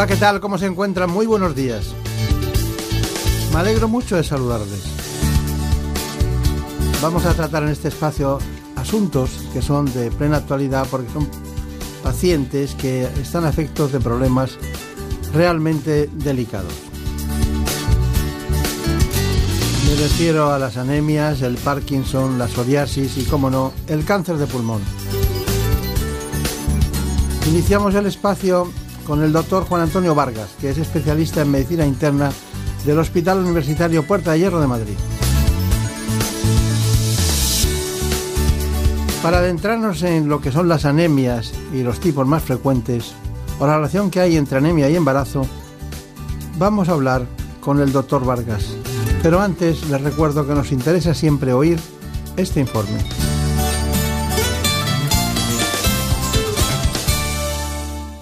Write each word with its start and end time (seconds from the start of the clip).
Hola, 0.00 0.06
¿qué 0.06 0.16
tal? 0.16 0.40
¿Cómo 0.40 0.56
se 0.56 0.64
encuentran? 0.64 1.10
Muy 1.10 1.26
buenos 1.26 1.54
días. 1.54 1.92
Me 3.52 3.60
alegro 3.60 3.86
mucho 3.86 4.16
de 4.16 4.24
saludarles. 4.24 4.82
Vamos 7.02 7.26
a 7.26 7.34
tratar 7.34 7.64
en 7.64 7.68
este 7.68 7.88
espacio 7.88 8.38
asuntos 8.76 9.28
que 9.52 9.60
son 9.60 9.92
de 9.92 10.10
plena 10.10 10.38
actualidad 10.38 10.86
porque 10.90 11.12
son 11.12 11.28
pacientes 12.02 12.74
que 12.76 13.02
están 13.20 13.44
a 13.44 13.50
efectos 13.50 13.92
de 13.92 14.00
problemas 14.00 14.56
realmente 15.34 16.08
delicados. 16.14 16.72
Me 19.86 19.96
refiero 19.96 20.50
a 20.50 20.58
las 20.58 20.78
anemias, 20.78 21.42
el 21.42 21.58
Parkinson, 21.58 22.38
la 22.38 22.48
psoriasis 22.48 23.18
y, 23.18 23.24
como 23.24 23.50
no, 23.50 23.74
el 23.86 24.06
cáncer 24.06 24.38
de 24.38 24.46
pulmón. 24.46 24.80
Iniciamos 27.46 27.94
el 27.94 28.06
espacio 28.06 28.72
con 29.10 29.24
el 29.24 29.32
doctor 29.32 29.64
Juan 29.64 29.82
Antonio 29.82 30.14
Vargas, 30.14 30.50
que 30.60 30.70
es 30.70 30.78
especialista 30.78 31.42
en 31.42 31.50
medicina 31.50 31.84
interna 31.84 32.30
del 32.84 32.96
Hospital 33.00 33.40
Universitario 33.40 34.04
Puerta 34.04 34.30
de 34.30 34.38
Hierro 34.38 34.60
de 34.60 34.68
Madrid. 34.68 34.94
Para 39.20 39.38
adentrarnos 39.38 40.04
en 40.04 40.28
lo 40.28 40.40
que 40.40 40.52
son 40.52 40.68
las 40.68 40.84
anemias 40.84 41.52
y 41.74 41.82
los 41.82 41.98
tipos 41.98 42.24
más 42.24 42.44
frecuentes, 42.44 43.12
o 43.58 43.66
la 43.66 43.78
relación 43.78 44.12
que 44.12 44.20
hay 44.20 44.36
entre 44.36 44.58
anemia 44.58 44.88
y 44.88 44.94
embarazo, 44.94 45.44
vamos 46.56 46.88
a 46.88 46.92
hablar 46.92 47.26
con 47.60 47.80
el 47.80 47.90
doctor 47.90 48.24
Vargas. 48.24 48.76
Pero 49.24 49.40
antes 49.40 49.88
les 49.88 50.00
recuerdo 50.02 50.46
que 50.46 50.54
nos 50.54 50.70
interesa 50.70 51.14
siempre 51.14 51.52
oír 51.52 51.80
este 52.36 52.60
informe. 52.60 53.00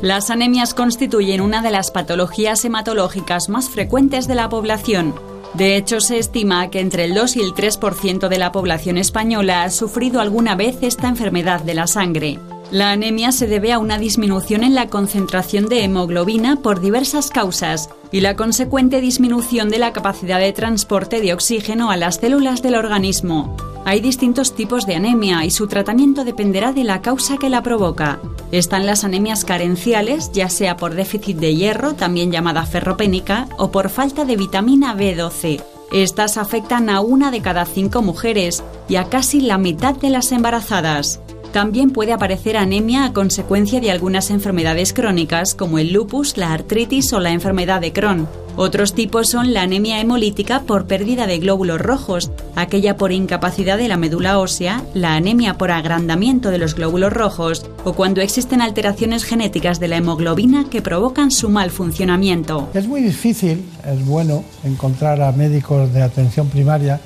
Las 0.01 0.31
anemias 0.31 0.75
constituyen 0.75 1.41
una 1.41 1.61
de 1.61 1.73
las 1.73 1.91
patologías 1.91 2.65
hematológicas 2.65 3.49
más 3.49 3.69
frecuentes 3.69 4.29
de 4.29 4.37
la 4.37 4.49
población. 4.49 5.13
De 5.55 5.77
hecho, 5.77 6.01
se 6.01 6.19
estima 6.19 6.71
que 6.71 6.79
entre 6.79 7.05
el 7.05 7.15
2 7.15 7.37
y 7.37 7.41
el 7.41 7.53
3% 7.53 8.29
de 8.29 8.39
la 8.39 8.53
población 8.53 8.97
española 8.97 9.65
ha 9.65 9.71
sufrido 9.71 10.21
alguna 10.21 10.55
vez 10.55 10.77
esta 10.83 11.09
enfermedad 11.09 11.63
de 11.63 11.75
la 11.75 11.89
sangre. 11.89 12.39
La 12.71 12.93
anemia 12.93 13.33
se 13.33 13.49
debe 13.49 13.73
a 13.73 13.81
una 13.81 13.99
disminución 13.99 14.63
en 14.63 14.77
la 14.77 14.87
concentración 14.87 15.69
de 15.69 15.83
hemoglobina 15.83 16.57
por 16.63 16.81
diversas 16.81 17.31
causas 17.31 17.89
y 18.13 18.21
la 18.21 18.37
consecuente 18.37 19.01
disminución 19.01 19.69
de 19.69 19.79
la 19.79 19.93
capacidad 19.93 20.39
de 20.39 20.53
transporte 20.53 21.21
de 21.21 21.33
oxígeno 21.33 21.91
a 21.91 21.97
las 21.97 22.17
células 22.17 22.63
del 22.63 22.77
organismo. 22.77 23.57
Hay 23.85 24.01
distintos 24.01 24.55
tipos 24.55 24.87
de 24.87 24.97
anemia 24.97 25.45
y 25.45 25.51
su 25.51 25.67
tratamiento 25.67 26.25
dependerá 26.25 26.73
de 26.73 26.85
la 26.85 27.01
causa 27.01 27.39
que 27.39 27.49
la 27.49 27.63
provoca. 27.63 28.21
Están 28.53 28.87
las 28.87 29.05
anemias 29.05 29.45
carenciales, 29.45 30.31
ya 30.33 30.49
sea 30.49 30.77
por 30.77 30.95
déficit 30.95 31.39
de 31.39 31.55
hierro, 31.55 31.95
también 31.95 32.31
llamada 32.31 32.67
ferropénica, 32.67 33.49
o 33.57 33.71
por 33.71 33.89
falta 33.89 34.25
de 34.25 34.37
vitamina 34.37 34.95
B12. 34.95 35.63
Estas 35.93 36.37
afectan 36.37 36.91
a 36.91 37.01
una 37.01 37.31
de 37.31 37.41
cada 37.41 37.65
cinco 37.65 38.03
mujeres 38.03 38.63
y 38.89 38.97
a 38.97 39.05
casi 39.05 39.41
la 39.41 39.57
mitad 39.57 39.95
de 39.95 40.11
las 40.11 40.33
embarazadas. 40.33 41.21
También 41.53 41.91
puede 41.91 42.13
aparecer 42.13 42.57
anemia 42.57 43.05
a 43.05 43.13
consecuencia 43.13 43.81
de 43.81 43.91
algunas 43.91 44.31
enfermedades 44.31 44.93
crónicas 44.93 45.55
como 45.55 45.79
el 45.79 45.93
lupus, 45.93 46.37
la 46.37 46.53
artritis 46.53 47.13
o 47.13 47.21
la 47.21 47.31
enfermedad 47.31 47.81
de 47.81 47.93
Crohn. 47.93 48.29
Otros 48.57 48.93
tipos 48.93 49.29
son 49.29 49.55
la 49.55 49.63
anemia 49.63 50.01
hemolítica 50.01 50.63
por 50.63 50.87
pérdida 50.87 51.29
de 51.29 51.39
glóbulos 51.39 51.81
rojos, 51.81 52.33
aquella 52.57 52.97
por 52.97 53.13
incapacidad 53.13 53.79
de 53.79 53.87
la 53.87 53.97
médula 53.97 54.41
ósea, 54.41 54.83
la 54.95 55.15
anemia 55.15 55.57
por 55.57 55.71
agrandamiento 55.71 56.51
de 56.51 56.59
los 56.59 56.75
glóbulos 56.75 57.13
rojos 57.13 57.65
o 57.85 57.93
cuando 57.93 58.21
existen 58.21 58.61
alteraciones 58.61 59.23
genéticas 59.23 59.79
de 59.79 59.87
la 59.87 59.99
hemoglobina 59.99 60.69
que 60.69 60.83
provocan 60.83 61.31
su 61.31 61.49
mal 61.51 61.71
funcionamiento. 61.71 62.69
Es 62.75 62.89
muy 62.89 63.01
difícil, 63.01 63.65
es 63.87 64.05
bueno 64.05 64.43
encontrar 64.65 65.23
a 65.23 65.31
médicos 65.31 65.93
de 65.95 66.03
atención 66.03 66.49
primaria 66.49 67.01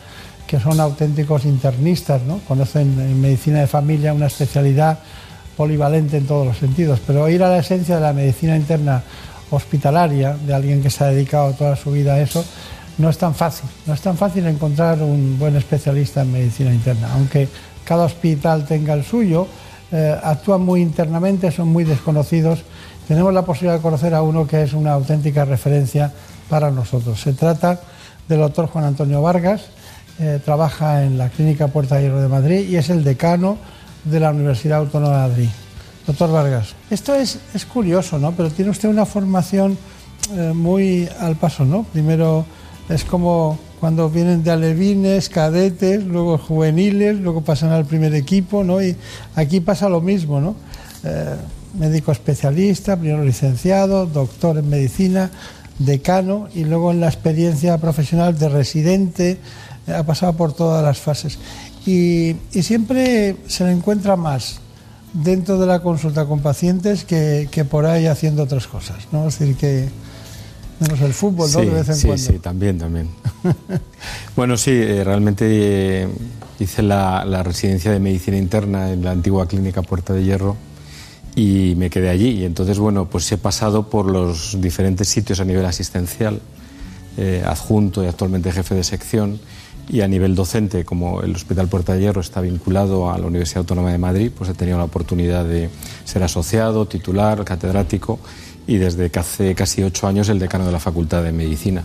que 0.53 0.61
son 0.61 0.79
auténticos 0.81 1.47
internistas, 1.47 2.21
¿no? 2.25 2.39
conocen 2.47 3.01
en 3.01 3.19
medicina 3.19 3.61
de 3.61 3.67
familia 3.67 4.13
una 4.13 4.27
especialidad 4.27 4.99
polivalente 5.57 6.19
en 6.19 6.27
todos 6.27 6.47
los 6.47 6.59
sentidos, 6.59 7.01
pero 7.07 7.27
ir 7.31 7.43
a 7.43 7.49
la 7.49 7.61
esencia 7.61 7.95
de 7.95 8.03
la 8.03 8.13
medicina 8.13 8.55
interna 8.55 9.03
hospitalaria, 9.51 10.37
de 10.37 10.53
alguien 10.53 10.83
que 10.83 10.91
se 10.91 11.05
ha 11.05 11.07
dedicado 11.07 11.55
toda 11.55 11.75
su 11.75 11.93
vida 11.93 12.13
a 12.13 12.21
eso, 12.21 12.45
no 12.99 13.09
es 13.09 13.17
tan 13.17 13.35
fácil. 13.35 13.67
No 13.87 13.95
es 13.95 14.03
tan 14.03 14.19
fácil 14.19 14.47
encontrar 14.47 15.01
un 15.01 15.39
buen 15.39 15.57
especialista 15.57 16.21
en 16.21 16.33
medicina 16.33 16.71
interna, 16.71 17.15
aunque 17.15 17.49
cada 17.83 18.05
hospital 18.05 18.67
tenga 18.67 18.93
el 18.93 19.05
suyo, 19.05 19.47
eh, 19.91 20.15
actúan 20.23 20.61
muy 20.61 20.83
internamente, 20.83 21.51
son 21.51 21.69
muy 21.69 21.85
desconocidos. 21.85 22.63
Tenemos 23.09 23.33
la 23.33 23.41
posibilidad 23.41 23.77
de 23.77 23.81
conocer 23.81 24.13
a 24.13 24.21
uno 24.21 24.47
que 24.47 24.65
es 24.65 24.75
una 24.75 24.93
auténtica 24.93 25.47
referencia 25.47 26.13
para 26.51 26.71
nosotros. 26.71 27.19
Se 27.23 27.33
trata 27.33 27.81
del 28.29 28.41
doctor 28.41 28.67
Juan 28.67 28.85
Antonio 28.85 29.23
Vargas, 29.23 29.63
eh, 30.23 30.39
trabaja 30.45 31.03
en 31.03 31.19
la 31.19 31.31
Clínica 31.31 31.67
Puerta 31.67 31.97
de 31.97 32.03
Hierro 32.03 32.23
de 32.23 32.29
Madrid 32.29 32.69
y 32.69 32.77
es 32.77 32.91
el 32.91 33.03
decano 33.03 33.59
de 34.05 34.21
la 34.21 34.31
Universidad 34.31 34.79
Autónoma 34.79 35.23
de 35.23 35.29
Madrid. 35.29 35.49
Doctor 36.07 36.31
Vargas, 36.31 36.77
esto 36.91 37.13
es, 37.17 37.41
es 37.53 37.67
curioso, 37.67 38.21
¿no? 38.21 38.31
Pero 38.31 38.49
tiene 38.49 38.71
usted 38.71 38.89
una 38.89 39.05
formación 39.05 39.77
eh, 40.37 40.53
muy 40.55 41.09
al 41.19 41.35
paso, 41.35 41.65
¿no? 41.65 41.83
Primero 41.93 42.47
es 42.89 43.03
como 43.03 43.59
cuando 43.81 44.09
vienen 44.11 44.45
de 44.45 44.53
alevines, 44.53 45.29
cadetes, 45.29 46.05
luego 46.05 46.39
juveniles, 46.39 47.19
luego 47.19 47.41
pasan 47.41 47.73
al 47.73 47.85
primer 47.85 48.15
equipo, 48.15 48.63
¿no? 48.63 48.81
Y 48.81 48.95
aquí 49.35 49.59
pasa 49.59 49.89
lo 49.89 50.01
mismo, 50.01 50.41
¿no? 50.41 50.55
Eh, 51.03 51.35
médico 51.77 52.13
especialista, 52.13 52.97
primero 52.97 53.25
licenciado, 53.25 54.07
doctor 54.07 54.59
en 54.59 54.69
medicina, 54.69 55.33
decano 55.81 56.49
y 56.55 56.65
luego 56.65 56.93
en 56.93 57.01
la 57.01 57.09
experiencia 57.09 57.79
profesional 57.79 58.39
de 58.39 58.49
residente, 58.49 59.39
ha 59.87 60.03
pasado 60.05 60.35
por 60.35 60.53
todas 60.53 60.83
las 60.85 60.99
fases. 60.99 61.39
Y, 61.87 62.37
y, 62.53 62.63
siempre 62.63 63.37
se 63.49 63.65
le 63.65 63.73
encuentra 63.73 64.15
más 64.17 64.61
dentro 65.13 65.59
de 65.59 65.67
la 65.67 65.81
consulta 65.81 66.27
con 66.27 66.41
pacientes 66.41 67.05
que, 67.05 67.49
que, 67.51 67.65
por 67.65 67.87
ahí 67.87 68.07
haciendo 68.07 68.45
otras 68.45 68.67
cosas, 68.67 69.09
¿no? 69.11 69.27
Es 69.27 69.39
decir, 69.39 69.57
que 69.57 69.89
menos 70.79 71.01
el 71.01 71.13
fútbol, 71.13 71.51
¿no? 71.53 71.61
Sí, 71.61 71.67
de 71.67 71.73
vez 71.73 71.89
en 71.89 71.97
sí, 71.97 72.07
cuando. 72.07 72.25
Sí, 72.25 72.39
también, 72.39 72.79
también. 72.79 73.09
bueno, 74.37 74.57
sí, 74.57 74.71
eh, 74.71 75.03
realmente 75.05 75.45
eh, 75.49 76.09
hice 76.61 76.83
la, 76.83 77.25
la, 77.25 77.43
residencia 77.43 77.91
de 77.91 77.99
medicina 77.99 78.37
interna 78.37 78.93
en 78.93 79.05
la 79.05 79.11
antigua 79.11 79.47
clínica 79.49 79.83
Puerta 79.83 80.13
de 80.13 80.25
Hierro 80.25 80.57
y 81.35 81.75
me 81.77 81.91
quedé 81.91 82.11
allí. 82.11 82.31
Y 82.31 82.45
entonces, 82.45 82.79
bueno, 82.79 83.09
pues 83.09 83.31
he 83.33 83.39
pasado 83.39 83.89
por 83.89 84.07
los 84.07 84.61
diferentes 84.61 85.09
sitios 85.09 85.41
a 85.41 85.45
nivel 85.45 85.65
asistencial, 85.65 86.41
eh, 87.17 87.43
adjunto 87.45 88.03
y 88.03 88.07
actualmente 88.07 88.53
jefe 88.53 88.75
de 88.75 88.85
sección 88.85 89.41
y 89.89 90.01
a 90.01 90.09
nivel 90.09 90.35
docente, 90.35 90.85
como 90.85 91.23
el 91.23 91.35
Hospital 91.35 91.69
Puerta 91.69 91.95
de 91.95 92.01
Hierro 92.01 92.21
está 92.21 92.41
vinculado 92.41 93.11
a 93.11 93.19
la 93.19 93.27
Universidad 93.27 93.59
Autónoma 93.59 93.93
de 93.93 93.99
Madrid, 93.99 94.31
pues 94.37 94.49
he 94.51 94.55
tenido 94.55 94.79
la 94.79 94.85
oportunidad 94.85 95.45
de 95.45 95.69
ser 96.05 96.23
asociado, 96.23 96.87
titular, 96.87 97.45
catedrático 97.45 98.19
y 98.67 98.77
desde 98.77 99.11
hace 99.19 99.55
casi 99.55 99.83
ocho 99.83 100.07
años 100.07 100.29
el 100.29 100.39
decano 100.39 100.65
de 100.67 100.73
la 100.73 100.79
Facultad 100.79 101.23
de 101.23 101.33
Medicina. 101.33 101.83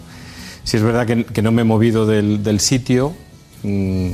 Si 0.64 0.78
es 0.78 0.84
verdad 0.84 1.06
que, 1.06 1.42
no 1.42 1.52
me 1.52 1.62
he 1.62 1.66
movido 1.66 2.06
del, 2.06 2.44
del 2.44 2.60
sitio 2.60 3.14
mmm, 3.64 4.14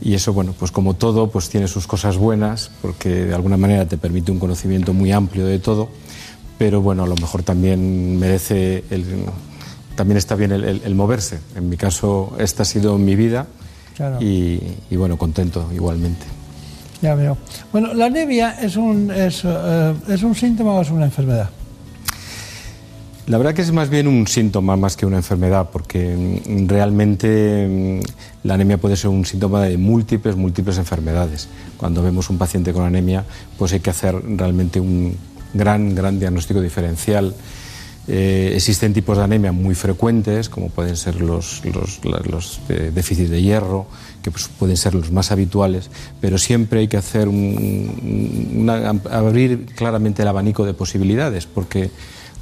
y 0.00 0.14
eso, 0.14 0.32
bueno, 0.32 0.54
pues 0.58 0.70
como 0.70 0.94
todo, 0.94 1.30
pues 1.30 1.48
tiene 1.48 1.68
sus 1.68 1.86
cosas 1.86 2.16
buenas 2.18 2.70
porque 2.82 3.08
de 3.08 3.34
alguna 3.34 3.56
manera 3.56 3.86
te 3.86 3.96
permite 3.96 4.30
un 4.30 4.38
conocimiento 4.38 4.92
muy 4.92 5.10
amplio 5.10 5.46
de 5.46 5.58
todo, 5.58 5.88
pero 6.58 6.82
bueno, 6.82 7.04
a 7.04 7.06
lo 7.06 7.16
mejor 7.16 7.42
también 7.42 8.18
merece 8.18 8.84
el 8.90 9.04
también 9.96 10.18
está 10.18 10.36
bien 10.36 10.52
el, 10.52 10.64
el, 10.64 10.82
el, 10.84 10.94
moverse. 10.94 11.40
En 11.56 11.68
mi 11.68 11.76
caso, 11.76 12.36
esta 12.38 12.62
ha 12.62 12.66
sido 12.66 12.96
mi 12.98 13.16
vida 13.16 13.46
claro. 13.96 14.18
y, 14.20 14.60
y, 14.90 14.96
bueno, 14.96 15.16
contento 15.16 15.68
igualmente. 15.74 16.24
Ya 17.02 17.14
veo. 17.14 17.36
Bueno, 17.72 17.92
¿la 17.94 18.06
anemia 18.06 18.56
es 18.60 18.76
un, 18.76 19.10
es, 19.10 19.42
eh, 19.44 19.94
es 20.08 20.22
un 20.22 20.34
síntoma 20.34 20.72
o 20.72 20.82
es 20.82 20.90
una 20.90 21.04
enfermedad? 21.06 21.50
La 23.26 23.38
verdad 23.38 23.54
que 23.54 23.62
es 23.62 23.72
más 23.72 23.90
bien 23.90 24.06
un 24.06 24.28
síntoma 24.28 24.76
más 24.76 24.96
que 24.96 25.04
una 25.04 25.16
enfermedad, 25.16 25.70
porque 25.72 26.14
mm, 26.14 26.68
realmente 26.68 27.66
mm, 27.68 28.46
la 28.46 28.54
anemia 28.54 28.78
puede 28.78 28.96
ser 28.96 29.10
un 29.10 29.26
síntoma 29.26 29.62
de 29.62 29.76
múltiples, 29.76 30.36
múltiples 30.36 30.78
enfermedades. 30.78 31.48
Cuando 31.76 32.02
vemos 32.02 32.30
un 32.30 32.38
paciente 32.38 32.72
con 32.72 32.84
anemia, 32.84 33.24
pues 33.58 33.72
hay 33.72 33.80
que 33.80 33.90
hacer 33.90 34.14
realmente 34.36 34.78
un 34.78 35.16
gran, 35.54 35.94
gran 35.94 36.20
diagnóstico 36.20 36.60
diferencial. 36.60 37.34
Eh, 38.08 38.52
existen 38.54 38.92
tipos 38.92 39.18
de 39.18 39.24
anemia 39.24 39.52
muy 39.52 39.74
frecuentes, 39.74 40.48
como 40.48 40.68
pueden 40.68 40.96
ser 40.96 41.20
los, 41.20 41.60
eh, 42.68 42.92
déficits 42.94 43.30
de 43.30 43.42
hierro, 43.42 43.86
que 44.22 44.30
pues, 44.30 44.48
pueden 44.48 44.76
ser 44.76 44.94
los 44.94 45.10
más 45.10 45.32
habituales, 45.32 45.90
pero 46.20 46.38
siempre 46.38 46.80
hay 46.80 46.88
que 46.88 46.96
hacer 46.96 47.28
abrir 49.10 49.66
claramente 49.74 50.22
el 50.22 50.28
abanico 50.28 50.64
de 50.64 50.74
posibilidades, 50.74 51.46
porque 51.46 51.90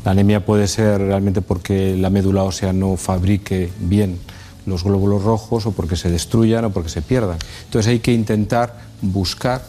la 0.04 0.10
anemia 0.10 0.44
puede 0.44 0.68
ser 0.68 1.00
realmente 1.00 1.40
porque 1.40 1.96
la 1.96 2.10
médula 2.10 2.42
ósea 2.42 2.74
no 2.74 2.96
fabrique 2.96 3.70
bien 3.80 4.18
los 4.66 4.84
glóbulos 4.84 5.22
rojos 5.22 5.66
o 5.66 5.72
porque 5.72 5.96
se 5.96 6.10
destruyan 6.10 6.66
o 6.66 6.70
porque 6.70 6.88
se 6.88 7.02
pierdan. 7.02 7.38
Entonces 7.64 7.90
hay 7.90 8.00
que 8.00 8.12
intentar 8.12 8.78
buscar 9.00 9.62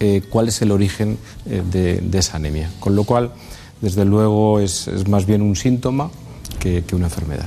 eh, 0.00 0.22
cuál 0.28 0.48
es 0.48 0.60
el 0.62 0.72
origen 0.72 1.18
eh, 1.46 1.62
de, 1.70 2.18
esa 2.18 2.36
anemia. 2.36 2.70
Con 2.80 2.96
lo 2.96 3.04
cual, 3.04 3.32
desde 3.80 4.04
luego, 4.04 4.60
es, 4.60 4.88
más 5.08 5.26
bien 5.26 5.42
un 5.42 5.56
síntoma 5.56 6.10
que, 6.58 6.82
una 6.92 7.06
enfermedad. 7.06 7.46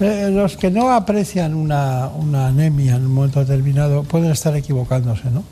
Eh, 0.00 0.30
los 0.30 0.56
que 0.56 0.70
no 0.70 0.90
aprecian 0.90 1.54
una, 1.54 2.08
una 2.08 2.48
anemia 2.48 2.96
en 2.96 3.06
un 3.06 3.14
momento 3.14 3.40
determinado 3.40 4.04
pueden 4.04 4.30
estar 4.30 4.56
equivocándose, 4.56 5.30
¿no? 5.30 5.42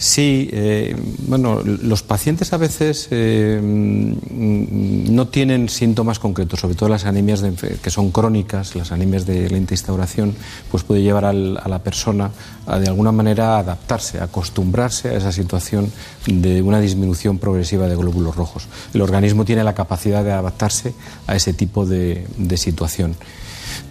Sí, 0.00 0.48
eh, 0.50 0.96
bueno, 1.26 1.60
los 1.62 2.02
pacientes 2.02 2.54
a 2.54 2.56
veces 2.56 3.08
eh, 3.10 3.60
mm, 3.62 5.14
no 5.14 5.28
tienen 5.28 5.68
síntomas 5.68 6.18
concretos, 6.18 6.58
sobre 6.58 6.74
todo 6.74 6.88
las 6.88 7.04
anemias 7.04 7.44
que 7.82 7.90
son 7.90 8.10
crónicas, 8.10 8.74
las 8.76 8.92
anemias 8.92 9.26
de 9.26 9.50
lenta 9.50 9.74
instauración, 9.74 10.34
pues 10.70 10.84
puede 10.84 11.02
llevar 11.02 11.26
a 11.26 11.34
la 11.34 11.78
persona 11.80 12.30
a 12.66 12.78
de 12.78 12.88
alguna 12.88 13.12
manera 13.12 13.58
adaptarse, 13.58 14.22
acostumbrarse 14.22 15.10
a 15.10 15.18
esa 15.18 15.32
situación 15.32 15.92
de 16.24 16.62
una 16.62 16.80
disminución 16.80 17.36
progresiva 17.36 17.86
de 17.86 17.96
glóbulos 17.96 18.34
rojos. 18.36 18.68
El 18.94 19.02
organismo 19.02 19.44
tiene 19.44 19.64
la 19.64 19.74
capacidad 19.74 20.24
de 20.24 20.32
adaptarse 20.32 20.94
a 21.26 21.36
ese 21.36 21.52
tipo 21.52 21.84
de 21.84 22.24
situación. 22.56 23.16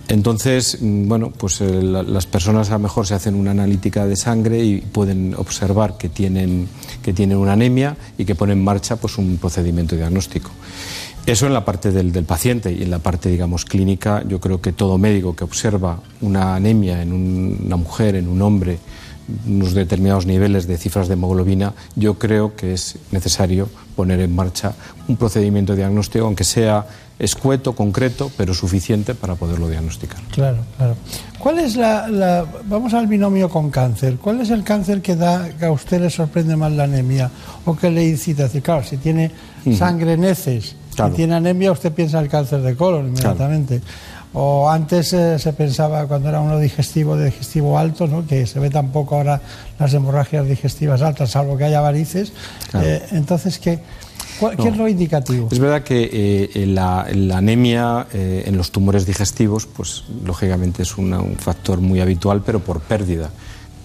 Entonces, 0.08 0.78
mm, 0.82 1.08
bueno, 1.08 1.32
pues 1.32 1.62
eh, 1.62 1.82
las 1.82 2.26
personas 2.26 2.70
a 2.70 2.74
lo 2.74 2.80
mejor 2.80 3.06
se 3.06 3.14
hacen 3.14 3.36
una 3.36 3.52
analítica 3.52 4.06
de 4.06 4.16
sangre 4.16 4.64
y 4.64 4.82
pueden 4.82 5.36
observar 5.36 5.98
que 5.98 6.10
tienen, 6.10 6.68
que 7.04 7.14
tienen 7.14 7.38
una 7.38 7.54
anemia 7.54 7.96
y 8.18 8.26
que 8.26 8.36
ponen 8.36 8.58
en 8.58 8.64
marcha 8.64 8.96
pues, 8.96 9.18
un 9.18 9.38
procedimiento 9.38 9.96
diagnóstico. 9.96 10.52
Eso 11.26 11.46
en 11.46 11.54
la 11.54 11.64
parte 11.64 11.92
del, 11.92 12.12
paciente 12.24 12.72
y 12.72 12.82
en 12.82 12.90
la 12.90 13.00
parte, 13.00 13.30
digamos, 13.30 13.64
clínica, 13.64 14.24
yo 14.28 14.40
creo 14.40 14.62
que 14.62 14.72
todo 14.72 14.98
médico 14.98 15.36
que 15.36 15.44
observa 15.44 16.00
una 16.22 16.56
anemia 16.56 17.04
en 17.04 17.14
una 17.14 17.76
mujer, 17.76 18.16
en 18.16 18.28
un 18.28 18.42
hombre, 18.42 18.80
unos 19.48 19.74
determinados 19.74 20.26
niveles 20.26 20.68
de 20.68 20.78
cifras 20.78 21.08
de 21.08 21.14
hemoglobina, 21.14 21.74
yo 21.96 22.20
creo 22.20 22.56
que 22.56 22.74
es 22.74 22.98
necesario 23.12 23.70
poner 23.96 24.20
en 24.20 24.36
marcha 24.36 24.74
un 25.08 25.18
procedimiento 25.18 25.76
diagnóstico, 25.76 26.26
aunque 26.26 26.44
sea 26.44 26.86
escueto, 27.20 27.76
concreto, 27.76 28.32
pero 28.38 28.54
suficiente 28.54 29.14
para 29.14 29.36
poderlo 29.36 29.68
diagnosticar. 29.68 30.22
Claro, 30.32 30.60
claro. 30.78 30.96
¿Cuál 31.38 31.60
es 31.60 31.76
la, 31.76 32.46
vamos 32.66 32.94
al 32.94 33.08
binomio 33.08 33.50
con 33.50 33.70
cáncer, 33.70 34.16
cuál 34.16 34.40
es 34.40 34.50
el 34.50 34.64
cáncer 34.64 35.02
que 35.02 35.16
da 35.16 35.50
que 35.50 35.66
a 35.66 35.72
usted 35.72 36.02
le 36.02 36.10
sorprende 36.10 36.56
más 36.56 36.72
la 36.72 36.86
anemia 36.86 37.30
o 37.66 37.76
que 37.76 37.92
le 37.92 38.08
incita 38.08 38.44
a 38.44 38.46
decir, 38.46 38.64
claro, 38.64 38.84
si 38.84 38.98
tiene 38.98 39.32
sangre 39.78 40.14
en 40.14 40.24
heces, 40.24 40.76
si 40.96 41.16
tiene 41.16 41.36
anemia, 41.36 41.72
usted 41.72 41.92
piensa 41.92 42.20
en 42.20 42.26
el 42.26 42.30
cáncer 42.30 42.62
de 42.62 42.76
colon 42.76 43.08
inmediatamente. 43.08 43.82
O 44.34 44.70
antes 44.70 45.12
eh, 45.14 45.40
se 45.40 45.54
pensaba 45.54 46.06
cuando 46.06 46.30
era 46.30 46.40
uno 46.40 46.60
digestivo, 46.60 47.16
de 47.16 47.26
digestivo 47.26 47.80
alto, 47.80 48.08
¿no? 48.08 48.28
que 48.28 48.46
se 48.46 48.60
ve 48.60 48.70
tampoco 48.70 49.16
ahora 49.16 49.42
las 49.80 49.94
hemorragias 49.94 50.48
digestivas 50.48 51.02
altas, 51.02 51.32
salvo 51.32 51.58
que 51.58 51.64
haya 51.64 51.82
varices. 51.82 52.32
Eh, 52.76 53.02
entonces, 53.12 53.58
¿qué, 53.58 53.80
¿qué 54.62 54.68
es 54.68 54.78
lo 54.78 54.88
indicativo? 54.88 55.50
Es 55.52 55.58
verdad 55.58 55.82
que 55.82 56.50
eh, 56.54 56.66
la, 56.68 57.08
anemia 57.36 58.06
en 58.14 58.56
los 58.56 58.72
tumores 58.72 59.08
digestivos, 59.08 59.66
pues 59.66 60.04
lógicamente 60.24 60.84
es 60.84 60.96
un 60.98 61.36
factor 61.40 61.82
muy 61.82 62.00
habitual, 62.00 62.44
pero 62.46 62.60
por 62.60 62.82
pérdida 62.82 63.32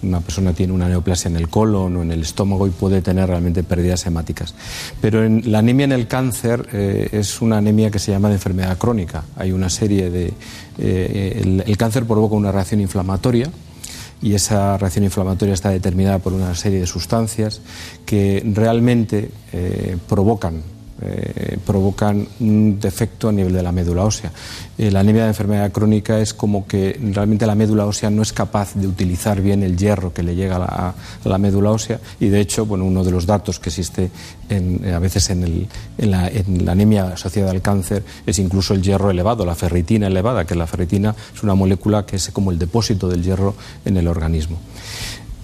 una 0.03 0.21
persona 0.21 0.53
tiene 0.53 0.73
una 0.73 0.87
neoplasia 0.87 1.29
en 1.29 1.35
el 1.35 1.49
colon 1.49 1.97
o 1.97 2.01
en 2.01 2.11
el 2.11 2.21
estómago 2.21 2.67
y 2.67 2.69
puede 2.69 3.01
tener 3.01 3.27
realmente 3.27 3.63
pérdidas 3.63 4.05
hemáticas. 4.05 4.53
Pero 5.01 5.27
la 5.27 5.59
anemia 5.59 5.85
en 5.85 5.91
el 5.91 6.07
cáncer 6.07 6.67
eh, 6.73 7.09
es 7.11 7.41
una 7.41 7.57
anemia 7.57 7.91
que 7.91 7.99
se 7.99 8.11
llama 8.11 8.29
de 8.29 8.35
enfermedad 8.35 8.77
crónica. 8.77 9.23
Hay 9.35 9.51
una 9.51 9.69
serie 9.69 10.09
de... 10.09 10.33
Eh, 10.77 11.63
el, 11.65 11.77
cáncer 11.77 12.05
provoca 12.05 12.35
una 12.35 12.51
reacción 12.51 12.81
inflamatoria 12.81 13.49
y 14.21 14.33
esa 14.33 14.77
reacción 14.77 15.03
inflamatoria 15.03 15.53
está 15.53 15.69
determinada 15.69 16.19
por 16.19 16.33
una 16.33 16.55
serie 16.55 16.79
de 16.79 16.87
sustancias 16.87 17.61
que 18.05 18.43
realmente 18.53 19.29
eh, 19.51 19.97
provocan 20.07 20.74
eh, 21.01 21.57
provocan 21.65 22.25
un 22.39 22.79
defecto 22.79 23.27
a 23.27 23.31
nivel 23.33 23.51
de 23.51 23.61
la 23.61 23.73
médula 23.73 24.05
ósea. 24.05 24.31
Eh, 24.77 24.89
la 24.91 25.01
anemia 25.01 25.23
de 25.23 25.27
enfermedad 25.27 25.69
crónica 25.73 26.19
es 26.19 26.33
como 26.33 26.65
que 26.65 26.97
realmente 27.11 27.45
la 27.45 27.53
médula 27.53 27.85
ósea 27.85 28.09
no 28.09 28.21
es 28.21 28.31
capaz 28.31 28.75
de 28.75 28.87
utilizar 28.87 29.41
bien 29.41 29.61
el 29.63 29.75
hierro 29.75 30.13
que 30.13 30.23
le 30.23 30.35
llega 30.35 30.55
a 30.55 30.95
la, 31.25 31.37
médula 31.37 31.71
ósea 31.71 31.99
y 32.17 32.29
de 32.29 32.39
hecho 32.39 32.65
bueno, 32.65 32.85
uno 32.85 33.03
de 33.03 33.11
los 33.11 33.25
datos 33.25 33.59
que 33.59 33.69
existe 33.69 34.09
eh, 34.49 34.93
a 34.95 34.99
veces 34.99 35.29
en, 35.31 35.67
la, 35.97 36.31
anemia 36.71 37.07
asociada 37.07 37.51
al 37.51 37.61
cáncer 37.61 38.01
es 38.25 38.39
incluso 38.39 38.73
el 38.73 38.81
hierro 38.81 39.11
elevado, 39.11 39.45
la 39.45 39.55
ferritina 39.55 40.07
elevada, 40.07 40.45
que 40.45 40.55
la 40.55 40.65
ferritina 40.65 41.13
es 41.35 41.43
una 41.43 41.55
molécula 41.55 42.05
que 42.05 42.15
es 42.15 42.29
como 42.31 42.51
el 42.51 42.57
depósito 42.57 43.09
del 43.09 43.21
hierro 43.21 43.53
en 43.83 43.97
el 43.97 44.07
organismo. 44.07 44.57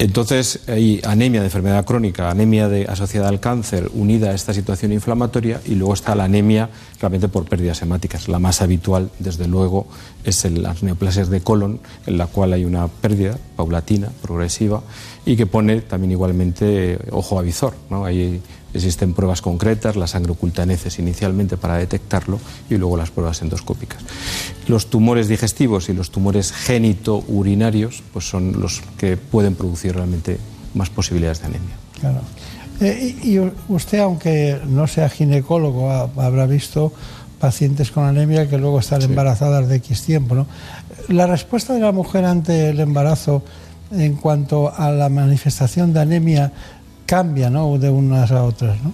Entonces 0.01 0.61
hay 0.67 0.99
anemia 1.03 1.41
de 1.41 1.45
enfermedad 1.45 1.85
crónica, 1.85 2.31
anemia 2.31 2.67
asociada 2.89 3.29
al 3.29 3.39
cáncer 3.39 3.91
unida 3.93 4.31
a 4.31 4.33
esta 4.33 4.51
situación 4.51 4.91
inflamatoria 4.93 5.61
y 5.63 5.75
luego 5.75 5.93
está 5.93 6.15
la 6.15 6.23
anemia 6.23 6.71
realmente 6.99 7.27
por 7.27 7.45
pérdidas 7.45 7.83
hemáticas. 7.83 8.27
La 8.27 8.39
más 8.39 8.63
habitual, 8.63 9.11
desde 9.19 9.47
luego, 9.47 9.85
es 10.23 10.43
el, 10.43 10.63
las 10.63 10.81
neoplasias 10.81 11.29
de 11.29 11.41
colon, 11.41 11.81
en 12.07 12.17
la 12.17 12.25
cual 12.25 12.53
hay 12.53 12.65
una 12.65 12.87
pérdida 12.87 13.37
paulatina, 13.55 14.09
progresiva, 14.23 14.81
y 15.23 15.35
que 15.35 15.45
pone 15.45 15.81
también 15.81 16.13
igualmente 16.13 16.97
ojo 17.11 17.37
a 17.37 17.43
visor. 17.43 17.75
¿no? 17.91 18.03
Existen 18.73 19.13
pruebas 19.13 19.41
concretas, 19.41 19.95
la 19.95 20.07
sangre 20.07 20.31
oculta 20.31 20.63
en 20.63 20.71
heces 20.71 20.99
inicialmente 20.99 21.57
para 21.57 21.77
detectarlo 21.77 22.39
y 22.69 22.77
luego 22.77 22.97
las 22.97 23.11
pruebas 23.11 23.41
endoscópicas. 23.41 24.01
Los 24.67 24.89
tumores 24.89 25.27
digestivos 25.27 25.89
y 25.89 25.93
los 25.93 26.11
tumores 26.11 26.51
génito-urinarios 26.51 28.03
pues 28.13 28.29
son 28.29 28.61
los 28.61 28.81
que 28.97 29.17
pueden 29.17 29.55
producir 29.55 29.95
realmente 29.95 30.37
más 30.73 30.89
posibilidades 30.89 31.41
de 31.41 31.47
anemia. 31.47 31.75
Claro. 31.99 32.21
Eh, 32.79 33.15
y 33.23 33.39
usted, 33.71 33.99
aunque 33.99 34.59
no 34.65 34.87
sea 34.87 35.07
ginecólogo, 35.09 35.91
habrá 35.91 36.47
visto 36.47 36.91
pacientes 37.39 37.91
con 37.91 38.05
anemia 38.05 38.47
que 38.47 38.57
luego 38.57 38.79
están 38.79 39.01
embarazadas 39.01 39.67
de 39.67 39.75
X 39.77 40.03
tiempo. 40.03 40.35
¿no? 40.35 40.47
La 41.09 41.27
respuesta 41.27 41.73
de 41.73 41.79
la 41.79 41.91
mujer 41.91 42.25
ante 42.25 42.69
el 42.69 42.79
embarazo 42.79 43.43
en 43.91 44.15
cuanto 44.15 44.73
a 44.73 44.91
la 44.91 45.09
manifestación 45.09 45.93
de 45.93 45.99
anemia 45.99 46.53
cambia 47.11 47.49
¿no? 47.49 47.77
de 47.77 47.89
unas 47.89 48.31
a 48.31 48.45
otras. 48.45 48.81
¿no? 48.81 48.93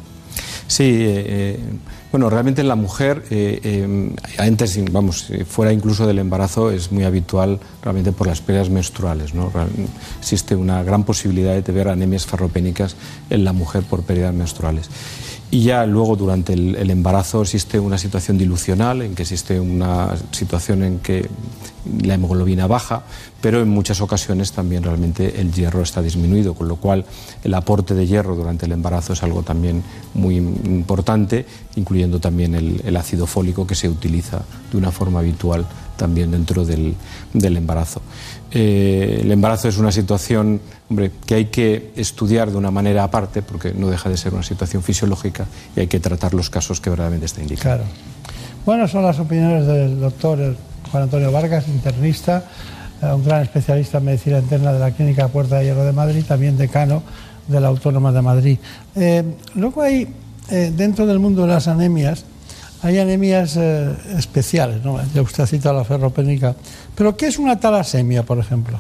Sí, 0.66 0.86
eh, 0.86 1.24
eh, 1.28 1.60
bueno, 2.12 2.32
realmente 2.32 2.62
en 2.62 2.68
la 2.68 2.74
mujer, 2.74 3.24
eh, 3.30 4.16
antes, 4.40 4.92
vamos, 4.92 5.32
fuera 5.48 5.72
incluso 5.72 6.08
del 6.08 6.18
embarazo, 6.18 6.72
es 6.72 6.92
muy 6.92 7.04
habitual 7.04 7.60
realmente 7.84 8.12
por 8.12 8.26
las 8.26 8.42
pérdidas 8.42 8.72
menstruales. 8.72 9.36
¿no? 9.36 9.52
Existe 10.18 10.56
una 10.56 10.82
gran 10.82 11.04
posibilidad 11.04 11.62
de 11.62 11.72
ver 11.72 11.90
anemias 11.90 12.26
farropénicas 12.26 12.96
en 13.30 13.44
la 13.44 13.54
mujer 13.54 13.84
por 13.84 14.02
pérdidas 14.02 14.34
menstruales. 14.34 14.90
Y 15.52 15.62
ya 15.62 15.86
luego 15.86 16.16
durante 16.16 16.54
el, 16.54 16.90
embarazo 16.90 17.44
existe 17.44 17.80
una 17.80 18.00
situación 18.00 18.40
dilucional, 18.40 19.04
en 19.04 19.14
que 19.14 19.22
existe 19.22 19.60
una 19.60 20.16
situación 20.32 20.82
en 20.84 21.00
que 21.00 21.30
la 22.02 22.16
hemoglobina 22.16 22.68
baja, 22.68 23.04
pero 23.42 23.62
en 23.62 23.70
muchas 23.70 24.02
ocasiones 24.02 24.52
también 24.52 24.84
realmente 24.84 25.40
el 25.40 25.52
hierro 25.52 25.82
está 25.82 26.02
disminuido, 26.02 26.54
con 26.54 26.68
lo 26.68 26.78
cual 26.78 27.06
el 27.44 27.54
aporte 27.54 27.94
de 27.94 28.08
hierro 28.08 28.36
durante 28.36 28.66
el 28.66 28.72
embarazo 28.72 29.14
es 29.14 29.24
algo 29.24 29.44
también 29.44 29.84
muy 30.14 30.38
importante, 30.38 31.46
incluyendo 31.76 32.20
también 32.20 32.56
el 32.56 32.98
ácido 32.98 33.28
fólico 33.28 33.68
que 33.68 33.76
se 33.76 33.90
utiliza 33.90 34.42
de 34.72 34.78
una 34.78 34.92
forma 34.92 35.20
habitual 35.20 35.66
también 35.98 36.32
dentro 36.32 36.64
del, 36.64 36.96
embarazo. 37.34 38.02
Eh, 38.52 39.20
el 39.24 39.32
embarazo 39.32 39.68
es 39.68 39.78
una 39.78 39.92
situación 39.92 40.62
hombre, 40.90 41.12
que 41.26 41.36
hay 41.36 41.46
que 41.46 41.92
estudiar 41.98 42.52
de 42.52 42.58
una 42.58 42.72
manera 42.72 43.04
aparte 43.04 43.42
porque 43.42 43.74
no 43.74 43.90
deja 43.90 44.10
de 44.10 44.16
ser 44.16 44.34
una 44.34 44.44
situación 44.44 44.82
fisiológica 44.84 45.46
y 45.76 45.82
hay 45.82 45.88
que 45.88 46.00
tratar 46.00 46.34
los 46.34 46.50
casos 46.50 46.80
que 46.80 46.90
verdaderamente 46.90 47.26
está 47.26 47.42
indicado. 47.42 47.78
Claro. 47.78 47.92
Bueno, 48.66 48.88
son 48.88 49.04
las 49.04 49.20
opiniones 49.20 49.66
del 49.66 50.00
doctor 50.00 50.56
Juan 50.92 51.04
Antonio 51.04 51.32
Vargas, 51.32 51.68
internista, 51.68 52.44
eh, 53.02 53.14
un 53.14 53.24
gran 53.24 53.44
especialista 53.44 54.00
en 54.00 54.06
medicina 54.06 54.40
interna 54.40 54.74
de 54.74 54.80
la 54.80 54.92
Clínica 54.92 55.28
Puerta 55.28 55.58
de 55.58 55.66
Hierro 55.66 55.84
de 55.84 55.94
Madrid, 55.94 56.24
también 56.28 56.58
decano 56.58 57.04
de 57.48 57.60
la 57.60 57.68
Autónoma 57.68 58.12
de 58.12 58.22
Madrid. 58.22 58.58
Eh, 58.96 59.24
luego 59.56 59.82
hay, 59.82 60.08
eh, 60.50 60.72
dentro 60.76 61.06
del 61.06 61.20
mundo 61.20 61.44
de 61.44 61.50
las 61.50 61.68
anemias, 61.68 62.26
hay 62.82 63.00
anemias 63.00 63.56
especiales. 63.56 64.82
Ya 65.14 65.22
usted 65.24 65.44
ha 65.44 65.48
citado 65.48 65.76
la 65.80 65.84
ferropénica. 65.84 66.56
Pero 66.94 67.18
¿qué 67.18 67.26
es 67.26 67.40
una 67.40 67.60
talasemia, 67.60 68.22
por 68.22 68.38
ejemplo? 68.38 68.80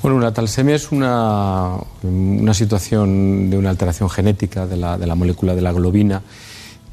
Bueno, 0.00 0.16
una 0.16 0.32
talasemia 0.32 0.74
es 0.74 0.90
una, 0.90 1.76
una 2.02 2.54
situación 2.54 3.50
de 3.50 3.58
una 3.58 3.68
alteración 3.68 4.08
genética 4.08 4.66
de 4.66 4.78
la, 4.78 4.96
de 4.96 5.06
la 5.06 5.14
molécula 5.14 5.54
de 5.54 5.60
la 5.60 5.72
globina 5.72 6.22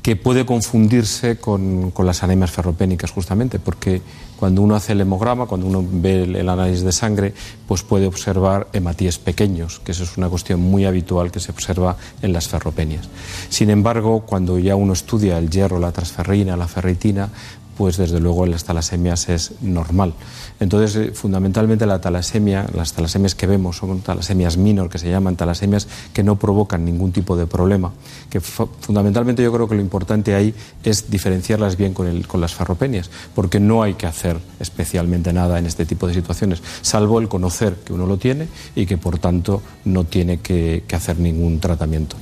que 0.01 0.15
puede 0.15 0.45
confundirse 0.45 1.37
con, 1.37 1.91
con, 1.91 2.05
las 2.05 2.23
anemias 2.23 2.51
ferropénicas 2.51 3.11
justamente, 3.11 3.59
porque 3.59 4.01
cuando 4.41 4.63
uno 4.63 4.73
hace 4.73 4.93
el 4.93 5.01
hemograma, 5.01 5.45
cuando 5.45 5.67
uno 5.67 5.85
ve 5.87 6.23
el, 6.23 6.49
análisis 6.49 6.83
de 6.83 6.91
sangre, 6.91 7.31
pues 7.67 7.83
puede 7.83 8.07
observar 8.07 8.67
hematíes 8.73 9.19
pequeños, 9.19 9.79
que 9.85 9.91
eso 9.91 10.03
es 10.03 10.17
una 10.17 10.29
cuestión 10.29 10.59
muy 10.59 10.85
habitual 10.85 11.31
que 11.31 11.39
se 11.39 11.51
observa 11.51 11.95
en 12.23 12.33
las 12.33 12.47
ferropenias. 12.47 13.07
Sin 13.49 13.69
embargo, 13.69 14.21
cuando 14.25 14.57
ya 14.57 14.75
uno 14.75 14.93
estudia 14.93 15.37
el 15.37 15.51
hierro, 15.51 15.77
la 15.77 15.91
transferrina, 15.91 16.57
la 16.57 16.67
ferritina, 16.67 17.29
pues 17.77 17.97
desde 17.97 18.19
luego 18.19 18.45
las 18.45 18.63
talasemias 18.63 19.29
es 19.29 19.53
normal. 19.61 20.13
Entonces, 20.59 20.95
eh, 20.95 21.11
fundamentalmente 21.13 21.85
la 21.85 21.99
talasemia, 21.99 22.67
las 22.75 22.93
talasemias 22.93 23.35
que 23.35 23.47
vemos 23.47 23.77
son 23.77 24.01
talasemias 24.01 24.57
minor, 24.57 24.89
que 24.89 24.97
se 24.97 25.09
llaman 25.09 25.35
talasemias 25.35 25.87
que 26.13 26.23
no 26.23 26.37
provocan 26.37 26.85
ningún 26.85 27.11
tipo 27.11 27.35
de 27.35 27.47
problema. 27.47 27.91
Que 28.29 28.39
fundamentalmente 28.39 29.43
yo 29.43 29.51
creo 29.51 29.67
que 29.67 29.75
lo 29.75 29.81
importante 29.81 30.35
ahí 30.35 30.53
es 30.83 31.09
diferenciarlas 31.09 31.77
bien 31.77 31.93
con, 31.93 32.07
el, 32.07 32.27
con 32.27 32.41
las 32.41 32.53
ferropenias, 32.53 33.09
porque 33.33 33.59
no 33.59 33.83
hay 33.83 33.95
que 33.95 34.05
hacer 34.05 34.37
especialmente 34.59 35.33
nada 35.33 35.59
en 35.59 35.65
este 35.65 35.85
tipo 35.85 36.07
de 36.07 36.13
situaciones, 36.13 36.61
salvo 36.81 37.19
el 37.19 37.27
conocer 37.27 37.75
que 37.83 37.93
uno 37.93 38.05
lo 38.05 38.17
tiene 38.17 38.47
y 38.75 38.85
que 38.85 38.97
por 38.97 39.19
tanto 39.19 39.61
no 39.85 40.03
tiene 40.03 40.39
que, 40.39 40.83
que 40.87 40.95
hacer 40.95 41.19
ningún 41.19 41.59
tratamiento. 41.59 42.15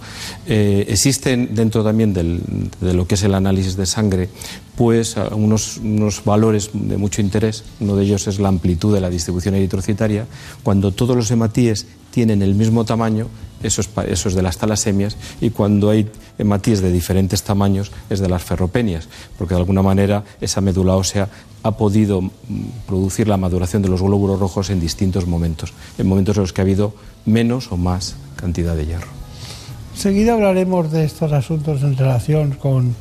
Eh, 0.45 0.85
existen 0.89 1.53
dentro 1.53 1.83
también 1.83 2.13
del, 2.13 2.41
de 2.79 2.93
lo 2.93 3.07
que 3.07 3.15
es 3.15 3.23
el 3.23 3.33
análisis 3.33 3.75
de 3.75 3.85
sangre, 3.85 4.29
pues 4.79 5.17
unos, 5.31 5.75
unos 5.83 6.24
valores 6.24 6.69
de 6.71 6.95
mucho 6.95 7.19
interés. 7.19 7.65
Uno 7.81 7.98
de 7.98 8.05
ellos 8.05 8.29
es 8.29 8.39
la 8.39 8.48
amplitud 8.48 8.93
de 8.93 9.01
la 9.01 9.09
distribución 9.09 9.55
eritrocitaria. 9.55 10.25
Cuando 10.63 10.93
todos 10.93 11.17
los 11.17 11.29
hematíes 11.31 11.86
tienen 12.12 12.41
el 12.41 12.55
mismo 12.55 12.86
tamaño, 12.86 13.27
eso 13.62 13.81
es, 13.81 13.89
eso 14.07 14.29
es, 14.29 14.36
de 14.36 14.41
las 14.41 14.57
talasemias, 14.57 15.17
y 15.41 15.50
cuando 15.50 15.89
hay 15.89 16.09
hematíes 16.38 16.79
de 16.79 16.93
diferentes 16.93 17.43
tamaños 17.43 17.91
es 18.09 18.21
de 18.21 18.29
las 18.29 18.41
ferropenias, 18.41 19.09
porque 19.38 19.53
de 19.53 19.59
alguna 19.59 19.81
manera 19.81 20.24
esa 20.39 20.62
médula 20.62 20.95
ósea 20.95 21.27
ha 21.62 21.71
podido 21.71 22.21
mm, 22.21 22.29
producir 22.88 23.27
la 23.27 23.36
maduración 23.36 23.81
de 23.81 23.89
los 23.89 24.01
glóbulos 24.01 24.39
rojos 24.39 24.69
en 24.69 24.79
distintos 24.79 25.27
momentos, 25.27 25.74
en 25.98 26.07
momentos 26.07 26.38
en 26.38 26.43
los 26.43 26.53
que 26.53 26.62
ha 26.62 26.63
habido 26.63 26.93
menos 27.25 27.69
o 27.74 27.75
más 27.75 28.15
cantidad 28.38 28.77
de 28.77 28.86
hierro. 28.86 29.09
Enseguida 29.93 30.36
hablaremos 30.36 30.89
de 30.89 31.03
estos 31.03 31.33
asuntos 31.33 31.83
en 31.83 31.98
relación 31.98 32.51
con 32.51 32.95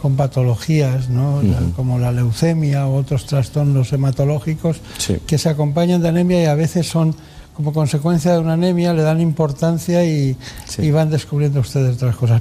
con 0.00 0.16
patologías 0.16 1.08
¿no? 1.08 1.36
uh 1.36 1.42
-huh. 1.42 1.72
como 1.74 1.98
la 1.98 2.12
leucemia 2.12 2.86
u 2.86 2.94
otros 2.94 3.26
trastornos 3.26 3.92
hematológicos 3.92 4.80
sí. 4.98 5.18
que 5.26 5.38
se 5.38 5.48
acompañan 5.48 6.02
de 6.02 6.08
anemia 6.08 6.42
y 6.42 6.46
a 6.46 6.54
veces 6.54 6.86
son 6.88 7.14
como 7.54 7.72
consecuencia 7.74 8.32
de 8.32 8.38
una 8.38 8.54
anemia, 8.54 8.94
le 8.94 9.02
dan 9.02 9.20
importancia 9.20 10.02
y, 10.04 10.34
sí. 10.66 10.82
y 10.82 10.90
van 10.90 11.10
descubriendo 11.10 11.60
ustedes 11.60 11.96
otras 11.96 12.16
cosas. 12.16 12.40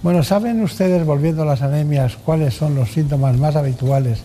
Bueno, 0.00 0.22
¿saben 0.22 0.62
ustedes, 0.62 1.04
volviendo 1.04 1.42
a 1.42 1.44
las 1.44 1.60
anemias, 1.62 2.16
cuáles 2.24 2.54
son 2.54 2.76
los 2.76 2.92
síntomas 2.92 3.36
más 3.36 3.56
habituales 3.56 4.20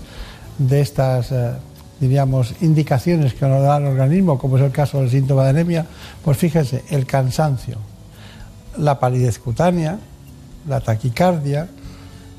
de 0.59 0.81
estas, 0.81 1.31
eh, 1.31 1.51
diríamos, 1.99 2.53
indicaciones 2.61 3.33
que 3.33 3.47
nos 3.47 3.63
da 3.63 3.77
el 3.77 3.85
organismo, 3.85 4.37
como 4.37 4.57
es 4.57 4.63
el 4.63 4.71
caso 4.71 4.99
del 4.99 5.09
síntoma 5.09 5.45
de 5.45 5.49
anemia? 5.49 5.85
Pues 6.23 6.37
fíjense, 6.37 6.83
el 6.91 7.07
cansancio, 7.07 7.77
la 8.77 8.99
palidez 8.99 9.39
cutánea, 9.39 9.97
la 10.67 10.79
taquicardia, 10.79 11.67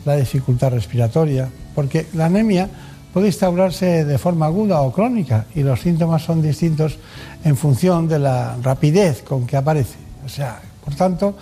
la 0.06 0.16
dificultad 0.16 0.70
respiratoria, 0.70 1.48
porque 1.74 2.06
la 2.14 2.26
anemia 2.26 2.70
puede 3.12 3.26
instaurarse 3.28 4.04
de 4.04 4.18
forma 4.18 4.46
aguda 4.46 4.80
o 4.82 4.92
crónica 4.92 5.46
y 5.54 5.62
los 5.62 5.80
síntomas 5.80 6.22
son 6.22 6.40
distintos 6.40 6.98
en 7.44 7.56
función 7.56 8.08
de 8.08 8.18
la 8.18 8.56
rapidez 8.62 9.22
con 9.22 9.46
que 9.46 9.56
aparece. 9.56 9.96
O 10.24 10.28
sea, 10.28 10.60
por 10.84 10.94
tanto, 10.94 11.34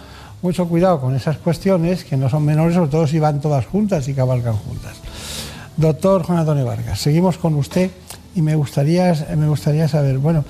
mucho 0.43 0.69
cuidado 0.69 1.01
con 1.01 1.15
esas 1.15 1.39
cuestiones 1.39 2.05
que 2.05 2.17
no 2.17 2.29
son 2.29 2.45
menores, 2.45 2.75
sobre 2.75 2.91
todo 2.91 3.07
si 3.07 3.19
van 3.19 3.41
todas 3.41 3.67
juntas 3.67 4.09
y 4.09 4.15
cabalgan 4.15 4.57
juntas. 4.57 4.97
Doctor 5.77 6.23
Juan 6.23 6.39
Antonio 6.39 6.65
Vargas, 6.65 7.01
seguimos 7.01 7.39
con 7.39 7.55
usted 7.55 7.91
y 8.35 8.43
me 8.43 8.55
gustaría, 8.55 9.15
me 9.37 9.49
gustaría 9.49 9.89
saber, 9.89 10.19
bueno, 10.19 10.45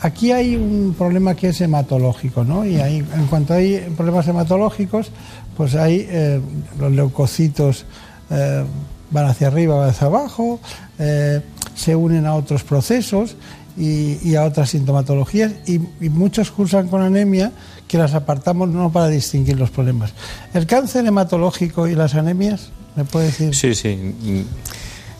aquí 0.00 0.32
hay 0.32 0.56
un 0.56 0.94
problema 0.96 1.34
que 1.34 1.48
es 1.48 1.60
hematológico, 1.60 2.44
¿no? 2.44 2.64
Y 2.64 2.76
hay, 2.76 2.98
en 2.98 3.26
cuanto 3.28 3.54
hay 3.54 3.78
problemas 3.96 4.26
hematológicos, 4.28 5.10
pues 5.56 5.74
hay 5.74 6.06
eh, 6.08 6.40
los 6.78 6.92
leucocitos 6.92 7.84
eh, 8.30 8.64
van 9.10 9.26
hacia 9.26 9.48
arriba, 9.48 9.76
van 9.76 9.90
hacia 9.90 10.06
abajo, 10.06 10.60
eh, 10.98 11.40
se 11.74 11.94
unen 11.94 12.26
a 12.26 12.34
otros 12.34 12.62
procesos 12.64 13.36
y, 13.76 14.34
a 14.36 14.44
otras 14.44 14.70
sintomatologías 14.70 15.52
y, 15.66 15.78
muchos 16.08 16.50
cursan 16.50 16.88
con 16.88 17.02
anemia 17.02 17.52
que 17.88 17.98
las 17.98 18.14
apartamos 18.14 18.68
no 18.68 18.90
para 18.90 19.08
distinguir 19.08 19.58
los 19.58 19.70
problemas. 19.70 20.12
¿El 20.52 20.66
cáncer 20.66 21.06
hematológico 21.06 21.86
y 21.88 21.94
las 21.94 22.14
anemias? 22.14 22.70
¿Me 22.96 23.04
puede 23.04 23.26
decir? 23.26 23.54
Sí, 23.54 23.74
sí. 23.74 24.46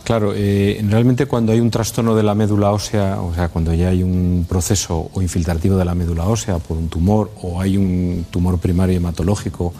Claro, 0.05 0.33
realmente 0.33 1.25
cuando 1.25 1.51
hay 1.51 1.59
un 1.59 1.71
trastorno 1.71 2.15
de 2.15 2.23
la 2.23 2.35
médula 2.35 2.71
ósea, 2.71 3.19
o 3.21 3.33
sea, 3.33 3.49
cuando 3.49 3.73
ya 3.73 3.89
hay 3.89 4.03
un 4.03 4.45
proceso 4.47 5.09
o 5.11 5.21
infiltrativo 5.21 5.77
de 5.77 5.83
la 5.83 5.95
médula 5.95 6.25
ósea 6.27 6.59
por 6.59 6.77
un 6.77 6.89
tumor 6.89 7.31
o 7.41 7.59
hay 7.59 7.75
un 7.75 8.25
tumor 8.29 8.59
primario 8.59 8.95
hematológico 8.95 9.73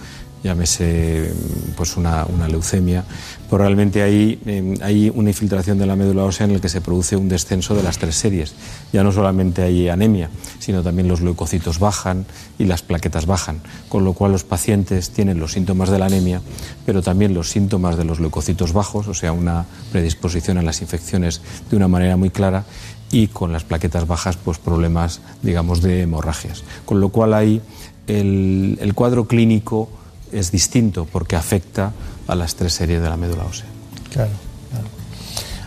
llámese 0.45 1.33
pues 1.75 1.97
una, 1.97 2.23
una 2.25 2.47
leucemia, 2.47 3.03
pues 3.49 3.59
realmente 3.59 4.03
ahí 4.03 4.39
eh, 4.45 4.75
hay 4.83 5.11
una 5.13 5.31
infiltración 5.31 5.79
de 5.79 5.87
la 5.87 5.95
médula 5.95 6.23
ósea 6.23 6.45
en 6.45 6.51
el 6.51 6.61
que 6.61 6.69
se 6.69 6.81
produce 6.81 7.15
un 7.15 7.27
descenso 7.27 7.73
de 7.73 7.81
las 7.81 7.97
tres 7.97 8.15
series. 8.15 8.53
Ya 8.93 9.03
no 9.03 9.11
solamente 9.11 9.63
hay 9.63 9.89
anemia, 9.89 10.29
sino 10.59 10.83
también 10.83 11.07
los 11.07 11.21
leucocitos 11.21 11.79
bajan 11.79 12.27
y 12.59 12.65
las 12.65 12.83
plaquetas 12.83 13.25
bajan, 13.25 13.59
con 13.89 14.05
lo 14.05 14.13
cual 14.13 14.33
los 14.33 14.43
pacientes 14.43 15.09
tienen 15.09 15.39
los 15.39 15.53
síntomas 15.53 15.89
de 15.89 15.97
la 15.97 16.05
anemia, 16.05 16.41
pero 16.85 17.01
también 17.01 17.33
los 17.33 17.49
síntomas 17.49 17.97
de 17.97 18.05
los 18.05 18.19
leucocitos 18.19 18.71
bajos, 18.71 19.07
o 19.07 19.15
sea, 19.15 19.31
una 19.31 19.65
predisposición 19.91 20.59
a 20.59 20.61
las 20.61 20.79
infecciones 20.81 21.41
de 21.71 21.75
una 21.75 21.87
manera 21.87 22.17
muy 22.17 22.29
clara 22.29 22.65
y 23.11 23.27
con 23.27 23.51
las 23.51 23.63
plaquetas 23.63 24.05
bajas, 24.05 24.37
pues 24.37 24.59
problemas, 24.59 25.21
digamos, 25.41 25.81
de 25.81 26.03
hemorragias. 26.03 26.63
Con 26.85 27.01
lo 27.01 27.09
cual 27.09 27.33
ahí 27.33 27.61
el 28.05 28.91
cuadro 28.93 29.25
clínico 29.25 29.89
es 30.31 30.51
distinto 30.51 31.05
porque 31.05 31.35
afecta 31.35 31.93
a 32.27 32.35
las 32.35 32.55
tres 32.55 32.73
series 32.73 33.01
de 33.01 33.09
la 33.09 33.17
médula 33.17 33.43
ósea. 33.45 33.65
Claro, 34.11 34.31
claro. 34.71 34.87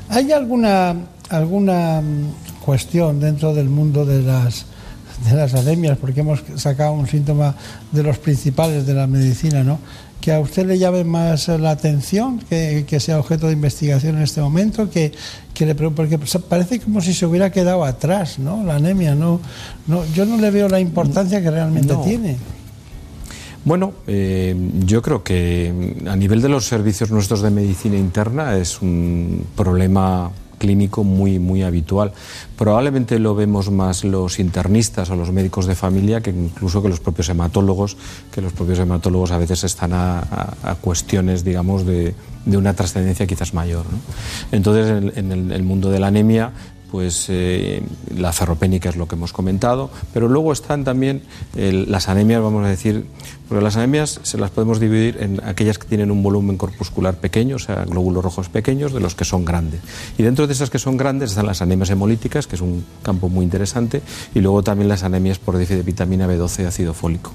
¿Hay 0.09 0.33
alguna, 0.33 0.95
alguna 1.29 2.01
mm, 2.01 2.61
cuestión 2.65 3.21
dentro 3.21 3.55
del 3.55 3.69
mundo 3.69 4.05
de 4.05 4.23
las, 4.23 4.67
de 5.29 5.37
las 5.37 5.55
anemias? 5.55 5.99
Porque 5.99 6.21
hemos 6.21 6.43
sacado 6.57 6.93
un 6.93 7.07
síntoma 7.07 7.55
de 7.93 8.03
los 8.03 8.19
principales 8.19 8.87
de 8.87 8.95
la 8.95 9.07
medicina, 9.07 9.63
¿no? 9.63 9.79
Que 10.21 10.33
a 10.33 10.41
usted 10.41 10.67
le 10.67 10.79
llame 10.79 11.05
más 11.05 11.47
la 11.49 11.71
atención, 11.71 12.41
que, 12.41 12.85
que 12.89 12.99
sea 12.99 13.21
objeto 13.21 13.47
de 13.47 13.53
investigación 13.53 14.17
en 14.17 14.23
este 14.23 14.41
momento, 14.41 14.91
que, 14.91 15.13
que 15.55 15.65
le 15.65 15.75
porque 15.75 16.19
parece 16.49 16.81
como 16.81 17.01
si 17.01 17.15
se 17.15 17.25
hubiera 17.25 17.53
quedado 17.53 17.85
atrás, 17.85 18.39
¿no? 18.39 18.65
La 18.65 18.77
anemia, 18.77 19.15
no, 19.15 19.41
no, 19.87 20.05
yo 20.07 20.25
no 20.25 20.37
le 20.37 20.51
veo 20.51 20.69
la 20.69 20.81
importancia 20.81 21.41
que 21.41 21.51
realmente 21.51 21.95
no. 21.95 22.01
tiene. 22.01 22.37
Bueno, 23.69 23.93
eh, 24.07 24.57
yo 24.87 25.03
creo 25.03 25.23
que 25.23 26.01
a 26.09 26.17
nivel 26.17 26.41
de 26.41 26.49
los 26.49 26.65
servicios 26.65 27.11
nuestros 27.11 27.43
de 27.43 27.51
medicina 27.51 27.99
interna 27.99 28.57
es 28.57 28.81
un 28.81 29.45
problema 29.57 30.31
clínico 30.57 31.05
muy, 31.05 31.39
muy 31.39 31.63
habitual. 31.63 32.13
Probablemente 32.57 33.19
lo 33.19 33.35
vemos 33.35 33.71
más 33.71 34.05
los 34.05 34.39
internistas 34.39 35.11
o 35.11 35.17
los 35.17 35.33
médicos 35.33 35.67
de 35.67 35.75
familia 35.75 36.23
que 36.23 36.31
incluso 36.31 36.83
que 36.83 36.89
los 36.89 37.01
propios 37.01 37.29
hematólogos, 37.29 37.99
que 38.33 38.41
los 38.41 38.55
propios 38.55 38.79
hematólogos 38.79 39.33
a 39.33 39.39
veces 39.39 39.63
están 39.65 39.93
a, 39.93 40.21
a, 40.63 40.75
cuestiones, 40.77 41.45
digamos, 41.45 41.85
de, 41.85 42.15
de 42.47 42.57
una 42.57 42.73
trascendencia 42.73 43.27
quizás 43.27 43.53
mayor. 43.53 43.85
Entonces, 44.51 45.15
en, 45.15 45.53
el 45.53 45.63
mundo 45.63 45.91
de 45.91 46.01
la 46.01 46.07
anemia, 46.07 46.53
pues 46.91 47.27
eh, 47.29 47.83
la 48.17 48.33
ferropénica 48.33 48.89
es 48.89 48.97
lo 48.97 49.07
que 49.07 49.15
hemos 49.15 49.33
comentado, 49.33 49.91
pero 50.13 50.29
luego 50.29 50.53
están 50.53 50.85
también 50.85 51.23
las 51.55 52.09
anemias, 52.09 52.43
vamos 52.43 52.65
a 52.65 52.69
decir, 52.69 53.05
porque 53.49 53.65
las 53.65 53.77
anemias 53.77 54.21
se 54.23 54.39
las 54.39 54.51
podemos 54.51 54.79
dividir 54.79 55.17
en 55.21 55.41
aquellas 55.45 55.79
que 55.79 55.87
tienen 55.87 56.11
un 56.11 56.23
volumen 56.23 56.57
corpuscular 56.57 57.17
pequeño, 57.17 57.57
o 57.57 57.59
sea, 57.59 57.85
glóbulos 57.85 58.23
rojos 58.23 58.49
pequeños, 58.49 58.93
de 58.93 59.01
los 59.01 59.15
que 59.15 59.25
son 59.25 59.45
grandes. 59.45 59.81
Y 60.19 60.23
dentro 60.23 60.47
de 60.47 60.53
esas 60.53 60.71
que 60.71 60.79
son 60.79 60.97
grandes 60.97 61.31
están 61.31 61.47
las 61.47 61.63
anemias 61.63 61.91
hemolíticas, 61.91 62.47
que 62.47 62.57
es 62.57 62.63
un 62.63 62.85
campo 63.03 63.29
muy 63.29 63.45
interesante, 63.45 64.03
y 64.35 64.41
luego 64.41 64.63
también 64.63 64.89
las 64.89 65.03
anemias 65.03 65.39
por 65.39 65.57
déficit 65.57 65.79
de 65.79 65.83
vitamina 65.83 66.27
B12 66.27 66.63
y 66.63 66.67
ácido 66.67 66.95
fólico. 66.95 67.33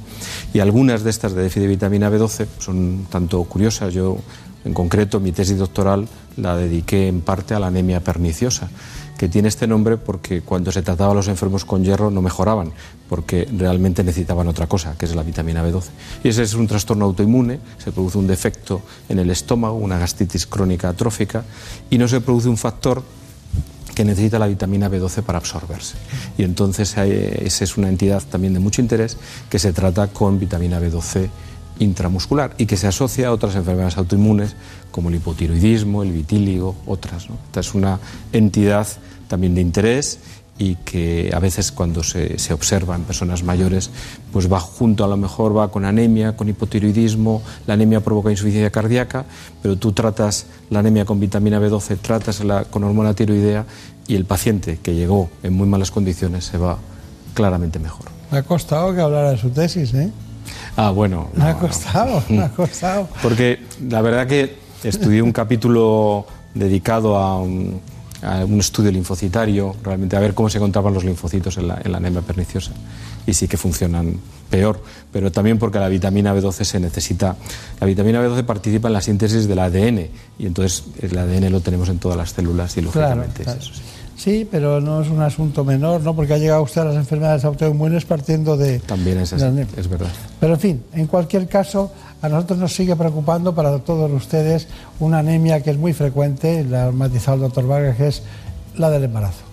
Y 0.53 0.59
algunas 0.59 1.03
de 1.03 1.09
estas 1.09 1.33
de 1.33 1.41
déficit 1.41 1.63
de 1.63 1.69
vitamina 1.69 2.09
B12 2.09 2.47
son 2.59 3.07
tanto 3.09 3.43
curiosas, 3.43 3.93
yo 3.93 4.17
En 4.65 4.73
concreto, 4.73 5.19
mi 5.19 5.33
tesis 5.33 5.57
doctoral 5.57 6.07
la 6.37 6.55
dediqué 6.55 7.07
en 7.07 7.19
parte 7.19 7.53
a 7.53 7.59
la 7.59 7.67
anemia 7.67 7.99
perniciosa, 7.99 8.69
que 9.23 9.29
tiene 9.29 9.47
este 9.47 9.67
nombre 9.67 9.95
porque 9.95 10.41
cuando 10.41 10.69
se 10.69 10.81
trataba 10.81 11.13
a 11.13 11.15
los 11.15 11.29
enfermos 11.29 11.63
con 11.63 11.81
hierro 11.81 12.11
no 12.11 12.21
mejoraban, 12.21 12.73
porque 13.07 13.47
realmente 13.57 14.03
necesitaban 14.03 14.49
otra 14.49 14.67
cosa, 14.67 14.97
que 14.97 15.05
es 15.05 15.15
la 15.15 15.23
vitamina 15.23 15.65
B12. 15.65 15.83
Y 16.25 16.27
ese 16.27 16.43
es 16.43 16.53
un 16.55 16.67
trastorno 16.67 17.05
autoinmune, 17.05 17.61
se 17.77 17.93
produce 17.93 18.17
un 18.17 18.27
defecto 18.27 18.81
en 19.07 19.19
el 19.19 19.29
estómago, 19.29 19.75
una 19.75 19.97
gastritis 19.97 20.45
crónica 20.45 20.89
atrófica, 20.89 21.45
y 21.89 21.97
no 21.97 22.09
se 22.09 22.19
produce 22.19 22.49
un 22.49 22.57
factor 22.57 23.01
que 23.95 24.03
necesita 24.03 24.37
la 24.39 24.47
vitamina 24.47 24.89
B12 24.89 25.21
para 25.21 25.37
absorberse. 25.37 25.95
Y 26.37 26.43
entonces 26.43 26.97
esa 26.97 27.63
es 27.63 27.77
una 27.77 27.87
entidad 27.87 28.23
también 28.29 28.53
de 28.53 28.59
mucho 28.59 28.81
interés 28.81 29.15
que 29.49 29.57
se 29.57 29.71
trata 29.71 30.07
con 30.07 30.37
vitamina 30.37 30.81
B12 30.81 31.29
intramuscular 31.79 32.53
y 32.57 32.65
que 32.65 32.77
se 32.77 32.87
asocia 32.87 33.29
a 33.29 33.31
otras 33.31 33.55
enfermedades 33.55 33.97
autoinmunes 33.97 34.55
como 34.91 35.09
el 35.09 35.15
hipotiroidismo, 35.15 36.03
el 36.03 36.11
vitíligo, 36.11 36.75
otras. 36.85 37.27
Esta 37.47 37.61
es 37.61 37.73
una 37.73 37.99
entidad 38.31 38.87
también 39.27 39.55
de 39.55 39.61
interés 39.61 40.19
y 40.57 40.75
que 40.75 41.31
a 41.33 41.39
veces 41.39 41.71
cuando 41.71 42.03
se, 42.03 42.37
se, 42.37 42.53
observa 42.53 42.95
en 42.95 43.03
personas 43.03 43.43
mayores, 43.43 43.89
pues 44.31 44.51
va 44.51 44.59
junto, 44.59 45.03
a 45.03 45.07
lo 45.07 45.17
mejor 45.17 45.57
va 45.57 45.71
con 45.71 45.83
anemia, 45.83 46.37
con 46.37 46.47
hipotiroidismo, 46.47 47.41
la 47.65 47.73
anemia 47.73 48.01
provoca 48.01 48.29
insuficiencia 48.29 48.69
cardíaca, 48.69 49.25
pero 49.61 49.77
tú 49.77 49.93
tratas 49.93 50.45
la 50.69 50.79
anemia 50.79 51.05
con 51.05 51.19
vitamina 51.19 51.59
B12, 51.59 51.97
tratas 51.99 52.43
la, 52.43 52.65
con 52.65 52.83
hormona 52.83 53.15
tiroidea 53.15 53.65
y 54.07 54.15
el 54.15 54.25
paciente 54.25 54.79
que 54.81 54.93
llegó 54.93 55.29
en 55.41 55.53
muy 55.53 55.67
malas 55.67 55.89
condiciones 55.89 56.45
se 56.45 56.57
va 56.57 56.77
claramente 57.33 57.79
mejor. 57.79 58.05
Me 58.31 58.39
ha 58.39 58.43
costado 58.43 58.93
que 58.93 59.01
hablara 59.01 59.31
de 59.31 59.37
su 59.37 59.49
tesis, 59.49 59.93
¿eh? 59.93 60.11
Ah, 60.75 60.91
bueno. 60.91 61.29
me 61.35 61.45
ha 61.45 61.57
costado, 61.57 62.23
me 62.29 62.43
ha 62.43 62.49
costado. 62.49 63.07
Porque 63.21 63.59
la 63.89 64.01
verdad 64.01 64.27
que 64.27 64.55
estudié 64.83 65.21
un 65.21 65.31
capítulo 65.31 66.25
dedicado 66.53 67.17
a 67.17 67.39
un, 67.39 67.79
estudio 68.59 68.91
linfocitario, 68.91 69.75
realmente 69.83 70.15
a 70.15 70.19
ver 70.19 70.33
cómo 70.33 70.49
se 70.49 70.57
encontraban 70.57 70.93
los 70.93 71.03
linfocitos 71.03 71.57
en 71.57 71.67
la, 71.67 71.75
anemia 71.75 72.21
perniciosa. 72.21 72.71
Y 73.25 73.33
sí 73.33 73.47
que 73.47 73.57
funcionan 73.57 74.17
peor, 74.49 74.81
pero 75.11 75.31
también 75.31 75.57
porque 75.57 75.79
la 75.79 75.87
vitamina 75.87 76.33
B12 76.33 76.63
se 76.63 76.79
necesita. 76.79 77.35
La 77.79 77.87
vitamina 77.87 78.21
B12 78.21 78.43
participa 78.43 78.87
en 78.87 78.93
la 78.93 79.01
síntesis 79.01 79.47
del 79.47 79.59
ADN 79.59 80.07
y 80.39 80.45
entonces 80.45 80.83
el 81.01 81.17
ADN 81.17 81.51
lo 81.51 81.61
tenemos 81.61 81.89
en 81.89 81.99
todas 81.99 82.17
las 82.17 82.31
células 82.31 82.75
y 82.77 82.81
lógicamente 82.81 83.43
eso. 83.43 83.73
Sí. 83.73 83.81
Sí, 84.15 84.47
pero 84.49 84.79
no 84.79 85.01
es 85.01 85.09
un 85.09 85.21
asunto 85.21 85.65
menor, 85.65 86.01
¿no? 86.01 86.15
Porque 86.15 86.33
ha 86.33 86.37
llegado 86.37 86.61
usted 86.61 86.81
a 86.81 86.85
las 86.85 86.95
enfermedades 86.95 87.43
autoinmunes 87.43 88.05
partiendo 88.05 88.55
de... 88.55 88.79
También 88.79 89.17
es 89.17 89.33
así, 89.33 89.45
es 89.75 89.87
verdad. 89.89 90.07
Pero 90.39 90.53
en 90.53 90.59
fin, 90.59 90.83
en 90.93 91.07
cualquier 91.07 91.47
caso, 91.47 91.91
a 92.23 92.29
nosotros 92.29 92.57
nos 92.57 92.73
sigue 92.73 92.95
preocupando 92.95 93.53
para 93.53 93.77
todos 93.79 94.09
ustedes 94.09 94.69
una 95.01 95.19
anemia 95.19 95.61
que 95.61 95.71
es 95.71 95.77
muy 95.77 95.91
frecuente, 95.91 96.63
la 96.63 96.85
ha 96.85 96.91
matizado 96.93 97.35
el 97.35 97.41
doctor 97.41 97.67
Vargas, 97.67 97.97
que 97.97 98.07
es 98.07 98.23
la 98.77 98.89
del 98.89 99.03
embarazo. 99.03 99.43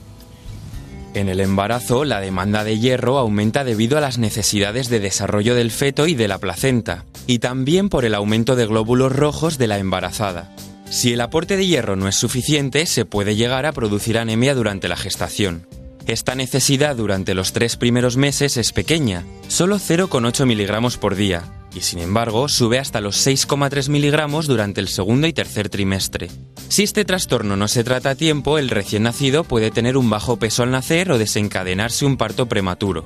En 1.12 1.28
el 1.28 1.40
embarazo, 1.40 2.04
la 2.04 2.20
demanda 2.20 2.62
de 2.62 2.78
hierro 2.78 3.18
aumenta 3.18 3.64
debido 3.64 3.98
a 3.98 4.00
las 4.00 4.18
necesidades 4.18 4.88
de 4.88 5.00
desarrollo 5.00 5.56
del 5.56 5.72
feto 5.72 6.06
y 6.06 6.14
de 6.14 6.28
la 6.28 6.38
placenta, 6.38 7.04
y 7.26 7.40
también 7.40 7.88
por 7.88 8.04
el 8.04 8.14
aumento 8.14 8.54
de 8.54 8.66
glóbulos 8.66 9.16
rojos 9.16 9.58
de 9.58 9.66
la 9.66 9.78
embarazada. 9.78 10.54
Si 10.88 11.12
el 11.12 11.22
aporte 11.22 11.56
de 11.56 11.66
hierro 11.66 11.96
no 11.96 12.06
es 12.06 12.14
suficiente, 12.14 12.86
se 12.86 13.04
puede 13.04 13.34
llegar 13.34 13.66
a 13.66 13.72
producir 13.72 14.16
anemia 14.16 14.54
durante 14.54 14.86
la 14.86 14.96
gestación. 14.96 15.66
Esta 16.06 16.36
necesidad 16.36 16.94
durante 16.94 17.34
los 17.34 17.52
tres 17.52 17.76
primeros 17.76 18.16
meses 18.16 18.56
es 18.56 18.72
pequeña, 18.72 19.24
solo 19.48 19.80
0,8 19.80 20.46
miligramos 20.46 20.98
por 20.98 21.16
día, 21.16 21.42
y 21.74 21.80
sin 21.80 21.98
embargo 21.98 22.48
sube 22.48 22.78
hasta 22.78 23.00
los 23.00 23.26
6,3 23.26 23.88
miligramos 23.88 24.46
durante 24.46 24.80
el 24.80 24.88
segundo 24.88 25.26
y 25.26 25.32
tercer 25.32 25.68
trimestre. 25.68 26.28
Si 26.68 26.82
este 26.82 27.04
trastorno 27.04 27.56
no 27.56 27.68
se 27.68 27.84
trata 27.84 28.10
a 28.10 28.14
tiempo, 28.14 28.58
el 28.58 28.70
recién 28.70 29.04
nacido 29.04 29.44
puede 29.44 29.70
tener 29.70 29.96
un 29.96 30.10
bajo 30.10 30.38
peso 30.38 30.62
al 30.62 30.70
nacer 30.70 31.10
o 31.10 31.18
desencadenarse 31.18 32.06
un 32.06 32.16
parto 32.16 32.46
prematuro. 32.46 33.04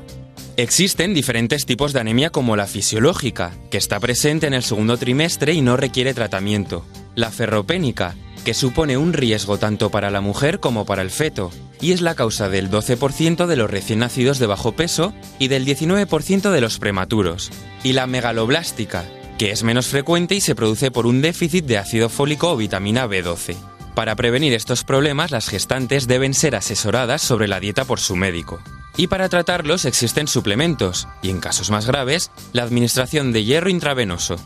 Existen 0.57 1.15
diferentes 1.15 1.67
tipos 1.67 1.93
de 1.93 2.01
anemia 2.01 2.31
como 2.31 2.57
la 2.57 2.67
fisiológica, 2.67 3.53
que 3.71 3.79
está 3.79 3.99
presente 4.01 4.47
en 4.47 4.55
el 4.55 4.63
segundo 4.63 4.97
trimestre 4.97 5.53
y 5.53 5.61
no 5.61 5.77
requiere 5.77 6.15
tratamiento 6.15 6.85
la 7.15 7.31
ferropénica, 7.31 8.17
que 8.45 8.55
supone 8.55 8.97
un 8.97 9.13
riesgo 9.13 9.59
tanto 9.59 9.91
para 9.91 10.11
la 10.11 10.21
mujer 10.21 10.61
como 10.61 10.85
para 10.85 11.03
el 11.03 11.11
feto, 11.11 11.51
y 11.81 11.93
es 11.93 12.01
la 12.01 12.15
causa 12.15 12.49
del 12.49 12.71
12% 12.71 13.47
de 13.47 13.57
los 13.57 13.71
recién 13.71 14.01
nacidos 14.01 14.39
de 14.39 14.47
bajo 14.47 14.73
peso 14.73 15.15
y 15.39 15.49
del 15.49 15.65
19% 15.65 16.51
de 16.51 16.61
los 16.61 16.79
prematuros, 16.79 17.51
y 17.83 17.93
la 17.93 18.07
megaloblástica, 18.07 19.05
que 19.39 19.51
es 19.51 19.63
menos 19.63 19.87
frecuente 19.87 20.35
y 20.35 20.41
se 20.41 20.55
produce 20.55 20.91
por 20.91 21.07
un 21.07 21.23
déficit 21.23 21.65
de 21.65 21.79
ácido 21.79 22.09
fólico 22.09 22.51
o 22.53 22.57
vitamina 22.57 23.07
B12. 23.07 23.57
Para 23.95 24.17
prevenir 24.17 24.53
estos 24.53 24.85
problemas, 24.85 25.31
las 25.31 25.49
gestantes 25.49 26.07
deben 26.07 26.35
ser 26.35 26.57
asesoradas 26.57 27.23
sobre 27.23 27.49
la 27.49 27.61
dieta 27.61 27.85
por 27.85 28.01
su 28.01 28.17
médico. 28.17 28.61
Y 28.97 29.09
para 29.09 29.29
tratarlos 29.29 29.85
existen 29.87 30.29
suplementos, 30.29 31.09
y 31.21 31.31
en 31.31 31.41
casos 31.41 31.71
más 31.71 31.87
graves, 31.87 32.31
la 32.53 32.63
administración 32.63 33.33
de 33.33 33.45
hierro 33.45 33.69
intravenoso. 33.69 34.37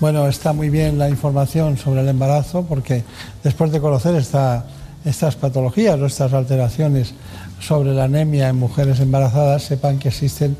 Bueno, 0.00 0.26
está 0.26 0.52
muy 0.52 0.68
bien 0.68 0.98
la 0.98 1.08
información 1.08 1.78
sobre 1.78 2.00
el 2.00 2.08
embarazo 2.08 2.66
porque 2.68 3.04
después 3.44 3.70
de 3.70 3.80
conocer 3.80 4.16
estas 4.16 5.36
patologías 5.36 6.00
o 6.00 6.06
estas 6.06 6.32
alteraciones 6.32 7.14
sobre 7.60 7.94
la 7.94 8.04
anemia 8.04 8.48
en 8.48 8.56
mujeres 8.56 8.98
embarazadas, 8.98 9.62
sepan 9.62 10.00
que 10.00 10.08
existen 10.08 10.56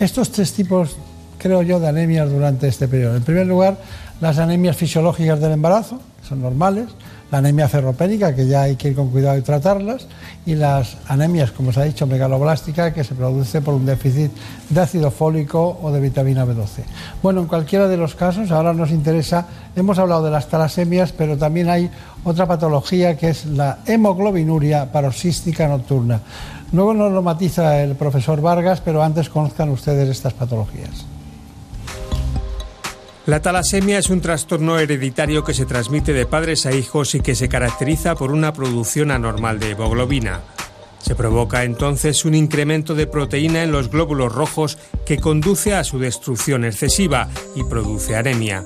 estos 0.00 0.32
tres 0.32 0.54
tipos, 0.54 0.96
creo 1.36 1.60
yo, 1.60 1.78
de 1.78 1.88
anemias 1.88 2.30
durante 2.30 2.68
este 2.68 2.88
periodo. 2.88 3.16
En 3.16 3.22
primer 3.22 3.46
lugar, 3.46 3.76
las 4.22 4.38
anemias 4.38 4.78
fisiológicas 4.78 5.40
del 5.40 5.52
embarazo, 5.52 6.00
que 6.22 6.26
son 6.26 6.40
normales, 6.40 6.86
la 7.30 7.38
anemia 7.38 7.68
ferropénica, 7.68 8.34
que 8.34 8.46
ya 8.46 8.62
hay 8.62 8.76
que 8.76 8.88
ir 8.88 8.94
con 8.94 9.10
cuidado 9.10 9.36
y 9.36 9.42
tratarlas, 9.42 10.06
y 10.44 10.54
las 10.54 10.96
anemias, 11.08 11.50
como 11.50 11.72
se 11.72 11.80
ha 11.80 11.84
dicho, 11.84 12.06
megaloblástica, 12.06 12.92
que 12.92 13.02
se 13.02 13.14
produce 13.14 13.60
por 13.60 13.74
un 13.74 13.84
déficit 13.84 14.30
de 14.68 14.80
ácido 14.80 15.10
fólico 15.10 15.78
o 15.82 15.90
de 15.90 16.00
vitamina 16.00 16.46
B12. 16.46 16.84
Bueno, 17.22 17.40
en 17.40 17.46
cualquiera 17.46 17.88
de 17.88 17.96
los 17.96 18.14
casos, 18.14 18.50
ahora 18.50 18.72
nos 18.72 18.90
interesa, 18.90 19.46
hemos 19.74 19.98
hablado 19.98 20.24
de 20.24 20.30
las 20.30 20.48
talasemias, 20.48 21.12
pero 21.12 21.36
también 21.36 21.68
hay 21.68 21.90
otra 22.24 22.46
patología 22.46 23.16
que 23.16 23.30
es 23.30 23.46
la 23.46 23.78
hemoglobinuria 23.86 24.92
paroxística 24.92 25.66
nocturna. 25.66 26.20
Luego 26.72 26.94
nos 26.94 27.12
lo 27.12 27.22
matiza 27.22 27.82
el 27.82 27.96
profesor 27.96 28.40
Vargas, 28.40 28.80
pero 28.80 29.02
antes 29.02 29.28
conozcan 29.28 29.70
ustedes 29.70 30.08
estas 30.08 30.32
patologías. 30.32 31.15
La 33.26 33.42
talasemia 33.42 33.98
es 33.98 34.08
un 34.08 34.20
trastorno 34.20 34.78
hereditario 34.78 35.42
que 35.42 35.52
se 35.52 35.66
transmite 35.66 36.12
de 36.12 36.26
padres 36.26 36.64
a 36.64 36.72
hijos 36.72 37.16
y 37.16 37.20
que 37.20 37.34
se 37.34 37.48
caracteriza 37.48 38.14
por 38.14 38.30
una 38.30 38.52
producción 38.52 39.10
anormal 39.10 39.58
de 39.58 39.70
hemoglobina. 39.70 40.42
Se 41.02 41.16
provoca 41.16 41.64
entonces 41.64 42.24
un 42.24 42.36
incremento 42.36 42.94
de 42.94 43.08
proteína 43.08 43.64
en 43.64 43.72
los 43.72 43.90
glóbulos 43.90 44.32
rojos 44.32 44.78
que 45.04 45.18
conduce 45.18 45.74
a 45.74 45.82
su 45.82 45.98
destrucción 45.98 46.64
excesiva 46.64 47.28
y 47.56 47.64
produce 47.64 48.14
anemia. 48.14 48.64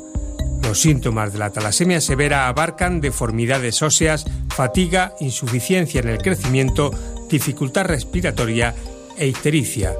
Los 0.63 0.83
síntomas 0.83 1.33
de 1.33 1.39
la 1.39 1.51
talasemia 1.51 2.03
severa 2.03 2.47
abarcan 2.47 3.01
deformidades 3.01 3.81
óseas, 3.81 4.27
fatiga, 4.55 5.15
insuficiencia 5.21 6.03
en 6.03 6.09
el 6.09 6.19
crecimiento, 6.19 6.91
dificultad 7.31 7.87
respiratoria 7.87 8.75
e 9.17 9.27
ictericia. 9.27 9.95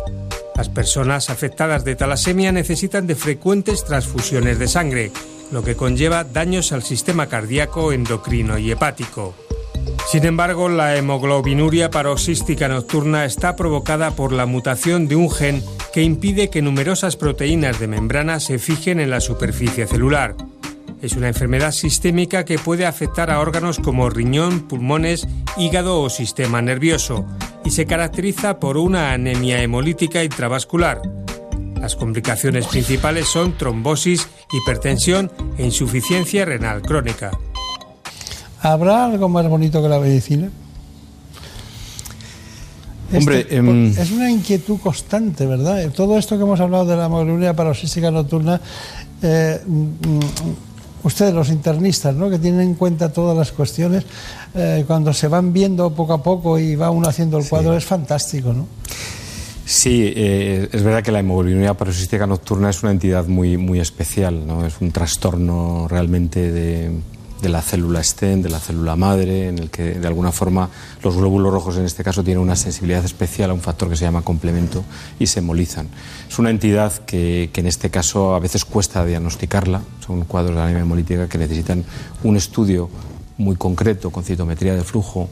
Las 0.61 0.69
personas 0.69 1.31
afectadas 1.31 1.87
de 1.87 1.97
talasemia 1.97 2.53
necesitan 2.53 3.07
de 3.07 3.15
frecuentes 3.15 3.83
transfusiones 3.83 4.59
de 4.59 4.69
sangre, 4.69 5.11
lo 5.51 5.63
que 5.63 5.75
conlleva 5.75 6.23
daños 6.23 6.73
al 6.73 6.83
sistema 6.83 7.29
cardíaco, 7.29 7.93
endocrino 7.93 8.59
y 8.59 8.71
hepático. 8.71 9.35
Sin 10.13 10.27
embargo, 10.27 10.69
la 10.69 10.99
hemoglobinuria 10.99 11.91
paroxística 11.91 12.69
nocturna 12.69 13.25
está 13.25 13.57
provocada 13.57 14.11
por 14.11 14.33
la 14.33 14.45
mutación 14.45 15.09
de 15.09 15.17
un 15.17 15.31
gen 15.31 15.65
que 15.95 16.03
impide 16.03 16.51
que 16.51 16.61
numerosas 16.61 17.17
proteínas 17.17 17.81
de 17.81 17.89
membrana 17.89 18.39
se 18.39 18.59
fijen 18.59 19.01
en 19.01 19.09
la 19.09 19.21
superficie 19.21 19.87
celular. 19.87 20.37
Es 21.03 21.15
una 21.15 21.29
enfermedad 21.29 21.73
sistémica 21.73 22.45
que 22.45 22.59
puede 22.59 22.85
afectar 22.85 23.31
a 23.31 23.41
órganos 23.41 23.79
como 23.79 24.11
riñón, 24.11 24.69
pulmones, 24.69 25.27
hígado 25.57 26.03
o 26.03 26.11
sistema 26.11 26.61
nervioso 26.61 27.25
y 27.65 27.71
se 27.71 27.87
caracteriza 27.87 28.61
por 28.61 28.77
una 28.77 29.13
anemia 29.13 29.63
hemolítica 29.63 30.23
intravascular. 30.23 31.01
Las 31.81 31.97
complicaciones 31.97 32.67
principales 32.67 33.29
son 33.29 33.57
trombosis, 33.57 34.29
hipertensión 34.53 35.33
e 35.57 35.65
insuficiencia 35.65 36.45
renal 36.45 36.83
crónica. 36.83 37.31
¿Habrá 38.61 39.07
algo 39.07 39.31
más 39.31 39.49
bonito 39.49 39.83
que 39.83 39.89
la 39.89 39.99
medicina? 39.99 40.51
Hombre, 43.13 43.41
Este, 43.41 43.57
em, 43.57 43.87
es 43.87 44.11
una 44.11 44.31
inquietud 44.31 44.79
constante, 44.79 45.47
¿verdad? 45.47 45.91
Todo 45.93 46.19
esto 46.19 46.37
que 46.37 46.43
hemos 46.45 46.61
hablado 46.61 46.85
de 46.85 46.97
la 46.97 47.07
hemoglobinuria 47.07 47.55
paroxística 47.55 48.11
nocturna, 48.11 48.61
eh, 49.23 49.61
mm, 49.67 50.21
ustedes 51.03 51.35
los 51.35 51.51
internistas, 51.51 52.15
¿no? 52.15 52.31
que 52.31 52.39
tienen 52.39 52.61
en 52.61 52.75
cuenta 52.75 53.13
todas 53.13 53.37
las 53.37 53.53
cuestiones, 53.53 54.05
eh, 54.55 54.85
cuando 54.87 55.13
se 55.13 55.29
van 55.29 55.53
viendo 55.53 55.91
poco 55.95 56.15
a 56.15 56.23
poco 56.23 56.59
y 56.59 56.77
va 56.77 56.91
uno 56.91 57.09
haciendo 57.09 57.39
el 57.39 57.49
cuadro, 57.49 57.77
es 57.77 57.85
fantástico, 57.85 58.53
¿no? 58.53 58.67
Sí, 59.65 60.13
eh, 60.17 60.69
es 60.73 60.83
verdad 60.83 61.03
que 61.03 61.13
la 61.13 61.21
hemoglobinuria 61.21 61.75
paroxística 61.75 62.27
nocturna 62.27 62.71
es 62.71 62.83
una 62.83 62.91
entidad 62.91 63.27
muy, 63.29 63.57
muy 63.57 63.79
especial, 63.79 64.45
¿no? 64.45 64.67
Es 64.67 64.81
un 64.81 64.91
trastorno 64.91 65.87
realmente 65.89 66.51
de, 66.51 66.91
de 67.41 67.49
la 67.49 67.63
célula 67.63 68.03
STEM, 68.03 68.43
de 68.43 68.51
la 68.51 68.61
célula 68.61 68.97
madre, 68.97 69.49
en 69.49 69.59
el 69.59 69.71
que 69.71 69.95
de 69.95 70.07
alguna 70.07 70.33
forma 70.33 70.69
los 71.03 71.17
glóbulos 71.17 71.53
rojos 71.53 71.77
en 71.77 71.85
este 71.85 72.05
caso 72.05 72.23
tienen 72.23 72.43
una 72.43 72.57
sensibilidad 72.57 73.05
especial 73.05 73.51
a 73.51 73.55
un 73.55 73.61
factor 73.61 73.89
que 73.89 73.97
se 73.97 74.05
llama 74.05 74.23
complemento 74.23 74.85
y 75.19 75.27
se 75.27 75.41
hemolizan. 75.41 75.89
Es 76.29 76.39
una 76.39 76.51
entidad 76.51 76.93
que, 77.05 77.51
que 77.53 77.61
en 77.61 77.67
este 77.67 77.91
caso 77.91 78.35
a 78.35 78.41
veces 78.41 78.65
cuesta 78.65 79.05
diagnosticarla, 79.05 79.83
son 80.07 80.25
cuadros 80.25 80.57
de 80.57 80.63
anemia 80.63 80.83
hemolítica 80.83 81.29
que 81.29 81.39
necesitan 81.39 81.85
un 82.23 82.37
estudio 82.37 82.91
muy 83.39 83.57
concreto 83.57 84.11
con 84.11 84.23
citometría 84.23 84.75
de 84.75 84.85
flujo. 84.85 85.29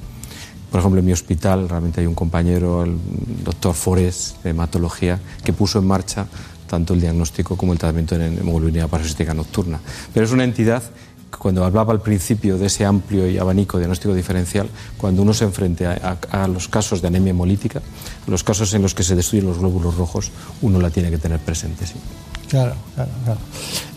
Por 0.71 0.81
ejemplo, 0.81 1.01
en 1.01 1.07
mi 1.07 1.13
hospital 1.13 1.69
realmente 1.69 2.01
hay 2.01 2.07
un 2.07 2.15
compañero, 2.15 2.83
el 2.83 2.97
doctor 3.45 3.75
Forés, 3.75 4.37
de 4.43 4.51
hematología, 4.51 5.21
que 5.45 5.53
puso 5.53 5.79
en 5.79 5.87
marcha 5.87 6.27
tanto 6.69 6.95
el 6.95 7.01
diagnóstico 7.01 7.57
como 7.57 7.73
el 7.73 7.79
tratamiento 7.79 8.15
en 8.15 8.39
hemoglobina 8.39 8.87
paroxística 8.87 9.35
nocturna. 9.35 9.81
Pero 10.13 10.27
es 10.27 10.33
una 10.33 10.45
entidad 10.45 10.83
cuando 11.37 11.65
hablaba 11.65 11.93
al 11.93 12.01
principio 12.01 12.59
de 12.59 12.67
ese 12.67 12.85
amplio 12.85 13.29
y 13.29 13.39
abanico 13.39 13.79
diagnóstico 13.79 14.15
diferencial, 14.15 14.69
cuando 14.97 15.23
uno 15.23 15.35
se 15.35 15.45
enfrente 15.45 15.87
a, 15.87 16.19
a, 16.31 16.49
los 16.49 16.69
casos 16.69 17.03
de 17.03 17.09
anemia 17.09 17.31
hemolítica, 17.31 17.83
los 18.27 18.43
casos 18.45 18.73
en 18.75 18.83
los 18.83 18.95
que 18.95 19.03
se 19.03 19.15
destruyen 19.15 19.49
los 19.49 19.59
glóbulos 19.59 19.97
rojos, 19.97 20.31
uno 20.63 20.81
la 20.81 20.91
tiene 20.91 21.11
que 21.11 21.19
tener 21.19 21.39
presente. 21.39 21.87
Sí. 21.87 21.95
Claro, 22.49 22.75
claro, 22.95 23.11
claro. 23.25 23.41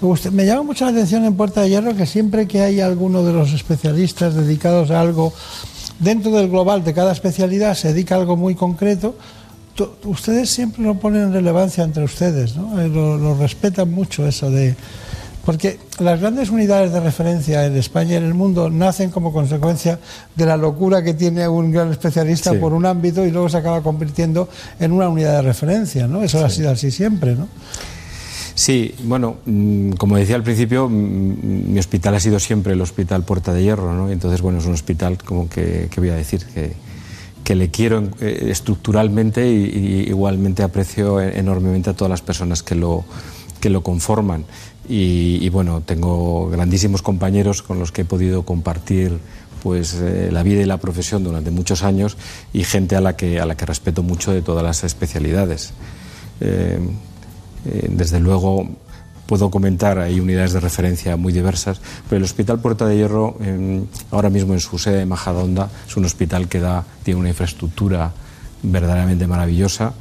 Usted, 0.02 0.32
me 0.32 0.46
llama 0.46 0.64
mucho 0.64 0.86
la 0.86 0.92
atención 0.92 1.24
en 1.24 1.36
Puerta 1.36 1.62
de 1.62 1.70
Hierro 1.70 1.96
que 1.96 2.06
siempre 2.06 2.48
que 2.48 2.62
hay 2.62 2.82
alguno 2.82 3.24
de 3.24 3.32
los 3.32 3.54
especialistas 3.54 4.36
dedicados 4.36 4.92
a 4.92 5.00
algo, 5.00 5.34
dentro 6.00 6.32
del 6.32 6.50
global 6.50 6.84
de 6.84 6.94
cada 6.94 7.14
especialidad 7.14 7.76
se 7.76 7.94
dedica 7.94 8.16
a 8.16 8.20
algo 8.20 8.36
muy 8.36 8.56
concreto, 8.56 9.16
ustedes 10.04 10.50
siempre 10.50 10.84
lo 10.84 10.96
ponen 10.96 11.24
en 11.24 11.34
relevancia 11.34 11.84
entre 11.84 12.04
ustedes, 12.04 12.56
¿no? 12.56 12.76
Lo, 12.88 13.18
lo 13.18 13.38
respetan 13.38 13.90
mucho 13.90 14.28
eso 14.28 14.52
de 14.52 14.76
porque 15.46 15.80
las 16.00 16.20
grandes 16.20 16.50
unidades 16.50 16.92
de 16.92 17.00
referencia 17.00 17.66
en 17.66 17.76
España 17.76 18.14
y 18.14 18.16
en 18.16 18.26
el 18.26 18.34
mundo 18.34 18.70
nacen 18.70 19.10
como 19.10 19.34
consecuencia 19.34 20.00
de 20.36 20.46
la 20.46 20.58
locura 20.58 21.04
que 21.04 21.14
tiene 21.14 21.48
un 21.48 21.72
gran 21.72 21.92
especialista 21.92 22.52
sí. 22.52 22.58
por 22.58 22.74
un 22.74 22.86
ámbito 22.86 23.26
y 23.26 23.32
luego 23.32 23.50
se 23.50 23.58
acaba 23.58 23.82
convirtiendo 23.82 24.50
en 24.80 24.92
una 24.92 25.10
unidad 25.10 25.38
de 25.38 25.42
referencia, 25.42 26.08
¿no? 26.08 26.24
Eso 26.24 26.40
sí. 26.40 26.44
ha 26.44 26.50
sido 26.50 26.72
así 26.72 26.92
siempre, 26.92 27.36
¿no? 27.36 27.48
Sí, 28.54 28.94
bueno, 29.04 29.38
mm, 29.46 29.94
como 29.94 30.18
decía 30.18 30.36
al 30.36 30.44
principio, 30.44 30.88
mm, 30.88 31.74
mi 31.74 31.80
hospital 31.80 32.16
ha 32.16 32.20
sido 32.20 32.40
siempre 32.40 32.74
el 32.74 32.82
Hospital 32.82 33.24
Puerta 33.24 33.54
de 33.54 33.64
Hierro, 33.64 33.94
¿no? 33.94 34.10
Entonces, 34.10 34.42
bueno, 34.42 34.60
es 34.60 34.66
un 34.66 34.74
hospital 34.74 35.18
como 35.24 35.50
que, 35.50 35.88
que 35.90 36.00
voy 36.00 36.10
a 36.10 36.16
decir, 36.16 36.46
que, 36.54 36.74
que 37.44 37.56
le 37.56 37.70
quiero 37.70 38.04
eh, 38.20 38.50
estructuralmente 38.52 39.50
y, 39.50 39.64
y, 39.64 40.10
igualmente 40.10 40.62
aprecio 40.62 41.20
enormemente 41.20 41.90
a 41.90 41.94
todas 41.94 42.10
las 42.10 42.22
personas 42.22 42.62
que 42.62 42.76
lo, 42.76 43.04
que 43.62 43.70
lo 43.70 43.82
conforman. 43.82 44.44
Y, 44.94 45.48
bueno, 45.48 45.80
tengo 45.80 46.50
grandísimos 46.50 47.02
compañeros 47.02 47.62
con 47.62 47.80
los 47.80 47.94
que 47.94 48.02
he 48.02 48.06
podido 48.06 48.44
compartir 48.44 49.20
pues 49.64 49.94
eh, 49.94 50.28
la 50.34 50.44
vida 50.44 50.60
y 50.60 50.66
la 50.66 50.80
profesión 50.80 51.24
durante 51.24 51.50
muchos 51.50 51.84
años 51.84 52.18
y 52.52 52.66
gente 52.66 52.98
a 52.98 53.00
la 53.00 53.16
que, 53.16 53.40
a 53.40 53.46
la 53.46 53.56
que 53.56 53.66
respeto 53.66 54.04
mucho 54.04 54.34
de 54.34 54.42
todas 54.42 54.66
las 54.66 54.84
especialidades. 54.84 55.72
Eh, 56.42 56.78
eh, 57.68 57.88
desde 57.90 58.20
luego 58.20 58.68
puedo 59.28 59.50
comentar, 59.50 59.98
hay 59.98 60.20
unidades 60.20 60.52
de 60.52 60.60
referencia 60.60 61.16
muy 61.16 61.32
diversas, 61.32 61.80
pero 62.10 62.18
el 62.18 62.24
Hospital 62.24 62.60
Puerta 62.60 62.86
de 62.86 62.98
Hierro, 62.98 63.38
ahora 64.10 64.30
mismo 64.30 64.52
en 64.54 64.60
su 64.60 64.78
sede 64.78 64.98
de 64.98 65.06
Majadahonda, 65.06 65.70
es 65.88 65.96
un 65.96 66.04
hospital 66.04 66.50
que 66.50 66.60
da, 66.60 66.84
tiene 67.04 67.18
una 67.18 67.30
infraestructura 67.30 68.12
verdaderamente 68.62 69.26
maravillosa 69.26 69.94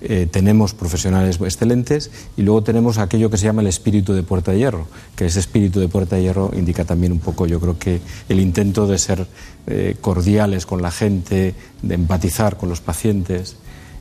eh, 0.00 0.28
tenemos 0.30 0.74
profesionales 0.74 1.40
excelentes 1.40 2.10
y 2.36 2.42
luego 2.42 2.62
tenemos 2.62 2.98
aquello 2.98 3.30
que 3.30 3.36
se 3.36 3.44
llama 3.44 3.62
el 3.62 3.66
espíritu 3.66 4.12
de 4.12 4.22
Puerta 4.22 4.52
de 4.52 4.58
Hierro, 4.58 4.86
que 5.16 5.26
ese 5.26 5.40
espíritu 5.40 5.80
de 5.80 5.88
Puerta 5.88 6.14
de 6.16 6.22
Hierro 6.22 6.52
indica 6.56 6.84
también 6.84 7.10
un 7.10 7.18
poco, 7.18 7.46
yo 7.46 7.58
creo 7.58 7.78
que 7.78 8.00
el 8.28 8.38
intento 8.38 8.86
de 8.86 8.98
ser 8.98 9.26
eh, 9.66 9.96
cordiales 10.00 10.66
con 10.66 10.82
la 10.82 10.92
gente, 10.92 11.54
de 11.82 11.94
empatizar 11.94 12.56
con 12.56 12.68
los 12.68 12.80
pacientes 12.80 13.56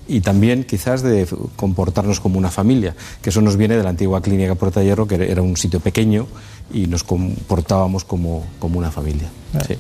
y 0.08 0.22
también 0.22 0.64
quizás 0.66 1.02
de 1.02 1.28
comportarnos 1.56 2.20
como 2.20 2.38
una 2.38 2.52
familia, 2.52 2.96
que 3.24 3.32
eso 3.32 3.42
nos 3.42 3.58
viene 3.58 3.76
de 3.76 3.84
la 3.84 3.90
antigua 3.90 4.22
clínica 4.22 4.54
Puerta 4.54 4.82
de 4.82 4.86
Hierro, 4.86 5.08
que 5.08 5.16
era 5.16 5.42
un 5.42 5.58
sitio 5.58 5.80
pequeño 5.80 6.28
y 6.72 6.86
nos 6.86 7.04
comportábamos 7.04 8.04
como, 8.04 8.46
como 8.60 8.78
una 8.78 8.92
familia. 8.92 9.30
Sí. 9.68 9.76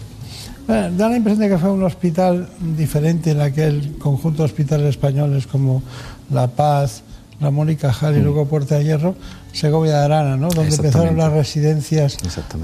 Bueno, 0.67 0.91
da 0.97 1.09
la 1.09 1.15
impresión 1.15 1.47
de 1.47 1.55
que 1.55 1.57
fue 1.57 1.71
un 1.71 1.83
hospital 1.83 2.49
diferente 2.59 3.31
en 3.31 3.39
aquel 3.39 3.97
conjunto 3.97 4.43
de 4.43 4.45
hospitales 4.45 4.89
españoles 4.89 5.47
como 5.47 5.81
La 6.29 6.47
Paz, 6.47 7.03
Ramón 7.39 7.69
y 7.69 7.77
Cajal 7.77 8.15
mm. 8.15 8.17
y 8.17 8.21
luego 8.21 8.45
Puerta 8.47 8.77
de 8.77 8.83
Hierro, 8.83 9.15
Segovia 9.53 9.99
de 9.99 10.05
Arana, 10.05 10.35
¿no? 10.35 10.49
donde 10.49 10.75
empezaron 10.75 11.17
las 11.17 11.31
residencias 11.31 12.17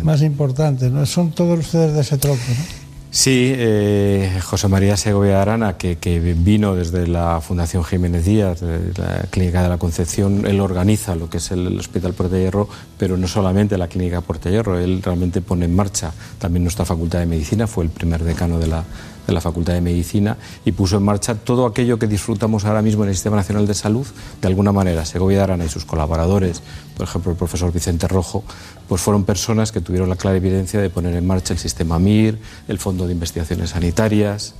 más 0.03 0.21
importantes. 0.21 0.91
¿no? 0.91 1.05
Son 1.05 1.31
todos 1.31 1.59
ustedes 1.59 1.93
de 1.93 2.01
ese 2.01 2.17
trozo. 2.17 2.41
¿no? 2.49 2.82
Sí, 3.15 3.53
eh, 3.55 4.39
José 4.43 4.67
María 4.67 4.97
Segovia 4.97 5.39
Arana, 5.39 5.77
que, 5.77 5.97
que, 5.99 6.19
vino 6.19 6.73
desde 6.73 7.05
la 7.05 7.41
Fundación 7.41 7.83
Jiménez 7.83 8.25
Díaz, 8.25 8.63
la 8.63 9.27
Clínica 9.29 9.61
de 9.61 9.69
la 9.69 9.77
Concepción, 9.77 10.47
él 10.47 10.59
organiza 10.59 11.13
lo 11.13 11.29
que 11.29 11.37
es 11.37 11.51
el, 11.51 11.77
Hospital 11.77 12.13
Puerta 12.13 12.37
de 12.37 12.45
Hierro, 12.45 12.67
pero 12.97 13.15
no 13.15 13.27
solamente 13.27 13.77
la 13.77 13.87
Clínica 13.87 14.21
Puerta 14.21 14.49
de 14.49 14.55
Hierro, 14.55 14.79
él 14.79 15.03
realmente 15.03 15.41
pone 15.41 15.65
en 15.65 15.75
marcha 15.75 16.11
también 16.39 16.63
nuestra 16.63 16.85
Facultad 16.85 17.19
de 17.19 17.27
Medicina, 17.27 17.67
fue 17.67 17.83
el 17.83 17.91
primer 17.91 18.23
decano 18.23 18.57
de 18.57 18.65
la, 18.65 18.83
de 19.27 19.33
la 19.33 19.41
Facultad 19.41 19.73
de 19.73 19.81
Medicina 19.81 20.37
y 20.65 20.71
puso 20.71 20.97
en 20.97 21.03
marcha 21.03 21.35
todo 21.35 21.65
aquello 21.65 21.99
que 21.99 22.07
disfrutamos 22.07 22.65
ahora 22.65 22.81
mismo 22.81 23.03
en 23.03 23.09
el 23.09 23.15
Sistema 23.15 23.35
Nacional 23.35 23.67
de 23.67 23.73
Salud, 23.73 24.05
de 24.41 24.47
alguna 24.47 24.71
manera. 24.71 25.05
Segovia 25.05 25.43
Arana 25.43 25.65
y 25.65 25.69
sus 25.69 25.85
colaboradores, 25.85 26.61
por 26.97 27.07
ejemplo 27.07 27.31
el 27.31 27.37
profesor 27.37 27.71
Vicente 27.71 28.07
Rojo, 28.07 28.43
pues 28.87 29.01
fueron 29.01 29.23
personas 29.23 29.71
que 29.71 29.81
tuvieron 29.81 30.09
la 30.09 30.15
clara 30.15 30.37
evidencia 30.37 30.81
de 30.81 30.89
poner 30.89 31.15
en 31.15 31.25
marcha 31.25 31.53
el 31.53 31.59
sistema 31.59 31.99
MIR, 31.99 32.39
el 32.67 32.79
Fondo 32.79 33.07
de 33.07 33.13
Investigaciones 33.13 33.71
Sanitarias, 33.71 34.55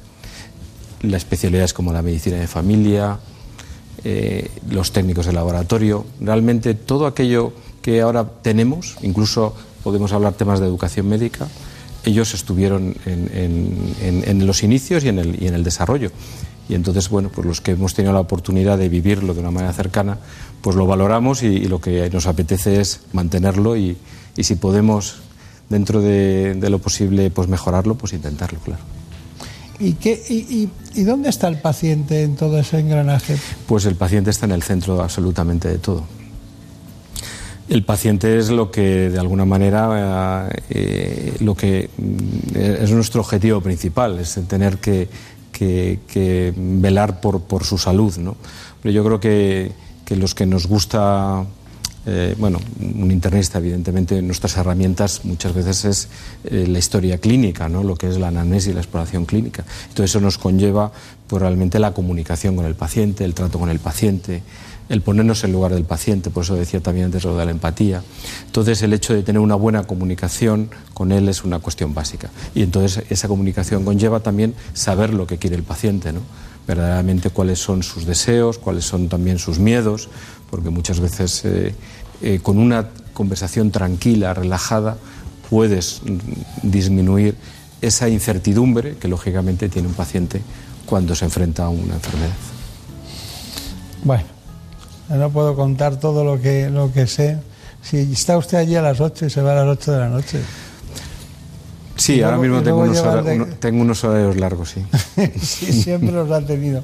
las 1.01 1.23
especialidades 1.23 1.73
como 1.73 1.91
la 1.91 2.01
medicina 2.01 2.37
de 2.37 2.47
familia, 2.47 3.19
eh, 4.05 4.49
los 4.69 4.91
técnicos 4.91 5.25
de 5.25 5.33
laboratorio, 5.33 6.05
realmente 6.19 6.73
todo 6.73 7.05
aquello 7.05 7.53
que 7.81 8.01
ahora 8.01 8.25
tenemos, 8.41 8.95
incluso 9.01 9.53
podemos 9.83 10.13
hablar 10.13 10.33
temas 10.33 10.59
de 10.59 10.65
educación 10.65 11.07
médica, 11.07 11.47
ellos 12.05 12.33
estuvieron 12.33 12.95
en, 13.05 13.29
en, 13.33 13.95
en, 14.01 14.23
en 14.29 14.47
los 14.47 14.63
inicios 14.63 15.03
y 15.03 15.09
en, 15.09 15.19
el, 15.19 15.41
y 15.41 15.47
en 15.47 15.53
el 15.53 15.63
desarrollo. 15.63 16.11
Y 16.69 16.75
entonces, 16.75 17.09
bueno, 17.09 17.29
pues 17.29 17.45
los 17.45 17.61
que 17.61 17.71
hemos 17.71 17.93
tenido 17.93 18.13
la 18.13 18.21
oportunidad 18.21 18.77
de 18.77 18.89
vivirlo 18.89 19.33
de 19.33 19.41
una 19.41 19.51
manera 19.51 19.73
cercana, 19.73 20.17
pues 20.61 20.75
lo 20.75 20.87
valoramos 20.87 21.43
y, 21.43 21.47
y 21.47 21.65
lo 21.65 21.81
que 21.81 22.09
nos 22.09 22.25
apetece 22.25 22.79
es 22.79 23.01
mantenerlo 23.11 23.75
y, 23.75 23.97
y 24.37 24.43
si 24.43 24.55
podemos, 24.55 25.17
dentro 25.69 26.01
de, 26.01 26.55
de, 26.55 26.69
lo 26.69 26.79
posible, 26.79 27.29
pues 27.31 27.49
mejorarlo, 27.49 27.95
pues 27.95 28.13
intentarlo, 28.13 28.59
claro. 28.59 28.81
¿Y, 29.79 29.93
qué, 29.93 30.13
y, 30.29 30.69
¿Y 30.93 31.03
dónde 31.03 31.29
está 31.29 31.47
el 31.49 31.57
paciente 31.57 32.23
en 32.23 32.35
todo 32.37 32.57
ese 32.59 32.79
engranaje? 32.79 33.37
Pues 33.67 33.85
el 33.85 33.95
paciente 33.95 34.29
está 34.29 34.45
en 34.45 34.53
el 34.53 34.63
centro 34.63 35.01
absolutamente 35.01 35.67
de 35.67 35.79
todo. 35.79 36.05
El 37.69 37.83
paciente 37.83 38.37
es 38.37 38.49
lo 38.49 38.71
que, 38.71 39.09
de 39.09 39.19
alguna 39.19 39.45
manera, 39.45 40.49
eh, 40.69 41.35
lo 41.39 41.55
que 41.55 41.89
mm, 41.97 42.57
es 42.57 42.91
nuestro 42.91 43.21
objetivo 43.21 43.61
principal, 43.61 44.19
es 44.19 44.37
tener 44.47 44.79
que, 44.79 45.07
velar 46.55 47.21
por, 47.21 47.63
su 47.63 47.77
salud. 47.77 48.17
¿no? 48.17 48.35
Pero 48.81 48.93
yo 48.93 49.03
creo 49.03 49.19
que, 49.19 49.71
los 50.09 50.35
que 50.35 50.45
nos 50.45 50.67
gusta 50.67 51.43
eh, 52.05 52.35
bueno, 52.37 52.59
un 52.81 53.09
internista, 53.09 53.59
evidentemente, 53.59 54.21
nuestras 54.21 54.57
herramientas 54.57 55.21
muchas 55.23 55.53
veces 55.53 55.85
es 55.85 56.07
eh, 56.43 56.67
la 56.67 56.77
historia 56.77 57.17
clínica, 57.17 57.69
¿no? 57.69 57.81
lo 57.83 57.95
que 57.95 58.09
es 58.09 58.17
la 58.17 58.27
anamnesis 58.27 58.71
y 58.71 58.73
la 58.73 58.81
exploración 58.81 59.25
clínica. 59.25 59.63
Todo 59.93 60.03
eso 60.03 60.19
nos 60.19 60.37
conlleva 60.37 60.91
pues, 61.27 61.41
realmente 61.41 61.79
la 61.79 61.93
comunicación 61.93 62.57
con 62.57 62.65
el 62.65 62.75
paciente, 62.75 63.23
el 63.23 63.33
trato 63.33 63.57
con 63.57 63.69
el 63.69 63.79
paciente, 63.79 64.43
el 64.89 65.01
ponernos 65.01 65.43
en 65.43 65.51
lugar 65.51 65.73
del 65.73 65.85
paciente, 65.85 66.29
por 66.29 66.43
eso 66.43 66.55
decía 66.55 66.81
también 66.81 67.05
antes 67.05 67.23
lo 67.23 67.37
de 67.37 67.45
la 67.45 67.51
empatía. 67.51 68.03
Entonces, 68.45 68.81
el 68.81 68.93
hecho 68.93 69.13
de 69.13 69.23
tener 69.23 69.39
una 69.39 69.55
buena 69.55 69.83
comunicación 69.83 70.69
con 70.93 71.11
él 71.11 71.29
es 71.29 71.43
una 71.43 71.59
cuestión 71.59 71.93
básica. 71.93 72.29
Y 72.53 72.63
entonces, 72.63 73.03
esa 73.09 73.27
comunicación 73.27 73.85
conlleva 73.85 74.19
también 74.19 74.53
saber 74.73 75.13
lo 75.13 75.27
que 75.27 75.37
quiere 75.37 75.55
el 75.55 75.63
paciente, 75.63 76.11
¿no? 76.13 76.21
verdaderamente 76.67 77.29
cuáles 77.29 77.59
son 77.59 77.83
sus 77.83 78.05
deseos, 78.05 78.57
cuáles 78.57 78.85
son 78.85 79.09
también 79.09 79.37
sus 79.39 79.59
miedos, 79.59 80.09
porque 80.49 80.69
muchas 80.69 80.99
veces 80.99 81.43
eh, 81.45 81.75
eh, 82.21 82.39
con 82.41 82.57
una 82.57 82.89
conversación 83.13 83.71
tranquila, 83.71 84.33
relajada, 84.33 84.97
puedes 85.49 86.01
disminuir 86.61 87.35
esa 87.81 88.07
incertidumbre 88.07 88.95
que 88.95 89.07
lógicamente 89.07 89.67
tiene 89.67 89.89
un 89.89 89.93
paciente 89.93 90.41
cuando 90.85 91.15
se 91.15 91.25
enfrenta 91.25 91.65
a 91.65 91.69
una 91.69 91.95
enfermedad. 91.95 92.33
Bueno, 94.03 94.23
no 95.09 95.29
puedo 95.29 95.55
contar 95.55 95.99
todo 95.99 96.23
lo 96.23 96.39
que, 96.39 96.69
lo 96.69 96.91
que 96.91 97.07
sé. 97.07 97.37
Si 97.81 97.97
está 98.13 98.37
usted 98.37 98.57
allí 98.57 98.75
a 98.75 98.81
las 98.81 99.01
8 99.01 99.25
y 99.25 99.29
se 99.29 99.41
va 99.41 99.51
a 99.51 99.65
las 99.65 99.77
8 99.77 99.91
de 99.91 99.99
la 99.99 100.09
noche. 100.09 100.39
Sí, 101.95 102.21
ahora 102.21 102.37
mismo 102.37 102.61
tengo 102.63 102.81
unos, 102.81 104.03
horarios, 104.03 104.35
largos, 104.37 104.69
sí. 104.69 104.83
sí, 105.39 105.71
siempre 105.71 106.11
los 106.11 106.29
ha 106.31 106.41
tenido. 106.41 106.83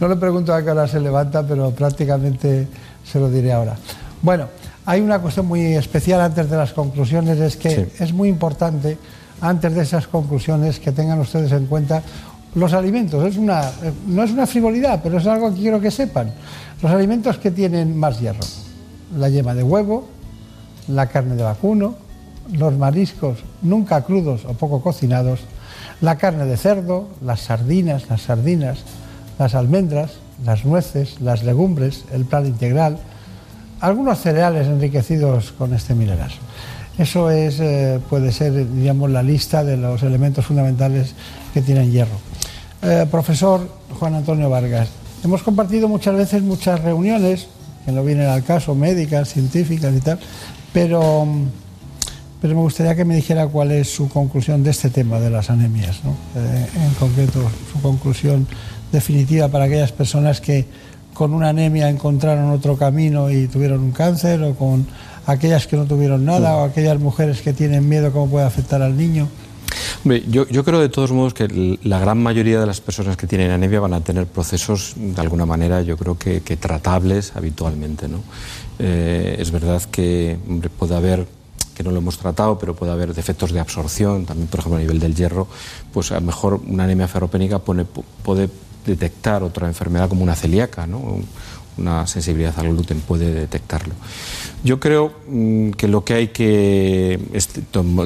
No 0.00 0.08
le 0.08 0.16
pregunto 0.16 0.52
a 0.52 0.62
qué 0.62 0.70
hora 0.70 0.88
se 0.88 0.98
levanta, 0.98 1.46
pero 1.46 1.70
prácticamente 1.70 2.66
se 3.04 3.20
lo 3.20 3.30
diré 3.30 3.52
ahora. 3.52 3.76
Bueno, 4.22 4.48
hay 4.86 5.00
una 5.00 5.20
cuestión 5.20 5.46
muy 5.46 5.74
especial 5.74 6.20
antes 6.20 6.50
de 6.50 6.56
las 6.56 6.72
conclusiones, 6.72 7.38
es 7.38 7.56
que 7.56 7.90
es 7.98 8.12
muy 8.12 8.28
importante, 8.28 8.98
antes 9.40 9.74
de 9.74 9.82
esas 9.82 10.08
conclusiones, 10.08 10.80
que 10.80 10.90
tengan 10.90 11.20
ustedes 11.20 11.52
en 11.52 11.66
cuenta 11.66 12.02
los 12.54 12.72
alimentos. 12.72 13.24
Es 13.24 13.36
una, 13.36 13.70
no 14.06 14.22
es 14.22 14.30
una 14.30 14.46
frivolidad, 14.46 15.00
pero 15.02 15.18
es 15.18 15.26
algo 15.26 15.54
que 15.54 15.60
quiero 15.60 15.80
que 15.80 15.90
sepan. 15.90 16.32
Los 16.82 16.90
alimentos 16.90 17.38
que 17.38 17.50
tienen 17.50 17.96
más 17.96 18.20
hierro. 18.20 18.40
La 19.16 19.28
yema 19.28 19.54
de 19.54 19.62
huevo, 19.62 20.08
la 20.88 21.06
carne 21.06 21.36
de 21.36 21.42
vacuno, 21.42 21.94
los 22.52 22.76
mariscos 22.76 23.38
nunca 23.62 24.02
crudos 24.02 24.44
o 24.44 24.54
poco 24.54 24.80
cocinados, 24.80 25.40
la 26.00 26.16
carne 26.16 26.46
de 26.46 26.56
cerdo, 26.56 27.08
las 27.22 27.40
sardinas, 27.40 28.08
las 28.08 28.22
sardinas, 28.22 28.78
las 29.38 29.54
almendras, 29.54 30.12
las 30.44 30.64
nueces, 30.64 31.20
las 31.20 31.42
legumbres, 31.42 32.04
el 32.12 32.24
plan 32.24 32.46
integral, 32.46 32.98
algunos 33.80 34.20
cereales 34.20 34.66
enriquecidos 34.66 35.52
con 35.52 35.74
este 35.74 35.94
mineral. 35.94 36.30
Eso 36.98 37.30
es, 37.30 37.60
eh, 37.60 37.98
puede 38.10 38.32
ser, 38.32 38.70
digamos, 38.74 39.10
la 39.10 39.22
lista 39.22 39.64
de 39.64 39.76
los 39.76 40.02
elementos 40.02 40.44
fundamentales 40.44 41.14
que 41.54 41.62
tienen 41.62 41.90
hierro. 41.90 42.29
Eh, 42.82 43.06
profesor 43.10 43.68
Juan 43.98 44.14
Antonio 44.14 44.48
Vargas, 44.48 44.88
hemos 45.22 45.42
compartido 45.42 45.86
muchas 45.86 46.14
veces 46.14 46.42
muchas 46.42 46.80
reuniones, 46.80 47.46
que 47.84 47.92
no 47.92 48.02
vienen 48.02 48.26
al 48.26 48.42
caso, 48.42 48.74
médicas, 48.74 49.28
científicas 49.28 49.94
y 49.94 50.00
tal, 50.00 50.18
pero, 50.72 51.26
pero 52.40 52.54
me 52.54 52.62
gustaría 52.62 52.94
que 52.94 53.04
me 53.04 53.14
dijera 53.14 53.46
cuál 53.48 53.72
es 53.72 53.92
su 53.92 54.08
conclusión 54.08 54.62
de 54.62 54.70
este 54.70 54.88
tema 54.88 55.20
de 55.20 55.28
las 55.28 55.50
anemias, 55.50 55.98
eh, 56.36 56.66
en 56.74 56.94
concreto 56.94 57.42
su 57.70 57.82
conclusión 57.82 58.46
definitiva 58.90 59.48
para 59.48 59.64
aquellas 59.66 59.92
personas 59.92 60.40
que 60.40 60.64
con 61.12 61.34
una 61.34 61.50
anemia 61.50 61.90
encontraron 61.90 62.50
otro 62.50 62.78
camino 62.78 63.30
y 63.30 63.46
tuvieron 63.46 63.80
un 63.80 63.92
cáncer, 63.92 64.42
o 64.42 64.54
con 64.54 64.86
aquellas 65.26 65.66
que 65.66 65.76
no 65.76 65.84
tuvieron 65.84 66.24
nada, 66.24 66.56
o 66.56 66.64
aquellas 66.64 66.98
mujeres 66.98 67.42
que 67.42 67.52
tienen 67.52 67.86
miedo 67.86 68.10
cómo 68.10 68.28
puede 68.28 68.46
afectar 68.46 68.80
al 68.80 68.96
niño 68.96 69.28
yo, 70.04 70.48
yo, 70.48 70.64
creo 70.64 70.80
de 70.80 70.88
todos 70.88 71.12
modos 71.12 71.34
que 71.34 71.78
la 71.82 71.98
gran 71.98 72.22
mayoría 72.22 72.60
de 72.60 72.66
las 72.66 72.80
personas 72.80 73.16
que 73.16 73.26
tienen 73.26 73.50
anemia 73.50 73.80
van 73.80 73.94
a 73.94 74.00
tener 74.00 74.26
procesos 74.26 74.94
de 74.96 75.20
alguna 75.20 75.46
manera, 75.46 75.82
yo 75.82 75.96
creo 75.96 76.18
que, 76.18 76.40
tratables 76.40 77.36
habitualmente. 77.36 78.08
¿no? 78.08 78.20
Eh, 78.78 79.36
es 79.38 79.50
verdad 79.50 79.82
que 79.90 80.38
puede 80.78 80.94
haber 80.94 81.26
que 81.74 81.84
no 81.84 81.90
lo 81.90 81.98
hemos 81.98 82.18
tratado, 82.18 82.58
pero 82.58 82.74
puede 82.74 82.92
haber 82.92 83.14
defectos 83.14 83.52
de 83.52 83.60
absorción, 83.60 84.26
también 84.26 84.48
por 84.48 84.60
ejemplo 84.60 84.76
a 84.76 84.80
nivel 84.80 85.00
del 85.00 85.14
hierro, 85.14 85.48
pues 85.92 86.12
a 86.12 86.16
lo 86.16 86.20
mejor 86.20 86.60
una 86.66 86.84
anemia 86.84 87.08
ferropénica 87.08 87.58
puede 87.58 88.50
detectar 88.86 89.42
otra 89.42 89.66
enfermedad 89.66 90.08
como 90.08 90.22
una 90.22 90.34
celíaca, 90.34 90.86
¿no? 90.86 91.20
Una 91.80 92.06
sensibilidad 92.06 92.58
al 92.58 92.68
gluten 92.68 93.00
puede 93.00 93.32
detectarlo. 93.32 93.94
Yo 94.62 94.78
creo 94.78 95.12
mm, 95.26 95.70
que 95.70 95.88
lo 95.88 96.04
que 96.04 96.14
hay 96.14 96.28
que 96.28 97.18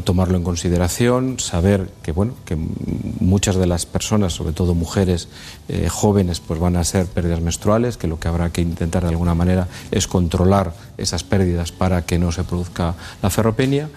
tomarlo 0.04 0.36
en 0.36 0.44
consideración, 0.44 1.40
saber 1.40 1.90
que 2.02 2.12
bueno 2.12 2.34
que 2.44 2.56
muchas 2.56 3.56
de 3.56 3.66
las 3.66 3.86
personas, 3.86 4.32
sobre 4.32 4.52
todo 4.52 4.74
mujeres 4.74 5.28
eh, 5.68 5.88
jóvenes, 5.88 6.40
pues 6.40 6.60
van 6.60 6.76
a 6.76 6.84
ser 6.84 7.06
pérdidas 7.06 7.40
menstruales, 7.40 7.96
que 7.96 8.06
lo 8.06 8.20
que 8.20 8.28
habrá 8.28 8.50
que 8.50 8.60
intentar 8.60 9.02
de 9.02 9.08
alguna 9.08 9.34
manera 9.34 9.68
es 9.90 10.06
controlar 10.06 10.74
esas 10.96 11.24
pérdidas 11.24 11.72
para 11.72 12.02
que 12.02 12.18
no 12.18 12.30
se 12.30 12.44
produzca 12.44 12.94
la 13.20 13.30
ferropenia 13.30 13.88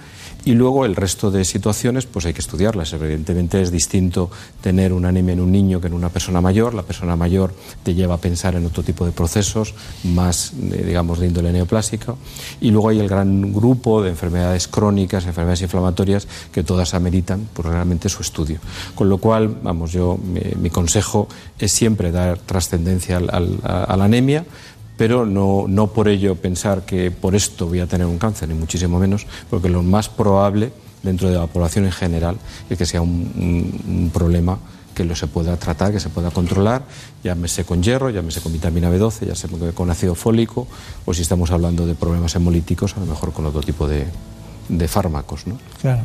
y 0.48 0.54
luego 0.54 0.86
el 0.86 0.96
resto 0.96 1.30
de 1.30 1.44
situaciones, 1.44 2.06
pues 2.06 2.26
hay 2.26 2.32
que 2.32 2.40
estudiarlas. 2.40 2.94
Evidentemente 2.94 3.62
es 3.62 3.70
distinto 3.70 4.32
tener 4.62 4.94
una 4.94 5.10
anemia 5.10 5.34
en 5.34 5.42
un 5.42 5.52
niño 5.52 5.82
que 5.82 5.88
en 5.88 5.94
una 5.94 6.08
persona 6.08 6.40
mayor. 6.40 6.74
La 6.74 6.84
persona 6.84 7.18
mayor 7.18 7.54
te 7.84 7.94
lleva 7.94 8.16
a 8.16 8.18
pensar 8.18 8.56
en 8.56 8.66
otro 8.66 8.82
tipo 8.82 9.06
de 9.06 9.12
procesos, 9.12 9.76
más, 10.06 10.54
eh, 10.72 10.86
digamos, 10.88 11.20
de 11.20 11.28
índole 11.28 11.52
neoplásica. 11.52 12.16
Y 12.62 12.72
luego 12.72 12.88
hay 12.88 13.00
el 13.02 13.10
gran 13.10 13.52
grupo 13.52 14.02
de 14.02 14.12
enfermedades 14.12 14.70
crónicas, 14.70 15.26
enfermedades 15.26 15.64
inflamatorias, 15.64 16.30
que 16.54 16.64
todas 16.64 16.94
ameritan 16.94 17.50
pues, 17.52 17.68
realmente 17.68 18.08
su 18.08 18.22
estudio. 18.22 18.60
Con 18.96 19.10
lo 19.10 19.18
cual, 19.18 19.54
vamos, 19.62 19.92
yo, 19.92 20.18
mi, 20.18 20.70
consejo 20.70 21.28
es 21.60 21.74
siempre 21.74 22.10
dar 22.10 22.38
trascendencia 22.38 23.18
a 23.18 23.98
la 23.98 24.06
anemia 24.06 24.46
pero 24.98 25.26
no, 25.26 25.66
no 25.68 25.88
por 25.88 26.08
ello 26.08 26.36
pensar 26.36 26.84
que 26.86 27.12
por 27.12 27.36
esto 27.36 27.68
voy 27.68 27.80
a 27.80 27.88
tener 27.88 28.08
un 28.08 28.18
cáncer, 28.18 28.50
ni 28.50 28.56
muchísimo 28.56 29.00
menos, 29.00 29.28
porque 29.50 29.70
lo 29.70 29.84
más 29.84 30.10
probable 30.10 30.72
dentro 31.04 31.30
de 31.30 31.38
la 31.38 31.48
población 31.48 31.86
en 31.86 31.92
general 31.92 32.38
es 32.70 32.78
que 32.78 32.86
sea 32.86 33.02
un, 33.02 34.12
problema 34.14 34.58
que 34.96 35.06
lo 35.06 35.16
se 35.16 35.28
pueda 35.28 35.56
tratar, 35.58 35.92
que 35.92 36.00
se 36.00 36.10
pueda 36.10 36.32
controlar, 36.32 36.82
llámese 37.24 37.64
con 37.64 37.84
hierro, 37.84 38.10
llámese 38.10 38.42
con 38.42 38.52
vitamina 38.52 38.90
B12, 38.90 39.28
ya 39.28 39.36
sea 39.36 39.48
con 39.76 39.92
ácido 39.92 40.16
fólico, 40.16 40.68
o 41.06 41.14
si 41.14 41.22
estamos 41.22 41.52
hablando 41.52 41.86
de 41.86 41.94
problemas 41.94 42.36
hemolíticos, 42.36 42.98
a 42.98 43.00
lo 43.02 43.06
mejor 43.06 43.32
con 43.32 43.46
otro 43.46 43.62
tipo 43.62 43.88
de, 43.88 44.08
de 44.70 44.88
fármacos. 44.88 45.46
¿no? 45.46 45.60
Claro. 45.82 46.02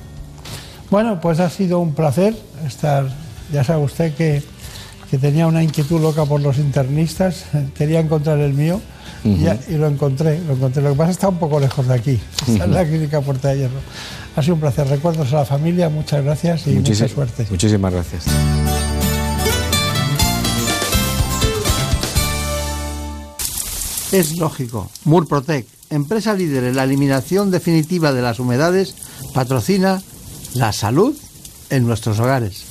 Bueno, 0.91 1.23
pues 1.23 1.41
ha 1.41 1.49
sido 1.49 1.79
un 1.79 1.95
placer 1.95 2.37
estar, 2.67 3.09
ya 3.51 3.65
sabe 3.65 3.83
usted 3.83 4.15
que 4.15 4.43
que 5.13 5.19
tenía 5.19 5.47
una 5.47 5.63
inquietud 5.63 6.01
loca 6.01 6.25
por 6.25 6.41
los 6.41 6.57
internistas, 6.57 7.45
quería 7.77 8.01
encontrar 8.01 8.39
el 8.39 8.55
mío 8.55 8.81
y, 9.23 9.45
lo 9.75 9.87
encontré, 9.87 10.41
lo 10.41 10.55
encontré. 10.55 10.83
Lo 10.83 10.93
que 10.93 10.97
pasa 10.97 11.11
es 11.11 11.17
que 11.19 11.21
está 11.21 11.29
un 11.29 11.39
poco 11.39 11.61
lejos 11.61 11.87
de 11.87 11.93
aquí, 11.93 12.19
está 12.49 12.65
en 12.65 12.73
la 12.73 12.83
clínica 12.83 13.21
Puerta 13.21 13.49
de 13.49 13.59
Hierro. 13.59 13.81
Ha 14.35 14.43
sido 14.43 14.55
un 14.55 14.61
placer. 14.61 14.89
Recuerdos 14.89 15.31
a 15.35 15.37
la 15.37 15.45
familia, 15.45 15.91
muchas 15.91 16.25
gracias 16.25 16.67
y 16.67 16.71
mucha 16.71 17.07
suerte. 17.09 17.47
Muchísimas 17.51 17.93
gracias. 17.93 18.25
Es 24.13 24.39
lógico. 24.39 24.91
Murprotec, 25.05 25.67
empresa 25.91 26.33
líder 26.33 26.65
en 26.65 26.77
la 26.77 26.85
eliminación 26.85 27.51
definitiva 27.51 28.15
de 28.15 28.23
las 28.23 28.41
humedades, 28.41 28.95
patrocina 29.35 30.01
la 30.55 30.73
salud 30.73 31.15
en 31.69 31.87
nuestros 31.87 32.19
hogares. 32.19 32.65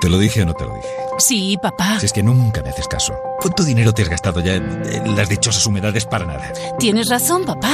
¿Te 0.00 0.08
lo 0.08 0.18
dije 0.18 0.42
o 0.42 0.46
no 0.46 0.54
te 0.54 0.64
lo 0.64 0.74
dije? 0.74 1.01
Sí, 1.22 1.56
papá. 1.56 2.00
Si 2.00 2.06
es 2.06 2.12
que 2.12 2.20
nunca 2.20 2.62
me 2.64 2.70
haces 2.70 2.88
caso. 2.88 3.14
¿Cuánto 3.40 3.62
dinero 3.62 3.92
te 3.92 4.02
has 4.02 4.08
gastado 4.08 4.40
ya 4.40 4.56
en, 4.56 5.14
las 5.14 5.28
dichosas 5.28 5.64
humedades 5.66 6.04
para 6.04 6.26
nada? 6.26 6.52
Tienes 6.80 7.08
razón, 7.08 7.44
papá. 7.44 7.70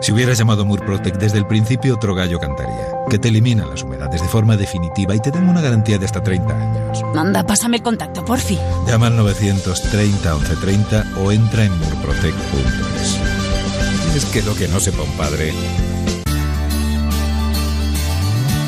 Si 0.00 0.10
hubieras 0.10 0.36
llamado 0.36 0.64
Murprotec 0.64 1.16
desde 1.16 1.38
el 1.38 1.46
principio, 1.46 1.94
otro 1.94 2.16
gallo 2.16 2.40
cantaría. 2.40 2.88
Que 3.08 3.20
te 3.20 3.28
elimina 3.28 3.66
las 3.66 3.84
humedades 3.84 4.20
de 4.20 4.26
forma 4.26 4.56
definitiva 4.56 5.14
y 5.14 5.20
te 5.20 5.30
dan 5.30 5.48
una 5.48 5.60
garantía 5.60 5.96
de 5.96 6.06
hasta 6.06 6.24
30 6.24 6.52
años. 6.52 7.04
Manda, 7.14 7.44
pásame 7.44 7.76
el 7.76 7.84
contacto, 7.84 8.24
porfi. 8.24 8.58
Llama 8.88 9.06
al 9.06 9.16
930 9.16 10.34
1130 10.34 11.20
o 11.20 11.30
entra 11.30 11.66
en 11.66 11.78
murprotec.es. 11.78 13.20
Es 14.16 14.24
que 14.24 14.42
lo 14.42 14.56
que 14.56 14.66
no 14.66 14.80
sepa 14.80 15.04
un 15.04 15.12
padre. 15.12 15.52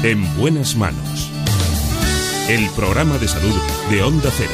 En 0.04 0.36
buenas 0.36 0.76
manos 0.76 1.30
el 2.48 2.68
programa 2.70 3.18
de 3.18 3.28
salud 3.28 3.54
de 3.90 4.02
Onda 4.02 4.30
Cero. 4.36 4.52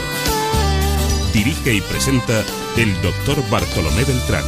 Dirige 1.33 1.75
y 1.75 1.81
presenta 1.81 2.45
el 2.77 2.93
doctor 3.03 3.37
Bartolomé 3.51 4.05
Beltrán. 4.05 4.45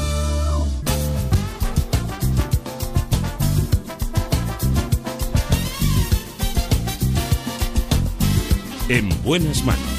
En 8.89 9.09
buenas 9.23 9.65
manos. 9.65 9.98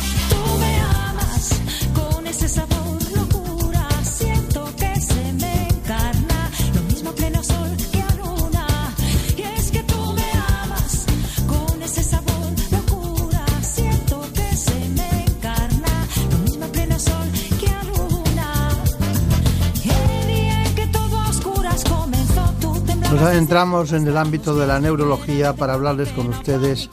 Nos 23.20 23.34
entramos 23.34 23.92
en 23.92 24.08
el 24.08 24.16
ámbito 24.16 24.56
de 24.56 24.66
la 24.66 24.80
neurología 24.80 25.54
para 25.54 25.74
hablarles 25.74 26.10
con 26.14 26.28
ustedes 26.28 26.90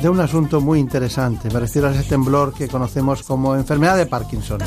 de 0.00 0.08
un 0.08 0.20
asunto 0.20 0.60
muy 0.60 0.78
interesante. 0.78 1.50
Me 1.50 1.58
refiero 1.58 1.88
a 1.88 1.90
ese 1.90 2.08
temblor 2.08 2.54
que 2.54 2.68
conocemos 2.68 3.24
como 3.24 3.56
enfermedad 3.56 3.96
de 3.96 4.06
Parkinson. 4.06 4.60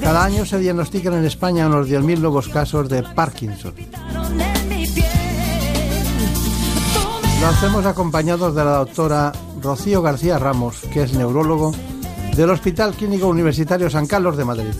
Cada 0.00 0.24
año 0.24 0.44
se 0.44 0.58
diagnostican 0.58 1.14
en 1.14 1.24
España 1.26 1.68
unos 1.68 1.88
10.000 1.88 2.18
nuevos 2.18 2.48
casos 2.48 2.88
de 2.88 3.04
Parkinson. 3.04 3.74
Lo 7.40 7.46
hacemos 7.46 7.86
acompañados 7.86 8.52
de 8.54 8.64
la 8.64 8.78
doctora 8.78 9.32
Rocío 9.62 10.02
García 10.02 10.38
Ramos, 10.38 10.80
que 10.92 11.04
es 11.04 11.12
neurólogo 11.12 11.72
del 12.34 12.50
Hospital 12.50 12.94
Clínico 12.94 13.28
Universitario 13.28 13.88
San 13.88 14.06
Carlos 14.06 14.36
de 14.36 14.44
Madrid. 14.44 14.74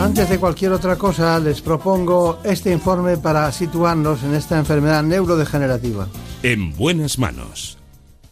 Antes 0.00 0.30
de 0.30 0.38
cualquier 0.38 0.72
otra 0.72 0.96
cosa, 0.96 1.38
les 1.38 1.60
propongo 1.60 2.38
este 2.42 2.72
informe 2.72 3.18
para 3.18 3.52
situarnos 3.52 4.22
en 4.22 4.34
esta 4.34 4.58
enfermedad 4.58 5.02
neurodegenerativa. 5.02 6.08
En 6.42 6.74
buenas 6.74 7.18
manos. 7.18 7.76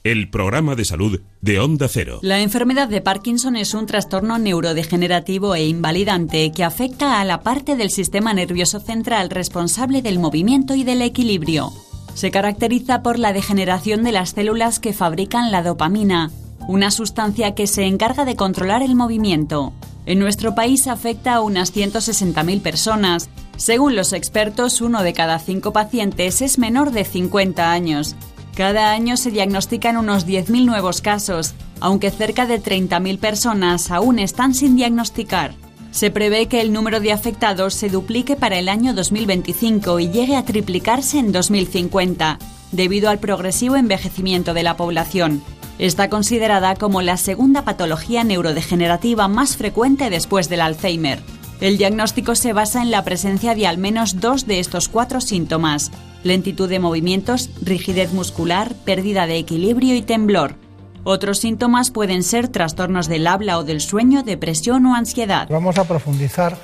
El 0.03 0.31
programa 0.31 0.77
de 0.77 0.87
salud 0.87 1.21
de 1.43 1.61
Onda 1.61 1.87
Cero. 1.89 2.21
La 2.23 2.41
enfermedad 2.41 2.89
de 2.89 3.03
Parkinson 3.03 3.55
es 3.55 3.75
un 3.75 3.85
trastorno 3.85 4.39
neurodegenerativo 4.39 5.55
e 5.55 5.67
invalidante 5.69 6.53
que 6.53 6.65
afecta 6.65 7.21
a 7.21 7.25
la 7.27 7.43
parte 7.43 7.77
del 7.77 7.91
sistema 7.91 8.33
nervioso 8.33 8.81
central 8.81 9.29
responsable 9.29 10.01
del 10.01 10.19
movimiento 10.19 10.75
y 10.75 10.85
del 10.85 11.03
equilibrio. 11.03 11.71
Se 12.15 12.31
caracteriza 12.31 13.03
por 13.03 13.19
la 13.19 13.35
degeneración 13.35 14.05
de 14.05 14.13
las 14.13 14.31
células 14.31 14.81
que 14.81 14.95
fabrican 14.95 15.53
la 15.53 15.63
dopamina, 15.63 16.31
una 16.67 16.91
sustancia 16.91 17.55
que 17.55 17.67
se 17.67 17.85
encarga 17.85 18.25
de 18.25 18.37
controlar 18.37 18.83
el 18.83 18.95
movimiento. 18.95 19.75
En 20.09 20.19
nuestro 20.19 20.55
país 20.55 20.87
afecta 20.87 21.35
a 21.35 21.43
unas 21.43 21.77
160.000 21.77 22.63
personas. 22.63 23.29
Según 23.59 23.95
los 23.95 24.15
expertos, 24.15 24.81
uno 24.81 25.03
de 25.03 25.13
cada 25.13 25.39
cinco 25.39 25.75
pacientes 25.75 26.41
es 26.41 26.59
menor 26.59 26.93
de 26.93 27.05
50 27.05 27.71
años. 27.71 28.17
Cada 28.57 28.91
año 28.93 29.19
se 29.19 29.31
diagnostican 29.31 29.99
unos 29.99 30.27
10.000 30.27 30.65
nuevos 30.65 31.03
casos, 31.03 31.53
aunque 31.81 32.11
cerca 32.11 32.47
de 32.47 32.59
30.000 32.59 33.19
personas 33.19 33.91
aún 33.91 34.19
están 34.19 34.55
sin 34.55 34.77
diagnosticar. 34.77 35.53
Se 35.91 36.11
prevé 36.11 36.47
que 36.47 36.63
el 36.63 36.73
número 36.73 37.01
de 37.01 37.13
afectados 37.13 37.75
se 37.75 37.91
duplique 37.91 38.35
para 38.35 38.59
el 38.59 38.71
año 38.71 38.95
2025 38.95 40.01
y 40.01 40.09
llegue 40.09 40.37
a 40.37 40.45
triplicarse 40.47 41.19
en 41.19 41.33
2050, 41.33 42.39
debido 42.73 43.11
al 43.11 43.19
progresivo 43.19 43.77
envejecimiento 43.77 44.55
de 44.55 44.63
la 44.63 44.75
población. 44.79 45.43
Está 45.79 46.09
considerada 46.09 46.75
como 46.75 47.03
la 47.03 47.17
segunda 47.17 47.63
patología 47.63 48.25
neurodegenerativa 48.25 49.29
más 49.29 49.57
frecuente 49.57 50.11
después 50.11 50.49
del 50.49 50.61
Alzheimer. 50.61 51.21
El 51.61 51.79
diagnóstico 51.79 52.35
se 52.35 52.53
basa 52.53 52.83
en 52.83 52.91
la 52.91 53.05
presencia 53.05 53.55
de 53.55 53.69
al 53.69 53.79
menos 53.79 54.21
dos 54.21 54.47
de 54.47 54.59
estos 54.59 54.89
cuatro 54.89 55.21
síntomas, 55.21 55.93
lentitud 56.25 56.69
de 56.69 56.81
movimientos, 56.81 57.51
rigidez 57.63 58.13
muscular, 58.13 58.75
pérdida 58.85 59.29
de 59.29 59.39
equilibrio 59.39 59.95
y 59.95 60.03
temblor. 60.03 60.57
Otros 61.05 61.39
síntomas 61.39 61.93
pueden 61.93 62.25
ser 62.25 62.49
trastornos 62.49 63.07
del 63.07 63.29
habla 63.29 63.57
o 63.59 63.65
del 63.65 63.81
sueño, 63.81 64.25
depresión 64.25 64.85
o 64.87 64.97
ansiedad. 64.97 65.49
Vamos 65.49 65.79
a 65.79 65.85
profundizar 65.85 66.57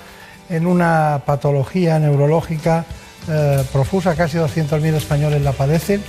en 0.51 0.67
una 0.67 1.23
patología 1.25 2.01
neurológica 2.01 2.85
eh, 3.29 3.65
profusa, 3.73 4.17
casi 4.17 4.39
200.000 4.39 4.95
españoles 4.95 5.41
la 5.41 5.53
padecen 5.53 6.03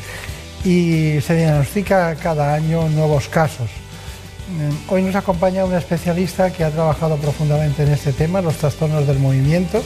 y 0.66 1.22
se 1.22 1.36
diagnostica 1.36 2.16
cada 2.16 2.56
año 2.56 2.90
nuevos 2.90 3.28
casos. 3.28 3.70
Mm, 4.50 4.92
hoy 4.92 5.04
nos 5.04 5.16
acompaña 5.16 5.64
una 5.64 5.78
especialista 5.78 6.52
que 6.52 6.64
ha 6.64 6.72
trabajado 6.72 7.18
profundamente 7.18 7.84
en 7.84 7.90
este 7.90 8.14
tema, 8.14 8.42
los 8.42 8.56
trastornos 8.56 9.06
del 9.06 9.20
movimiento, 9.20 9.84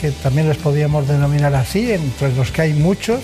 que 0.00 0.12
también 0.12 0.48
les 0.48 0.56
podríamos 0.56 1.08
denominar 1.08 1.54
así, 1.56 1.90
entre 1.92 2.32
los 2.34 2.52
que 2.52 2.62
hay 2.62 2.72
muchos 2.72 3.20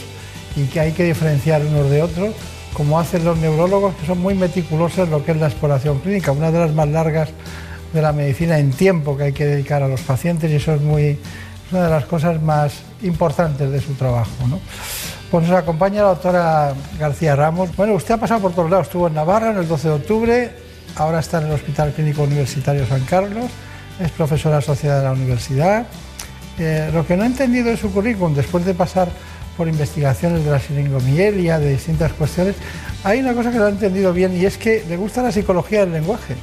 y 0.56 0.64
que 0.64 0.80
hay 0.80 0.92
que 0.92 1.04
diferenciar 1.04 1.64
unos 1.64 1.88
de 1.88 2.02
otros, 2.02 2.34
como 2.72 2.98
hacen 2.98 3.24
los 3.24 3.38
neurólogos, 3.38 3.94
que 3.94 4.06
son 4.06 4.18
muy 4.18 4.34
meticulosos 4.34 5.06
en 5.06 5.10
lo 5.10 5.24
que 5.24 5.32
es 5.32 5.38
la 5.38 5.46
exploración 5.46 6.00
clínica, 6.00 6.32
una 6.32 6.50
de 6.50 6.58
las 6.58 6.72
más 6.74 6.88
largas 6.88 7.28
de 7.92 8.02
la 8.02 8.12
medicina 8.12 8.58
en 8.58 8.72
tiempo 8.72 9.16
que 9.16 9.24
hay 9.24 9.32
que 9.32 9.46
dedicar 9.46 9.84
a 9.84 9.88
los 9.88 10.00
pacientes 10.00 10.50
y 10.50 10.56
eso 10.56 10.74
es 10.74 10.80
muy, 10.80 11.18
una 11.70 11.84
de 11.84 11.90
las 11.90 12.06
cosas 12.06 12.42
más 12.42 12.74
importantes 13.02 13.70
de 13.70 13.80
su 13.80 13.94
trabajo. 13.94 14.30
Pues 15.30 15.46
nos 15.46 15.58
acompaña 15.58 16.02
la 16.02 16.08
doctora 16.08 16.72
García 16.98 17.36
Ramos. 17.36 17.76
Bueno, 17.76 17.92
usted 17.92 18.14
ha 18.14 18.16
pasado 18.16 18.40
por 18.40 18.54
todos 18.54 18.70
lados, 18.70 18.86
estuvo 18.86 19.08
en 19.08 19.14
Navarra 19.14 19.50
en 19.50 19.58
el 19.58 19.68
12 19.68 19.88
de 19.88 19.94
octubre, 19.94 20.50
ahora 20.96 21.18
está 21.18 21.38
en 21.38 21.48
el 21.48 21.52
Hospital 21.52 21.92
Clínico 21.92 22.22
Universitario 22.22 22.86
San 22.86 23.04
Carlos, 23.04 23.44
es 24.00 24.10
profesora 24.12 24.58
asociada 24.58 25.00
de 25.00 25.04
la 25.04 25.12
universidad. 25.12 25.86
Eh, 26.58 26.90
lo 26.94 27.06
que 27.06 27.14
no 27.14 27.24
he 27.24 27.26
entendido 27.26 27.66
de 27.66 27.76
su 27.76 27.92
currículum, 27.92 28.34
después 28.34 28.64
de 28.64 28.72
pasar 28.72 29.08
por 29.58 29.68
investigaciones 29.68 30.44
de 30.46 30.50
la 30.50 30.60
siringomielia, 30.60 31.58
de 31.58 31.72
distintas 31.72 32.14
cuestiones, 32.14 32.56
hay 33.04 33.20
una 33.20 33.34
cosa 33.34 33.52
que 33.52 33.58
no 33.58 33.66
he 33.66 33.70
entendido 33.70 34.14
bien 34.14 34.34
y 34.34 34.46
es 34.46 34.56
que 34.56 34.82
le 34.88 34.96
gusta 34.96 35.22
la 35.22 35.30
psicología 35.30 35.80
del 35.80 35.92
lenguaje. 35.92 36.36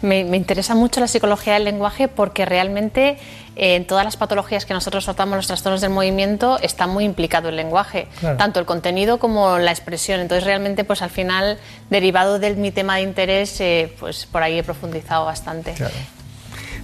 Me, 0.00 0.20
interesa 0.20 0.74
mucho 0.74 1.00
la 1.00 1.08
psicología 1.08 1.54
del 1.54 1.64
lenguaje 1.64 2.08
porque 2.08 2.44
realmente 2.44 3.18
eh, 3.56 3.74
en 3.74 3.86
todas 3.86 4.04
las 4.04 4.16
patologías 4.16 4.64
que 4.64 4.74
nosotros 4.74 5.04
tratamos, 5.04 5.36
los 5.36 5.46
trastornos 5.46 5.80
del 5.80 5.90
movimiento, 5.90 6.58
está 6.60 6.86
muy 6.86 7.04
implicado 7.04 7.48
el 7.48 7.56
lenguaje, 7.56 8.06
tanto 8.36 8.60
el 8.60 8.66
contenido 8.66 9.18
como 9.18 9.58
la 9.58 9.72
expresión. 9.72 10.20
Entonces, 10.20 10.44
realmente, 10.44 10.84
pues 10.84 11.02
al 11.02 11.10
final, 11.10 11.58
derivado 11.90 12.38
de 12.38 12.54
mi 12.54 12.70
tema 12.70 12.96
de 12.96 13.02
interés, 13.02 13.60
eh, 13.60 13.92
pues 13.98 14.26
por 14.26 14.42
ahí 14.42 14.58
he 14.58 14.62
profundizado 14.62 15.24
bastante. 15.24 15.74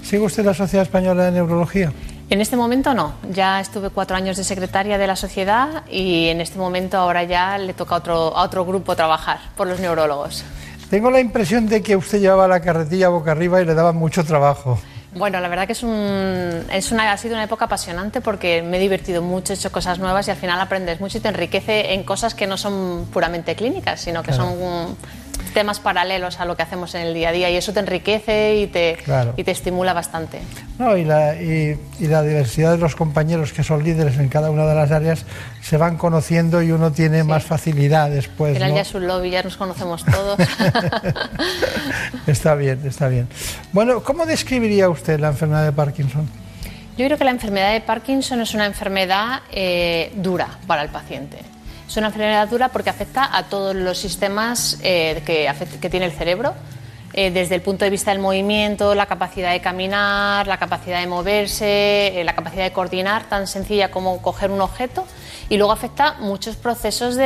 ¿Sigue 0.02 0.22
usted 0.22 0.44
la 0.44 0.54
Sociedad 0.54 0.82
Española 0.82 1.24
de 1.24 1.30
Neurología? 1.32 1.92
En 2.30 2.40
este 2.40 2.56
momento 2.56 2.94
no, 2.94 3.14
ya 3.30 3.60
estuve 3.60 3.90
cuatro 3.90 4.16
años 4.16 4.36
de 4.36 4.44
secretaria 4.44 4.96
de 4.96 5.06
la 5.06 5.14
sociedad 5.14 5.84
y 5.90 6.28
en 6.28 6.40
este 6.40 6.58
momento 6.58 6.96
ahora 6.96 7.22
ya 7.22 7.58
le 7.58 7.74
toca 7.74 7.94
a 7.94 7.98
otro, 7.98 8.36
a 8.36 8.42
otro 8.42 8.64
grupo 8.64 8.96
trabajar 8.96 9.38
por 9.56 9.66
los 9.66 9.78
neurólogos. 9.78 10.42
Tengo 10.90 11.10
la 11.10 11.20
impresión 11.20 11.68
de 11.68 11.82
que 11.82 11.96
usted 11.96 12.20
llevaba 12.20 12.46
la 12.46 12.60
carretilla 12.60 13.08
boca 13.08 13.32
arriba 13.32 13.60
y 13.60 13.64
le 13.64 13.74
daba 13.74 13.92
mucho 13.92 14.24
trabajo. 14.24 14.78
Bueno, 15.14 15.40
la 15.40 15.48
verdad 15.48 15.66
que 15.66 15.72
es, 15.74 15.82
un, 15.84 16.64
es 16.72 16.90
una, 16.90 17.12
ha 17.12 17.16
sido 17.16 17.34
una 17.34 17.44
época 17.44 17.66
apasionante 17.66 18.20
porque 18.20 18.62
me 18.62 18.78
he 18.78 18.80
divertido 18.80 19.22
mucho, 19.22 19.52
he 19.52 19.56
hecho 19.56 19.70
cosas 19.70 20.00
nuevas 20.00 20.26
y 20.26 20.32
al 20.32 20.36
final 20.36 20.60
aprendes 20.60 21.00
mucho 21.00 21.18
y 21.18 21.20
te 21.20 21.28
enriquece 21.28 21.94
en 21.94 22.02
cosas 22.02 22.34
que 22.34 22.48
no 22.48 22.56
son 22.56 23.06
puramente 23.12 23.54
clínicas, 23.54 24.00
sino 24.00 24.24
que 24.24 24.32
son 24.32 24.96
temas 25.52 25.80
paralelos 25.80 26.40
a 26.40 26.44
lo 26.44 26.56
que 26.56 26.62
hacemos 26.62 26.94
en 26.94 27.02
el 27.02 27.14
día 27.14 27.28
a 27.28 27.32
día 27.32 27.50
y 27.50 27.56
eso 27.56 27.72
te 27.72 27.80
enriquece 27.80 28.56
y 28.56 28.66
te, 28.66 28.98
y 29.36 29.44
te 29.44 29.50
estimula 29.50 29.92
bastante. 29.92 30.40
No, 30.78 30.96
y, 30.96 31.04
la, 31.04 31.34
y, 31.36 31.78
la 32.00 32.22
diversidad 32.22 32.72
de 32.72 32.78
los 32.78 32.96
compañeros 32.96 33.52
que 33.52 33.62
son 33.62 33.84
líderes 33.84 34.18
en 34.18 34.28
cada 34.28 34.50
una 34.50 34.66
de 34.66 34.74
las 34.74 34.90
áreas 34.90 35.24
se 35.62 35.76
van 35.76 35.96
conociendo 35.96 36.62
y 36.62 36.72
uno 36.72 36.92
tiene 36.92 37.24
más 37.24 37.44
facilidad 37.44 38.10
después. 38.10 38.60
Al 38.60 38.74
ya 38.74 38.80
es 38.80 38.94
un 38.94 39.06
lobby, 39.06 39.30
ya 39.30 39.42
nos 39.42 39.56
conocemos 39.56 40.04
todos. 40.04 40.38
está 42.26 42.54
bien, 42.54 42.80
está 42.86 43.08
bien. 43.08 43.28
Bueno, 43.72 44.02
¿cómo 44.02 44.26
describiría 44.26 44.88
usted 44.88 45.20
la 45.20 45.28
enfermedad 45.28 45.64
de 45.64 45.72
Parkinson? 45.72 46.28
Yo 46.96 47.06
creo 47.06 47.18
que 47.18 47.24
la 47.24 47.32
enfermedad 47.32 47.72
de 47.72 47.80
Parkinson 47.80 48.40
es 48.40 48.54
una 48.54 48.66
enfermedad 48.66 49.42
eh, 49.50 50.12
dura 50.16 50.48
para 50.66 50.82
el 50.82 50.90
paciente. 50.90 51.53
Es 51.94 51.98
una 51.98 52.08
enfermedad 52.08 52.48
dura 52.48 52.70
porque 52.70 52.90
afecta 52.90 53.36
a 53.36 53.44
todos 53.44 53.72
los 53.72 53.96
sistemas 53.96 54.80
eh, 54.82 55.22
que, 55.24 55.88
tiene 55.88 56.06
el 56.06 56.10
cerebro, 56.10 56.52
eh, 57.12 57.30
desde 57.30 57.54
el 57.54 57.62
punto 57.62 57.84
de 57.84 57.90
vista 57.92 58.10
del 58.10 58.18
movimiento, 58.18 58.96
la 58.96 59.06
capacidad 59.06 59.52
de 59.52 59.60
caminar, 59.60 60.48
la 60.48 60.58
capacidad 60.58 60.98
de 60.98 61.06
moverse, 61.06 62.20
eh, 62.20 62.24
la 62.24 62.34
capacidad 62.34 62.64
de 62.64 62.72
coordinar, 62.72 63.28
tan 63.28 63.46
sencilla 63.46 63.92
como 63.92 64.20
coger 64.20 64.50
un 64.50 64.60
objeto, 64.60 65.06
y 65.48 65.56
luego 65.56 65.70
afecta 65.70 66.14
muchos 66.18 66.56
procesos 66.56 67.16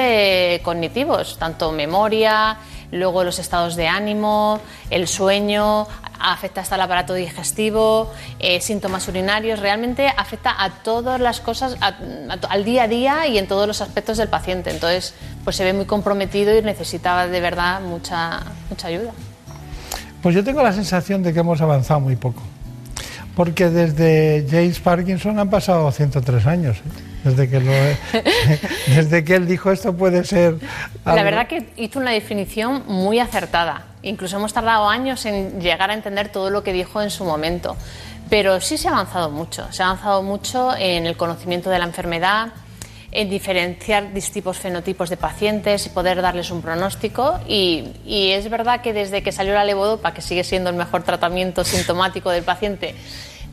cognitivos, 0.62 1.38
tanto 1.38 1.72
memoria, 1.72 2.58
luego 2.90 3.24
los 3.24 3.38
estados 3.38 3.76
de 3.76 3.88
ánimo, 3.88 4.60
el 4.90 5.06
sueño, 5.06 5.86
afecta 6.18 6.60
hasta 6.60 6.74
el 6.74 6.80
aparato 6.80 7.14
digestivo, 7.14 8.10
eh, 8.38 8.60
síntomas 8.60 9.06
urinarios, 9.08 9.60
realmente 9.60 10.08
afecta 10.16 10.62
a 10.62 10.70
todas 10.82 11.20
las 11.20 11.40
cosas, 11.40 11.76
al 11.80 12.64
día 12.64 12.84
a 12.84 12.88
día 12.88 13.26
y 13.26 13.38
en 13.38 13.46
todos 13.46 13.66
los 13.66 13.80
aspectos 13.80 14.16
del 14.18 14.28
paciente. 14.28 14.70
Entonces, 14.70 15.14
pues 15.44 15.56
se 15.56 15.64
ve 15.64 15.72
muy 15.72 15.84
comprometido 15.84 16.56
y 16.56 16.62
necesita 16.62 17.26
de 17.26 17.40
verdad 17.40 17.80
mucha, 17.80 18.40
mucha 18.68 18.88
ayuda. 18.88 19.12
Pues 20.22 20.34
yo 20.34 20.42
tengo 20.42 20.62
la 20.62 20.72
sensación 20.72 21.22
de 21.22 21.32
que 21.32 21.40
hemos 21.40 21.60
avanzado 21.60 22.00
muy 22.00 22.16
poco, 22.16 22.42
porque 23.36 23.70
desde 23.70 24.46
James 24.50 24.80
Parkinson 24.80 25.38
han 25.38 25.48
pasado 25.48 25.90
103 25.92 26.46
años. 26.46 26.78
¿eh? 26.78 27.07
Desde 27.24 27.50
que, 27.50 27.60
lo, 27.60 27.72
desde 28.94 29.24
que 29.24 29.34
él 29.34 29.46
dijo 29.46 29.70
esto 29.72 29.96
puede 29.96 30.24
ser... 30.24 30.56
La 31.04 31.22
verdad 31.22 31.48
que 31.48 31.68
hizo 31.76 31.98
una 31.98 32.12
definición 32.12 32.84
muy 32.86 33.18
acertada. 33.18 33.86
Incluso 34.02 34.36
hemos 34.36 34.52
tardado 34.52 34.88
años 34.88 35.24
en 35.26 35.60
llegar 35.60 35.90
a 35.90 35.94
entender 35.94 36.30
todo 36.30 36.50
lo 36.50 36.62
que 36.62 36.72
dijo 36.72 37.02
en 37.02 37.10
su 37.10 37.24
momento. 37.24 37.76
Pero 38.30 38.60
sí 38.60 38.78
se 38.78 38.88
ha 38.88 38.92
avanzado 38.92 39.30
mucho. 39.30 39.70
Se 39.72 39.82
ha 39.82 39.86
avanzado 39.86 40.22
mucho 40.22 40.74
en 40.76 41.06
el 41.06 41.16
conocimiento 41.16 41.70
de 41.70 41.78
la 41.78 41.86
enfermedad, 41.86 42.48
en 43.10 43.30
diferenciar 43.30 44.12
distintos 44.12 44.58
fenotipos 44.58 45.08
de 45.08 45.16
pacientes 45.16 45.86
y 45.86 45.88
poder 45.88 46.20
darles 46.20 46.50
un 46.50 46.62
pronóstico. 46.62 47.40
Y, 47.48 47.94
y, 48.04 48.30
es 48.32 48.48
verdad 48.50 48.82
que 48.82 48.92
desde 48.92 49.22
que 49.22 49.32
salió 49.32 49.54
la 49.54 49.64
levodopa, 49.64 50.12
que 50.12 50.20
sigue 50.20 50.44
siendo 50.44 50.70
el 50.70 50.76
mejor 50.76 51.02
tratamiento 51.02 51.64
sintomático 51.64 52.30
del 52.30 52.44
paciente, 52.44 52.94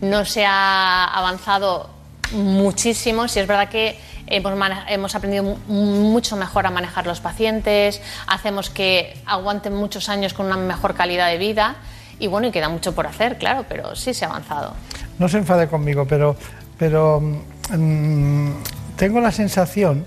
no 0.02 0.26
se 0.26 0.46
ha 0.46 1.06
avanzado 1.06 1.90
muchísimo. 2.32 3.28
Si 3.28 3.40
es 3.40 3.48
verdad 3.48 3.70
que 3.70 3.98
hemos, 4.28 4.54
hemos, 4.88 5.16
aprendido 5.16 5.44
mucho 5.68 6.36
mejor 6.36 6.66
a 6.66 6.72
manejar 6.72 7.06
los 7.06 7.20
pacientes, 7.20 8.02
hacemos 8.28 8.70
que 8.70 9.18
aguanten 9.26 9.74
muchos 9.76 10.10
años 10.10 10.34
con 10.34 10.48
una 10.48 10.58
mejor 10.58 10.96
calidad 10.96 11.30
de 11.30 11.38
vida. 11.38 11.76
Y 12.20 12.28
bueno, 12.28 12.48
y 12.48 12.52
queda 12.52 12.70
mucho 12.70 12.96
por 12.96 13.08
hacer, 13.08 13.38
claro, 13.38 13.66
pero 13.68 13.96
sí 13.96 14.14
se 14.14 14.26
ha 14.26 14.30
avanzado. 14.30 14.74
No 15.20 15.28
se 15.28 15.38
enfade 15.38 15.68
conmigo, 15.68 16.06
pero, 16.08 16.38
pero 16.78 17.22
mm, 17.22 18.52
tengo 18.96 19.20
la 19.20 19.32
sensación 19.32 20.06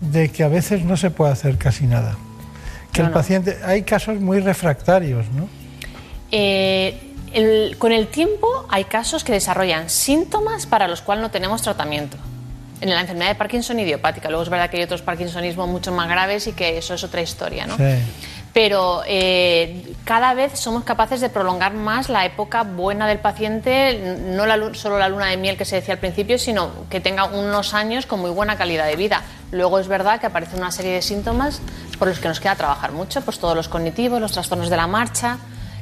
de 0.00 0.30
que 0.30 0.44
a 0.44 0.48
veces 0.48 0.84
no 0.84 0.96
se 0.96 1.10
puede 1.10 1.32
hacer 1.32 1.56
casi 1.56 1.86
nada. 1.86 2.16
Que 2.92 3.02
el 3.02 3.10
paciente. 3.10 3.58
Hay 3.64 3.82
casos 3.82 4.20
muy 4.20 4.40
refractarios, 4.40 5.26
¿no? 5.30 5.48
Eh, 6.30 7.05
con 7.78 7.92
el 7.92 8.08
tiempo 8.08 8.66
hay 8.68 8.84
casos 8.84 9.24
que 9.24 9.32
desarrollan 9.32 9.90
síntomas 9.90 10.66
para 10.66 10.88
los 10.88 11.02
cuales 11.02 11.22
no 11.22 11.30
tenemos 11.30 11.62
tratamiento. 11.62 12.16
En 12.80 12.90
la 12.90 13.00
enfermedad 13.00 13.30
de 13.30 13.34
Parkinson 13.36 13.80
idiopática. 13.80 14.28
Luego 14.28 14.42
es 14.42 14.50
verdad 14.50 14.68
que 14.68 14.76
hay 14.76 14.82
otros 14.82 15.00
Parkinsonismos 15.02 15.68
mucho 15.68 15.92
más 15.92 16.08
graves 16.08 16.46
y 16.46 16.52
que 16.52 16.76
eso 16.76 16.94
es 16.94 17.04
otra 17.04 17.22
historia, 17.22 17.66
¿no? 17.66 17.76
Pero 18.52 19.02
eh, 19.06 19.94
cada 20.04 20.32
vez 20.32 20.58
somos 20.58 20.84
capaces 20.84 21.20
de 21.20 21.28
prolongar 21.28 21.74
más 21.74 22.08
la 22.08 22.24
época 22.24 22.62
buena 22.62 23.06
del 23.06 23.18
paciente, 23.18 24.18
no 24.18 24.46
la, 24.46 24.72
solo 24.72 24.98
la 24.98 25.10
luna 25.10 25.26
de 25.26 25.36
miel 25.36 25.58
que 25.58 25.66
se 25.66 25.76
decía 25.76 25.92
al 25.92 26.00
principio, 26.00 26.38
sino 26.38 26.70
que 26.88 27.00
tenga 27.00 27.24
unos 27.24 27.74
años 27.74 28.06
con 28.06 28.20
muy 28.20 28.30
buena 28.30 28.56
calidad 28.56 28.86
de 28.86 28.96
vida. 28.96 29.22
Luego 29.52 29.78
es 29.78 29.88
verdad 29.88 30.20
que 30.20 30.26
aparecen 30.26 30.60
una 30.60 30.72
serie 30.72 30.92
de 30.92 31.02
síntomas 31.02 31.60
por 31.98 32.08
los 32.08 32.18
que 32.18 32.28
nos 32.28 32.40
queda 32.40 32.56
trabajar 32.56 32.92
mucho, 32.92 33.20
pues 33.20 33.38
todos 33.38 33.54
los 33.54 33.68
cognitivos, 33.68 34.22
los 34.22 34.32
trastornos 34.32 34.70
de 34.70 34.76
la 34.76 34.86
marcha, 34.86 35.36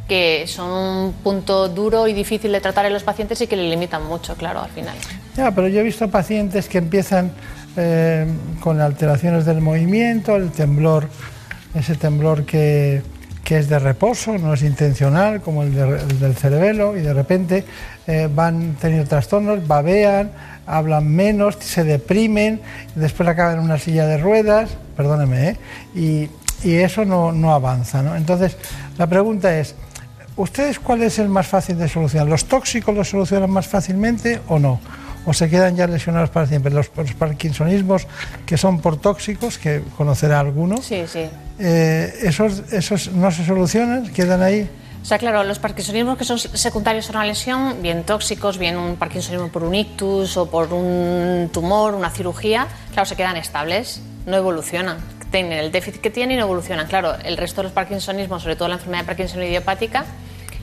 que 0.09 0.45
son 0.47 0.71
un 0.71 1.13
punto 1.13 1.69
duro 1.69 2.07
y 2.07 2.13
difícil 2.13 2.53
de 2.53 2.61
tratar 2.61 2.87
en 2.87 2.93
los 2.93 3.03
pacientes 3.03 3.41
y 3.41 3.47
que 3.47 3.57
le 3.57 3.69
limitan 3.69 4.05
mucho, 4.05 4.35
claro, 4.35 4.61
al 4.61 4.71
final. 4.71 4.97
Ya, 5.37 5.51
pero 5.51 5.69
yo 5.69 5.81
he 5.81 5.83
visto 5.83 6.09
pacientes 6.11 6.69
que 6.69 6.79
empiezan 6.79 7.33
eh, 7.77 8.27
con 8.61 8.81
alteraciones 8.81 9.45
del 9.45 9.61
movimiento, 9.61 10.37
el 10.37 10.51
temblor, 10.51 11.09
ese 11.75 11.95
temblor 11.95 12.45
que, 12.45 13.03
que 13.45 13.59
es 13.59 13.69
de 13.69 13.79
reposo, 13.79 14.39
no 14.39 14.55
es 14.55 14.63
intencional, 14.63 15.41
como 15.41 15.63
el, 15.63 15.75
del 15.75 16.37
cerebelo, 16.37 16.97
y 16.97 17.01
de 17.01 17.13
repente 17.13 17.65
eh, 18.07 18.29
van 18.33 18.77
teniendo 18.81 19.09
trastornos, 19.09 19.67
babean, 19.67 20.31
hablan 20.67 21.07
menos, 21.09 21.57
se 21.61 21.83
deprimen, 21.83 22.61
después 22.95 23.29
acaban 23.29 23.59
en 23.59 23.65
una 23.65 23.79
silla 23.79 24.07
de 24.07 24.19
ruedas, 24.19 24.71
perdóneme, 24.97 25.49
¿eh? 25.49 25.57
y, 25.95 26.31
y, 26.63 26.75
eso 26.77 27.05
no, 27.05 27.33
no 27.33 27.53
avanza. 27.53 28.03
¿no? 28.03 28.17
Entonces, 28.17 28.57
la 28.97 29.07
pregunta 29.07 29.59
es, 29.59 29.75
¿Ustedes 30.37 30.81
cuál 30.81 31.03
es 31.03 31.21
el 31.21 31.29
más 31.29 31.47
fácil 31.47 31.79
de 31.79 31.89
solucionar? 31.89 32.27
¿Los 32.27 32.47
tóxicos 32.47 32.95
los 32.95 33.09
solucionan 33.09 33.51
más 33.51 33.69
fácilmente 33.69 34.41
o 34.49 34.59
no? 34.59 34.81
¿O 35.27 35.33
se 35.33 35.49
quedan 35.49 35.77
ya 35.77 35.87
lesionados 35.87 36.31
para 36.31 36.47
siempre? 36.47 36.73
Los, 36.73 36.89
parkinsonismos 36.89 38.07
que 38.45 38.59
son 38.59 38.81
por 38.81 38.97
tóxicos, 38.97 39.59
que 39.59 39.83
conocerá 39.97 40.41
alguno, 40.41 40.79
sí, 40.79 41.05
sí. 41.07 41.27
Eh, 41.59 42.13
esos, 42.23 42.73
¿esos 42.73 43.13
no 43.13 43.31
se 43.31 43.47
solucionan? 43.47 44.13
¿Quedan 44.13 44.43
ahí? 44.43 44.69
O 45.03 45.05
sea, 45.07 45.19
claro, 45.19 45.45
los 45.45 45.61
parkinsonismos 45.61 46.19
que 46.19 46.25
son 46.25 46.39
secundarios 46.39 47.09
a 47.09 47.13
una 47.13 47.25
lesión, 47.25 47.81
bien 47.81 48.03
tóxicos, 48.03 48.59
bien 48.59 48.77
un 48.77 48.97
parkinsonismo 48.97 49.49
por 49.49 49.63
un 49.63 49.75
ictus 49.75 50.37
o 50.37 50.51
por 50.51 50.73
un 50.73 51.49
tumor, 51.53 51.95
una 51.95 52.11
cirugía, 52.11 52.67
claro, 52.93 53.07
se 53.07 53.15
quedan 53.15 53.37
estables, 53.37 54.01
no 54.27 54.37
evolucionan 54.37 54.99
tienen 55.31 55.59
el 55.59 55.73
déficit 55.73 56.01
que 56.01 56.11
tienen 56.11 56.37
y 56.37 56.39
no 56.39 56.45
evolucionan. 56.45 56.87
Claro, 56.87 57.17
el 57.25 57.37
resto 57.37 57.61
de 57.61 57.65
los 57.65 57.73
parkinsonismos, 57.73 58.43
sobre 58.43 58.55
todo 58.55 58.69
la 58.69 58.75
enfermedad 58.75 59.03
de 59.03 59.07
Parkinson 59.07 59.43
idiopática, 59.43 60.05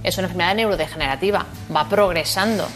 es 0.03 0.17
una 0.17 0.27
enfermedad 0.27 0.55
neurodegenerativa, 0.55 1.45
va 1.75 1.87
progresando. 1.89 2.67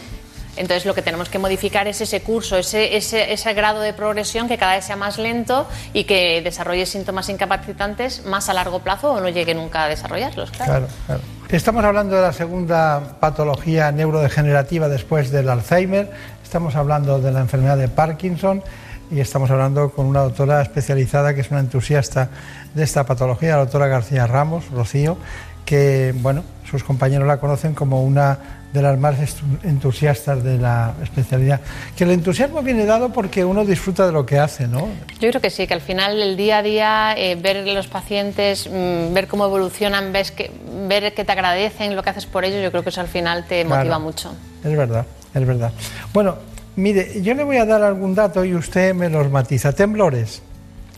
Entonces 0.56 0.86
lo 0.86 0.94
que 0.94 1.02
tenemos 1.02 1.28
que 1.28 1.38
modificar 1.38 1.86
es 1.86 2.00
ese 2.00 2.22
curso, 2.22 2.56
ese, 2.56 2.96
ese, 2.96 3.32
ese, 3.32 3.52
grado 3.52 3.80
de 3.80 3.92
progresión 3.92 4.48
que 4.48 4.56
cada 4.56 4.76
vez 4.76 4.86
sea 4.86 4.96
más 4.96 5.18
lento 5.18 5.68
y 5.92 6.04
que 6.04 6.40
desarrolle 6.42 6.86
síntomas 6.86 7.28
incapacitantes 7.28 8.24
más 8.24 8.48
a 8.48 8.54
largo 8.54 8.80
plazo 8.80 9.12
o 9.12 9.20
no 9.20 9.28
llegue 9.28 9.54
nunca 9.54 9.84
a 9.84 9.88
desarrollarlos. 9.88 10.50
Claro. 10.52 10.88
claro, 11.06 11.20
Estamos 11.48 11.84
hablando 11.84 12.16
de 12.16 12.22
la 12.22 12.32
segunda 12.32 13.18
patología 13.20 13.92
neurodegenerativa 13.92 14.88
después 14.88 15.30
del 15.30 15.48
Alzheimer, 15.48 16.10
estamos 16.42 16.74
hablando 16.74 17.20
de 17.20 17.32
la 17.32 17.40
enfermedad 17.40 17.76
de 17.76 17.88
Parkinson 17.88 18.62
y 19.10 19.20
estamos 19.20 19.50
hablando 19.50 19.90
con 19.90 20.06
una 20.06 20.20
doctora 20.20 20.60
especializada 20.62 21.34
que 21.34 21.42
es 21.42 21.50
una 21.50 21.60
entusiasta 21.60 22.30
de 22.74 22.82
esta 22.82 23.06
patología, 23.06 23.52
la 23.52 23.58
doctora 23.58 23.86
García 23.86 24.26
Ramos, 24.26 24.70
Rocío, 24.70 25.18
que 25.66 26.14
bueno, 26.16 26.42
sus 26.68 26.82
compañeros 26.82 27.28
la 27.28 27.38
conocen 27.38 27.74
como 27.74 28.02
una 28.02 28.38
de 28.72 28.82
las 28.82 28.98
más 28.98 29.16
entusiastas 29.62 30.42
de 30.42 30.58
la 30.58 30.94
especialidad. 31.02 31.60
Que 31.96 32.04
el 32.04 32.10
entusiasmo 32.10 32.62
viene 32.62 32.86
dado 32.86 33.12
porque 33.12 33.44
uno 33.44 33.64
disfruta 33.64 34.06
de 34.06 34.12
lo 34.12 34.24
que 34.24 34.38
hace, 34.38 34.66
¿no? 34.68 34.88
Yo 35.20 35.28
creo 35.28 35.40
que 35.40 35.50
sí, 35.50 35.66
que 35.66 35.74
al 35.74 35.80
final 35.80 36.20
el 36.20 36.36
día 36.36 36.58
a 36.58 36.62
día, 36.62 37.14
eh, 37.16 37.36
ver 37.36 37.66
los 37.66 37.86
pacientes, 37.86 38.68
mm, 38.70 39.12
ver 39.12 39.26
cómo 39.28 39.46
evolucionan, 39.46 40.12
ves 40.12 40.30
que, 40.30 40.50
ver 40.88 41.12
que 41.14 41.24
te 41.24 41.32
agradecen 41.32 41.96
lo 41.96 42.02
que 42.02 42.10
haces 42.10 42.26
por 42.26 42.44
ellos, 42.44 42.62
yo 42.62 42.70
creo 42.70 42.82
que 42.82 42.90
eso 42.90 43.00
al 43.00 43.08
final 43.08 43.44
te 43.46 43.64
motiva 43.64 43.98
mucho. 43.98 44.34
Es 44.64 44.76
verdad, 44.76 45.04
es 45.34 45.46
verdad. 45.46 45.72
Bueno, 46.12 46.36
Mire, 46.76 47.22
yo 47.22 47.32
le 47.32 47.42
voy 47.42 47.56
a 47.56 47.64
dar 47.64 47.82
algún 47.82 48.14
dato 48.14 48.44
y 48.44 48.54
usted 48.54 48.94
me 48.94 49.08
los 49.08 49.30
matiza. 49.30 49.72
Temblores. 49.72 50.42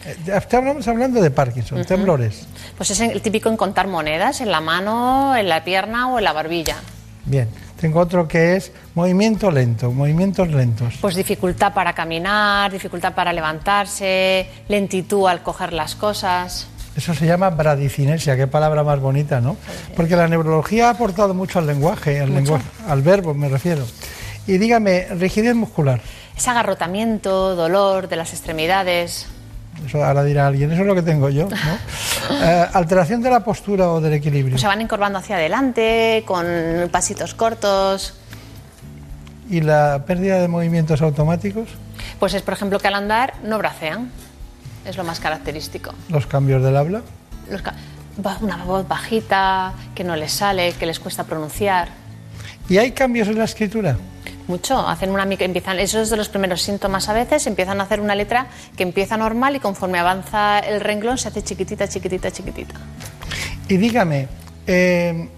Eh, 0.05 0.16
estamos 0.34 0.86
hablando 0.86 1.20
de 1.20 1.30
Parkinson, 1.30 1.84
temblores. 1.84 2.46
Pues 2.76 2.90
es 2.90 3.01
el 3.01 3.20
típico 3.22 3.49
en 3.49 3.57
contar 3.57 3.86
monedas 3.86 4.40
en 4.40 4.51
la 4.51 4.61
mano, 4.61 5.36
en 5.36 5.49
la 5.49 5.64
pierna 5.64 6.09
o 6.12 6.18
en 6.18 6.24
la 6.24 6.32
barbilla. 6.32 6.76
Bien, 7.24 7.49
tengo 7.80 8.01
otro 8.01 8.26
que 8.26 8.57
es 8.57 8.72
movimiento 8.94 9.51
lento, 9.51 9.90
movimientos 9.92 10.49
lentos. 10.49 10.94
Pues 11.01 11.14
dificultad 11.14 11.74
para 11.74 11.92
caminar, 11.92 12.72
dificultad 12.72 13.14
para 13.14 13.32
levantarse, 13.32 14.49
lentitud 14.68 15.28
al 15.28 15.42
coger 15.42 15.72
las 15.72 15.94
cosas. 15.94 16.68
Eso 16.96 17.14
se 17.14 17.26
llama 17.26 17.51
bradicinesia, 17.51 18.36
qué 18.36 18.46
palabra 18.46 18.82
más 18.82 18.99
bonita, 18.99 19.40
¿no? 19.40 19.57
Porque 19.94 20.16
la 20.16 20.26
neurología 20.26 20.88
ha 20.88 20.90
aportado 20.90 21.34
mucho 21.34 21.59
al 21.59 21.66
lenguaje, 21.66 22.20
al, 22.20 22.34
lenguaje, 22.34 22.64
al 22.88 23.03
verbo 23.03 23.34
me 23.34 23.49
refiero. 23.49 23.84
Y 24.46 24.59
dígame, 24.59 25.07
rigidez 25.11 25.55
muscular. 25.55 26.01
Es 26.36 26.49
agarrotamiento, 26.49 27.55
dolor 27.55 28.09
de 28.09 28.16
las 28.16 28.32
extremidades. 28.32 29.26
Eso 29.87 30.05
ahora 30.05 30.24
dirá 30.24 30.47
alguien, 30.47 30.70
eso 30.72 30.83
es 30.83 30.87
lo 30.87 30.95
que 30.95 31.03
tengo 31.03 31.29
yo. 31.31 31.49
¿no? 31.49 31.57
Eh, 32.31 32.66
alteración 32.74 33.22
de 33.22 33.31
la 33.31 33.41
postura 33.41 33.91
o 33.91 34.03
del 34.03 34.12
equilibrio. 34.12 34.59
se 34.59 34.66
van 34.66 34.83
encorvando 34.83 35.18
hacia 35.18 35.37
adelante, 35.37 36.22
con 36.26 36.45
pasitos 36.93 37.33
cortos. 37.33 38.14
¿Y 39.49 39.62
la 39.62 40.05
pérdida 40.07 40.39
de 40.39 40.47
movimientos 40.47 41.01
automáticos? 41.01 41.70
Pues 42.20 42.35
es, 42.35 42.43
por 42.43 42.53
ejemplo, 42.53 42.79
que 42.79 42.89
al 42.89 42.95
andar 42.95 43.33
no 43.43 43.57
bracean. 43.57 44.11
Es 44.85 44.97
lo 44.99 45.05
más 45.05 45.20
característico. 45.20 45.95
¿Los 46.11 46.26
cambios 46.26 46.62
del 46.62 46.76
habla? 46.76 47.03
una 48.41 48.64
voz 48.64 48.87
bajita, 48.87 49.72
que 49.95 50.05
no 50.05 50.16
les 50.16 50.33
sale, 50.33 50.72
que 50.72 50.87
les 50.87 50.99
cuesta 50.99 51.24
pronunciar. 51.24 51.89
¿Y 52.68 52.76
hay 52.79 52.93
cambios 52.93 53.29
en 53.29 53.39
la 53.39 53.45
escritura? 53.45 53.97
Mucho, 54.49 54.78
hacen 54.78 55.11
una 55.11 55.24
empiezan, 55.24 55.78
eso 55.78 56.01
es 56.01 56.09
de 56.09 56.16
los 56.16 56.30
primeros 56.30 56.62
síntomas 56.62 57.09
a 57.11 57.12
veces, 57.12 57.46
empiezan 57.46 57.80
a 57.80 57.84
hacer 57.84 58.01
una 58.01 58.14
letra 58.14 58.46
que 58.76 58.82
empieza 58.82 59.18
normal 59.18 59.55
y 59.57 59.61
conforme 59.61 59.99
avanza 59.99 60.59
el 60.61 60.80
renglón 60.80 61.18
se 61.18 61.28
hace 61.28 61.42
chiquitita, 61.42 61.86
chiquitita, 61.86 62.30
chiquitita. 62.30 62.74
Y 63.68 63.76
dígame, 63.76 64.26
eh, 64.66 65.28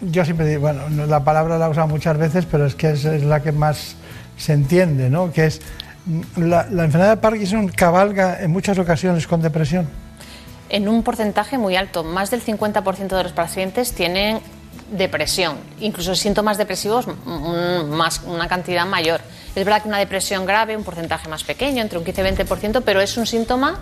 yo 0.00 0.24
siempre 0.24 0.46
digo, 0.46 0.62
bueno, 0.62 0.88
la 1.06 1.22
palabra 1.22 1.58
la 1.58 1.66
he 1.66 1.68
usado 1.68 1.88
muchas 1.88 2.16
veces, 2.16 2.46
pero 2.50 2.64
es 2.64 2.74
que 2.74 2.92
es, 2.92 3.04
la 3.04 3.42
que 3.42 3.52
más 3.52 3.96
se 4.38 4.54
entiende, 4.54 5.10
¿no? 5.10 5.30
Que 5.30 5.46
es 5.46 5.60
la, 6.36 6.66
la 6.70 6.84
enfermedad 6.84 7.16
de 7.16 7.20
Parkinson 7.20 7.68
cabalga 7.68 8.42
en 8.42 8.50
muchas 8.50 8.78
ocasiones 8.78 9.26
con 9.26 9.42
depresión. 9.42 9.86
En 10.70 10.88
un 10.88 11.02
porcentaje 11.02 11.58
muy 11.58 11.76
alto, 11.76 12.02
más 12.02 12.30
del 12.30 12.42
50% 12.42 13.14
de 13.14 13.22
los 13.22 13.32
pacientes 13.32 13.92
tienen 13.92 14.40
depresión, 14.90 15.58
incluso 15.80 16.14
síntomas 16.14 16.58
depresivos 16.58 17.06
más, 17.88 18.20
una 18.26 18.48
cantidad 18.48 18.86
mayor. 18.86 19.20
Es 19.54 19.64
verdad 19.64 19.82
que 19.82 19.88
una 19.88 19.98
depresión 19.98 20.46
grave, 20.46 20.76
un 20.76 20.84
porcentaje 20.84 21.28
más 21.28 21.44
pequeño, 21.44 21.82
entre 21.82 21.98
un 21.98 22.04
15 22.04 22.20
y 22.20 22.44
20%, 22.44 22.82
pero 22.84 23.00
es 23.00 23.16
un 23.16 23.26
síntoma 23.26 23.78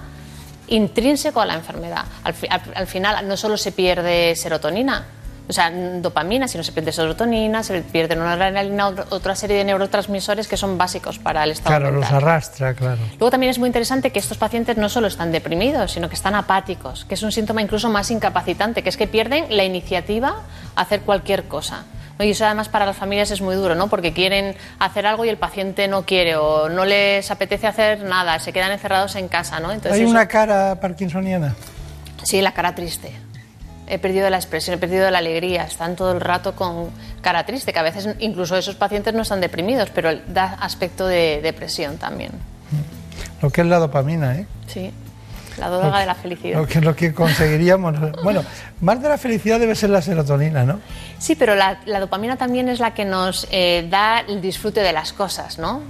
intrínseco 0.68 1.40
a 1.40 1.46
la 1.46 1.54
enfermedad. 1.54 2.04
al 2.22 2.86
final 2.86 3.26
no 3.28 3.36
solo 3.36 3.56
se 3.56 3.72
pierde 3.72 4.34
serotonina, 4.36 5.04
o 5.46 5.52
sea, 5.52 5.70
dopamina, 5.70 6.48
si 6.48 6.56
no 6.56 6.64
se 6.64 6.72
pierde 6.72 6.90
serotonina, 6.90 7.62
se 7.62 7.82
pierde 7.82 8.16
noradrenalina, 8.16 8.88
otra 9.10 9.36
serie 9.36 9.58
de 9.58 9.64
neurotransmisores 9.64 10.48
que 10.48 10.56
son 10.56 10.78
básicos 10.78 11.18
para 11.18 11.44
el 11.44 11.50
estado 11.50 11.76
Claro, 11.76 11.94
los 11.94 12.10
arrastra, 12.10 12.74
claro. 12.74 13.00
Luego 13.18 13.30
también 13.30 13.50
es 13.50 13.58
muy 13.58 13.66
interesante 13.66 14.10
que 14.10 14.18
estos 14.18 14.38
pacientes 14.38 14.78
no 14.78 14.88
solo 14.88 15.06
están 15.06 15.32
deprimidos, 15.32 15.92
sino 15.92 16.08
que 16.08 16.14
están 16.14 16.34
apáticos, 16.34 17.04
que 17.04 17.14
es 17.14 17.22
un 17.22 17.30
síntoma 17.30 17.60
incluso 17.60 17.90
más 17.90 18.10
incapacitante, 18.10 18.82
que 18.82 18.88
es 18.88 18.96
que 18.96 19.06
pierden 19.06 19.46
la 19.50 19.64
iniciativa 19.64 20.36
a 20.76 20.80
hacer 20.80 21.02
cualquier 21.02 21.44
cosa. 21.44 21.84
Y 22.18 22.30
eso 22.30 22.46
además 22.46 22.68
para 22.68 22.86
las 22.86 22.96
familias 22.96 23.30
es 23.30 23.42
muy 23.42 23.56
duro, 23.56 23.74
¿no? 23.74 23.88
Porque 23.88 24.12
quieren 24.12 24.56
hacer 24.78 25.04
algo 25.04 25.24
y 25.24 25.28
el 25.28 25.36
paciente 25.36 25.88
no 25.88 26.06
quiere 26.06 26.36
o 26.36 26.68
no 26.70 26.84
les 26.84 27.30
apetece 27.30 27.66
hacer 27.66 28.04
nada, 28.04 28.38
se 28.38 28.52
quedan 28.52 28.72
encerrados 28.72 29.16
en 29.16 29.28
casa, 29.28 29.60
¿no? 29.60 29.72
Entonces, 29.72 30.00
¿Hay 30.00 30.06
una 30.06 30.26
cara 30.26 30.80
parkinsoniana? 30.80 31.54
Sí, 32.22 32.40
la 32.40 32.52
cara 32.52 32.74
triste 32.74 33.23
he 33.86 33.98
perdido 33.98 34.28
la 34.30 34.36
expresión, 34.36 34.76
he 34.76 34.78
perdido 34.78 35.10
la 35.10 35.18
alegría, 35.18 35.64
están 35.64 35.96
todo 35.96 36.12
el 36.12 36.20
rato 36.20 36.54
con 36.54 36.90
cara 37.20 37.44
triste, 37.46 37.72
que 37.72 37.78
a 37.78 37.82
veces 37.82 38.08
incluso 38.18 38.56
esos 38.56 38.76
pacientes 38.76 39.14
no 39.14 39.22
están 39.22 39.40
deprimidos, 39.40 39.90
pero 39.90 40.10
da 40.28 40.54
aspecto 40.54 41.06
de 41.06 41.40
depresión 41.42 41.98
también. 41.98 42.32
Lo 43.42 43.50
que 43.50 43.60
es 43.60 43.66
la 43.66 43.78
dopamina, 43.78 44.36
¿eh? 44.36 44.46
Sí. 44.66 44.90
La 45.58 45.68
droga 45.68 46.00
de 46.00 46.06
la 46.06 46.14
felicidad. 46.14 46.58
Lo 46.60 46.66
que, 46.66 46.80
lo 46.80 46.94
que 46.94 47.12
conseguiríamos. 47.12 47.94
bueno, 48.22 48.44
más 48.80 49.02
de 49.02 49.08
la 49.08 49.18
felicidad 49.18 49.58
debe 49.60 49.74
ser 49.74 49.90
la 49.90 50.02
serotonina, 50.02 50.64
¿no? 50.64 50.80
Sí, 51.18 51.34
pero 51.36 51.54
la, 51.54 51.78
dopamina 52.00 52.36
también 52.36 52.68
es 52.68 52.80
la 52.80 52.92
que 52.92 53.04
nos 53.04 53.46
eh, 53.50 53.86
da 53.88 54.20
el 54.20 54.42
disfrute 54.42 54.80
de 54.80 54.92
las 54.92 55.12
cosas, 55.12 55.58
¿no? 55.58 55.82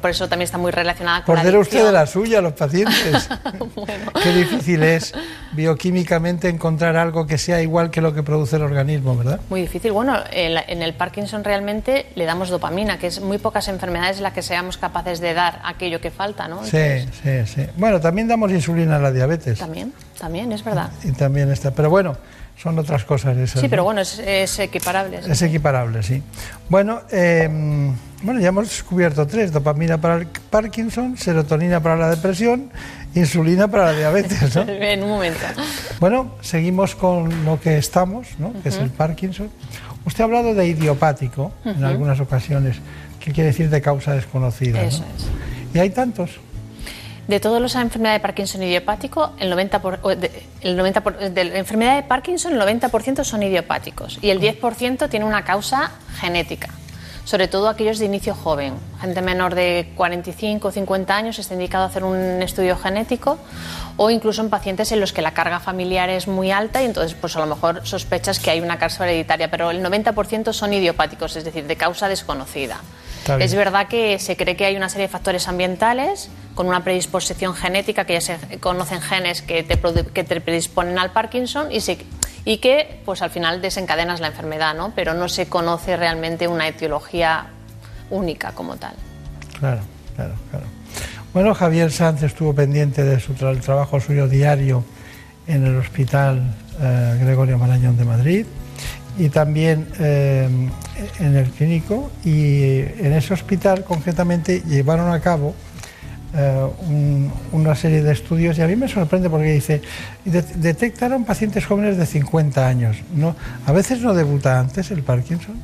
por 0.00 0.10
eso 0.10 0.28
también 0.28 0.46
está 0.46 0.56
muy 0.56 0.70
relacionada 0.70 1.24
con 1.24 1.36
por 1.36 1.44
la 1.44 1.58
usted 1.58 1.84
de 1.84 1.92
la 1.92 2.06
suya, 2.06 2.40
los 2.40 2.54
pacientes. 2.54 3.28
Qué 4.22 4.32
difícil 4.32 4.82
es 4.82 5.12
bioquímicamente 5.52 6.48
encontrar 6.48 6.96
algo 6.96 7.26
que 7.26 7.38
sea 7.38 7.60
igual 7.60 7.90
que 7.90 8.00
lo 8.00 8.14
que 8.14 8.22
produce 8.22 8.56
el 8.56 8.62
organismo, 8.62 9.16
¿verdad? 9.16 9.40
Muy 9.50 9.62
difícil. 9.62 9.92
Bueno, 9.92 10.18
en 10.32 10.82
el 10.82 10.94
Parkinson 10.94 11.44
realmente 11.44 12.06
le 12.14 12.24
damos 12.24 12.48
dopamina, 12.48 12.98
que 12.98 13.08
es 13.08 13.20
muy 13.20 13.38
pocas 13.38 13.68
enfermedades 13.68 14.18
en 14.18 14.22
las 14.22 14.32
que 14.32 14.42
seamos 14.42 14.78
capaces 14.78 15.20
de 15.20 15.34
dar 15.34 15.60
aquello 15.64 16.00
que 16.00 16.10
falta, 16.10 16.48
¿no? 16.48 16.64
Sí, 16.64 17.06
sí, 17.22 17.46
sí. 17.46 17.66
Bueno, 17.76 18.00
también 18.00 18.28
damos 18.28 18.50
insulina 18.60 18.96
a 18.96 18.98
la 18.98 19.10
diabetes. 19.10 19.58
También, 19.58 19.92
también, 20.18 20.52
es 20.52 20.62
verdad. 20.62 20.90
Y 21.02 21.12
también 21.12 21.50
está. 21.50 21.72
Pero 21.72 21.90
bueno, 21.90 22.16
son 22.60 22.78
otras 22.78 23.04
cosas 23.04 23.36
esas. 23.38 23.60
Sí, 23.60 23.68
pero 23.68 23.84
bueno, 23.84 24.02
es, 24.02 24.58
equiparable. 24.58 25.20
Es 25.26 25.40
equiparable, 25.42 26.02
sí. 26.02 26.22
Bueno, 26.68 27.00
em, 27.10 27.94
bueno, 28.22 28.40
ya 28.40 28.48
hemos 28.48 28.68
descubierto 28.68 29.26
tres: 29.26 29.50
dopamina 29.50 29.98
para 29.98 30.16
el 30.16 30.26
Parkinson, 30.26 31.16
serotonina 31.16 31.80
para 31.80 31.96
la 31.96 32.10
depresión, 32.10 32.70
insulina 33.14 33.68
para 33.68 33.86
la 33.86 33.98
diabetes. 33.98 34.54
¿no? 34.54 34.62
en 34.68 35.02
un 35.02 35.08
momento. 35.08 35.40
Bueno, 36.00 36.34
seguimos 36.42 36.94
con 36.94 37.44
lo 37.46 37.58
que 37.58 37.78
estamos, 37.78 38.28
¿no? 38.38 38.52
que 38.62 38.68
es 38.68 38.76
el 38.76 38.90
Parkinson. 38.90 39.50
Usted 40.04 40.22
ha 40.22 40.24
hablado 40.24 40.54
de 40.54 40.66
idiopático 40.66 41.52
en 41.64 41.84
algunas 41.84 42.20
ocasiones, 42.20 42.76
que 43.20 43.32
quiere 43.32 43.48
decir 43.48 43.70
de 43.70 43.80
causa 43.80 44.14
desconocida. 44.14 44.82
Eso 44.82 45.04
es. 45.16 45.26
¿Y 45.74 45.78
hay 45.78 45.90
tantos? 45.90 46.40
De 47.30 47.38
todas 47.38 47.62
las 47.62 47.76
enfermedades 47.76 48.20
de 48.20 48.22
Parkinson 48.22 48.60
idiopático, 48.64 49.34
el 49.38 49.52
90%, 49.52 50.16
de, 50.16 50.42
el 50.62 50.76
90 50.76 51.00
de 51.30 51.44
la 51.44 51.58
enfermedad 51.58 51.94
de 51.94 52.02
Parkinson, 52.02 52.54
el 52.54 52.60
90% 52.60 53.22
son 53.22 53.44
idiopáticos 53.44 54.18
y 54.20 54.30
el 54.30 54.40
10% 54.40 55.08
tiene 55.08 55.24
una 55.24 55.44
causa 55.44 55.92
genética 56.18 56.70
sobre 57.22 57.46
todo 57.46 57.68
aquellos 57.68 58.00
de 58.00 58.06
inicio 58.06 58.34
joven. 58.34 58.74
Gente 59.00 59.22
menor 59.22 59.54
de 59.54 59.92
45 59.94 60.66
o 60.66 60.72
50 60.72 61.14
años 61.16 61.38
está 61.38 61.54
indicado 61.54 61.84
hacer 61.84 62.02
un 62.02 62.42
estudio 62.42 62.76
genético 62.76 63.38
o 63.96 64.10
incluso 64.10 64.42
en 64.42 64.50
pacientes 64.50 64.90
en 64.90 64.98
los 64.98 65.12
que 65.12 65.22
la 65.22 65.32
carga 65.32 65.60
familiar 65.60 66.10
es 66.10 66.26
muy 66.26 66.50
alta 66.50 66.82
y 66.82 66.86
entonces 66.86 67.14
pues 67.14 67.36
a 67.36 67.40
lo 67.40 67.46
mejor 67.46 67.86
sospechas 67.86 68.40
que 68.40 68.50
hay 68.50 68.60
una 68.60 68.78
causa 68.78 69.04
hereditaria, 69.04 69.48
pero 69.48 69.70
el 69.70 69.80
90% 69.84 70.52
son 70.52 70.72
idiopáticos, 70.72 71.36
es 71.36 71.44
decir, 71.44 71.68
de 71.68 71.76
causa 71.76 72.08
desconocida. 72.08 72.80
Es 73.38 73.54
verdad 73.54 73.86
que 73.86 74.18
se 74.18 74.36
cree 74.36 74.56
que 74.56 74.64
hay 74.64 74.76
una 74.76 74.88
serie 74.88 75.06
de 75.06 75.12
factores 75.12 75.46
ambientales 75.46 76.30
con 76.54 76.66
una 76.66 76.82
predisposición 76.82 77.54
genética, 77.54 78.04
que 78.04 78.14
ya 78.14 78.20
se 78.20 78.38
conocen 78.58 79.00
genes 79.00 79.42
que 79.42 79.62
te, 79.62 79.78
que 80.12 80.24
te 80.24 80.40
predisponen 80.40 80.98
al 80.98 81.12
Parkinson 81.12 81.68
y, 81.70 81.78
y 82.44 82.58
que 82.58 83.00
pues 83.04 83.22
al 83.22 83.30
final 83.30 83.62
desencadenas 83.62 84.20
la 84.20 84.28
enfermedad, 84.28 84.74
¿no? 84.74 84.92
pero 84.94 85.14
no 85.14 85.28
se 85.28 85.46
conoce 85.46 85.96
realmente 85.96 86.48
una 86.48 86.68
etiología 86.68 87.46
única 88.10 88.52
como 88.52 88.76
tal. 88.76 88.94
Claro, 89.58 89.80
claro, 90.16 90.34
claro. 90.50 90.66
Bueno, 91.32 91.54
Javier 91.54 91.92
Sanz 91.92 92.22
estuvo 92.22 92.54
pendiente 92.54 93.04
de 93.04 93.20
su 93.20 93.34
trabajo 93.34 94.00
suyo 94.00 94.26
diario 94.26 94.84
en 95.46 95.64
el 95.64 95.76
Hospital 95.76 96.42
eh, 96.80 97.18
Gregorio 97.20 97.58
Marañón 97.58 97.96
de 97.96 98.04
Madrid 98.04 98.46
y 99.18 99.28
también 99.28 99.86
eh, 99.98 100.48
en 101.18 101.36
el 101.36 101.50
clínico 101.50 102.10
y 102.24 102.78
en 102.78 103.12
ese 103.12 103.34
hospital 103.34 103.84
concretamente 103.84 104.62
llevaron 104.62 105.12
a 105.12 105.20
cabo 105.20 105.54
eh, 106.36 106.68
una 107.52 107.74
serie 107.74 108.02
de 108.02 108.12
estudios 108.12 108.58
y 108.58 108.62
a 108.62 108.66
mí 108.66 108.76
me 108.76 108.88
sorprende 108.88 109.28
porque 109.28 109.52
dice, 109.52 109.82
detectaron 110.24 111.24
pacientes 111.24 111.66
jóvenes 111.66 111.96
de 111.96 112.06
50 112.06 112.66
años. 112.66 112.96
¿no? 113.14 113.34
¿A 113.66 113.72
veces 113.72 114.00
no 114.00 114.14
debuta 114.14 114.58
antes 114.58 114.90
el 114.90 115.02
Parkinson? 115.02 115.56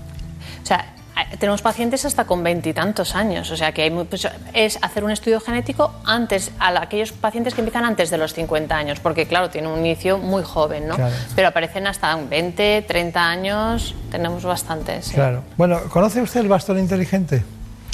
O 0.62 0.67
sea, 0.67 0.97
tenemos 1.39 1.62
pacientes 1.62 2.05
hasta 2.05 2.25
con 2.25 2.43
veintitantos 2.43 3.14
años, 3.14 3.51
o 3.51 3.57
sea 3.57 3.73
que 3.73 3.83
hay 3.83 3.91
pues, 3.91 4.29
es 4.53 4.79
hacer 4.83 5.03
un 5.03 5.11
estudio 5.11 5.41
genético 5.41 5.93
antes 6.05 6.51
a 6.59 6.83
aquellos 6.83 7.12
pacientes 7.12 7.55
que 7.55 7.62
empiezan 7.62 7.85
antes 7.85 8.11
de 8.11 8.19
los 8.19 8.35
50 8.35 8.77
años, 8.77 9.01
porque 9.01 9.27
claro, 9.27 9.49
tiene 9.49 9.69
un 9.69 9.79
inicio 9.81 10.19
muy 10.19 10.43
joven, 10.43 10.89
¿no? 10.89 10.97
Pero 11.35 11.49
aparecen 11.49 11.87
hasta 11.87 12.14
20, 12.17 12.83
30 12.83 13.29
años, 13.29 13.95
tenemos 14.11 14.45
bastantes. 14.45 15.11
Claro. 15.11 15.43
Bueno, 15.57 15.81
¿conoce 15.91 16.21
usted 16.21 16.41
el 16.41 16.49
bastón 16.49 16.79
inteligente? 16.79 17.43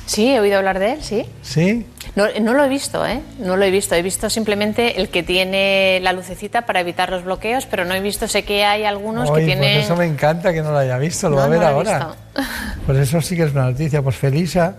Sí, 0.06 0.28
he 0.28 0.40
oído 0.40 0.58
hablar 0.58 0.78
de 0.78 0.94
él, 0.94 1.02
sí. 1.02 1.26
¿Sí? 1.42 1.86
No, 2.14 2.26
lo 2.26 2.64
he 2.64 2.68
visto, 2.68 3.06
¿eh? 3.06 3.20
No 3.38 3.56
lo 3.56 3.64
he 3.64 3.70
visto. 3.70 3.94
He 3.94 4.02
visto 4.02 4.28
simplemente 4.28 5.00
el 5.00 5.08
que 5.08 5.22
tiene 5.22 6.00
la 6.02 6.12
lucecita 6.12 6.62
para 6.66 6.80
evitar 6.80 7.10
los 7.10 7.24
bloqueos, 7.24 7.66
pero 7.66 7.84
no 7.84 7.94
he 7.94 8.00
visto, 8.00 8.28
sé 8.28 8.44
que 8.44 8.64
hay 8.64 8.84
algunos 8.84 9.30
que 9.30 9.44
tienen... 9.44 9.76
Pues 9.76 9.84
eso 9.86 9.96
me 9.96 10.06
encanta 10.06 10.52
que 10.52 10.62
no 10.62 10.72
lo 10.72 10.78
haya 10.78 10.98
visto, 10.98 11.30
lo 11.30 11.36
va 11.36 11.44
a 11.44 11.48
ver 11.48 11.62
ahora. 11.62 12.14
Pues 12.86 12.98
eso 12.98 13.20
sí 13.20 13.36
que 13.36 13.44
es 13.44 13.52
una 13.52 13.64
noticia. 13.70 14.02
Pues 14.02 14.16
Felisa 14.16 14.74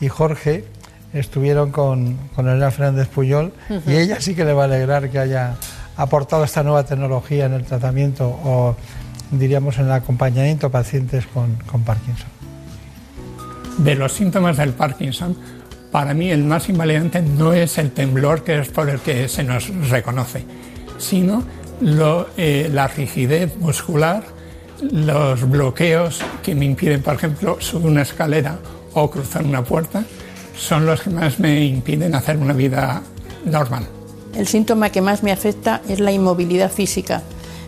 y 0.00 0.08
Jorge 0.08 0.64
estuvieron 1.12 1.72
con, 1.72 2.16
con 2.34 2.48
Elena 2.48 2.70
Fernández 2.70 3.08
Puyol 3.08 3.52
y 3.86 3.96
ella 3.96 4.20
sí 4.20 4.34
que 4.34 4.44
le 4.44 4.52
va 4.52 4.62
a 4.62 4.64
alegrar 4.66 5.10
que 5.10 5.18
haya 5.18 5.56
aportado 5.96 6.44
esta 6.44 6.62
nueva 6.62 6.84
tecnología 6.84 7.46
en 7.46 7.54
el 7.54 7.64
tratamiento 7.64 8.28
o 8.28 8.76
diríamos 9.30 9.78
en 9.78 9.86
el 9.86 9.92
acompañamiento 9.92 10.68
a 10.68 10.70
pacientes 10.70 11.26
con, 11.26 11.56
con 11.66 11.82
Parkinson 11.82 12.31
de 13.78 13.94
los 13.94 14.12
síntomas 14.12 14.56
del 14.56 14.70
Parkinson, 14.70 15.36
para 15.90 16.14
mí 16.14 16.30
el 16.30 16.44
más 16.44 16.68
invalidante 16.68 17.20
no 17.20 17.52
es 17.52 17.78
el 17.78 17.90
temblor, 17.90 18.44
que 18.44 18.60
es 18.60 18.68
por 18.68 18.88
el 18.88 19.00
que 19.00 19.28
se 19.28 19.44
nos 19.44 19.68
reconoce, 19.90 20.44
sino 20.98 21.44
eh, 22.36 22.70
la 22.72 22.88
rigidez 22.88 23.56
muscular, 23.58 24.22
los 24.80 25.48
bloqueos 25.48 26.22
que 26.42 26.54
me 26.54 26.64
impiden, 26.64 27.02
por 27.02 27.14
ejemplo, 27.14 27.56
subir 27.60 27.88
una 27.88 28.02
escalera 28.02 28.58
o 28.94 29.10
cruzar 29.10 29.44
una 29.44 29.62
puerta, 29.62 30.04
son 30.56 30.86
los 30.86 31.02
que 31.02 31.10
más 31.10 31.38
me 31.38 31.64
impiden 31.64 32.14
hacer 32.14 32.36
una 32.36 32.52
vida 32.52 33.02
normal. 33.44 33.86
El 34.34 34.46
síntoma 34.46 34.90
que 34.90 35.00
más 35.02 35.22
me 35.22 35.32
afecta 35.32 35.82
es 35.88 36.00
la 36.00 36.12
inmovilidad 36.12 36.70
física 36.70 37.22